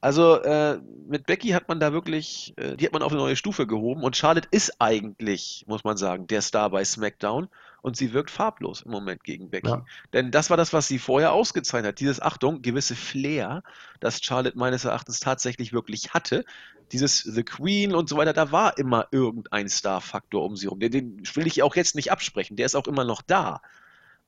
Also 0.00 0.42
äh, 0.42 0.80
mit 1.08 1.24
Becky 1.24 1.50
hat 1.50 1.68
man 1.68 1.80
da 1.80 1.94
wirklich, 1.94 2.52
äh, 2.56 2.76
die 2.76 2.84
hat 2.84 2.92
man 2.92 3.00
auf 3.00 3.12
eine 3.12 3.22
neue 3.22 3.36
Stufe 3.36 3.66
gehoben 3.66 4.02
und 4.02 4.16
Charlotte 4.16 4.48
ist 4.50 4.78
eigentlich, 4.80 5.64
muss 5.66 5.84
man 5.84 5.96
sagen, 5.96 6.26
der 6.26 6.42
Star 6.42 6.68
bei 6.68 6.84
SmackDown 6.84 7.48
und 7.80 7.96
sie 7.96 8.12
wirkt 8.12 8.30
farblos 8.30 8.82
im 8.82 8.90
Moment 8.90 9.24
gegen 9.24 9.48
Becky. 9.48 9.68
Ja. 9.68 9.86
Denn 10.12 10.30
das 10.30 10.50
war 10.50 10.58
das, 10.58 10.74
was 10.74 10.88
sie 10.88 10.98
vorher 10.98 11.32
ausgezeichnet 11.32 11.92
hat. 11.92 12.00
Dieses, 12.00 12.20
Achtung, 12.20 12.60
gewisse 12.60 12.96
Flair, 12.96 13.62
das 14.00 14.20
Charlotte 14.20 14.58
meines 14.58 14.84
Erachtens 14.84 15.20
tatsächlich 15.20 15.72
wirklich 15.72 16.12
hatte. 16.12 16.44
Dieses 16.92 17.20
The 17.20 17.44
Queen 17.44 17.94
und 17.94 18.08
so 18.08 18.18
weiter, 18.18 18.34
da 18.34 18.52
war 18.52 18.76
immer 18.76 19.06
irgendein 19.10 19.70
Star-Faktor 19.70 20.44
um 20.44 20.56
sie 20.56 20.66
rum. 20.66 20.80
Den, 20.80 20.90
den 20.90 21.22
will 21.34 21.46
ich 21.46 21.62
auch 21.62 21.76
jetzt 21.76 21.94
nicht 21.94 22.12
absprechen, 22.12 22.56
der 22.56 22.66
ist 22.66 22.74
auch 22.74 22.88
immer 22.88 23.04
noch 23.04 23.22
da. 23.22 23.62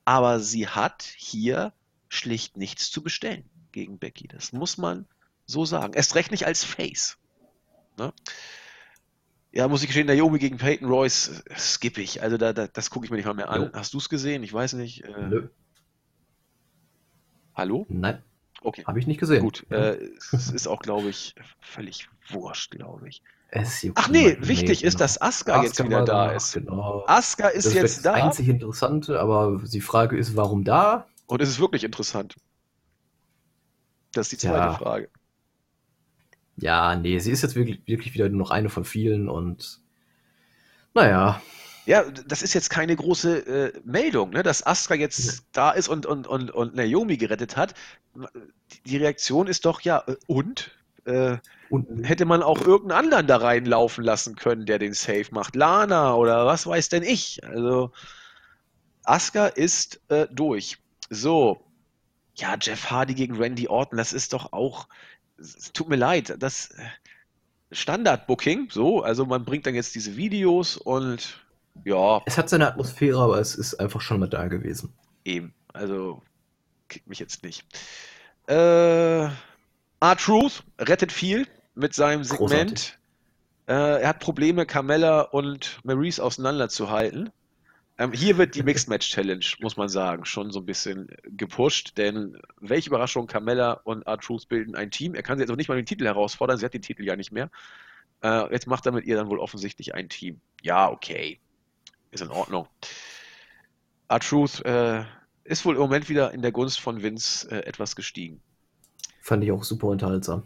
Aber 0.06 0.40
sie 0.40 0.68
hat 0.68 1.02
hier 1.02 1.74
schlicht 2.08 2.56
nichts 2.56 2.90
zu 2.90 3.02
bestellen 3.02 3.48
gegen 3.72 3.98
Becky. 3.98 4.28
Das 4.28 4.52
muss 4.52 4.78
man 4.78 5.06
so 5.46 5.64
sagen. 5.64 5.92
Erst 5.94 6.14
recht 6.14 6.30
nicht 6.30 6.46
als 6.46 6.64
Face. 6.64 7.18
Ne? 7.98 8.12
Ja, 9.52 9.68
muss 9.68 9.80
ich 9.82 9.86
gestehen, 9.88 10.06
Naomi 10.06 10.38
gegen 10.38 10.58
Peyton 10.58 10.88
Royce 10.88 11.42
äh, 11.46 11.58
skippe 11.58 12.02
ich. 12.02 12.22
Also 12.22 12.36
da, 12.36 12.52
da, 12.52 12.66
das 12.66 12.90
gucke 12.90 13.06
ich 13.06 13.10
mir 13.10 13.16
nicht 13.16 13.26
mal 13.26 13.34
mehr 13.34 13.48
an. 13.48 13.62
Jo. 13.62 13.70
Hast 13.72 13.94
du 13.94 13.98
es 13.98 14.08
gesehen? 14.08 14.42
Ich 14.42 14.52
weiß 14.52 14.74
nicht. 14.74 15.04
Äh, 15.04 15.28
Nö. 15.28 15.48
hallo? 17.54 17.86
Nein, 17.88 18.22
Okay. 18.62 18.84
habe 18.86 18.98
ich 18.98 19.06
nicht 19.06 19.20
gesehen. 19.20 19.42
Gut. 19.42 19.64
Ja. 19.70 19.92
Äh, 19.92 20.10
es 20.32 20.50
ist 20.50 20.66
auch, 20.66 20.80
glaube 20.80 21.08
ich, 21.08 21.34
völlig 21.60 22.08
wurscht, 22.30 22.72
glaube 22.72 23.08
ich. 23.08 23.22
Ach 23.94 24.08
nee, 24.08 24.36
wichtig 24.40 24.82
ist, 24.84 24.94
genau. 24.94 25.04
dass 25.04 25.22
Asuka 25.22 25.62
jetzt 25.62 25.80
Asuka 25.80 25.88
wieder 25.88 25.98
war 25.98 26.04
da 26.04 26.32
ist. 26.32 26.52
Genau. 26.54 27.04
Asuka 27.06 27.48
ist 27.48 27.64
Das 27.66 27.72
ist 27.72 27.74
jetzt 27.74 27.96
das 27.98 28.02
da 28.02 28.12
einzig 28.14 28.48
Interessante, 28.48 29.20
aber 29.20 29.62
die 29.64 29.80
Frage 29.80 30.18
ist, 30.18 30.36
warum 30.36 30.64
da? 30.64 31.06
Und 31.27 31.40
es 31.43 31.48
ist 31.51 31.61
wirklich 31.61 31.85
interessant. 31.85 32.36
Das 34.15 34.27
ist 34.27 34.32
die 34.32 34.39
zweite 34.39 34.69
Ja. 34.69 34.73
Frage. 34.73 35.11
Ja, 36.57 36.97
nee, 36.97 37.19
sie 37.19 37.31
ist 37.32 37.43
jetzt 37.43 37.55
wirklich, 37.57 37.81
wirklich 37.86 38.12
wieder 38.15 38.28
nur 38.28 38.39
noch 38.39 38.51
eine 38.51 38.69
von 38.70 38.85
vielen 38.85 39.28
und 39.28 39.81
naja, 40.94 41.40
Ja, 41.85 42.03
das 42.11 42.43
ist 42.43 42.53
jetzt 42.55 42.69
keine 42.70 42.97
große 42.97 43.47
äh, 43.77 43.81
Meldung, 43.85 44.31
ne, 44.31 44.43
dass 44.43 44.66
Asuka 44.66 44.94
jetzt 44.94 45.44
da 45.53 45.70
ist 45.70 45.89
und, 45.89 46.05
und, 46.05 46.27
und, 46.27 46.51
und 46.51 46.74
Naomi 46.74 47.16
gerettet 47.16 47.57
hat. 47.57 47.74
Die 48.86 48.97
Reaktion 48.97 49.47
ist 49.47 49.65
doch, 49.66 49.81
ja, 49.82 50.03
äh, 50.07 50.16
und? 50.27 50.73
Äh, 51.05 51.39
und 51.69 52.05
hätte 52.05 52.24
man 52.24 52.43
auch 52.43 52.61
irgendeinen 52.61 53.05
anderen 53.05 53.27
da 53.28 53.36
reinlaufen 53.39 54.03
lassen 54.05 54.35
können, 54.36 54.66
der 54.66 54.78
den 54.81 54.94
Save 54.94 55.27
macht. 55.31 55.55
Lana 55.57 56.15
oder 56.15 56.47
was 56.47 56.66
weiß 56.66 56.89
denn 56.89 57.03
ich. 57.05 57.44
Also, 57.44 57.93
Asuka 59.05 59.47
ist 59.47 60.03
äh, 60.09 60.27
durch. 60.31 60.77
So. 61.10 61.62
Ja, 62.34 62.56
Jeff 62.60 62.90
Hardy 62.90 63.14
gegen 63.14 63.36
Randy 63.36 63.68
Orton, 63.68 63.96
das 63.96 64.12
ist 64.12 64.32
doch 64.34 64.52
auch. 64.52 64.88
Es 65.38 65.72
tut 65.72 65.88
mir 65.88 65.96
leid, 65.96 66.36
das 66.38 66.70
äh, 66.70 66.84
Standard-Booking, 67.72 68.68
so. 68.70 69.02
Also, 69.02 69.24
man 69.24 69.44
bringt 69.44 69.66
dann 69.66 69.74
jetzt 69.74 69.94
diese 69.94 70.16
Videos 70.16 70.76
und 70.76 71.46
ja, 71.84 72.22
es 72.26 72.38
hat 72.38 72.48
seine 72.48 72.68
Atmosphäre, 72.68 73.20
aber 73.20 73.38
es 73.38 73.54
ist 73.54 73.74
einfach 73.74 74.00
schon 74.00 74.20
mal 74.20 74.28
da 74.28 74.48
gewesen. 74.48 74.92
Eben, 75.24 75.54
also 75.72 76.22
kickt 76.88 77.06
mich 77.06 77.18
jetzt 77.18 77.42
nicht. 77.42 77.64
Äh, 78.48 79.28
R-Truth 80.00 80.62
rettet 80.78 81.12
viel 81.12 81.46
mit 81.74 81.94
seinem 81.94 82.24
Segment. 82.24 82.98
Äh, 83.66 84.02
er 84.02 84.08
hat 84.08 84.20
Probleme, 84.20 84.66
Carmella 84.66 85.22
und 85.22 85.80
Maurice 85.84 86.22
auseinanderzuhalten. 86.22 87.30
Ähm, 87.98 88.12
hier 88.12 88.36
wird 88.36 88.55
die 88.55 88.62
Mixed 88.62 88.89
Match 88.89 89.09
Challenge, 89.09 89.44
muss 89.60 89.77
man 89.77 89.89
sagen, 89.89 90.27
schon 90.27 90.51
so 90.51 90.60
ein 90.60 90.66
bisschen 90.66 91.09
gepusht, 91.24 91.97
denn 91.97 92.39
welche 92.60 92.90
Überraschung, 92.90 93.27
Carmella 93.27 93.73
und 93.85 94.02
R-Truth 94.06 94.48
bilden 94.48 94.74
ein 94.74 94.90
Team. 94.90 95.14
Er 95.14 95.23
kann 95.23 95.39
sie 95.39 95.43
jetzt 95.43 95.51
auch 95.51 95.56
nicht 95.56 95.68
mal 95.68 95.77
den 95.77 95.86
Titel 95.86 96.05
herausfordern, 96.05 96.59
sie 96.59 96.64
hat 96.66 96.74
den 96.74 96.82
Titel 96.82 97.05
ja 97.05 97.16
nicht 97.16 97.32
mehr. 97.32 97.51
Äh, 98.23 98.52
jetzt 98.52 98.66
macht 98.66 98.85
er 98.85 98.93
mit 98.93 99.06
ihr 99.06 99.16
dann 99.16 99.28
wohl 99.28 99.39
offensichtlich 99.39 99.94
ein 99.94 100.10
Team. 100.10 100.40
Ja, 100.62 100.90
okay. 100.90 101.40
Ist 102.10 102.23
in 102.23 102.31
Ordnung. 102.31 102.68
R-Truth 104.09 104.64
äh, 104.66 105.05
ist 105.44 105.64
wohl 105.64 105.77
im 105.77 105.81
Moment 105.81 106.10
wieder 106.10 106.32
in 106.32 106.43
der 106.43 106.52
Gunst 106.52 106.81
von 106.81 107.02
Vince 107.02 107.51
äh, 107.51 107.66
etwas 107.66 107.97
gestiegen. 107.97 108.43
Fand 109.23 109.43
ich 109.43 109.52
auch 109.52 109.64
super 109.64 109.86
unterhaltsam. 109.86 110.43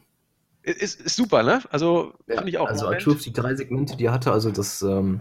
Ist, 0.63 1.01
ist 1.01 1.17
super, 1.17 1.43
ne? 1.43 1.63
Also 1.71 2.15
fand 2.29 2.49
ich 2.49 2.59
auch. 2.59 2.69
Also 2.69 2.87
R-Truth, 2.87 3.25
die 3.25 3.33
drei 3.33 3.57
Segmente, 3.57 3.97
die 3.97 4.05
er 4.05 4.13
hatte, 4.13 4.31
also 4.31 4.51
das 4.51 4.83
ähm, 4.83 5.21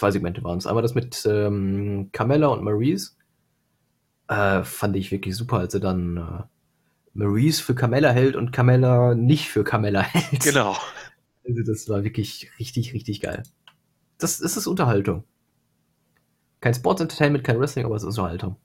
zwei 0.00 0.10
Segmente 0.10 0.42
waren 0.42 0.58
es. 0.58 0.66
Einmal 0.66 0.82
das 0.82 0.94
mit 0.94 1.24
ähm, 1.26 2.08
Carmella 2.12 2.48
und 2.48 2.64
Maurice. 2.64 3.12
Äh, 4.28 4.64
fand 4.64 4.96
ich 4.96 5.10
wirklich 5.10 5.36
super, 5.36 5.58
als 5.58 5.74
er 5.74 5.80
dann 5.80 6.16
äh, 6.16 6.42
Maurice 7.14 7.62
für 7.62 7.74
Carmella 7.74 8.10
hält 8.10 8.36
und 8.36 8.52
Carmella 8.52 9.14
nicht 9.14 9.48
für 9.48 9.62
Carmella 9.62 10.00
hält. 10.02 10.42
Genau. 10.42 10.76
Also 11.46 11.62
das 11.62 11.88
war 11.88 12.02
wirklich 12.04 12.50
richtig, 12.58 12.94
richtig 12.94 13.20
geil. 13.20 13.42
Das, 14.18 14.38
das 14.38 14.56
ist 14.56 14.66
Unterhaltung. 14.66 15.24
Kein 16.60 16.74
Sports 16.74 17.00
Entertainment, 17.00 17.44
kein 17.44 17.58
Wrestling, 17.58 17.86
aber 17.86 17.96
es 17.96 18.02
ist 18.02 18.18
Unterhaltung. 18.18 18.56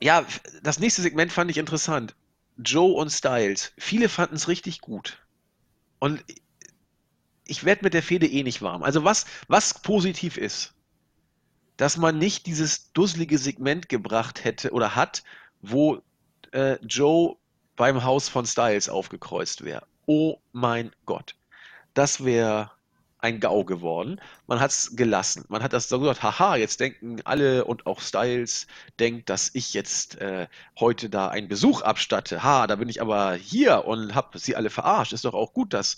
Ja, 0.00 0.24
das 0.62 0.78
nächste 0.78 1.02
Segment 1.02 1.32
fand 1.32 1.50
ich 1.50 1.58
interessant. 1.58 2.14
Joe 2.56 2.94
und 2.94 3.10
Styles. 3.10 3.72
Viele 3.78 4.08
fanden 4.08 4.36
es 4.36 4.48
richtig 4.48 4.80
gut. 4.80 5.24
Und 5.98 6.22
ich 7.46 7.64
werde 7.64 7.84
mit 7.84 7.94
der 7.94 8.02
Fehde 8.02 8.26
eh 8.26 8.42
nicht 8.42 8.62
warm. 8.62 8.82
Also 8.82 9.04
was, 9.04 9.26
was 9.48 9.82
positiv 9.82 10.36
ist, 10.36 10.74
dass 11.76 11.96
man 11.96 12.18
nicht 12.18 12.46
dieses 12.46 12.92
dusselige 12.92 13.38
Segment 13.38 13.88
gebracht 13.88 14.44
hätte 14.44 14.72
oder 14.72 14.94
hat, 14.94 15.24
wo 15.60 16.00
äh, 16.52 16.76
Joe 16.84 17.36
beim 17.76 18.04
Haus 18.04 18.28
von 18.28 18.46
Styles 18.46 18.88
aufgekreuzt 18.88 19.64
wäre. 19.64 19.86
Oh 20.06 20.38
mein 20.52 20.92
Gott. 21.06 21.34
Das 21.94 22.24
wäre 22.24 22.70
ein 23.18 23.40
GAU 23.40 23.64
geworden. 23.64 24.20
Man 24.46 24.60
hat 24.60 24.70
es 24.70 24.96
gelassen. 24.96 25.46
Man 25.48 25.62
hat 25.62 25.72
das 25.72 25.88
so 25.88 25.98
gesagt, 25.98 26.22
haha, 26.22 26.56
jetzt 26.56 26.78
denken 26.78 27.22
alle 27.24 27.64
und 27.64 27.86
auch 27.86 28.00
Styles 28.00 28.66
denkt, 29.00 29.30
dass 29.30 29.50
ich 29.54 29.72
jetzt 29.72 30.20
äh, 30.20 30.46
heute 30.78 31.08
da 31.08 31.28
einen 31.28 31.48
Besuch 31.48 31.80
abstatte. 31.80 32.42
Ha, 32.42 32.66
da 32.66 32.76
bin 32.76 32.90
ich 32.90 33.00
aber 33.00 33.34
hier 33.34 33.86
und 33.86 34.14
habe 34.14 34.38
sie 34.38 34.56
alle 34.56 34.68
verarscht. 34.68 35.14
Ist 35.14 35.24
doch 35.24 35.32
auch 35.32 35.54
gut, 35.54 35.72
dass 35.72 35.96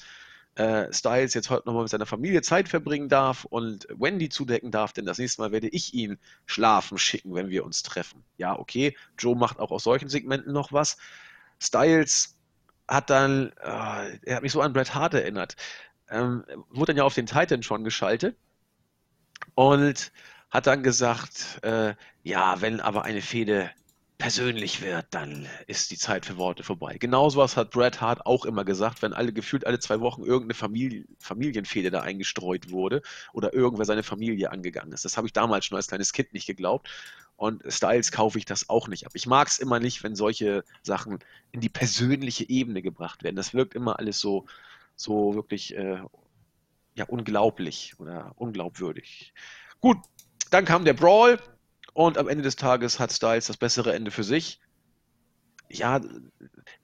äh, 0.57 0.91
Styles 0.93 1.35
jetzt 1.35 1.51
heute 1.51 1.69
nochmal 1.69 1.83
mit 1.83 1.91
seiner 1.91 2.07
Familie 2.07 2.43
Zeit 2.43 2.69
verbringen 2.69 3.09
darf 3.09 3.45
und 3.45 3.87
Wendy 3.91 4.31
zudecken 4.31 4.71
darf, 4.71 4.93
denn 4.93 5.05
das 5.05 5.19
nächste 5.19 5.43
Mal 5.43 5.53
werde 5.53 5.69
ich 5.69 5.95
ihn 5.95 6.19
schlafen 6.47 6.99
schicken, 6.99 7.35
wenn 7.35 7.51
wir 7.51 7.65
uns 7.65 7.83
treffen. 7.83 8.25
Ja, 8.39 8.59
okay, 8.59 8.97
Joe 9.19 9.37
macht 9.37 9.59
auch 9.59 9.71
aus 9.71 9.85
solchen 9.85 10.09
Segmenten 10.09 10.53
noch 10.53 10.73
was. 10.73 10.97
Styles 11.61 12.39
hat 12.89 13.11
dann, 13.11 13.53
äh, 13.63 14.19
er 14.23 14.37
hat 14.37 14.43
mich 14.43 14.53
so 14.53 14.63
an 14.63 14.73
Bret 14.73 14.95
Hart 14.95 15.15
erinnert, 15.15 15.57
ähm, 16.09 16.45
wurde 16.71 16.93
dann 16.93 16.99
ja 16.99 17.05
auf 17.05 17.15
den 17.15 17.27
Titan 17.27 17.63
schon 17.63 17.85
geschaltet 17.85 18.37
und 19.55 20.11
hat 20.51 20.67
dann 20.67 20.83
gesagt, 20.83 21.59
äh, 21.63 21.95
ja, 22.23 22.61
wenn 22.63 22.81
aber 22.81 23.05
eine 23.05 23.21
Fehde 23.21 23.71
persönlich 24.19 24.81
wird, 24.83 25.07
dann 25.11 25.47
ist 25.67 25.91
die 25.91 25.99
Zeit 25.99 26.25
für 26.25 26.39
Worte 26.39 26.63
vorbei. 26.63 26.97
Genauso 26.99 27.39
was 27.39 27.57
hat 27.57 27.71
Bret 27.71 28.01
Hart 28.01 28.25
auch 28.25 28.45
immer 28.45 28.65
gesagt, 28.65 29.03
wenn 29.03 29.13
alle 29.13 29.33
gefühlt 29.33 29.67
alle 29.67 29.79
zwei 29.79 30.01
Wochen 30.01 30.23
irgendeine 30.23 30.55
Familie, 30.55 31.05
Familienfehde 31.19 31.91
da 31.91 32.01
eingestreut 32.01 32.71
wurde 32.71 33.03
oder 33.33 33.53
irgendwer 33.53 33.85
seine 33.85 34.03
Familie 34.03 34.51
angegangen 34.51 34.93
ist. 34.93 35.05
Das 35.05 35.17
habe 35.17 35.27
ich 35.27 35.33
damals 35.33 35.67
schon 35.67 35.77
als 35.77 35.89
kleines 35.89 36.13
Kind 36.13 36.33
nicht 36.33 36.47
geglaubt. 36.47 36.89
Und 37.37 37.63
Styles 37.71 38.11
kaufe 38.13 38.39
ich 38.39 38.47
das 38.47 38.71
auch 38.71 38.89
nicht 38.89 39.07
ab. 39.07 39.13
Ich 39.15 39.27
mag 39.27 39.49
es 39.49 39.59
immer 39.59 39.79
nicht, 39.79 40.03
wenn 40.03 40.17
solche 40.17 40.65
Sachen 40.83 41.19
in 41.53 41.61
die 41.61 41.69
persönliche 41.69 42.49
Ebene 42.49 42.81
gebracht 42.81 43.23
werden. 43.23 43.37
Das 43.37 43.53
wirkt 43.53 43.75
immer 43.75 43.99
alles 43.99 44.19
so, 44.19 44.47
so 44.95 45.35
wirklich 45.35 45.77
äh, 45.77 46.01
ja, 46.95 47.05
unglaublich 47.05 47.95
oder 47.99 48.33
unglaubwürdig. 48.37 49.35
Gut, 49.81 49.99
dann 50.51 50.65
kam 50.65 50.87
der 50.87 50.95
Brawl. 50.95 51.39
Und 51.97 52.19
am 52.19 52.29
Ende 52.29 52.43
des 52.43 52.57
Tages 52.57 53.01
hat 53.01 53.11
Styles 53.11 53.47
das 53.47 53.57
bessere 53.57 53.95
Ende 53.95 54.11
für 54.11 54.23
sich. 54.23 54.61
Ja, 55.71 55.99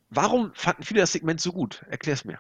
warum 0.09 0.53
fanden 0.55 0.85
viele 0.85 1.01
das 1.01 1.13
Segment 1.13 1.39
so 1.39 1.53
gut? 1.53 1.85
Erklär's 1.91 2.25
mir. 2.25 2.39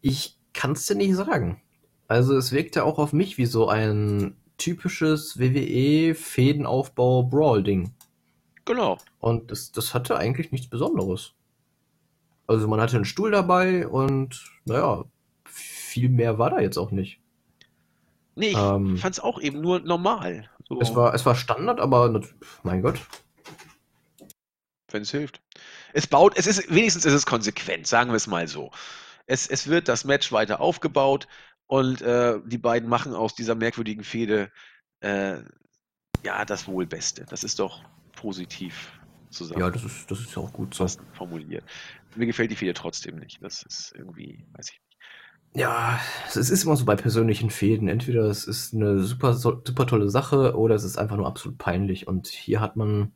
Ich 0.00 0.38
kann's 0.52 0.86
dir 0.86 0.94
nicht 0.94 1.16
sagen. 1.16 1.60
Also 2.06 2.36
es 2.36 2.52
wirkte 2.52 2.84
auch 2.84 3.00
auf 3.00 3.12
mich 3.12 3.36
wie 3.36 3.46
so 3.46 3.68
ein 3.68 4.36
typisches 4.58 5.40
WWE-Fädenaufbau-Brawl-Ding. 5.40 7.94
Genau. 8.64 8.98
Und 9.18 9.50
das, 9.50 9.72
das 9.72 9.92
hatte 9.92 10.16
eigentlich 10.16 10.52
nichts 10.52 10.70
Besonderes. 10.70 11.34
Also 12.46 12.68
man 12.68 12.80
hatte 12.80 12.94
einen 12.94 13.04
Stuhl 13.04 13.32
dabei 13.32 13.88
und 13.88 14.48
naja, 14.66 15.04
viel 15.44 16.10
mehr 16.10 16.38
war 16.38 16.50
da 16.50 16.60
jetzt 16.60 16.78
auch 16.78 16.92
nicht. 16.92 17.18
Nee, 18.36 18.50
ich 18.50 18.56
ähm, 18.56 18.98
fand's 18.98 19.18
auch 19.18 19.40
eben 19.40 19.60
nur 19.60 19.80
normal. 19.80 20.48
So. 20.70 20.80
Es, 20.80 20.94
war, 20.94 21.12
es 21.14 21.26
war 21.26 21.34
Standard, 21.34 21.80
aber 21.80 22.22
mein 22.62 22.80
Gott. 22.80 23.00
Wenn 24.88 25.02
es 25.02 25.10
hilft. 25.10 25.42
Es 25.92 26.06
baut, 26.06 26.38
es 26.38 26.46
ist, 26.46 26.72
wenigstens 26.72 27.04
ist 27.04 27.12
es 27.12 27.26
konsequent, 27.26 27.88
sagen 27.88 28.10
wir 28.10 28.16
es 28.16 28.28
mal 28.28 28.46
so. 28.46 28.70
Es, 29.26 29.48
es 29.48 29.66
wird 29.66 29.88
das 29.88 30.04
Match 30.04 30.30
weiter 30.30 30.60
aufgebaut 30.60 31.26
und 31.66 32.02
äh, 32.02 32.38
die 32.46 32.58
beiden 32.58 32.88
machen 32.88 33.14
aus 33.14 33.34
dieser 33.34 33.56
merkwürdigen 33.56 34.04
Fehde 34.04 34.52
äh, 35.00 35.38
ja 36.22 36.44
das 36.44 36.68
Wohlbeste. 36.68 37.26
Das 37.28 37.42
ist 37.42 37.58
doch 37.58 37.82
positiv 38.12 38.92
zusammen. 39.30 39.60
Ja, 39.60 39.70
das 39.70 39.82
ist, 39.82 40.08
das 40.08 40.20
ist 40.20 40.36
ja 40.36 40.42
auch 40.42 40.52
gut 40.52 40.72
so. 40.74 40.86
Formuliert. 41.14 41.64
Mir 42.14 42.26
gefällt 42.26 42.52
die 42.52 42.56
Fehde 42.56 42.74
trotzdem 42.74 43.16
nicht. 43.16 43.42
Das 43.42 43.64
ist 43.64 43.92
irgendwie, 43.96 44.46
weiß 44.52 44.70
ich 44.70 44.80
nicht. 44.80 44.89
Ja, 45.54 45.98
es 46.28 46.36
ist 46.36 46.64
immer 46.64 46.76
so 46.76 46.84
bei 46.84 46.94
persönlichen 46.94 47.50
Fäden. 47.50 47.88
Entweder 47.88 48.24
es 48.26 48.46
ist 48.46 48.72
eine 48.72 49.00
super, 49.00 49.34
super 49.34 49.86
tolle 49.86 50.08
Sache 50.08 50.56
oder 50.56 50.76
es 50.76 50.84
ist 50.84 50.96
einfach 50.96 51.16
nur 51.16 51.26
absolut 51.26 51.58
peinlich. 51.58 52.06
Und 52.06 52.28
hier 52.28 52.60
hat 52.60 52.76
man, 52.76 53.12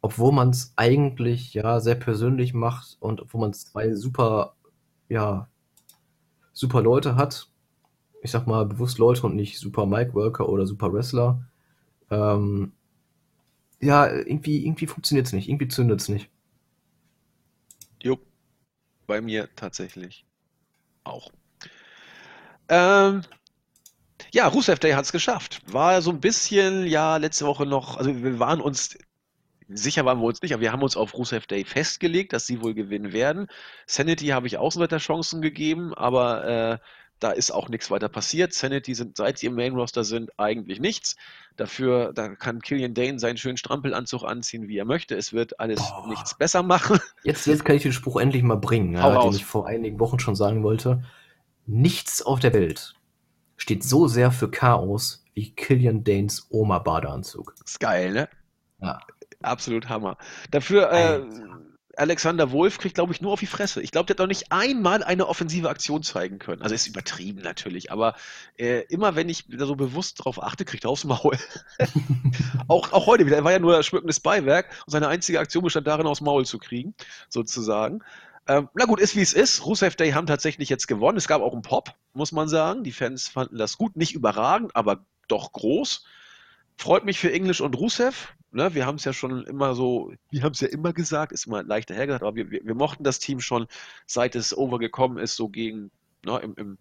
obwohl 0.00 0.32
man 0.32 0.50
es 0.50 0.72
eigentlich 0.76 1.54
ja 1.54 1.78
sehr 1.80 1.94
persönlich 1.94 2.54
macht 2.54 2.96
und 3.00 3.20
obwohl 3.20 3.40
man 3.40 3.52
zwei 3.52 3.94
super, 3.94 4.56
ja, 5.08 5.48
super 6.52 6.82
Leute 6.82 7.14
hat, 7.16 7.48
ich 8.22 8.32
sag 8.32 8.46
mal 8.46 8.66
bewusst 8.66 8.98
Leute 8.98 9.24
und 9.26 9.36
nicht 9.36 9.58
super 9.58 9.86
Mic 9.86 10.12
Worker 10.14 10.48
oder 10.48 10.66
super 10.66 10.92
Wrestler, 10.92 11.46
ähm, 12.10 12.72
ja, 13.80 14.10
irgendwie, 14.10 14.64
irgendwie 14.64 14.86
funktioniert 14.86 15.26
es 15.26 15.32
nicht, 15.32 15.48
irgendwie 15.48 15.68
zündet 15.68 16.00
es 16.00 16.08
nicht. 16.08 16.30
Jo, 18.02 18.18
bei 19.06 19.20
mir 19.20 19.48
tatsächlich 19.54 20.26
auch. 21.04 21.30
Ähm, 22.68 23.22
ja, 24.32 24.48
Rusev 24.48 24.78
Day 24.78 24.92
hat 24.92 25.04
es 25.04 25.12
geschafft. 25.12 25.60
War 25.66 26.02
so 26.02 26.10
ein 26.10 26.20
bisschen, 26.20 26.86
ja, 26.86 27.16
letzte 27.16 27.46
Woche 27.46 27.66
noch, 27.66 27.96
also 27.96 28.22
wir 28.22 28.38
waren 28.38 28.60
uns, 28.60 28.98
sicher 29.68 30.04
waren 30.04 30.18
wir 30.18 30.26
uns 30.26 30.42
nicht, 30.42 30.52
aber 30.52 30.60
wir 30.60 30.72
haben 30.72 30.82
uns 30.82 30.96
auf 30.96 31.14
Rusev 31.14 31.46
Day 31.46 31.64
festgelegt, 31.64 32.32
dass 32.32 32.46
sie 32.46 32.60
wohl 32.60 32.74
gewinnen 32.74 33.12
werden. 33.12 33.48
Sanity 33.86 34.28
habe 34.28 34.46
ich 34.46 34.58
Außenseiter-Chancen 34.58 35.40
gegeben, 35.40 35.94
aber 35.94 36.44
äh, 36.44 36.78
da 37.20 37.30
ist 37.30 37.52
auch 37.52 37.68
nichts 37.68 37.90
weiter 37.90 38.08
passiert. 38.08 38.52
Sanity 38.52 38.94
sind, 38.94 39.16
seit 39.16 39.38
sie 39.38 39.46
im 39.46 39.54
Main 39.54 39.74
Roster 39.74 40.04
sind, 40.04 40.30
eigentlich 40.38 40.80
nichts. 40.80 41.16
Dafür, 41.56 42.12
da 42.12 42.34
kann 42.34 42.60
Killian 42.60 42.94
Dane 42.94 43.18
seinen 43.18 43.36
schönen 43.36 43.56
Strampelanzug 43.56 44.24
anziehen, 44.24 44.68
wie 44.68 44.76
er 44.76 44.84
möchte. 44.84 45.14
Es 45.14 45.32
wird 45.32 45.60
alles 45.60 45.78
Boah. 45.78 46.08
nichts 46.08 46.36
besser 46.36 46.62
machen. 46.62 46.98
Jetzt, 47.22 47.46
jetzt 47.46 47.64
kann 47.64 47.76
ich 47.76 47.82
den 47.82 47.92
Spruch 47.92 48.20
endlich 48.20 48.42
mal 48.42 48.56
bringen, 48.56 48.94
ja, 48.94 49.22
den 49.22 49.32
ich 49.32 49.44
vor 49.44 49.66
einigen 49.66 50.00
Wochen 50.00 50.18
schon 50.18 50.34
sagen 50.34 50.62
wollte. 50.62 51.04
Nichts 51.66 52.22
auf 52.22 52.40
der 52.40 52.52
Welt 52.52 52.94
steht 53.56 53.84
so 53.84 54.08
sehr 54.08 54.30
für 54.30 54.50
Chaos 54.50 55.24
wie 55.34 55.54
Killian 55.54 56.04
Danes 56.04 56.46
Oma-Badeanzug. 56.50 57.54
Ist 57.64 57.80
geil, 57.80 58.12
ne? 58.12 58.28
Ja. 58.80 59.00
Absolut 59.42 59.88
Hammer. 59.88 60.16
Dafür, 60.50 60.90
äh, 60.92 61.22
Alexander 61.96 62.50
Wolf 62.50 62.78
kriegt, 62.78 62.94
glaube 62.94 63.12
ich, 63.12 63.20
nur 63.20 63.32
auf 63.32 63.40
die 63.40 63.46
Fresse. 63.46 63.80
Ich 63.82 63.90
glaube, 63.90 64.06
der 64.06 64.14
hat 64.14 64.18
noch 64.18 64.26
nicht 64.26 64.50
einmal 64.50 65.02
eine 65.02 65.28
offensive 65.28 65.68
Aktion 65.68 66.02
zeigen 66.02 66.38
können. 66.38 66.62
Also 66.62 66.74
ist 66.74 66.86
übertrieben 66.86 67.42
natürlich, 67.42 67.92
aber 67.92 68.14
äh, 68.56 68.80
immer 68.88 69.16
wenn 69.16 69.28
ich 69.28 69.46
da 69.48 69.66
so 69.66 69.76
bewusst 69.76 70.24
drauf 70.24 70.42
achte, 70.42 70.64
kriegt 70.64 70.84
er 70.84 70.90
aufs 70.90 71.04
Maul. 71.04 71.38
auch, 72.68 72.92
auch 72.92 73.06
heute 73.06 73.26
wieder. 73.26 73.36
Er 73.36 73.44
war 73.44 73.52
ja 73.52 73.58
nur 73.58 73.82
schmückendes 73.82 74.20
Beiwerk 74.20 74.70
und 74.86 74.90
seine 74.90 75.08
einzige 75.08 75.40
Aktion 75.40 75.64
bestand 75.64 75.86
darin, 75.86 76.06
aufs 76.06 76.20
Maul 76.20 76.44
zu 76.46 76.58
kriegen, 76.58 76.94
sozusagen. 77.28 78.02
Ähm, 78.46 78.68
na 78.74 78.84
gut, 78.84 79.00
ist 79.00 79.16
wie 79.16 79.22
es 79.22 79.32
ist. 79.32 79.64
Rusev 79.64 79.96
Day 79.96 80.12
haben 80.12 80.26
tatsächlich 80.26 80.68
jetzt 80.68 80.86
gewonnen. 80.86 81.16
Es 81.16 81.28
gab 81.28 81.40
auch 81.40 81.52
einen 81.52 81.62
Pop, 81.62 81.94
muss 82.12 82.32
man 82.32 82.48
sagen. 82.48 82.84
Die 82.84 82.92
Fans 82.92 83.28
fanden 83.28 83.56
das 83.56 83.78
gut. 83.78 83.96
Nicht 83.96 84.14
überragend, 84.14 84.76
aber 84.76 85.04
doch 85.28 85.52
groß. 85.52 86.04
Freut 86.76 87.04
mich 87.04 87.18
für 87.18 87.32
Englisch 87.32 87.60
und 87.60 87.76
Rusev. 87.76 88.34
Ne, 88.50 88.74
wir 88.74 88.86
haben 88.86 88.96
es 88.96 89.04
ja 89.04 89.12
schon 89.12 89.44
immer 89.46 89.74
so, 89.74 90.12
wir 90.30 90.42
haben 90.42 90.52
es 90.52 90.60
ja 90.60 90.68
immer 90.68 90.92
gesagt, 90.92 91.32
ist 91.32 91.46
immer 91.46 91.64
leichter 91.64 91.94
hergesagt, 91.94 92.22
aber 92.22 92.36
wir, 92.36 92.52
wir, 92.52 92.64
wir, 92.64 92.74
mochten 92.76 93.02
das 93.02 93.18
Team 93.18 93.40
schon, 93.40 93.66
seit 94.06 94.36
es 94.36 94.56
overgekommen 94.56 95.18
ist, 95.18 95.34
so 95.34 95.48
gegen, 95.48 95.90
ne, 96.24 96.38
im, 96.38 96.54
im 96.56 96.78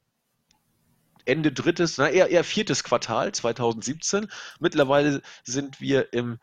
Ende 1.26 1.52
drittes, 1.52 1.98
na 1.98 2.10
eher, 2.10 2.30
eher 2.30 2.44
viertes 2.44 2.84
Quartal 2.84 3.31
2017. 3.31 4.27
Mittlerweile 4.60 5.23
sind 5.44 5.81
wir 5.81 6.14
im 6.14 6.38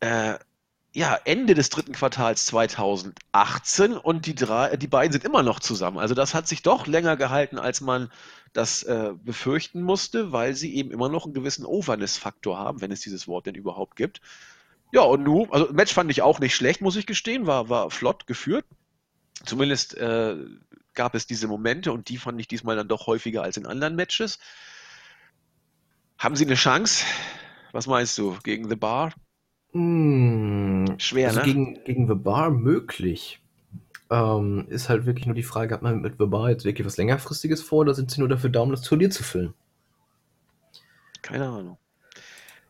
äh, 0.00 0.38
ja, 0.94 1.18
Ende 1.24 1.54
des 1.54 1.70
dritten 1.70 1.92
Quartals 1.92 2.46
2018 2.46 3.96
und 3.96 4.26
die, 4.26 4.34
drei, 4.34 4.76
die 4.76 4.86
beiden 4.86 5.12
sind 5.12 5.24
immer 5.24 5.42
noch 5.42 5.58
zusammen. 5.58 5.98
Also 5.98 6.14
das 6.14 6.34
hat 6.34 6.46
sich 6.46 6.62
doch 6.62 6.86
länger 6.86 7.16
gehalten, 7.16 7.58
als 7.58 7.80
man 7.80 8.10
das 8.52 8.82
äh, 8.82 9.12
befürchten 9.24 9.82
musste, 9.82 10.32
weil 10.32 10.54
sie 10.54 10.74
eben 10.74 10.90
immer 10.90 11.08
noch 11.08 11.24
einen 11.24 11.32
gewissen 11.32 11.64
Overness-Faktor 11.64 12.58
haben, 12.58 12.82
wenn 12.82 12.92
es 12.92 13.00
dieses 13.00 13.26
Wort 13.26 13.46
denn 13.46 13.54
überhaupt 13.54 13.96
gibt. 13.96 14.20
Ja, 14.92 15.00
und 15.00 15.22
nu, 15.22 15.46
also 15.50 15.72
Match 15.72 15.94
fand 15.94 16.10
ich 16.10 16.20
auch 16.20 16.38
nicht 16.38 16.54
schlecht, 16.54 16.82
muss 16.82 16.96
ich 16.96 17.06
gestehen, 17.06 17.46
war, 17.46 17.70
war 17.70 17.90
flott 17.90 18.26
geführt. 18.26 18.66
Zumindest 19.46 19.96
äh, 19.96 20.36
gab 20.92 21.14
es 21.14 21.26
diese 21.26 21.48
Momente 21.48 21.90
und 21.92 22.10
die 22.10 22.18
fand 22.18 22.38
ich 22.38 22.48
diesmal 22.48 22.76
dann 22.76 22.88
doch 22.88 23.06
häufiger 23.06 23.42
als 23.42 23.56
in 23.56 23.64
anderen 23.64 23.96
Matches. 23.96 24.38
Haben 26.18 26.36
sie 26.36 26.44
eine 26.44 26.54
Chance? 26.54 27.06
Was 27.72 27.86
meinst 27.86 28.18
du 28.18 28.36
gegen 28.44 28.68
The 28.68 28.76
Bar? 28.76 29.14
Hm, 29.72 30.94
Schwer, 30.98 31.28
also 31.28 31.40
ne? 31.40 31.46
Gegen, 31.46 31.84
gegen 31.84 32.08
The 32.08 32.14
Bar 32.14 32.50
möglich. 32.50 33.40
Ähm, 34.10 34.66
ist 34.68 34.88
halt 34.88 35.06
wirklich 35.06 35.26
nur 35.26 35.34
die 35.34 35.42
Frage, 35.42 35.74
hat 35.74 35.82
man 35.82 36.02
mit 36.02 36.16
The 36.18 36.26
Bar 36.26 36.50
jetzt 36.50 36.64
wirklich 36.64 36.86
was 36.86 36.98
längerfristiges 36.98 37.62
vor 37.62 37.80
oder 37.80 37.94
sind 37.94 38.10
sie 38.10 38.20
nur 38.20 38.28
dafür 38.28 38.50
da, 38.50 38.60
um 38.60 38.70
das 38.70 38.82
Turnier 38.82 39.10
zu 39.10 39.22
füllen? 39.22 39.54
Keine 41.22 41.48
Ahnung. 41.48 41.78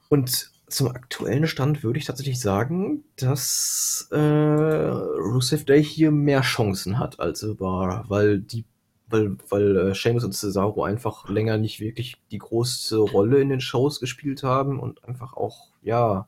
Und 0.08 0.52
zum 0.68 0.88
aktuellen 0.88 1.46
Stand 1.46 1.82
würde 1.82 1.98
ich 1.98 2.04
tatsächlich 2.04 2.40
sagen, 2.40 3.04
dass 3.16 4.08
äh, 4.12 4.16
Rusev 4.16 5.64
Day 5.64 5.82
hier 5.82 6.10
mehr 6.10 6.42
Chancen 6.42 6.98
hat 6.98 7.18
als 7.18 7.40
The 7.40 7.54
Bar, 7.54 8.04
weil 8.08 8.38
die 8.38 8.64
weil, 9.12 9.36
weil 9.50 9.76
äh, 9.76 9.94
Seamus 9.94 10.24
und 10.24 10.32
Cesaro 10.32 10.84
einfach 10.84 11.28
länger 11.28 11.58
nicht 11.58 11.80
wirklich 11.80 12.16
die 12.30 12.38
große 12.38 12.96
Rolle 12.96 13.40
in 13.40 13.50
den 13.50 13.60
Shows 13.60 14.00
gespielt 14.00 14.42
haben 14.42 14.80
und 14.80 15.04
einfach 15.04 15.34
auch, 15.34 15.68
ja, 15.82 16.26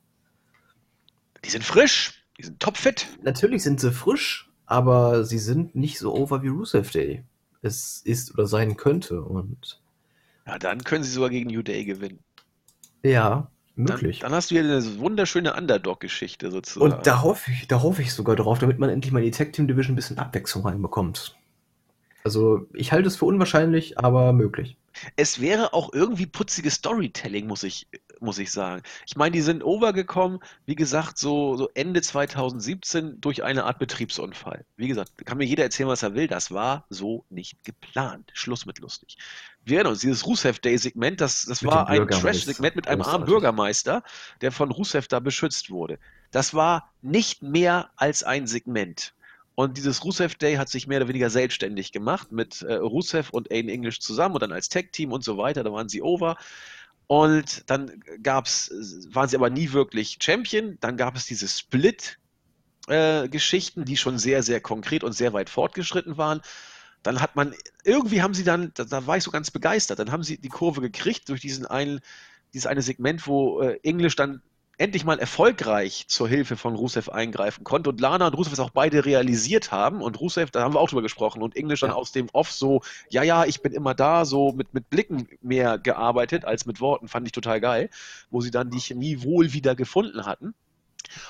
die 1.45 1.51
sind 1.51 1.65
frisch, 1.65 2.25
die 2.39 2.45
sind 2.45 2.61
topfit. 2.61 3.07
Natürlich 3.23 3.63
sind 3.63 3.81
sie 3.81 3.93
frisch, 3.93 4.51
aber 4.67 5.25
sie 5.25 5.39
sind 5.39 5.75
nicht 5.75 5.99
so 5.99 6.15
over 6.15 6.43
wie 6.43 6.49
Rusev 6.49 6.91
Day 6.91 7.25
es 7.63 8.03
ist 8.05 8.35
oder 8.35 8.47
sein 8.47 8.77
könnte. 8.77 9.23
Und 9.23 9.81
ja, 10.47 10.59
dann 10.59 10.85
können 10.85 11.03
sie 11.03 11.11
sogar 11.11 11.31
gegen 11.31 11.51
New 11.51 11.63
Day 11.63 11.85
gewinnen. 11.85 12.21
Ja, 13.03 13.51
möglich. 13.75 14.21
Dann, 14.21 14.31
dann 14.31 14.37
hast 14.37 14.51
du 14.51 14.57
hier 14.57 14.65
eine 14.65 14.99
wunderschöne 14.99 15.55
Underdog-Geschichte 15.55 16.51
sozusagen. 16.51 16.93
Und 16.93 17.07
da 17.07 17.23
hoffe 17.23 17.51
ich, 17.51 17.67
da 17.67 17.83
hoffe 17.83 18.03
ich 18.03 18.13
sogar 18.13 18.37
drauf, 18.37 18.59
damit 18.59 18.79
man 18.79 18.91
endlich 18.91 19.13
mal 19.13 19.21
in 19.21 19.27
die 19.27 19.31
Tag 19.31 19.53
Team 19.53 19.67
Division 19.67 19.95
ein 19.95 19.97
bisschen 19.97 20.19
Abwechslung 20.19 20.67
reinbekommt. 20.67 21.37
Also 22.23 22.67
ich 22.73 22.93
halte 22.93 23.09
es 23.09 23.17
für 23.17 23.27
unwahrscheinlich, 23.27 23.99
aber 23.99 24.33
möglich. 24.33 24.77
Es 25.17 25.41
wäre 25.41 25.73
auch 25.73 25.93
irgendwie 25.93 26.27
putziges 26.27 26.75
Storytelling, 26.75 27.47
muss 27.47 27.63
ich, 27.63 27.89
muss 28.21 28.39
ich 28.39 28.51
sagen. 28.51 28.83
Ich 29.07 29.17
meine, 29.17 29.33
die 29.33 29.41
sind 29.41 29.65
overgekommen, 29.65 30.41
wie 30.67 30.75
gesagt, 30.75 31.19
so, 31.19 31.57
so 31.57 31.69
Ende 31.75 32.03
2017 32.03 33.21
durch 33.21 33.43
eine 33.43 33.65
Art 33.65 33.79
Betriebsunfall. 33.79 34.65
Wie 34.77 34.89
gesagt, 34.89 35.13
kann 35.25 35.39
mir 35.39 35.45
jeder 35.45 35.65
erzählen, 35.65 35.89
was 35.89 36.03
er 36.03 36.15
will. 36.15 36.27
Das 36.27 36.51
war 36.51 36.87
so 36.89 37.25
nicht 37.31 37.63
geplant. 37.65 38.31
Schluss 38.35 38.67
mit 38.67 38.79
lustig. 38.79 39.17
Wir 39.65 39.79
erinnern 39.79 39.93
uns, 39.93 40.03
dieses 40.03 40.27
Rusev 40.27 40.59
Day-Segment, 40.59 41.21
das, 41.21 41.45
das 41.45 41.65
war 41.65 41.89
ein 41.89 42.07
Trash-Segment 42.07 42.77
mit 42.77 42.89
einem 42.89 43.03
armen 43.03 43.25
Bürgermeister, 43.25 44.03
der 44.43 44.53
von 44.53 44.71
Rusev 44.71 45.09
da 45.09 45.21
beschützt 45.21 45.71
wurde. 45.71 45.99
Das 46.31 46.53
war 46.53 46.93
nicht 47.01 47.43
mehr 47.43 47.91
als 47.97 48.23
ein 48.23 48.47
Segment. 48.47 49.14
Und 49.55 49.77
dieses 49.77 50.03
Rusev 50.05 50.35
Day 50.35 50.57
hat 50.57 50.69
sich 50.69 50.89
mehr 50.89 50.99
oder 50.99 51.09
weniger 51.09 51.31
selbstständig 51.31 51.93
gemacht 51.93 52.33
mit 52.33 52.63
äh, 52.63 52.75
Rusev 52.75 53.31
und 53.31 53.53
Aiden 53.53 53.71
English 53.71 54.01
zusammen 54.01 54.35
und 54.35 54.43
dann 54.43 54.51
als 54.53 54.69
Tag-Team 54.69 55.13
und 55.13 55.23
so 55.23 55.39
weiter. 55.39 55.63
Da 55.63 55.73
waren 55.73 55.89
sie 55.89 56.03
over. 56.03 56.37
Und 57.07 57.71
dann 57.71 58.03
gab's, 58.23 58.73
waren 59.11 59.29
sie 59.29 59.37
aber 59.37 59.51
nie 59.51 59.71
wirklich 59.73 60.19
Champion. 60.21 60.79
Dann 60.81 60.97
gab 60.97 61.15
es 61.17 61.27
diese 61.27 61.47
Split-Geschichten, 61.47 63.83
äh, 63.83 63.85
die 63.85 63.97
schon 63.97 64.19
sehr, 64.19 64.43
sehr 64.43 64.61
konkret 64.61 65.05
und 65.05 65.13
sehr 65.13 65.33
weit 65.33 65.51
fortgeschritten 65.51 66.17
waren. 66.17 66.41
Dann 67.05 67.21
hat 67.21 67.37
man, 67.37 67.55
irgendwie 67.85 68.23
haben 68.23 68.35
sie 68.35 68.45
dann, 68.45 68.73
da, 68.75 68.85
da 68.85 69.07
war 69.07 69.19
ich 69.19 69.23
so 69.23 69.31
ganz 69.31 69.51
begeistert, 69.51 69.99
dann 69.99 70.11
haben 70.11 70.25
sie 70.25 70.39
die 70.39 70.49
Kurve 70.49 70.81
gekriegt 70.81 71.29
durch 71.29 71.43
diesen 71.43 71.67
einen, 71.67 72.01
dieses 72.55 72.67
eine 72.67 72.83
Segment, 72.83 73.27
wo 73.27 73.61
äh, 73.61 73.79
English 73.83 74.17
dann 74.17 74.43
endlich 74.79 75.05
mal 75.05 75.19
erfolgreich 75.19 76.07
zur 76.09 76.29
Hilfe 76.29 76.57
von 76.57 76.75
Rusev 76.75 77.11
eingreifen 77.11 77.65
konnte 77.65 77.91
und 77.91 78.01
Lana 78.01 78.27
und 78.27 78.35
Rusev 78.35 78.53
es 78.53 78.61
auch 78.61 78.71
beide 78.71 79.05
realisiert 79.05 79.73
haben 79.73 80.03
und 80.03 80.21
Rusev, 80.21 80.51
da 80.51 80.63
haben 80.63 80.75
wir 80.75 80.81
auch 80.81 80.89
drüber 80.89 81.03
gesprochen 81.03 81.43
und 81.43 81.57
Englisch 81.57 81.81
dann 81.81 81.91
ja. 81.91 81.97
aus 81.97 82.13
dem 82.13 82.29
Off 82.33 82.51
so, 82.51 82.83
ja, 83.11 83.23
ja, 83.23 83.45
ich 83.45 83.63
bin 83.63 83.73
immer 83.73 83.95
da, 83.95 84.25
so 84.25 84.53
mit, 84.53 84.75
mit 84.75 84.91
Blicken 84.91 85.29
mehr 85.41 85.79
gearbeitet 85.79 86.45
als 86.45 86.67
mit 86.67 86.81
Worten, 86.81 87.09
fand 87.09 87.27
ich 87.27 87.33
total 87.33 87.61
geil, 87.61 87.91
wo 88.31 88.41
sie 88.41 88.51
dann 88.51 88.71
die 88.71 88.81
Chemie 88.81 89.23
wohl 89.23 89.53
wieder 89.53 89.75
gefunden 89.75 90.27
hatten. 90.27 90.55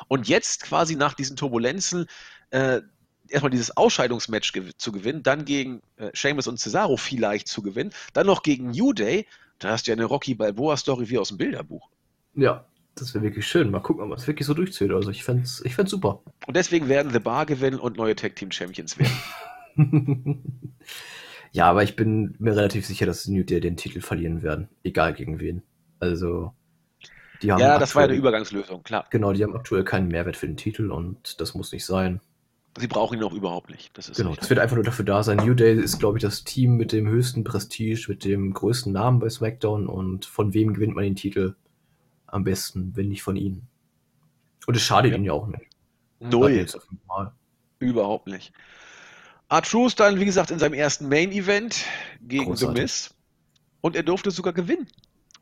Und 0.08 0.28
jetzt 0.28 0.62
quasi 0.62 0.96
nach 0.96 1.14
diesen 1.14 1.36
Turbulenzen 1.36 2.06
äh, 2.50 2.80
erstmal 3.28 3.50
dieses 3.50 3.76
Ausscheidungsmatch 3.76 4.52
gew 4.52 4.70
zu 4.76 4.92
gewinnen, 4.92 5.22
dann 5.22 5.44
gegen 5.44 5.82
äh, 5.96 6.10
Sheamus 6.14 6.46
und 6.46 6.58
Cesaro 6.58 6.96
vielleicht 6.96 7.48
zu 7.48 7.62
gewinnen, 7.62 7.92
dann 8.12 8.26
noch 8.26 8.42
gegen 8.42 8.70
New 8.70 8.92
Day, 8.92 9.26
da 9.58 9.70
hast 9.70 9.86
du 9.86 9.90
ja 9.90 9.96
eine 9.96 10.04
Rocky 10.04 10.34
Balboa-Story 10.34 11.08
wie 11.08 11.18
aus 11.18 11.28
dem 11.28 11.38
Bilderbuch. 11.38 11.88
Ja, 12.34 12.66
das 12.94 13.14
wäre 13.14 13.24
wirklich 13.24 13.46
schön. 13.46 13.70
Mal 13.70 13.80
gucken, 13.80 14.02
ob 14.02 14.08
man 14.08 14.18
es 14.18 14.26
wirklich 14.26 14.46
so 14.46 14.54
durchzieht. 14.54 14.90
Also 14.90 15.10
ich 15.10 15.24
fände 15.24 15.42
es 15.42 15.62
ich 15.64 15.76
super. 15.86 16.22
Und 16.46 16.56
deswegen 16.56 16.88
werden 16.88 17.12
The 17.12 17.18
Bar 17.18 17.46
gewinnen 17.46 17.78
und 17.78 17.96
neue 17.96 18.16
Tag 18.16 18.36
Team 18.36 18.50
Champions 18.50 18.98
werden. 18.98 19.12
ja, 21.52 21.66
aber 21.66 21.82
ich 21.82 21.96
bin 21.96 22.36
mir 22.38 22.56
relativ 22.56 22.86
sicher, 22.86 23.06
dass 23.06 23.26
New 23.26 23.42
Day 23.42 23.60
den 23.60 23.76
Titel 23.76 24.00
verlieren 24.00 24.42
werden. 24.42 24.68
Egal 24.82 25.14
gegen 25.14 25.40
wen. 25.40 25.62
Also. 25.98 26.52
Die 27.42 27.50
haben 27.50 27.60
ja, 27.60 27.78
das 27.78 27.90
aktuell, 27.90 27.94
war 27.94 28.02
ja 28.02 28.08
eine 28.10 28.18
Übergangslösung, 28.18 28.82
klar. 28.84 29.06
Genau, 29.10 29.32
die 29.32 29.42
haben 29.42 29.54
aktuell 29.54 29.84
keinen 29.84 30.08
Mehrwert 30.08 30.36
für 30.36 30.46
den 30.46 30.56
Titel 30.56 30.90
und 30.90 31.40
das 31.40 31.54
muss 31.54 31.72
nicht 31.72 31.84
sein. 31.84 32.20
Sie 32.76 32.86
brauchen 32.88 33.18
ihn 33.18 33.24
auch 33.24 33.32
überhaupt 33.32 33.70
nicht. 33.70 33.96
Das 33.96 34.10
genau, 34.12 34.34
das 34.34 34.50
wird 34.50 34.58
einfach 34.58 34.76
nur 34.76 34.84
dafür 34.84 35.04
da 35.04 35.22
sein. 35.22 35.38
New 35.38 35.54
Day 35.54 35.74
ist, 35.74 35.98
glaube 35.98 36.18
ich, 36.18 36.22
das 36.22 36.42
Team 36.42 36.76
mit 36.76 36.92
dem 36.92 37.08
höchsten 37.08 37.44
Prestige, 37.44 38.06
mit 38.08 38.24
dem 38.24 38.52
größten 38.52 38.92
Namen 38.92 39.20
bei 39.20 39.28
SmackDown 39.28 39.86
und 39.86 40.24
von 40.24 40.54
wem 40.54 40.74
gewinnt 40.74 40.94
man 40.94 41.04
den 41.04 41.16
Titel? 41.16 41.54
Am 42.34 42.42
besten, 42.42 42.96
wenn 42.96 43.08
nicht 43.08 43.22
von 43.22 43.36
ihnen. 43.36 43.68
Und 44.66 44.76
es 44.76 44.82
schadet 44.82 45.12
ja. 45.12 45.16
ihnen 45.16 45.24
ja 45.24 45.32
auch 45.32 45.46
nicht. 45.46 45.66
Null. 46.18 46.66
Überhaupt 47.78 48.26
nicht. 48.26 48.52
Artruse 49.48 49.94
dann, 49.94 50.18
wie 50.18 50.24
gesagt, 50.24 50.50
in 50.50 50.58
seinem 50.58 50.74
ersten 50.74 51.08
Main-Event 51.08 51.84
gegen 52.22 52.46
Großartig. 52.46 52.76
The 52.76 52.82
Miz. 52.82 53.14
Und 53.82 53.94
er 53.94 54.02
durfte 54.02 54.30
sogar 54.30 54.52
gewinnen. 54.52 54.88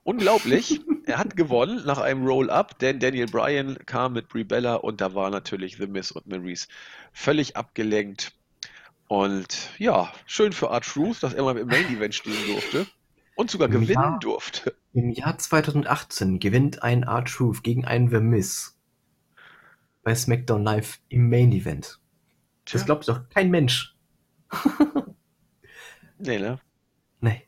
Unglaublich. 0.02 0.80
er 1.06 1.18
hat 1.18 1.36
gewonnen 1.36 1.82
nach 1.86 1.98
einem 1.98 2.26
Roll-Up, 2.26 2.78
denn 2.78 2.98
Daniel 2.98 3.26
Bryan 3.26 3.78
kam 3.86 4.12
mit 4.12 4.28
Brie 4.28 4.44
Bella 4.44 4.74
und 4.74 5.00
da 5.00 5.14
war 5.14 5.30
natürlich 5.30 5.76
The 5.78 5.86
Miz 5.86 6.10
und 6.10 6.26
Maurice 6.26 6.68
völlig 7.12 7.56
abgelenkt. 7.56 8.32
Und 9.08 9.70
ja, 9.78 10.12
schön 10.26 10.52
für 10.52 10.70
Art 10.70 10.84
Truth, 10.84 11.22
dass 11.22 11.32
er 11.32 11.44
mal 11.44 11.56
im 11.56 11.68
Main 11.68 11.96
Event 11.96 12.14
stehen 12.14 12.46
durfte 12.48 12.86
und 13.34 13.50
sogar 13.50 13.68
Im 13.68 13.80
gewinnen 13.80 13.92
Jahr, 13.92 14.18
durfte. 14.18 14.74
Im 14.92 15.10
Jahr 15.10 15.38
2018 15.38 16.38
gewinnt 16.38 16.82
ein 16.82 17.04
R-Truth 17.04 17.62
gegen 17.62 17.84
einen 17.84 18.10
The 18.10 18.20
Miz 18.20 18.78
bei 20.02 20.14
SmackDown 20.14 20.62
Live 20.62 21.00
im 21.08 21.28
Main 21.28 21.52
Event. 21.52 22.00
Tja. 22.64 22.78
Das 22.78 22.86
glaubt 22.86 23.08
doch 23.08 23.28
kein 23.28 23.50
Mensch. 23.50 23.96
nee, 26.18 26.38
ne? 26.38 26.58
Nee. 27.20 27.42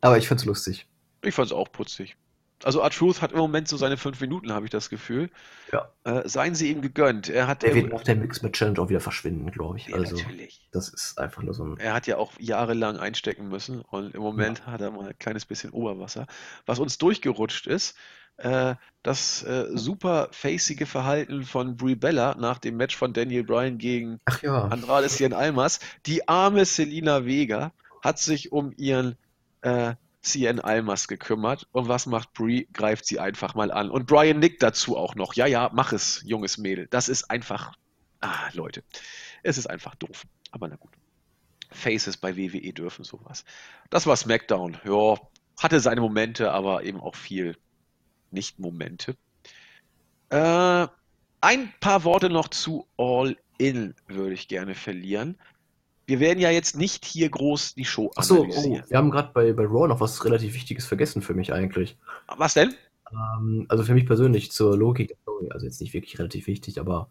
Aber 0.00 0.18
ich 0.18 0.28
fand's 0.28 0.44
lustig. 0.44 0.88
Ich 1.22 1.34
fand's 1.34 1.52
auch 1.52 1.70
putzig. 1.70 2.16
Also 2.64 2.80
R-Truth 2.80 3.22
hat 3.22 3.32
im 3.32 3.38
Moment 3.38 3.68
so 3.68 3.76
seine 3.76 3.96
fünf 3.96 4.20
Minuten, 4.20 4.52
habe 4.52 4.66
ich 4.66 4.70
das 4.70 4.90
Gefühl. 4.90 5.30
Ja. 5.72 5.90
Äh, 6.04 6.28
seien 6.28 6.54
sie 6.54 6.70
ihm 6.70 6.82
gegönnt. 6.82 7.28
Er 7.28 7.46
hat 7.46 7.64
er 7.64 7.74
wird 7.74 7.92
nach 7.92 8.02
der 8.02 8.16
Mix 8.16 8.42
mit 8.42 8.52
Challenge 8.52 8.78
auch 8.80 8.88
wieder 8.88 9.00
verschwinden, 9.00 9.50
glaube 9.50 9.78
ich. 9.78 9.88
Ja, 9.88 9.96
also, 9.96 10.16
natürlich. 10.16 10.68
Das 10.72 10.88
ist 10.88 11.18
einfach 11.18 11.42
nur 11.42 11.54
so 11.54 11.64
ein. 11.64 11.76
Er 11.78 11.94
hat 11.94 12.06
ja 12.06 12.18
auch 12.18 12.32
jahrelang 12.38 12.98
einstecken 12.98 13.48
müssen 13.48 13.80
und 13.80 14.14
im 14.14 14.20
Moment 14.20 14.60
ja. 14.60 14.72
hat 14.72 14.80
er 14.80 14.90
mal 14.90 15.08
ein 15.08 15.18
kleines 15.18 15.46
bisschen 15.46 15.70
Oberwasser. 15.70 16.26
Was 16.66 16.78
uns 16.78 16.98
durchgerutscht 16.98 17.66
ist, 17.66 17.96
äh, 18.36 18.74
das 19.02 19.42
äh, 19.42 19.66
super 19.74 20.28
facige 20.32 20.86
Verhalten 20.86 21.44
von 21.44 21.76
Brie 21.76 21.94
Bella 21.94 22.34
nach 22.38 22.58
dem 22.58 22.76
Match 22.76 22.96
von 22.96 23.12
Daniel 23.12 23.44
Bryan 23.44 23.78
gegen 23.78 24.20
ja. 24.42 24.64
Andrade 24.64 25.08
Cien 25.08 25.32
Almas. 25.32 25.80
Die 26.06 26.28
arme 26.28 26.64
Selina 26.64 27.24
Vega 27.24 27.72
hat 28.02 28.18
sich 28.18 28.52
um 28.52 28.72
ihren 28.76 29.16
CN 30.22 30.60
Almas 30.60 31.08
gekümmert. 31.08 31.66
Und 31.72 31.88
was 31.88 32.06
macht 32.06 32.32
Brie? 32.34 32.68
Greift 32.72 33.06
sie 33.06 33.20
einfach 33.20 33.54
mal 33.54 33.70
an. 33.70 33.90
Und 33.90 34.06
Brian 34.06 34.38
nickt 34.38 34.62
dazu 34.62 34.96
auch 34.96 35.14
noch. 35.14 35.34
Ja, 35.34 35.46
ja, 35.46 35.70
mach 35.72 35.92
es, 35.92 36.22
junges 36.24 36.58
Mädel. 36.58 36.86
Das 36.88 37.08
ist 37.08 37.30
einfach. 37.30 37.72
Ah, 38.20 38.50
Leute. 38.52 38.82
Es 39.42 39.58
ist 39.58 39.68
einfach 39.68 39.94
doof. 39.94 40.26
Aber 40.50 40.68
na 40.68 40.76
gut. 40.76 40.92
Faces 41.70 42.16
bei 42.16 42.36
WWE 42.36 42.72
dürfen 42.72 43.04
sowas. 43.04 43.44
Das 43.90 44.06
war 44.06 44.16
SmackDown. 44.16 44.78
Ja, 44.84 45.16
hatte 45.58 45.80
seine 45.80 46.00
Momente, 46.00 46.50
aber 46.50 46.82
eben 46.84 47.00
auch 47.00 47.14
viel 47.14 47.56
Nicht-Momente. 48.30 49.16
Äh, 50.30 50.88
ein 51.40 51.72
paar 51.80 52.04
Worte 52.04 52.28
noch 52.28 52.48
zu 52.48 52.86
All 52.96 53.36
In 53.58 53.94
würde 54.06 54.34
ich 54.34 54.48
gerne 54.48 54.74
verlieren. 54.74 55.38
Wir 56.10 56.18
werden 56.18 56.40
ja 56.40 56.50
jetzt 56.50 56.76
nicht 56.76 57.04
hier 57.04 57.30
groß 57.30 57.74
die 57.74 57.84
Show 57.84 58.10
Achso, 58.16 58.44
oh, 58.50 58.80
wir 58.88 58.98
haben 58.98 59.12
gerade 59.12 59.30
bei, 59.32 59.52
bei 59.52 59.64
Raw 59.64 59.86
noch 59.86 60.00
was 60.00 60.24
relativ 60.24 60.54
Wichtiges 60.54 60.84
vergessen 60.84 61.22
für 61.22 61.34
mich 61.34 61.52
eigentlich. 61.52 61.96
Was 62.36 62.54
denn? 62.54 62.74
Ähm, 63.12 63.66
also 63.68 63.84
für 63.84 63.94
mich 63.94 64.06
persönlich 64.06 64.50
zur 64.50 64.76
Logik 64.76 65.08
der 65.08 65.16
Story, 65.22 65.48
also 65.50 65.66
jetzt 65.66 65.80
nicht 65.80 65.94
wirklich 65.94 66.18
relativ 66.18 66.48
wichtig, 66.48 66.80
aber 66.80 67.10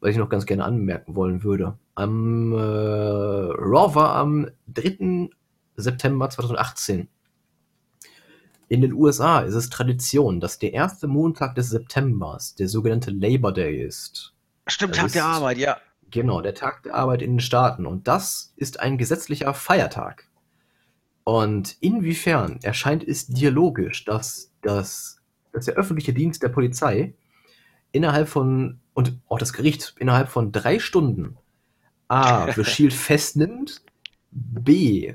was 0.00 0.12
ich 0.12 0.16
noch 0.16 0.30
ganz 0.30 0.46
gerne 0.46 0.64
anmerken 0.64 1.14
wollen 1.14 1.42
würde. 1.42 1.76
Am 1.94 2.54
äh, 2.54 2.56
Raw 2.56 3.94
war 3.94 4.14
am 4.16 4.48
3. 4.68 5.28
September 5.76 6.30
2018. 6.30 7.08
In 8.68 8.80
den 8.80 8.94
USA 8.94 9.40
ist 9.40 9.54
es 9.54 9.68
Tradition, 9.68 10.40
dass 10.40 10.58
der 10.58 10.72
erste 10.72 11.06
Montag 11.06 11.54
des 11.54 11.68
Septembers 11.68 12.54
der 12.54 12.68
sogenannte 12.68 13.10
Labor 13.10 13.52
Day 13.52 13.82
ist. 13.82 14.34
Stimmt, 14.66 14.94
Tag 14.94 15.12
der 15.12 15.24
Arbeit, 15.24 15.58
ja. 15.58 15.78
Genau, 16.10 16.40
der 16.40 16.54
Tag 16.54 16.82
der 16.84 16.94
Arbeit 16.94 17.22
in 17.22 17.34
den 17.34 17.40
Staaten. 17.40 17.86
Und 17.86 18.08
das 18.08 18.52
ist 18.56 18.80
ein 18.80 18.98
gesetzlicher 18.98 19.52
Feiertag. 19.54 20.28
Und 21.24 21.76
inwiefern 21.80 22.58
erscheint 22.62 23.06
es 23.06 23.26
dir 23.26 23.50
logisch, 23.50 24.04
dass, 24.06 24.50
dass, 24.62 25.20
dass 25.52 25.66
der 25.66 25.74
öffentliche 25.74 26.14
Dienst 26.14 26.42
der 26.42 26.48
Polizei 26.48 27.14
innerhalb 27.92 28.28
von, 28.28 28.80
und 28.94 29.18
auch 29.28 29.38
das 29.38 29.52
Gericht 29.52 29.94
innerhalb 29.98 30.30
von 30.30 30.52
drei 30.52 30.78
Stunden 30.78 31.36
A. 32.08 32.50
Shield 32.64 32.94
festnimmt, 32.94 33.82
B. 34.30 35.14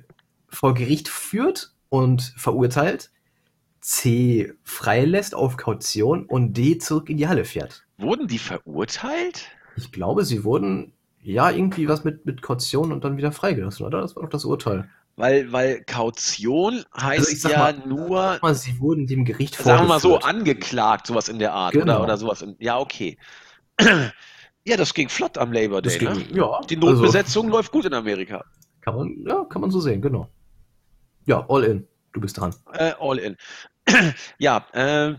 vor 0.50 0.76
Gericht 0.76 1.08
führt 1.08 1.74
und 1.90 2.34
verurteilt, 2.38 3.12
C. 3.82 4.54
freilässt 4.64 5.36
auf 5.36 5.58
Kaution 5.58 6.26
und 6.26 6.54
D. 6.54 6.78
zurück 6.78 7.10
in 7.10 7.18
die 7.18 7.28
Halle 7.28 7.44
fährt. 7.44 7.86
Wurden 7.98 8.28
die 8.28 8.40
verurteilt? 8.40 9.50
Ich 9.76 9.92
glaube, 9.92 10.26
sie 10.26 10.44
wurden 10.44 10.94
ja 11.22 11.50
irgendwie 11.50 11.88
was 11.88 12.04
mit, 12.04 12.26
mit 12.26 12.42
Kaution 12.42 12.92
und 12.92 13.04
dann 13.04 13.18
wieder 13.18 13.32
freigelassen, 13.32 13.86
oder? 13.86 14.02
Das 14.02 14.16
war 14.16 14.24
doch 14.24 14.30
das 14.30 14.46
Urteil. 14.46 14.90
Weil, 15.16 15.52
weil 15.52 15.84
Kaution 15.84 16.84
heißt 17.00 17.46
also 17.46 17.50
ja 17.50 17.60
mal, 17.60 17.78
nur. 17.86 18.40
Mal, 18.42 18.56
sie 18.56 18.80
wurden 18.80 19.06
dem 19.06 19.26
Gericht 19.26 19.56
Sagen 19.56 19.84
wir 19.84 19.88
mal 19.88 20.00
so, 20.00 20.20
angeklagt, 20.20 21.08
sowas 21.08 21.30
in 21.30 21.38
der 21.38 21.54
Art, 21.54 21.74
genau. 21.74 21.98
oder? 21.98 22.04
Oder 22.04 22.18
sowas. 22.18 22.42
In, 22.42 22.56
ja, 22.60 22.80
okay. 22.80 23.18
ja, 23.80 24.78
das 24.78 24.94
ging 24.94 25.10
flott 25.10 25.38
am 25.38 25.54
Labor 25.54 25.84
Day. 25.84 26.00
Ging, 26.00 26.10
ne? 26.10 26.26
ja, 26.34 26.62
Die 26.62 26.78
Notbesetzung 26.78 27.46
also, 27.46 27.58
läuft 27.58 27.72
gut 27.72 27.86
in 27.86 27.94
Amerika. 27.94 28.44
Kann 28.82 28.96
man, 28.96 29.24
ja, 29.28 29.46
kann 29.46 29.62
man 29.62 29.70
so 29.70 29.80
sehen, 29.80 30.02
genau. 30.02 30.30
Ja, 31.26 31.46
all 31.48 31.64
in. 31.64 31.88
Du 32.12 32.20
bist 32.20 32.38
dran. 32.38 32.54
Äh, 32.74 32.94
all 33.00 33.20
in. 33.20 33.38
ja, 34.40 34.66
äh, 34.74 35.14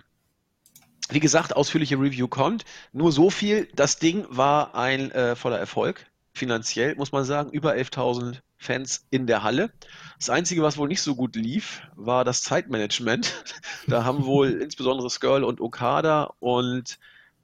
wie 1.10 1.20
gesagt, 1.20 1.54
ausführliche 1.54 1.96
Review 1.96 2.28
kommt. 2.28 2.64
Nur 2.92 3.12
so 3.12 3.30
viel, 3.30 3.68
das 3.74 3.98
Ding 3.98 4.26
war 4.28 4.74
ein 4.74 5.10
äh, 5.10 5.36
voller 5.36 5.58
Erfolg. 5.58 6.06
Finanziell 6.32 6.96
muss 6.96 7.12
man 7.12 7.24
sagen, 7.24 7.50
über 7.50 7.74
11.000 7.74 8.40
Fans 8.56 9.06
in 9.10 9.26
der 9.26 9.42
Halle. 9.42 9.70
Das 10.18 10.30
Einzige, 10.30 10.62
was 10.62 10.78
wohl 10.78 10.88
nicht 10.88 11.02
so 11.02 11.14
gut 11.14 11.36
lief, 11.36 11.82
war 11.94 12.24
das 12.24 12.42
Zeitmanagement. 12.42 13.44
Da 13.86 14.04
haben 14.04 14.24
wohl 14.24 14.50
insbesondere 14.62 15.10
Skirl 15.10 15.44
und 15.44 15.60
Okada 15.60 16.32
und 16.40 16.98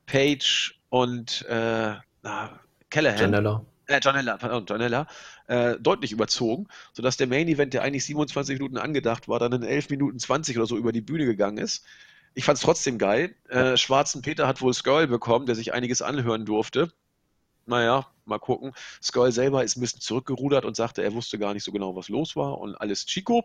Page 0.07 0.81
und 0.89 1.45
äh, 1.49 1.97
na, 2.23 2.61
Callahan. 2.89 3.19
Janella. 3.19 3.65
Äh, 3.87 4.01
Janella, 4.03 4.37
pardon, 4.39 4.65
Janella, 4.67 5.07
äh, 5.49 5.77
deutlich 5.79 6.13
überzogen, 6.13 6.67
sodass 6.95 7.19
der 7.19 7.27
Main 7.27 7.49
Event, 7.49 7.75
der 7.75 7.83
eigentlich 7.83 8.07
27 8.07 8.59
Minuten 8.59 8.79
angedacht 8.79 9.29
war, 9.29 9.39
dann 9.39 9.53
in 9.53 9.63
11 9.65 9.91
Minuten 9.91 10.19
20 10.19 10.57
oder 10.57 10.67
so 10.67 10.79
über 10.79 10.93
die 10.93 11.03
Bühne 11.03 11.27
gegangen 11.27 11.59
ist. 11.59 11.85
Ich 12.35 12.45
fand 12.45 12.59
es 12.59 12.65
trotzdem 12.65 12.99
geil. 12.99 13.35
Äh, 13.49 13.77
Schwarzen 13.77 14.23
Peter 14.23 14.47
hat 14.47 14.63
wohl 14.63 14.73
Skull 14.73 15.07
bekommen, 15.07 15.47
der 15.47 15.55
sich 15.55 15.73
einiges 15.73 16.03
anhören 16.03 16.45
durfte. 16.45 16.93
Naja, 17.67 18.07
mal 18.25 18.39
gucken. 18.39 18.73
Skull 19.03 19.33
selber 19.33 19.65
ist 19.65 19.77
ein 19.77 19.81
bisschen 19.81 20.01
zurückgerudert 20.01 20.65
und 20.65 20.77
sagte, 20.77 21.03
er 21.03 21.13
wusste 21.13 21.39
gar 21.39 21.55
nicht 21.55 21.65
so 21.65 21.73
genau, 21.73 21.97
was 21.97 22.09
los 22.09 22.37
war 22.37 22.59
und 22.59 22.75
alles 22.77 23.07
Chico. 23.07 23.45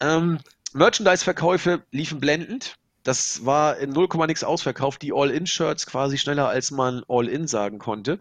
Ähm, 0.00 0.38
Merchandise-Verkäufe 0.72 1.84
liefen 1.90 2.20
blendend. 2.20 2.76
Das 3.02 3.44
war 3.44 3.76
in 3.76 3.90
0, 3.90 4.08
nix 4.26 4.42
ausverkauft. 4.42 5.02
Die 5.02 5.12
All-In-Shirts 5.12 5.86
quasi 5.86 6.18
schneller, 6.18 6.48
als 6.48 6.70
man 6.70 7.04
All-In 7.06 7.46
sagen 7.46 7.78
konnte. 7.78 8.18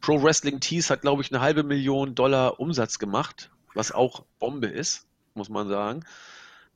Pro 0.00 0.22
Wrestling 0.22 0.60
Tees 0.60 0.90
hat, 0.90 1.02
glaube 1.02 1.22
ich, 1.22 1.30
eine 1.30 1.40
halbe 1.40 1.62
Million 1.62 2.14
Dollar 2.14 2.58
Umsatz 2.58 2.98
gemacht, 2.98 3.50
was 3.74 3.92
auch 3.92 4.24
Bombe 4.38 4.66
ist, 4.66 5.06
muss 5.34 5.48
man 5.48 5.68
sagen. 5.68 6.04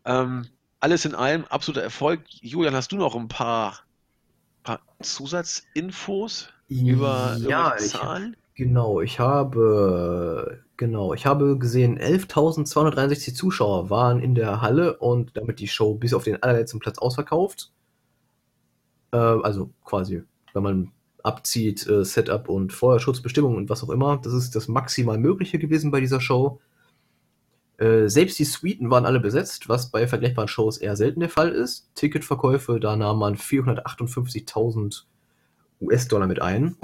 Ähm, 0.05 0.49
alles 0.81 1.05
in 1.05 1.15
allem 1.15 1.44
absoluter 1.47 1.82
Erfolg. 1.82 2.23
Julian, 2.28 2.74
hast 2.74 2.93
du 2.93 2.97
noch 2.97 3.15
ein 3.15 3.28
paar, 3.28 3.81
paar 4.62 4.81
Zusatzinfos 5.01 6.48
über, 6.69 7.36
ja, 7.40 7.77
Zahlen? 7.77 8.36
Ich, 8.55 8.65
genau, 8.65 9.01
ich 9.01 9.19
habe 9.19 10.62
genau, 10.77 11.15
ich 11.15 11.27
habe 11.27 11.59
gesehen, 11.59 11.98
11.263 11.98 13.35
Zuschauer 13.35 13.90
waren 13.90 14.20
in 14.20 14.35
der 14.35 14.61
Halle 14.61 14.98
und 14.98 15.36
damit 15.36 15.61
die 15.61 15.69
Show 15.69 15.94
bis 15.94 16.15
auf 16.15 16.24
den 16.24 16.43
allerletzten 16.43 16.81
Platz 16.81 16.98
ausverkauft. 16.98 17.73
Äh, 19.12 19.16
also 19.16 19.70
quasi, 19.85 20.23
wenn 20.53 20.62
man 20.62 20.93
abzieht, 21.23 21.86
äh, 21.86 22.05
Setup 22.05 22.48
und 22.48 22.73
Feuerschutzbestimmungen 22.73 23.57
und 23.57 23.70
was 23.70 23.82
auch 23.82 23.90
immer. 23.90 24.19
Das 24.19 24.32
ist 24.32 24.55
das 24.55 24.69
maximal 24.69 25.19
Mögliche 25.19 25.59
gewesen 25.59 25.90
bei 25.90 26.01
dieser 26.01 26.20
Show. 26.20 26.61
Äh, 27.78 28.09
selbst 28.09 28.39
die 28.39 28.44
Suiten 28.44 28.90
waren 28.90 29.05
alle 29.05 29.20
besetzt, 29.20 29.69
was 29.69 29.90
bei 29.90 30.07
vergleichbaren 30.07 30.48
Shows 30.48 30.78
eher 30.78 30.97
selten 30.97 31.20
der 31.20 31.28
Fall 31.28 31.51
ist. 31.51 31.90
Ticketverkäufe, 31.94 32.81
da 32.81 32.97
nahm 32.97 33.19
man 33.19 33.36
458.000 33.36 35.03
US-Dollar 35.81 36.27
mit 36.27 36.40
ein. 36.40 36.77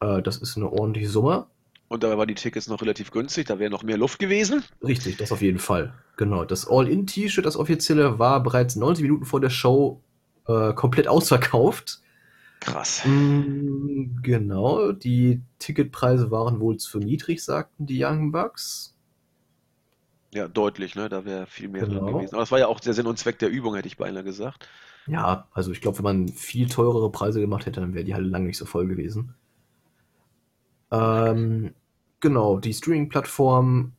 Äh, 0.00 0.22
das 0.22 0.36
ist 0.36 0.56
eine 0.56 0.70
ordentliche 0.70 1.08
Summe. 1.08 1.46
Und 1.88 2.02
dabei 2.02 2.18
waren 2.18 2.28
die 2.28 2.34
Tickets 2.34 2.66
noch 2.66 2.82
relativ 2.82 3.10
günstig, 3.10 3.46
da 3.46 3.58
wäre 3.58 3.70
noch 3.70 3.82
mehr 3.82 3.96
Luft 3.96 4.18
gewesen. 4.18 4.62
Richtig, 4.82 5.16
das 5.16 5.32
auf 5.32 5.42
jeden 5.42 5.58
Fall. 5.58 5.94
Genau. 6.16 6.44
Das 6.44 6.68
All-In-T-Shirt, 6.68 7.44
das 7.44 7.56
offizielle, 7.56 8.18
war 8.18 8.42
bereits 8.42 8.76
90 8.76 9.02
Minuten 9.02 9.24
vor 9.24 9.40
der 9.40 9.50
Show 9.50 10.02
äh, 10.46 10.72
komplett 10.72 11.08
ausverkauft. 11.08 12.00
Krass. 12.60 13.02
Mm, 13.04 14.22
genau, 14.22 14.92
die 14.92 15.42
Ticketpreise 15.58 16.30
waren 16.30 16.60
wohl 16.60 16.78
zu 16.78 16.98
niedrig, 16.98 17.44
sagten 17.44 17.86
die 17.86 18.02
Young 18.02 18.32
Bucks. 18.32 18.93
Ja, 20.34 20.48
deutlich, 20.48 20.96
ne? 20.96 21.08
Da 21.08 21.24
wäre 21.24 21.46
viel 21.46 21.68
mehr 21.68 21.86
drin 21.86 22.00
genau. 22.00 22.18
gewesen. 22.18 22.34
Aber 22.34 22.42
das 22.42 22.50
war 22.50 22.58
ja 22.58 22.66
auch 22.66 22.80
der 22.80 22.92
Sinn 22.92 23.06
und 23.06 23.18
Zweck 23.18 23.38
der 23.38 23.50
Übung, 23.50 23.76
hätte 23.76 23.86
ich 23.86 23.96
beinahe 23.96 24.24
gesagt. 24.24 24.68
Ja, 25.06 25.46
also 25.52 25.70
ich 25.70 25.80
glaube, 25.80 25.98
wenn 25.98 26.04
man 26.04 26.28
viel 26.28 26.68
teurere 26.68 27.10
Preise 27.12 27.40
gemacht 27.40 27.66
hätte, 27.66 27.80
dann 27.80 27.94
wäre 27.94 28.04
die 28.04 28.14
Halle 28.14 28.26
lange 28.26 28.46
nicht 28.46 28.58
so 28.58 28.66
voll 28.66 28.88
gewesen. 28.88 29.34
Ähm, 30.90 31.72
genau, 32.18 32.58
die 32.58 32.74
Streaming-Plattform 32.74 33.92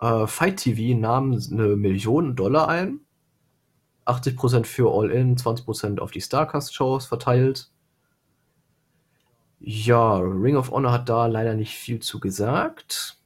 äh, 0.00 0.26
Fight 0.28 0.58
TV 0.58 0.96
nahm 0.96 1.32
eine 1.32 1.76
Million 1.76 2.36
Dollar 2.36 2.68
ein. 2.68 3.00
80% 4.06 4.66
für 4.66 4.92
All-In, 4.92 5.36
20% 5.36 5.98
auf 5.98 6.12
die 6.12 6.20
Starcast-Shows 6.20 7.06
verteilt. 7.06 7.70
Ja, 9.58 10.16
Ring 10.16 10.56
of 10.56 10.70
Honor 10.70 10.92
hat 10.92 11.08
da 11.08 11.26
leider 11.26 11.54
nicht 11.54 11.74
viel 11.74 12.00
zu 12.00 12.20
gesagt. 12.20 13.19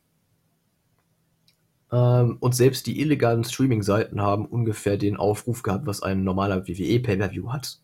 Ähm, 1.95 2.39
und 2.41 2.57
selbst 2.57 2.89
die 2.89 3.01
illegalen 3.01 3.45
Streaming-Seiten 3.45 4.21
haben 4.21 4.47
ungefähr 4.47 4.97
den 4.97 5.17
Aufruf 5.17 5.63
gehabt, 5.63 5.87
was 5.87 6.03
ein 6.03 6.25
normaler 6.25 6.67
WWE 6.67 6.99
Pay-Per-View 6.99 7.53
hat. 7.53 7.79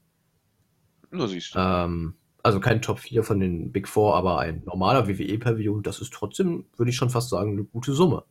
Nur 1.12 1.28
siehst 1.28 1.54
du. 1.54 1.60
Ähm, 1.60 2.14
also 2.42 2.58
kein 2.58 2.82
Top 2.82 2.98
4 2.98 3.22
von 3.22 3.38
den 3.38 3.70
Big 3.70 3.86
Four, 3.86 4.16
aber 4.16 4.40
ein 4.40 4.62
normaler 4.64 5.06
WWE 5.06 5.38
Pay-Per-View, 5.38 5.80
das 5.82 6.00
ist 6.00 6.12
trotzdem, 6.12 6.64
würde 6.76 6.90
ich 6.90 6.96
schon 6.96 7.10
fast 7.10 7.28
sagen, 7.28 7.52
eine 7.52 7.64
gute 7.64 7.92
Summe. 7.92 8.24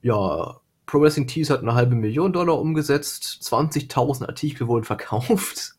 Ja, 0.00 0.56
Pro 0.86 1.00
Wrestling 1.00 1.28
Tees 1.28 1.48
hat 1.48 1.60
eine 1.60 1.74
halbe 1.74 1.94
Million 1.94 2.32
Dollar 2.32 2.58
umgesetzt, 2.58 3.38
20.000 3.42 4.26
Artikel 4.26 4.66
wurden 4.66 4.84
verkauft. 4.84 5.76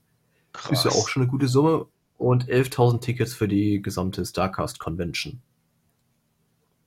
Krass. 0.53 0.71
Ist 0.71 0.85
ja 0.85 0.91
auch 0.91 1.09
schon 1.09 1.23
eine 1.23 1.31
gute 1.31 1.49
Summe. 1.49 1.87
Und 2.17 2.47
11.000 2.47 3.01
Tickets 3.01 3.33
für 3.33 3.49
die 3.49 3.81
gesamte 3.81 4.25
Starcast 4.25 4.79
Convention. 4.79 5.41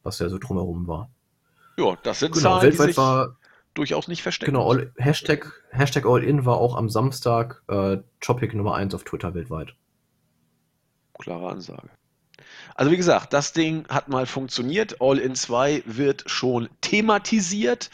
Was 0.02 0.20
ja 0.20 0.30
so 0.30 0.38
drumherum 0.38 0.86
war. 0.86 1.10
Ja, 1.76 1.96
das 2.02 2.20
sind 2.20 2.32
genau, 2.32 2.58
Zahlen, 2.58 2.62
weltweit 2.62 2.88
die 2.88 2.92
sich 2.92 2.96
war, 2.96 3.36
durchaus 3.74 4.08
nicht 4.08 4.22
verstecken. 4.22 4.52
Genau, 4.52 4.70
all, 4.70 4.92
Hashtag, 4.96 5.52
Hashtag 5.70 6.06
All-In 6.06 6.46
war 6.46 6.56
auch 6.58 6.76
am 6.76 6.88
Samstag 6.88 7.62
äh, 7.68 7.98
Topic 8.20 8.56
Nummer 8.56 8.74
1 8.74 8.94
auf 8.94 9.04
Twitter 9.04 9.34
weltweit. 9.34 9.74
Klare 11.18 11.48
Ansage. 11.48 11.88
Also 12.74 12.90
wie 12.92 12.96
gesagt, 12.96 13.32
das 13.32 13.52
Ding 13.52 13.86
hat 13.88 14.08
mal 14.08 14.26
funktioniert. 14.26 15.00
All-In 15.00 15.34
2 15.34 15.82
wird 15.86 16.24
schon 16.26 16.68
thematisiert. 16.80 17.90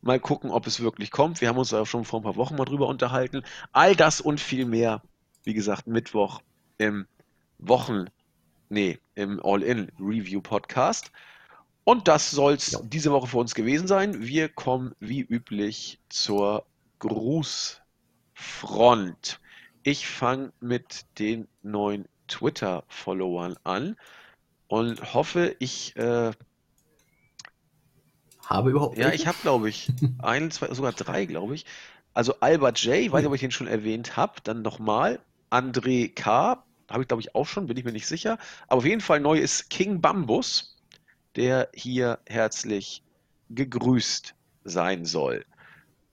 Mal 0.00 0.18
gucken, 0.18 0.50
ob 0.50 0.66
es 0.66 0.80
wirklich 0.80 1.10
kommt. 1.10 1.40
Wir 1.40 1.48
haben 1.48 1.58
uns 1.58 1.70
da 1.70 1.86
schon 1.86 2.04
vor 2.04 2.20
ein 2.20 2.24
paar 2.24 2.36
Wochen 2.36 2.56
mal 2.56 2.64
drüber 2.64 2.88
unterhalten. 2.88 3.42
All 3.72 3.94
das 3.94 4.20
und 4.20 4.40
viel 4.40 4.64
mehr, 4.64 5.02
wie 5.44 5.54
gesagt, 5.54 5.86
Mittwoch 5.86 6.42
im 6.78 7.06
Wochen, 7.58 8.06
nee, 8.68 8.98
im 9.14 9.40
All-In 9.44 9.92
Review 10.00 10.40
Podcast. 10.40 11.12
Und 11.84 12.08
das 12.08 12.30
soll 12.30 12.54
es 12.54 12.72
ja. 12.72 12.80
diese 12.82 13.12
Woche 13.12 13.26
für 13.26 13.38
uns 13.38 13.54
gewesen 13.54 13.86
sein. 13.86 14.20
Wir 14.22 14.48
kommen 14.48 14.94
wie 15.00 15.20
üblich 15.20 15.98
zur 16.08 16.64
Grußfront. 17.00 17.80
Ich 19.82 20.06
fange 20.06 20.52
mit 20.60 21.06
den 21.18 21.48
neuen 21.62 22.06
Twitter-Followern 22.28 23.56
an. 23.64 23.96
und 24.68 25.12
hoffe, 25.12 25.56
ich 25.58 25.96
äh, 25.96 26.30
habe 28.46 28.70
überhaupt 28.70 28.96
Ja, 28.96 29.12
ich 29.12 29.26
habe, 29.26 29.36
glaube 29.42 29.68
ich, 29.68 29.90
ein, 30.22 30.50
zwei, 30.50 30.72
sogar 30.72 30.92
drei, 30.92 31.26
glaube 31.26 31.54
ich. 31.54 31.66
Also 32.14 32.36
Albert 32.40 32.78
J., 32.84 33.10
weiß 33.10 33.20
nicht, 33.20 33.28
ob 33.28 33.34
ich 33.34 33.40
den 33.40 33.50
schon 33.50 33.66
erwähnt 33.66 34.16
habe. 34.16 34.34
Dann 34.44 34.62
nochmal 34.62 35.20
André 35.50 36.14
K., 36.14 36.64
habe 36.88 37.02
ich, 37.02 37.08
glaube 37.08 37.22
ich, 37.22 37.34
auch 37.34 37.46
schon, 37.46 37.66
bin 37.66 37.76
ich 37.76 37.84
mir 37.84 37.92
nicht 37.92 38.06
sicher. 38.06 38.38
Aber 38.68 38.78
auf 38.78 38.84
jeden 38.84 39.00
Fall 39.00 39.20
neu 39.20 39.38
ist 39.38 39.70
King 39.70 40.00
Bambus, 40.00 40.71
der 41.36 41.68
hier 41.74 42.18
herzlich 42.26 43.02
gegrüßt 43.50 44.34
sein 44.64 45.04
soll. 45.04 45.44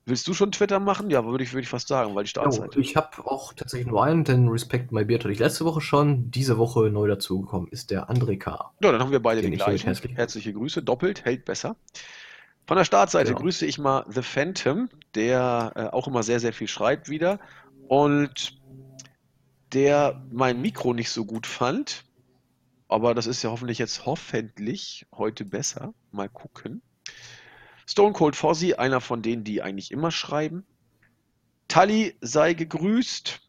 Willst 0.06 0.28
du 0.28 0.34
schon 0.34 0.52
Twitter 0.52 0.80
machen? 0.80 1.12
Ja, 1.12 1.24
würde 1.24 1.44
ich, 1.44 1.54
würde 1.54 1.62
ich 1.62 1.70
fast 1.70 1.88
sagen, 1.88 2.16
weil 2.16 2.24
die 2.24 2.32
Startzeit. 2.32 2.74
Ja, 2.74 2.82
ich 2.82 2.96
habe 2.96 3.26
auch 3.26 3.54
tatsächlich 3.54 3.88
nur 3.88 4.04
einen, 4.04 4.24
denn 4.24 4.48
Respect 4.48 4.92
My 4.92 5.06
Beard 5.06 5.24
hatte 5.24 5.32
ich 5.32 5.38
letzte 5.38 5.66
Woche 5.66 5.82
schon. 5.82 6.32
Diese 6.32 6.58
Woche 6.58 6.90
neu 6.90 7.08
dazugekommen 7.08 7.68
ist 7.70 7.92
der 7.92 8.10
André 8.10 8.40
K. 8.40 8.72
Ja, 8.82 8.92
dann 8.92 9.02
haben 9.02 9.12
wir 9.12 9.22
beide 9.22 9.42
den, 9.42 9.52
den 9.52 9.60
gleichen. 9.60 9.86
Herzlich 9.86 10.16
Herzliche 10.16 10.54
Grüße, 10.54 10.82
doppelt, 10.82 11.26
hält 11.26 11.46
besser. 11.46 11.76
Von 12.66 12.78
der 12.78 12.86
Startseite 12.86 13.30
genau. 13.30 13.42
grüße 13.42 13.68
ich 13.68 13.78
mal 13.78 14.06
The 14.10 14.24
Phantom, 14.24 14.90
der 15.14 15.74
äh, 15.76 15.82
auch 15.96 16.08
immer 16.08 16.24
sehr, 16.24 16.40
sehr 16.40 16.54
viel 16.54 16.68
schreibt 16.68 17.10
wieder 17.10 17.40
und 17.88 18.60
der 19.74 20.24
mein 20.32 20.60
Mikro 20.62 20.94
nicht 20.94 21.12
so 21.12 21.26
gut 21.26 21.46
fand. 21.46 22.06
Aber 22.90 23.14
das 23.14 23.28
ist 23.28 23.44
ja 23.44 23.52
hoffentlich 23.52 23.78
jetzt 23.78 24.06
hoffentlich 24.06 25.06
heute 25.16 25.46
besser. 25.46 25.94
Mal 26.12 26.28
gucken. 26.28 26.82
Stone 27.86 28.14
Cold 28.14 28.36
Fozzy, 28.36 28.74
einer 28.74 29.00
von 29.00 29.22
denen, 29.22 29.44
die 29.44 29.62
eigentlich 29.62 29.92
immer 29.92 30.12
schreiben. 30.12 30.66
Tully 31.68 32.18
sei 32.20 32.54
gegrüßt 32.56 33.42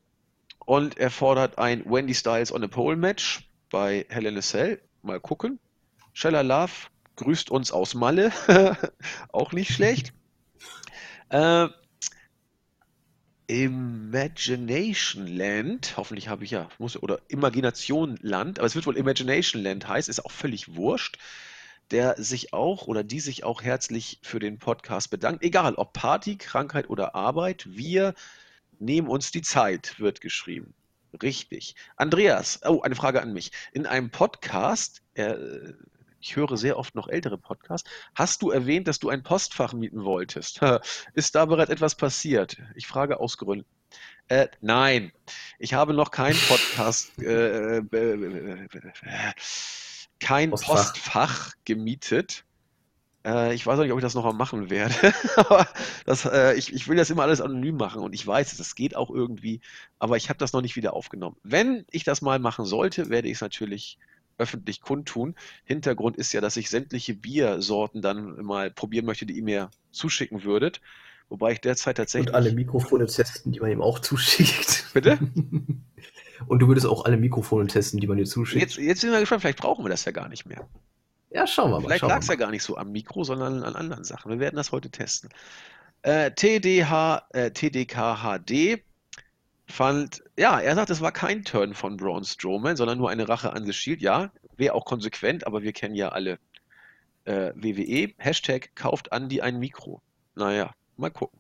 und 0.67 0.99
er 0.99 1.11
fordert 1.11 1.59
ein 1.59 1.85
Wendy 1.91 2.15
Styles 2.15 2.53
on 2.53 2.63
a 2.63 2.69
Pole 2.69 2.97
Match 2.97 3.49
bei 3.71 4.07
Hell 4.11 4.27
in 4.27 4.41
Cell. 4.43 4.81
Mal 5.03 5.21
gucken. 5.21 5.59
Shella 6.13 6.43
Love 6.43 6.73
grüßt 7.17 7.51
uns 7.51 7.73
aus 7.73 7.95
Malle. 7.95 8.33
Auch 9.33 9.53
nicht 9.53 9.73
schlecht. 9.73 10.13
Äh, 11.31 11.69
Imagination 13.51 15.27
Land, 15.27 15.95
hoffentlich 15.97 16.29
habe 16.29 16.45
ich 16.45 16.53
ja, 16.53 16.69
muss, 16.79 16.97
oder 16.97 17.21
Imagination 17.29 18.19
Land, 18.23 18.59
aber 18.59 18.67
es 18.67 18.75
wird 18.77 18.87
wohl 18.87 18.97
Imagination 18.97 19.63
Land 19.63 19.89
heißen, 19.89 20.11
ist 20.11 20.25
auch 20.25 20.31
völlig 20.31 20.77
wurscht 20.77 21.19
der 21.91 22.15
sich 22.23 22.53
auch 22.53 22.87
oder 22.87 23.03
die 23.03 23.21
sich 23.21 23.45
auch 23.45 23.63
herzlich 23.63 24.21
für 24.23 24.39
den 24.39 24.59
Podcast 24.59 25.11
bedankt. 25.11 25.43
Egal, 25.43 25.75
ob 25.75 25.93
Party, 25.93 26.37
Krankheit 26.37 26.89
oder 26.89 27.15
Arbeit, 27.15 27.67
wir 27.69 28.15
nehmen 28.79 29.09
uns 29.09 29.33
die 29.33 29.43
Zeit, 29.43 29.99
wird 29.99 30.21
geschrieben. 30.21 30.75
Richtig. 31.21 31.75
Andreas, 31.97 32.61
oh, 32.65 32.83
eine 32.83 32.95
Frage 32.95 33.21
an 33.21 33.33
mich. 33.33 33.51
In 33.73 33.87
einem 33.87 34.11
Podcast, 34.11 35.03
äh, 35.15 35.35
ich 36.21 36.37
höre 36.37 36.57
sehr 36.57 36.79
oft 36.79 36.95
noch 36.95 37.09
ältere 37.09 37.39
Podcasts, 37.39 37.89
hast 38.15 38.43
du 38.43 38.51
erwähnt, 38.51 38.87
dass 38.89 38.99
du 38.99 39.09
ein 39.09 39.23
Postfach 39.23 39.73
mieten 39.73 40.05
wolltest? 40.05 40.61
Ist 41.15 41.35
da 41.35 41.47
bereits 41.47 41.71
etwas 41.71 41.95
passiert? 41.95 42.59
Ich 42.75 42.87
frage 42.87 43.21
aus 43.21 43.39
Gründen. 43.39 43.67
Äh, 44.29 44.49
nein, 44.61 45.13
ich 45.59 45.75
habe 45.75 45.93
noch 45.95 46.11
keinen 46.11 46.39
Podcast. 46.49 47.19
Äh, 47.21 47.79
äh, 47.79 47.83
äh, 47.83 48.69
kein 50.21 50.51
Postfach, 50.51 50.93
Postfach 50.93 51.53
gemietet. 51.65 52.45
Äh, 53.25 53.55
ich 53.55 53.67
weiß 53.67 53.79
auch 53.79 53.83
nicht, 53.83 53.93
ob 53.93 53.99
ich 53.99 54.05
das 54.05 54.15
noch 54.15 54.25
mal 54.25 54.33
machen 54.33 54.71
werde. 54.71 54.95
aber 55.37 55.67
das, 56.07 56.27
äh, 56.27 56.55
ich, 56.55 56.73
ich 56.73 56.87
will 56.87 56.97
das 56.97 57.11
immer 57.11 57.23
alles 57.23 57.41
anonym 57.41 57.77
machen 57.77 58.03
und 58.03 58.15
ich 58.15 58.27
weiß, 58.27 58.57
das 58.57 58.75
geht 58.75 58.95
auch 58.95 59.11
irgendwie, 59.11 59.61
aber 59.99 60.17
ich 60.17 60.29
habe 60.29 60.39
das 60.39 60.53
noch 60.53 60.63
nicht 60.63 60.77
wieder 60.77 60.93
aufgenommen. 60.95 61.37
Wenn 61.43 61.85
ich 61.91 62.05
das 62.05 62.23
mal 62.23 62.39
machen 62.39 62.65
sollte, 62.65 63.09
werde 63.09 63.29
ich 63.29 63.35
es 63.35 63.41
natürlich 63.41 63.99
öffentlich 64.41 64.81
kundtun. 64.81 65.35
Hintergrund 65.65 66.17
ist 66.17 66.33
ja, 66.33 66.41
dass 66.41 66.57
ich 66.57 66.71
sämtliche 66.71 67.15
Biersorten 67.15 68.03
dann 68.03 68.43
mal 68.43 68.71
probieren 68.71 69.07
möchte, 69.07 69.27
die 69.27 69.35
ihr 69.35 69.45
mir 69.45 69.71
zuschicken 69.93 70.43
würdet. 70.43 70.81
Wobei 71.29 71.53
ich 71.53 71.61
derzeit 71.61 71.97
tatsächlich. 71.97 72.31
Und 72.31 72.35
alle 72.35 72.53
Mikrofone 72.53 73.07
testen, 73.07 73.53
die 73.53 73.61
man 73.61 73.71
ihm 73.71 73.81
auch 73.81 74.01
zuschickt. 74.01 74.87
Bitte? 74.93 75.19
Und 76.47 76.59
du 76.61 76.69
würdest 76.69 76.87
auch 76.87 77.05
alle 77.05 77.17
Mikrofone 77.17 77.67
testen, 77.67 78.01
die 78.01 78.07
man 78.07 78.17
dir 78.17 78.25
zuschickt. 78.25 78.63
Jetzt, 78.63 78.77
jetzt 78.79 79.03
sind 79.03 79.13
wir 79.13 79.21
gespannt, 79.21 79.43
vielleicht 79.43 79.59
brauchen 79.59 79.85
wir 79.85 79.91
das 79.91 80.05
ja 80.05 80.13
gar 80.13 80.29
nicht 80.29 80.47
mehr. 80.47 80.67
Ja, 81.31 81.47
schauen 81.47 81.71
wir 81.71 81.79
mal. 81.79 81.87
Vielleicht 81.87 82.03
lag 82.03 82.21
es 82.21 82.29
ja 82.29 82.35
gar 82.35 82.51
nicht 82.51 82.65
so 82.65 82.77
am 82.77 82.91
Mikro, 82.91 83.23
sondern 83.23 83.63
an 83.63 83.77
anderen 83.77 84.05
Sachen. 84.05 84.33
Wir 84.33 84.41
werden 84.41 84.57
das 84.57 84.73
heute 84.73 84.91
testen. 84.91 85.31
Äh, 86.03 86.33
TDH, 86.33 87.29
äh, 87.31 87.51
TDKHD 87.51 88.83
fand, 89.71 90.23
ja, 90.37 90.61
er 90.61 90.75
sagt, 90.75 90.91
es 90.91 91.01
war 91.01 91.13
kein 91.13 91.45
Turn 91.45 91.75
von 91.75 91.97
Braun 91.97 92.25
Strowman, 92.25 92.77
sondern 92.77 92.99
nur 92.99 93.11
eine 93.11 93.29
Rache 93.29 93.53
an 93.53 93.65
The 93.65 93.73
Shield. 93.73 94.03
Ja, 94.03 94.33
wäre 94.57 94.75
auch 94.75 94.85
konsequent, 94.85 95.47
aber 95.47 95.63
wir 95.63 95.73
kennen 95.73 95.95
ja 95.95 96.11
alle 96.11 96.39
äh, 97.25 97.53
WWE. 97.55 98.13
Hashtag 98.19 98.75
kauft 98.75 99.09
Andy 99.13 99.41
ein 99.41 99.59
Mikro. 99.59 100.03
Naja, 100.35 100.75
mal 100.97 101.11
gucken. 101.11 101.39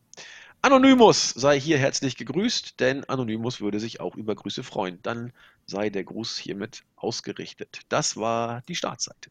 Anonymous 0.62 1.30
sei 1.30 1.58
hier 1.58 1.78
herzlich 1.78 2.16
gegrüßt, 2.16 2.80
denn 2.80 3.04
Anonymous 3.04 3.62
würde 3.62 3.80
sich 3.80 4.00
auch 4.00 4.14
über 4.16 4.34
Grüße 4.34 4.62
freuen. 4.62 4.98
Dann 5.02 5.32
sei 5.64 5.88
der 5.88 6.04
Gruß 6.04 6.36
hiermit 6.36 6.84
ausgerichtet. 6.96 7.80
Das 7.88 8.18
war 8.18 8.60
die 8.68 8.74
Startseite. 8.74 9.30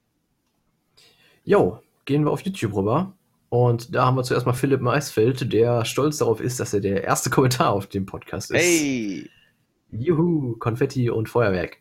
Jo, 1.43 1.83
gehen 2.05 2.25
wir 2.25 2.31
auf 2.31 2.41
YouTube 2.41 2.73
rüber. 2.73 3.13
Und 3.49 3.95
da 3.95 4.05
haben 4.05 4.15
wir 4.15 4.23
zuerst 4.23 4.45
mal 4.45 4.53
Philipp 4.53 4.81
Maisfeld, 4.81 5.51
der 5.51 5.83
stolz 5.83 6.17
darauf 6.17 6.39
ist, 6.39 6.59
dass 6.59 6.73
er 6.73 6.81
der 6.81 7.03
erste 7.03 7.29
Kommentar 7.31 7.71
auf 7.71 7.87
dem 7.87 8.05
Podcast 8.05 8.51
ist. 8.51 8.61
Hey! 8.61 9.29
Juhu, 9.91 10.55
Konfetti 10.57 11.09
und 11.09 11.29
Feuerwerk. 11.29 11.77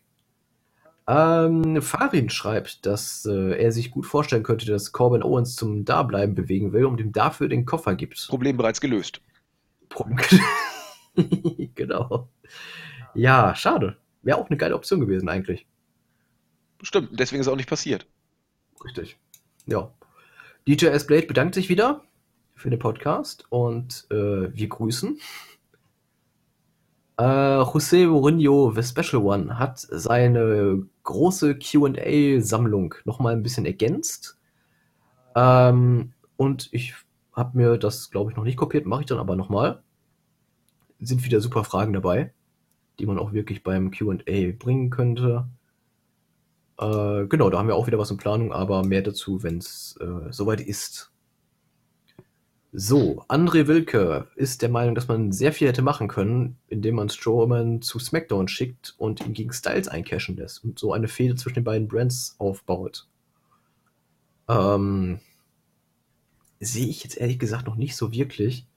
Ähm, 1.07 1.81
Farin 1.81 2.29
schreibt, 2.29 2.85
dass 2.85 3.25
äh, 3.25 3.59
er 3.59 3.71
sich 3.71 3.91
gut 3.91 4.05
vorstellen 4.05 4.43
könnte, 4.43 4.65
dass 4.65 4.91
Corbin 4.91 5.23
Owens 5.23 5.55
zum 5.55 5.85
Dableiben 5.85 6.35
bewegen 6.35 6.71
will 6.71 6.85
und 6.85 6.99
ihm 6.99 7.11
dafür 7.11 7.49
den 7.49 7.65
Koffer 7.65 7.95
gibt. 7.95 8.27
Problem 8.27 8.57
bereits 8.57 8.81
gelöst. 8.81 9.21
Punkt. 9.89 10.39
genau. 11.75 12.29
Ja, 13.15 13.55
schade. 13.55 13.97
Wäre 14.21 14.37
auch 14.37 14.49
eine 14.49 14.57
geile 14.57 14.75
Option 14.75 14.99
gewesen 14.99 15.29
eigentlich. 15.29 15.65
Stimmt, 16.81 17.19
deswegen 17.19 17.41
ist 17.41 17.47
es 17.47 17.51
auch 17.51 17.57
nicht 17.57 17.69
passiert. 17.69 18.05
Richtig. 18.83 19.17
Ja. 19.65 19.91
DJ 20.67 20.85
S. 20.87 21.07
Blade 21.07 21.27
bedankt 21.27 21.55
sich 21.55 21.69
wieder 21.69 22.03
für 22.55 22.69
den 22.69 22.79
Podcast 22.79 23.45
und 23.49 24.05
äh, 24.11 24.53
wir 24.53 24.67
grüßen. 24.67 25.19
Äh, 27.17 27.23
José 27.23 28.07
Mourinho, 28.07 28.71
The 28.75 28.83
Special 28.83 29.23
One, 29.23 29.59
hat 29.59 29.79
seine 29.79 30.85
große 31.03 31.57
QA-Sammlung 31.57 32.95
nochmal 33.05 33.33
ein 33.33 33.43
bisschen 33.43 33.65
ergänzt. 33.65 34.37
Ähm, 35.35 36.13
und 36.37 36.69
ich 36.71 36.93
habe 37.33 37.57
mir 37.57 37.77
das, 37.77 38.09
glaube 38.11 38.31
ich, 38.31 38.37
noch 38.37 38.43
nicht 38.43 38.57
kopiert, 38.57 38.85
mache 38.85 39.01
ich 39.01 39.07
dann 39.07 39.17
aber 39.17 39.35
nochmal. 39.35 39.83
Sind 40.99 41.23
wieder 41.25 41.41
super 41.41 41.63
Fragen 41.63 41.93
dabei, 41.93 42.33
die 42.99 43.05
man 43.05 43.19
auch 43.19 43.33
wirklich 43.33 43.63
beim 43.63 43.91
QA 43.91 44.53
bringen 44.57 44.89
könnte. 44.89 45.47
Äh, 46.79 47.27
genau, 47.27 47.49
da 47.49 47.59
haben 47.59 47.67
wir 47.67 47.75
auch 47.75 47.87
wieder 47.87 47.99
was 47.99 48.09
in 48.09 48.17
Planung, 48.17 48.53
aber 48.53 48.83
mehr 48.85 49.01
dazu, 49.01 49.43
wenn 49.43 49.57
es 49.57 49.97
äh, 49.99 50.31
soweit 50.31 50.61
ist. 50.61 51.11
So, 52.71 53.23
André 53.27 53.67
Wilke 53.67 54.27
ist 54.35 54.61
der 54.61 54.69
Meinung, 54.69 54.95
dass 54.95 55.07
man 55.07 55.31
sehr 55.31 55.51
viel 55.51 55.67
hätte 55.67 55.81
machen 55.81 56.07
können, 56.07 56.57
indem 56.67 56.95
man 56.95 57.09
Strowman 57.09 57.81
zu 57.81 57.99
SmackDown 57.99 58.47
schickt 58.47 58.95
und 58.97 59.25
ihn 59.25 59.33
gegen 59.33 59.51
Styles 59.51 59.87
eincashen 59.87 60.37
lässt 60.37 60.63
und 60.63 60.79
so 60.79 60.93
eine 60.93 61.07
Fehde 61.07 61.35
zwischen 61.35 61.55
den 61.55 61.63
beiden 61.63 61.87
Brands 61.87 62.35
aufbaut. 62.37 63.07
Ähm, 64.47 65.19
sehe 66.59 66.87
ich 66.87 67.03
jetzt 67.03 67.17
ehrlich 67.17 67.39
gesagt 67.39 67.65
noch 67.65 67.75
nicht 67.75 67.95
so 67.95 68.11
wirklich, 68.13 68.67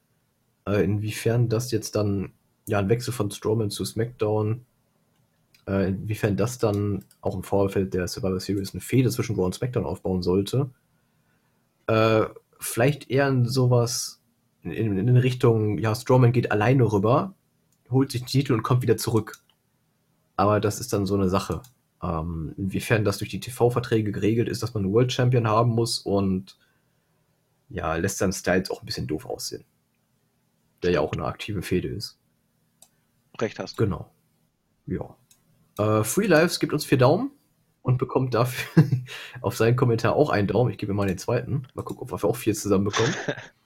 äh, 0.67 0.83
inwiefern 0.83 1.47
das 1.49 1.71
jetzt 1.71 1.95
dann, 1.95 2.33
ja, 2.67 2.79
ein 2.79 2.89
Wechsel 2.89 3.13
von 3.13 3.31
Strowman 3.31 3.69
zu 3.69 3.85
SmackDown, 3.85 4.65
äh, 5.67 5.89
inwiefern 5.89 6.37
das 6.37 6.57
dann 6.57 7.05
auch 7.21 7.35
im 7.35 7.43
Vorfeld 7.43 7.93
der 7.93 8.07
Survivor 8.07 8.39
Series 8.39 8.73
eine 8.73 8.81
Fehde 8.81 9.09
zwischen 9.09 9.35
Raw 9.35 9.45
und 9.45 9.55
SmackDown 9.55 9.85
aufbauen 9.85 10.21
sollte. 10.21 10.69
Äh, 11.87 12.25
vielleicht 12.59 13.09
eher 13.09 13.27
in 13.27 13.45
sowas, 13.45 14.21
in, 14.63 14.97
in 14.97 15.17
Richtung, 15.17 15.77
ja, 15.77 15.93
Strowman 15.95 16.31
geht 16.31 16.51
alleine 16.51 16.91
rüber, 16.91 17.33
holt 17.89 18.11
sich 18.11 18.21
den 18.21 18.27
Titel 18.27 18.53
und 18.53 18.63
kommt 18.63 18.81
wieder 18.81 18.97
zurück. 18.97 19.39
Aber 20.35 20.59
das 20.59 20.79
ist 20.79 20.93
dann 20.93 21.05
so 21.05 21.15
eine 21.15 21.29
Sache. 21.29 21.61
Ähm, 22.01 22.53
inwiefern 22.57 23.05
das 23.05 23.19
durch 23.19 23.29
die 23.29 23.39
TV-Verträge 23.39 24.11
geregelt 24.11 24.49
ist, 24.49 24.63
dass 24.63 24.73
man 24.73 24.83
einen 24.83 24.93
World 24.93 25.11
Champion 25.11 25.47
haben 25.47 25.71
muss 25.71 25.99
und 25.99 26.57
ja, 27.69 27.95
lässt 27.95 28.19
dann 28.21 28.33
Styles 28.33 28.69
auch 28.69 28.81
ein 28.81 28.85
bisschen 28.85 29.07
doof 29.07 29.25
aussehen. 29.25 29.63
Der 30.81 30.91
ja 30.91 31.01
auch 31.01 31.13
eine 31.13 31.25
aktive 31.25 31.61
Fehde 31.61 31.87
ist. 31.87 32.17
Recht 33.39 33.57
hast 33.57 33.79
du. 33.79 33.85
Genau. 33.85 34.11
Ja. 34.85 35.15
Äh, 35.77 36.03
Free 36.03 36.27
Lives 36.27 36.59
gibt 36.59 36.73
uns 36.73 36.85
vier 36.85 36.97
Daumen 36.97 37.31
und 37.81 37.97
bekommt 37.97 38.33
dafür 38.33 38.83
auf 39.41 39.55
seinen 39.55 39.75
Kommentar 39.75 40.15
auch 40.15 40.29
einen 40.29 40.47
Daumen. 40.47 40.71
Ich 40.71 40.77
gebe 40.77 40.93
ihm 40.93 40.95
mal 40.95 41.07
den 41.07 41.17
zweiten. 41.17 41.67
Mal 41.73 41.83
gucken, 41.83 42.03
ob 42.03 42.11
wir 42.11 42.29
auch 42.29 42.35
vier 42.35 42.53
zusammenbekommen. 42.53 43.13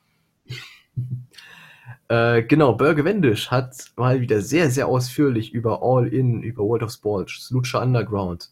äh, 2.07 2.43
genau, 2.43 2.73
Burger 2.73 3.05
Wendisch 3.05 3.51
hat 3.51 3.91
mal 3.95 4.21
wieder 4.21 4.41
sehr, 4.41 4.69
sehr 4.69 4.87
ausführlich 4.87 5.53
über 5.53 5.81
All 5.81 6.07
In, 6.07 6.41
über 6.43 6.63
World 6.63 6.83
of 6.83 6.91
Sports, 6.91 7.49
Lucha 7.51 7.81
Underground 7.81 8.49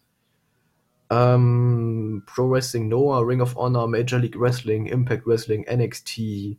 Ähm, 1.09 2.23
Pro 2.25 2.49
Wrestling 2.49 2.87
Noah, 2.87 3.25
Ring 3.25 3.41
of 3.41 3.55
Honor, 3.55 3.87
Major 3.87 4.19
League 4.19 4.39
Wrestling, 4.39 4.87
Impact 4.87 5.25
Wrestling, 5.25 5.65
NXT. 5.69 6.57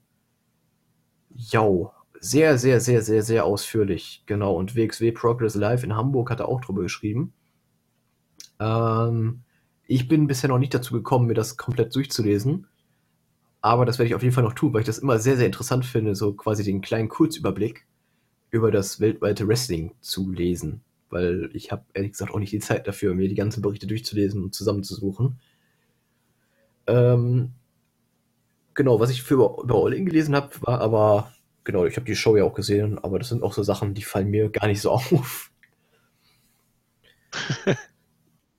Jau. 1.35 1.93
Sehr, 2.21 2.59
sehr, 2.59 2.81
sehr, 2.81 3.03
sehr, 3.03 3.23
sehr 3.23 3.45
ausführlich. 3.45 4.23
Genau. 4.27 4.55
Und 4.55 4.77
WXW 4.77 5.13
Progress 5.13 5.55
Live 5.55 5.85
in 5.85 5.95
Hamburg 5.95 6.31
hat 6.31 6.41
er 6.41 6.49
auch 6.49 6.61
drüber 6.61 6.83
geschrieben. 6.83 7.33
Ähm, 8.59 9.43
ich 9.87 10.09
bin 10.09 10.27
bisher 10.27 10.49
noch 10.49 10.59
nicht 10.59 10.75
dazu 10.75 10.95
gekommen, 10.95 11.27
mir 11.27 11.35
das 11.35 11.57
komplett 11.57 11.95
durchzulesen. 11.95 12.67
Aber 13.61 13.85
das 13.85 13.99
werde 13.99 14.09
ich 14.09 14.15
auf 14.15 14.23
jeden 14.23 14.35
Fall 14.35 14.45
noch 14.45 14.53
tun, 14.53 14.73
weil 14.73 14.81
ich 14.83 14.87
das 14.87 14.99
immer 14.99 15.19
sehr, 15.19 15.37
sehr 15.37 15.47
interessant 15.47 15.85
finde, 15.85 16.15
so 16.15 16.33
quasi 16.35 16.63
den 16.65 16.81
kleinen 16.81 17.09
Kurzüberblick 17.09 17.87
über 18.51 18.71
das 18.71 19.01
weltweite 19.01 19.49
Wrestling 19.49 19.95
zu 20.01 20.31
lesen. 20.31 20.83
Weil 21.11 21.51
ich 21.53 21.73
habe 21.73 21.85
ehrlich 21.95 22.13
gesagt 22.13 22.33
auch 22.33 22.39
nicht 22.39 22.53
die 22.53 22.61
Zeit 22.61 22.87
dafür, 22.87 23.15
mir 23.15 23.29
die 23.29 23.35
ganzen 23.35 23.63
Berichte 23.63 23.87
durchzulesen 23.87 24.43
und 24.43 24.55
zusammenzusuchen. 24.55 25.41
Ähm, 26.87 27.53
genau, 28.75 29.01
was 29.01 29.11
ich 29.11 29.23
für 29.23 29.35
über 29.35 29.85
All-In 29.85 30.07
gelesen 30.07 30.35
habe, 30.37 30.51
war 30.61 30.81
aber, 30.81 31.33
genau, 31.67 31.85
ich 31.85 31.97
habe 31.97 32.07
die 32.07 32.17
Show 32.17 32.37
ja 32.37 32.45
auch 32.45 32.55
gesehen, 32.55 32.99
aber 32.99 33.19
das 33.19 33.29
sind 33.29 33.43
auch 33.43 33.53
so 33.53 33.63
Sachen, 33.63 33.93
die 33.93 34.03
fallen 34.03 34.31
mir 34.31 34.49
gar 34.49 34.67
nicht 34.69 34.81
so 34.81 34.91
auf. 34.93 35.51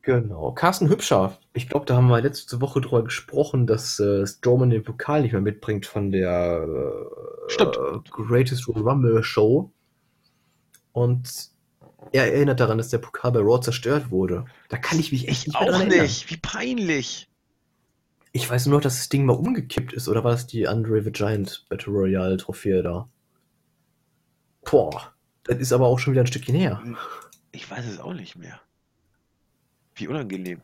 Genau. 0.03 0.53
Carsten 0.53 0.87
Hübscher. 0.87 1.37
Ich 1.51 1.67
glaube, 1.67 1.85
da 1.85 1.97
haben 1.97 2.07
wir 2.07 2.21
letzte 2.21 2.61
Woche 2.61 2.79
drüber 2.79 3.03
gesprochen, 3.03 3.67
dass 3.67 3.99
äh, 3.99 4.25
Strowman 4.25 4.69
den 4.69 4.81
Pokal 4.81 5.21
nicht 5.21 5.33
mehr 5.33 5.41
mitbringt 5.41 5.85
von 5.85 6.11
der 6.11 6.65
äh, 6.65 7.65
Greatest 8.09 8.69
Royal 8.69 8.87
Rumble 8.87 9.21
Show. 9.21 9.69
Und 10.93 11.49
er 12.13 12.33
erinnert 12.33 12.61
daran, 12.61 12.77
dass 12.77 12.87
der 12.87 12.99
Pokal 12.99 13.33
bei 13.33 13.41
Raw 13.41 13.59
zerstört 13.59 14.09
wurde. 14.09 14.45
Da 14.69 14.77
kann 14.77 14.97
ich 14.97 15.11
mich 15.11 15.27
echt 15.27 15.47
nicht 15.47 15.59
mehr 15.59 15.75
Auch 15.75 15.83
nicht. 15.83 16.31
Wie 16.31 16.37
peinlich. 16.37 17.29
Ich 18.37 18.47
weiß 18.47 18.67
nur, 18.67 18.79
dass 18.79 18.97
das 18.97 19.09
Ding 19.09 19.25
mal 19.25 19.33
umgekippt 19.33 19.93
ist. 19.93 20.07
Oder 20.07 20.23
war 20.23 20.29
das 20.29 20.45
die 20.45 20.67
Andre 20.67 21.01
the 21.01 21.11
Giant 21.11 21.65
Battle 21.69 21.91
Royale 21.91 22.37
Trophäe 22.37 22.83
da? 22.83 23.09
Boah. 24.61 25.11
Das 25.45 25.57
ist 25.57 25.73
aber 25.73 25.87
auch 25.87 25.97
schon 25.97 26.13
wieder 26.13 26.21
ein 26.21 26.27
Stückchen 26.27 26.53
her. 26.53 26.79
Ich 27.51 27.71
weiß 27.71 27.87
es 27.87 27.99
auch 27.99 28.13
nicht 28.13 28.35
mehr. 28.35 28.61
Wie 29.95 30.07
unangenehm. 30.07 30.61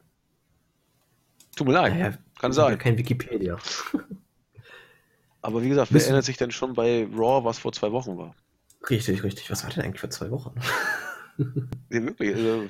Tut 1.55 1.65
mir 1.65 1.73
leid. 1.73 1.93
Naja, 1.93 2.17
Kann 2.37 2.53
sein. 2.53 2.73
Ja 2.73 2.77
kein 2.77 2.95
Wikipedia. 2.95 3.57
Aber 5.41 5.63
wie 5.63 5.69
gesagt, 5.69 5.91
wer 5.91 6.01
erinnert 6.03 6.25
sich 6.25 6.37
denn 6.37 6.51
schon 6.51 6.75
bei 6.75 7.07
Raw, 7.11 7.43
was 7.43 7.57
vor 7.57 7.73
zwei 7.73 7.91
Wochen 7.91 8.19
war? 8.19 8.35
Richtig, 8.87 9.23
richtig. 9.23 9.49
Was 9.49 9.63
war 9.63 9.71
denn 9.71 9.83
eigentlich 9.83 9.99
vor 9.99 10.11
zwei 10.11 10.29
Wochen? 10.29 10.53
ja, 11.89 12.03
wirklich. 12.03 12.35
Also, 12.35 12.67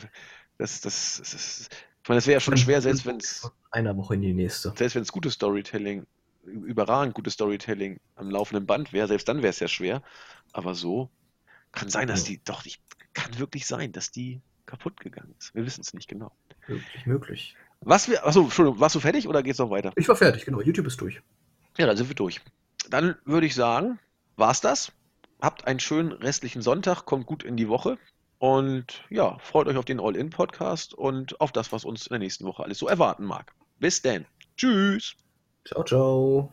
das, 0.58 0.80
das, 0.80 1.18
das, 1.20 1.32
das, 1.32 1.70
ich 2.04 2.08
meine, 2.08 2.20
es 2.20 2.28
wäre 2.28 2.36
ja 2.36 2.40
schon 2.40 2.56
schwer, 2.56 2.82
selbst 2.82 3.06
wenn 3.06 3.18
es. 3.18 3.52
Einer 3.74 3.98
Woche 3.98 4.14
in 4.14 4.22
die 4.22 4.34
nächste. 4.34 4.72
Selbst 4.78 4.94
wenn 4.94 5.02
es 5.02 5.12
gutes 5.12 5.34
Storytelling, 5.34 6.06
überragend 6.45 7.16
gutes 7.16 7.34
Storytelling 7.34 8.00
am 8.16 8.30
laufenden 8.30 8.68
Band 8.68 8.94
wäre, 8.94 9.08
selbst 9.08 9.28
dann 9.28 9.38
wäre 9.38 9.50
es 9.50 9.60
ja 9.60 9.68
schwer. 9.68 10.04
Aber 10.52 10.76
so 10.76 11.10
kann 11.72 11.90
sein, 11.90 12.08
dass 12.08 12.24
die 12.24 12.40
doch 12.44 12.64
nicht. 12.66 12.80
Kann 13.14 13.40
wirklich 13.40 13.66
sein, 13.66 13.91
dass 13.91 14.12
die 14.12 14.41
kaputt 14.68 15.00
gegangen 15.00 15.34
ist. 15.40 15.56
Wir 15.56 15.66
wissen 15.66 15.82
es 15.82 15.95
nicht 15.95 16.08
genau. 16.08 16.32
Möglich, 16.68 17.06
möglich. 17.08 17.56
Was 17.82 18.08
wir, 18.08 18.26
achso, 18.28 18.44
Entschuldigung, 18.44 18.80
warst 18.80 18.94
du 18.94 19.00
fertig 19.00 19.28
oder 19.28 19.41
geht's 19.41 19.58
noch 19.58 19.72
weiter? 19.72 19.91
Ich 19.95 20.08
war 20.08 20.16
fertig, 20.16 20.45
genau. 20.45 20.62
YouTube 20.62 20.86
ist 20.86 21.02
durch. 21.02 21.22
Ja, 21.80 21.88
dann 21.88 21.98
sind 21.98 22.10
wir 22.10 22.16
durch. 22.16 22.41
Dann 22.91 23.16
würde 23.26 23.48
ich 23.48 23.56
sagen, 23.56 23.98
war's 24.36 24.62
das. 24.62 24.91
Habt 25.41 25.66
einen 25.66 25.80
schönen 25.80 26.12
restlichen 26.12 26.62
Sonntag, 26.62 27.06
kommt 27.06 27.26
gut 27.26 27.41
in 27.41 27.58
die 27.58 27.70
Woche 27.70 27.98
und 28.38 29.04
ja, 29.10 29.40
freut 29.40 29.68
euch 29.68 29.78
auf 29.78 29.86
den 29.86 30.00
All-In-Podcast 30.00 30.94
und 30.94 31.41
auf 31.41 31.52
das, 31.52 31.72
was 31.72 31.86
uns 31.86 32.06
in 32.06 32.12
der 32.12 32.20
nächsten 32.20 32.45
Woche 32.45 32.64
alles 32.64 32.78
so 32.78 32.88
erwarten 32.88 33.26
mag. 33.26 33.54
Bis 33.84 34.02
denn. 34.02 34.26
Tschüss. 34.56 35.14
Ciao, 35.66 35.84
ciao. 35.84 36.50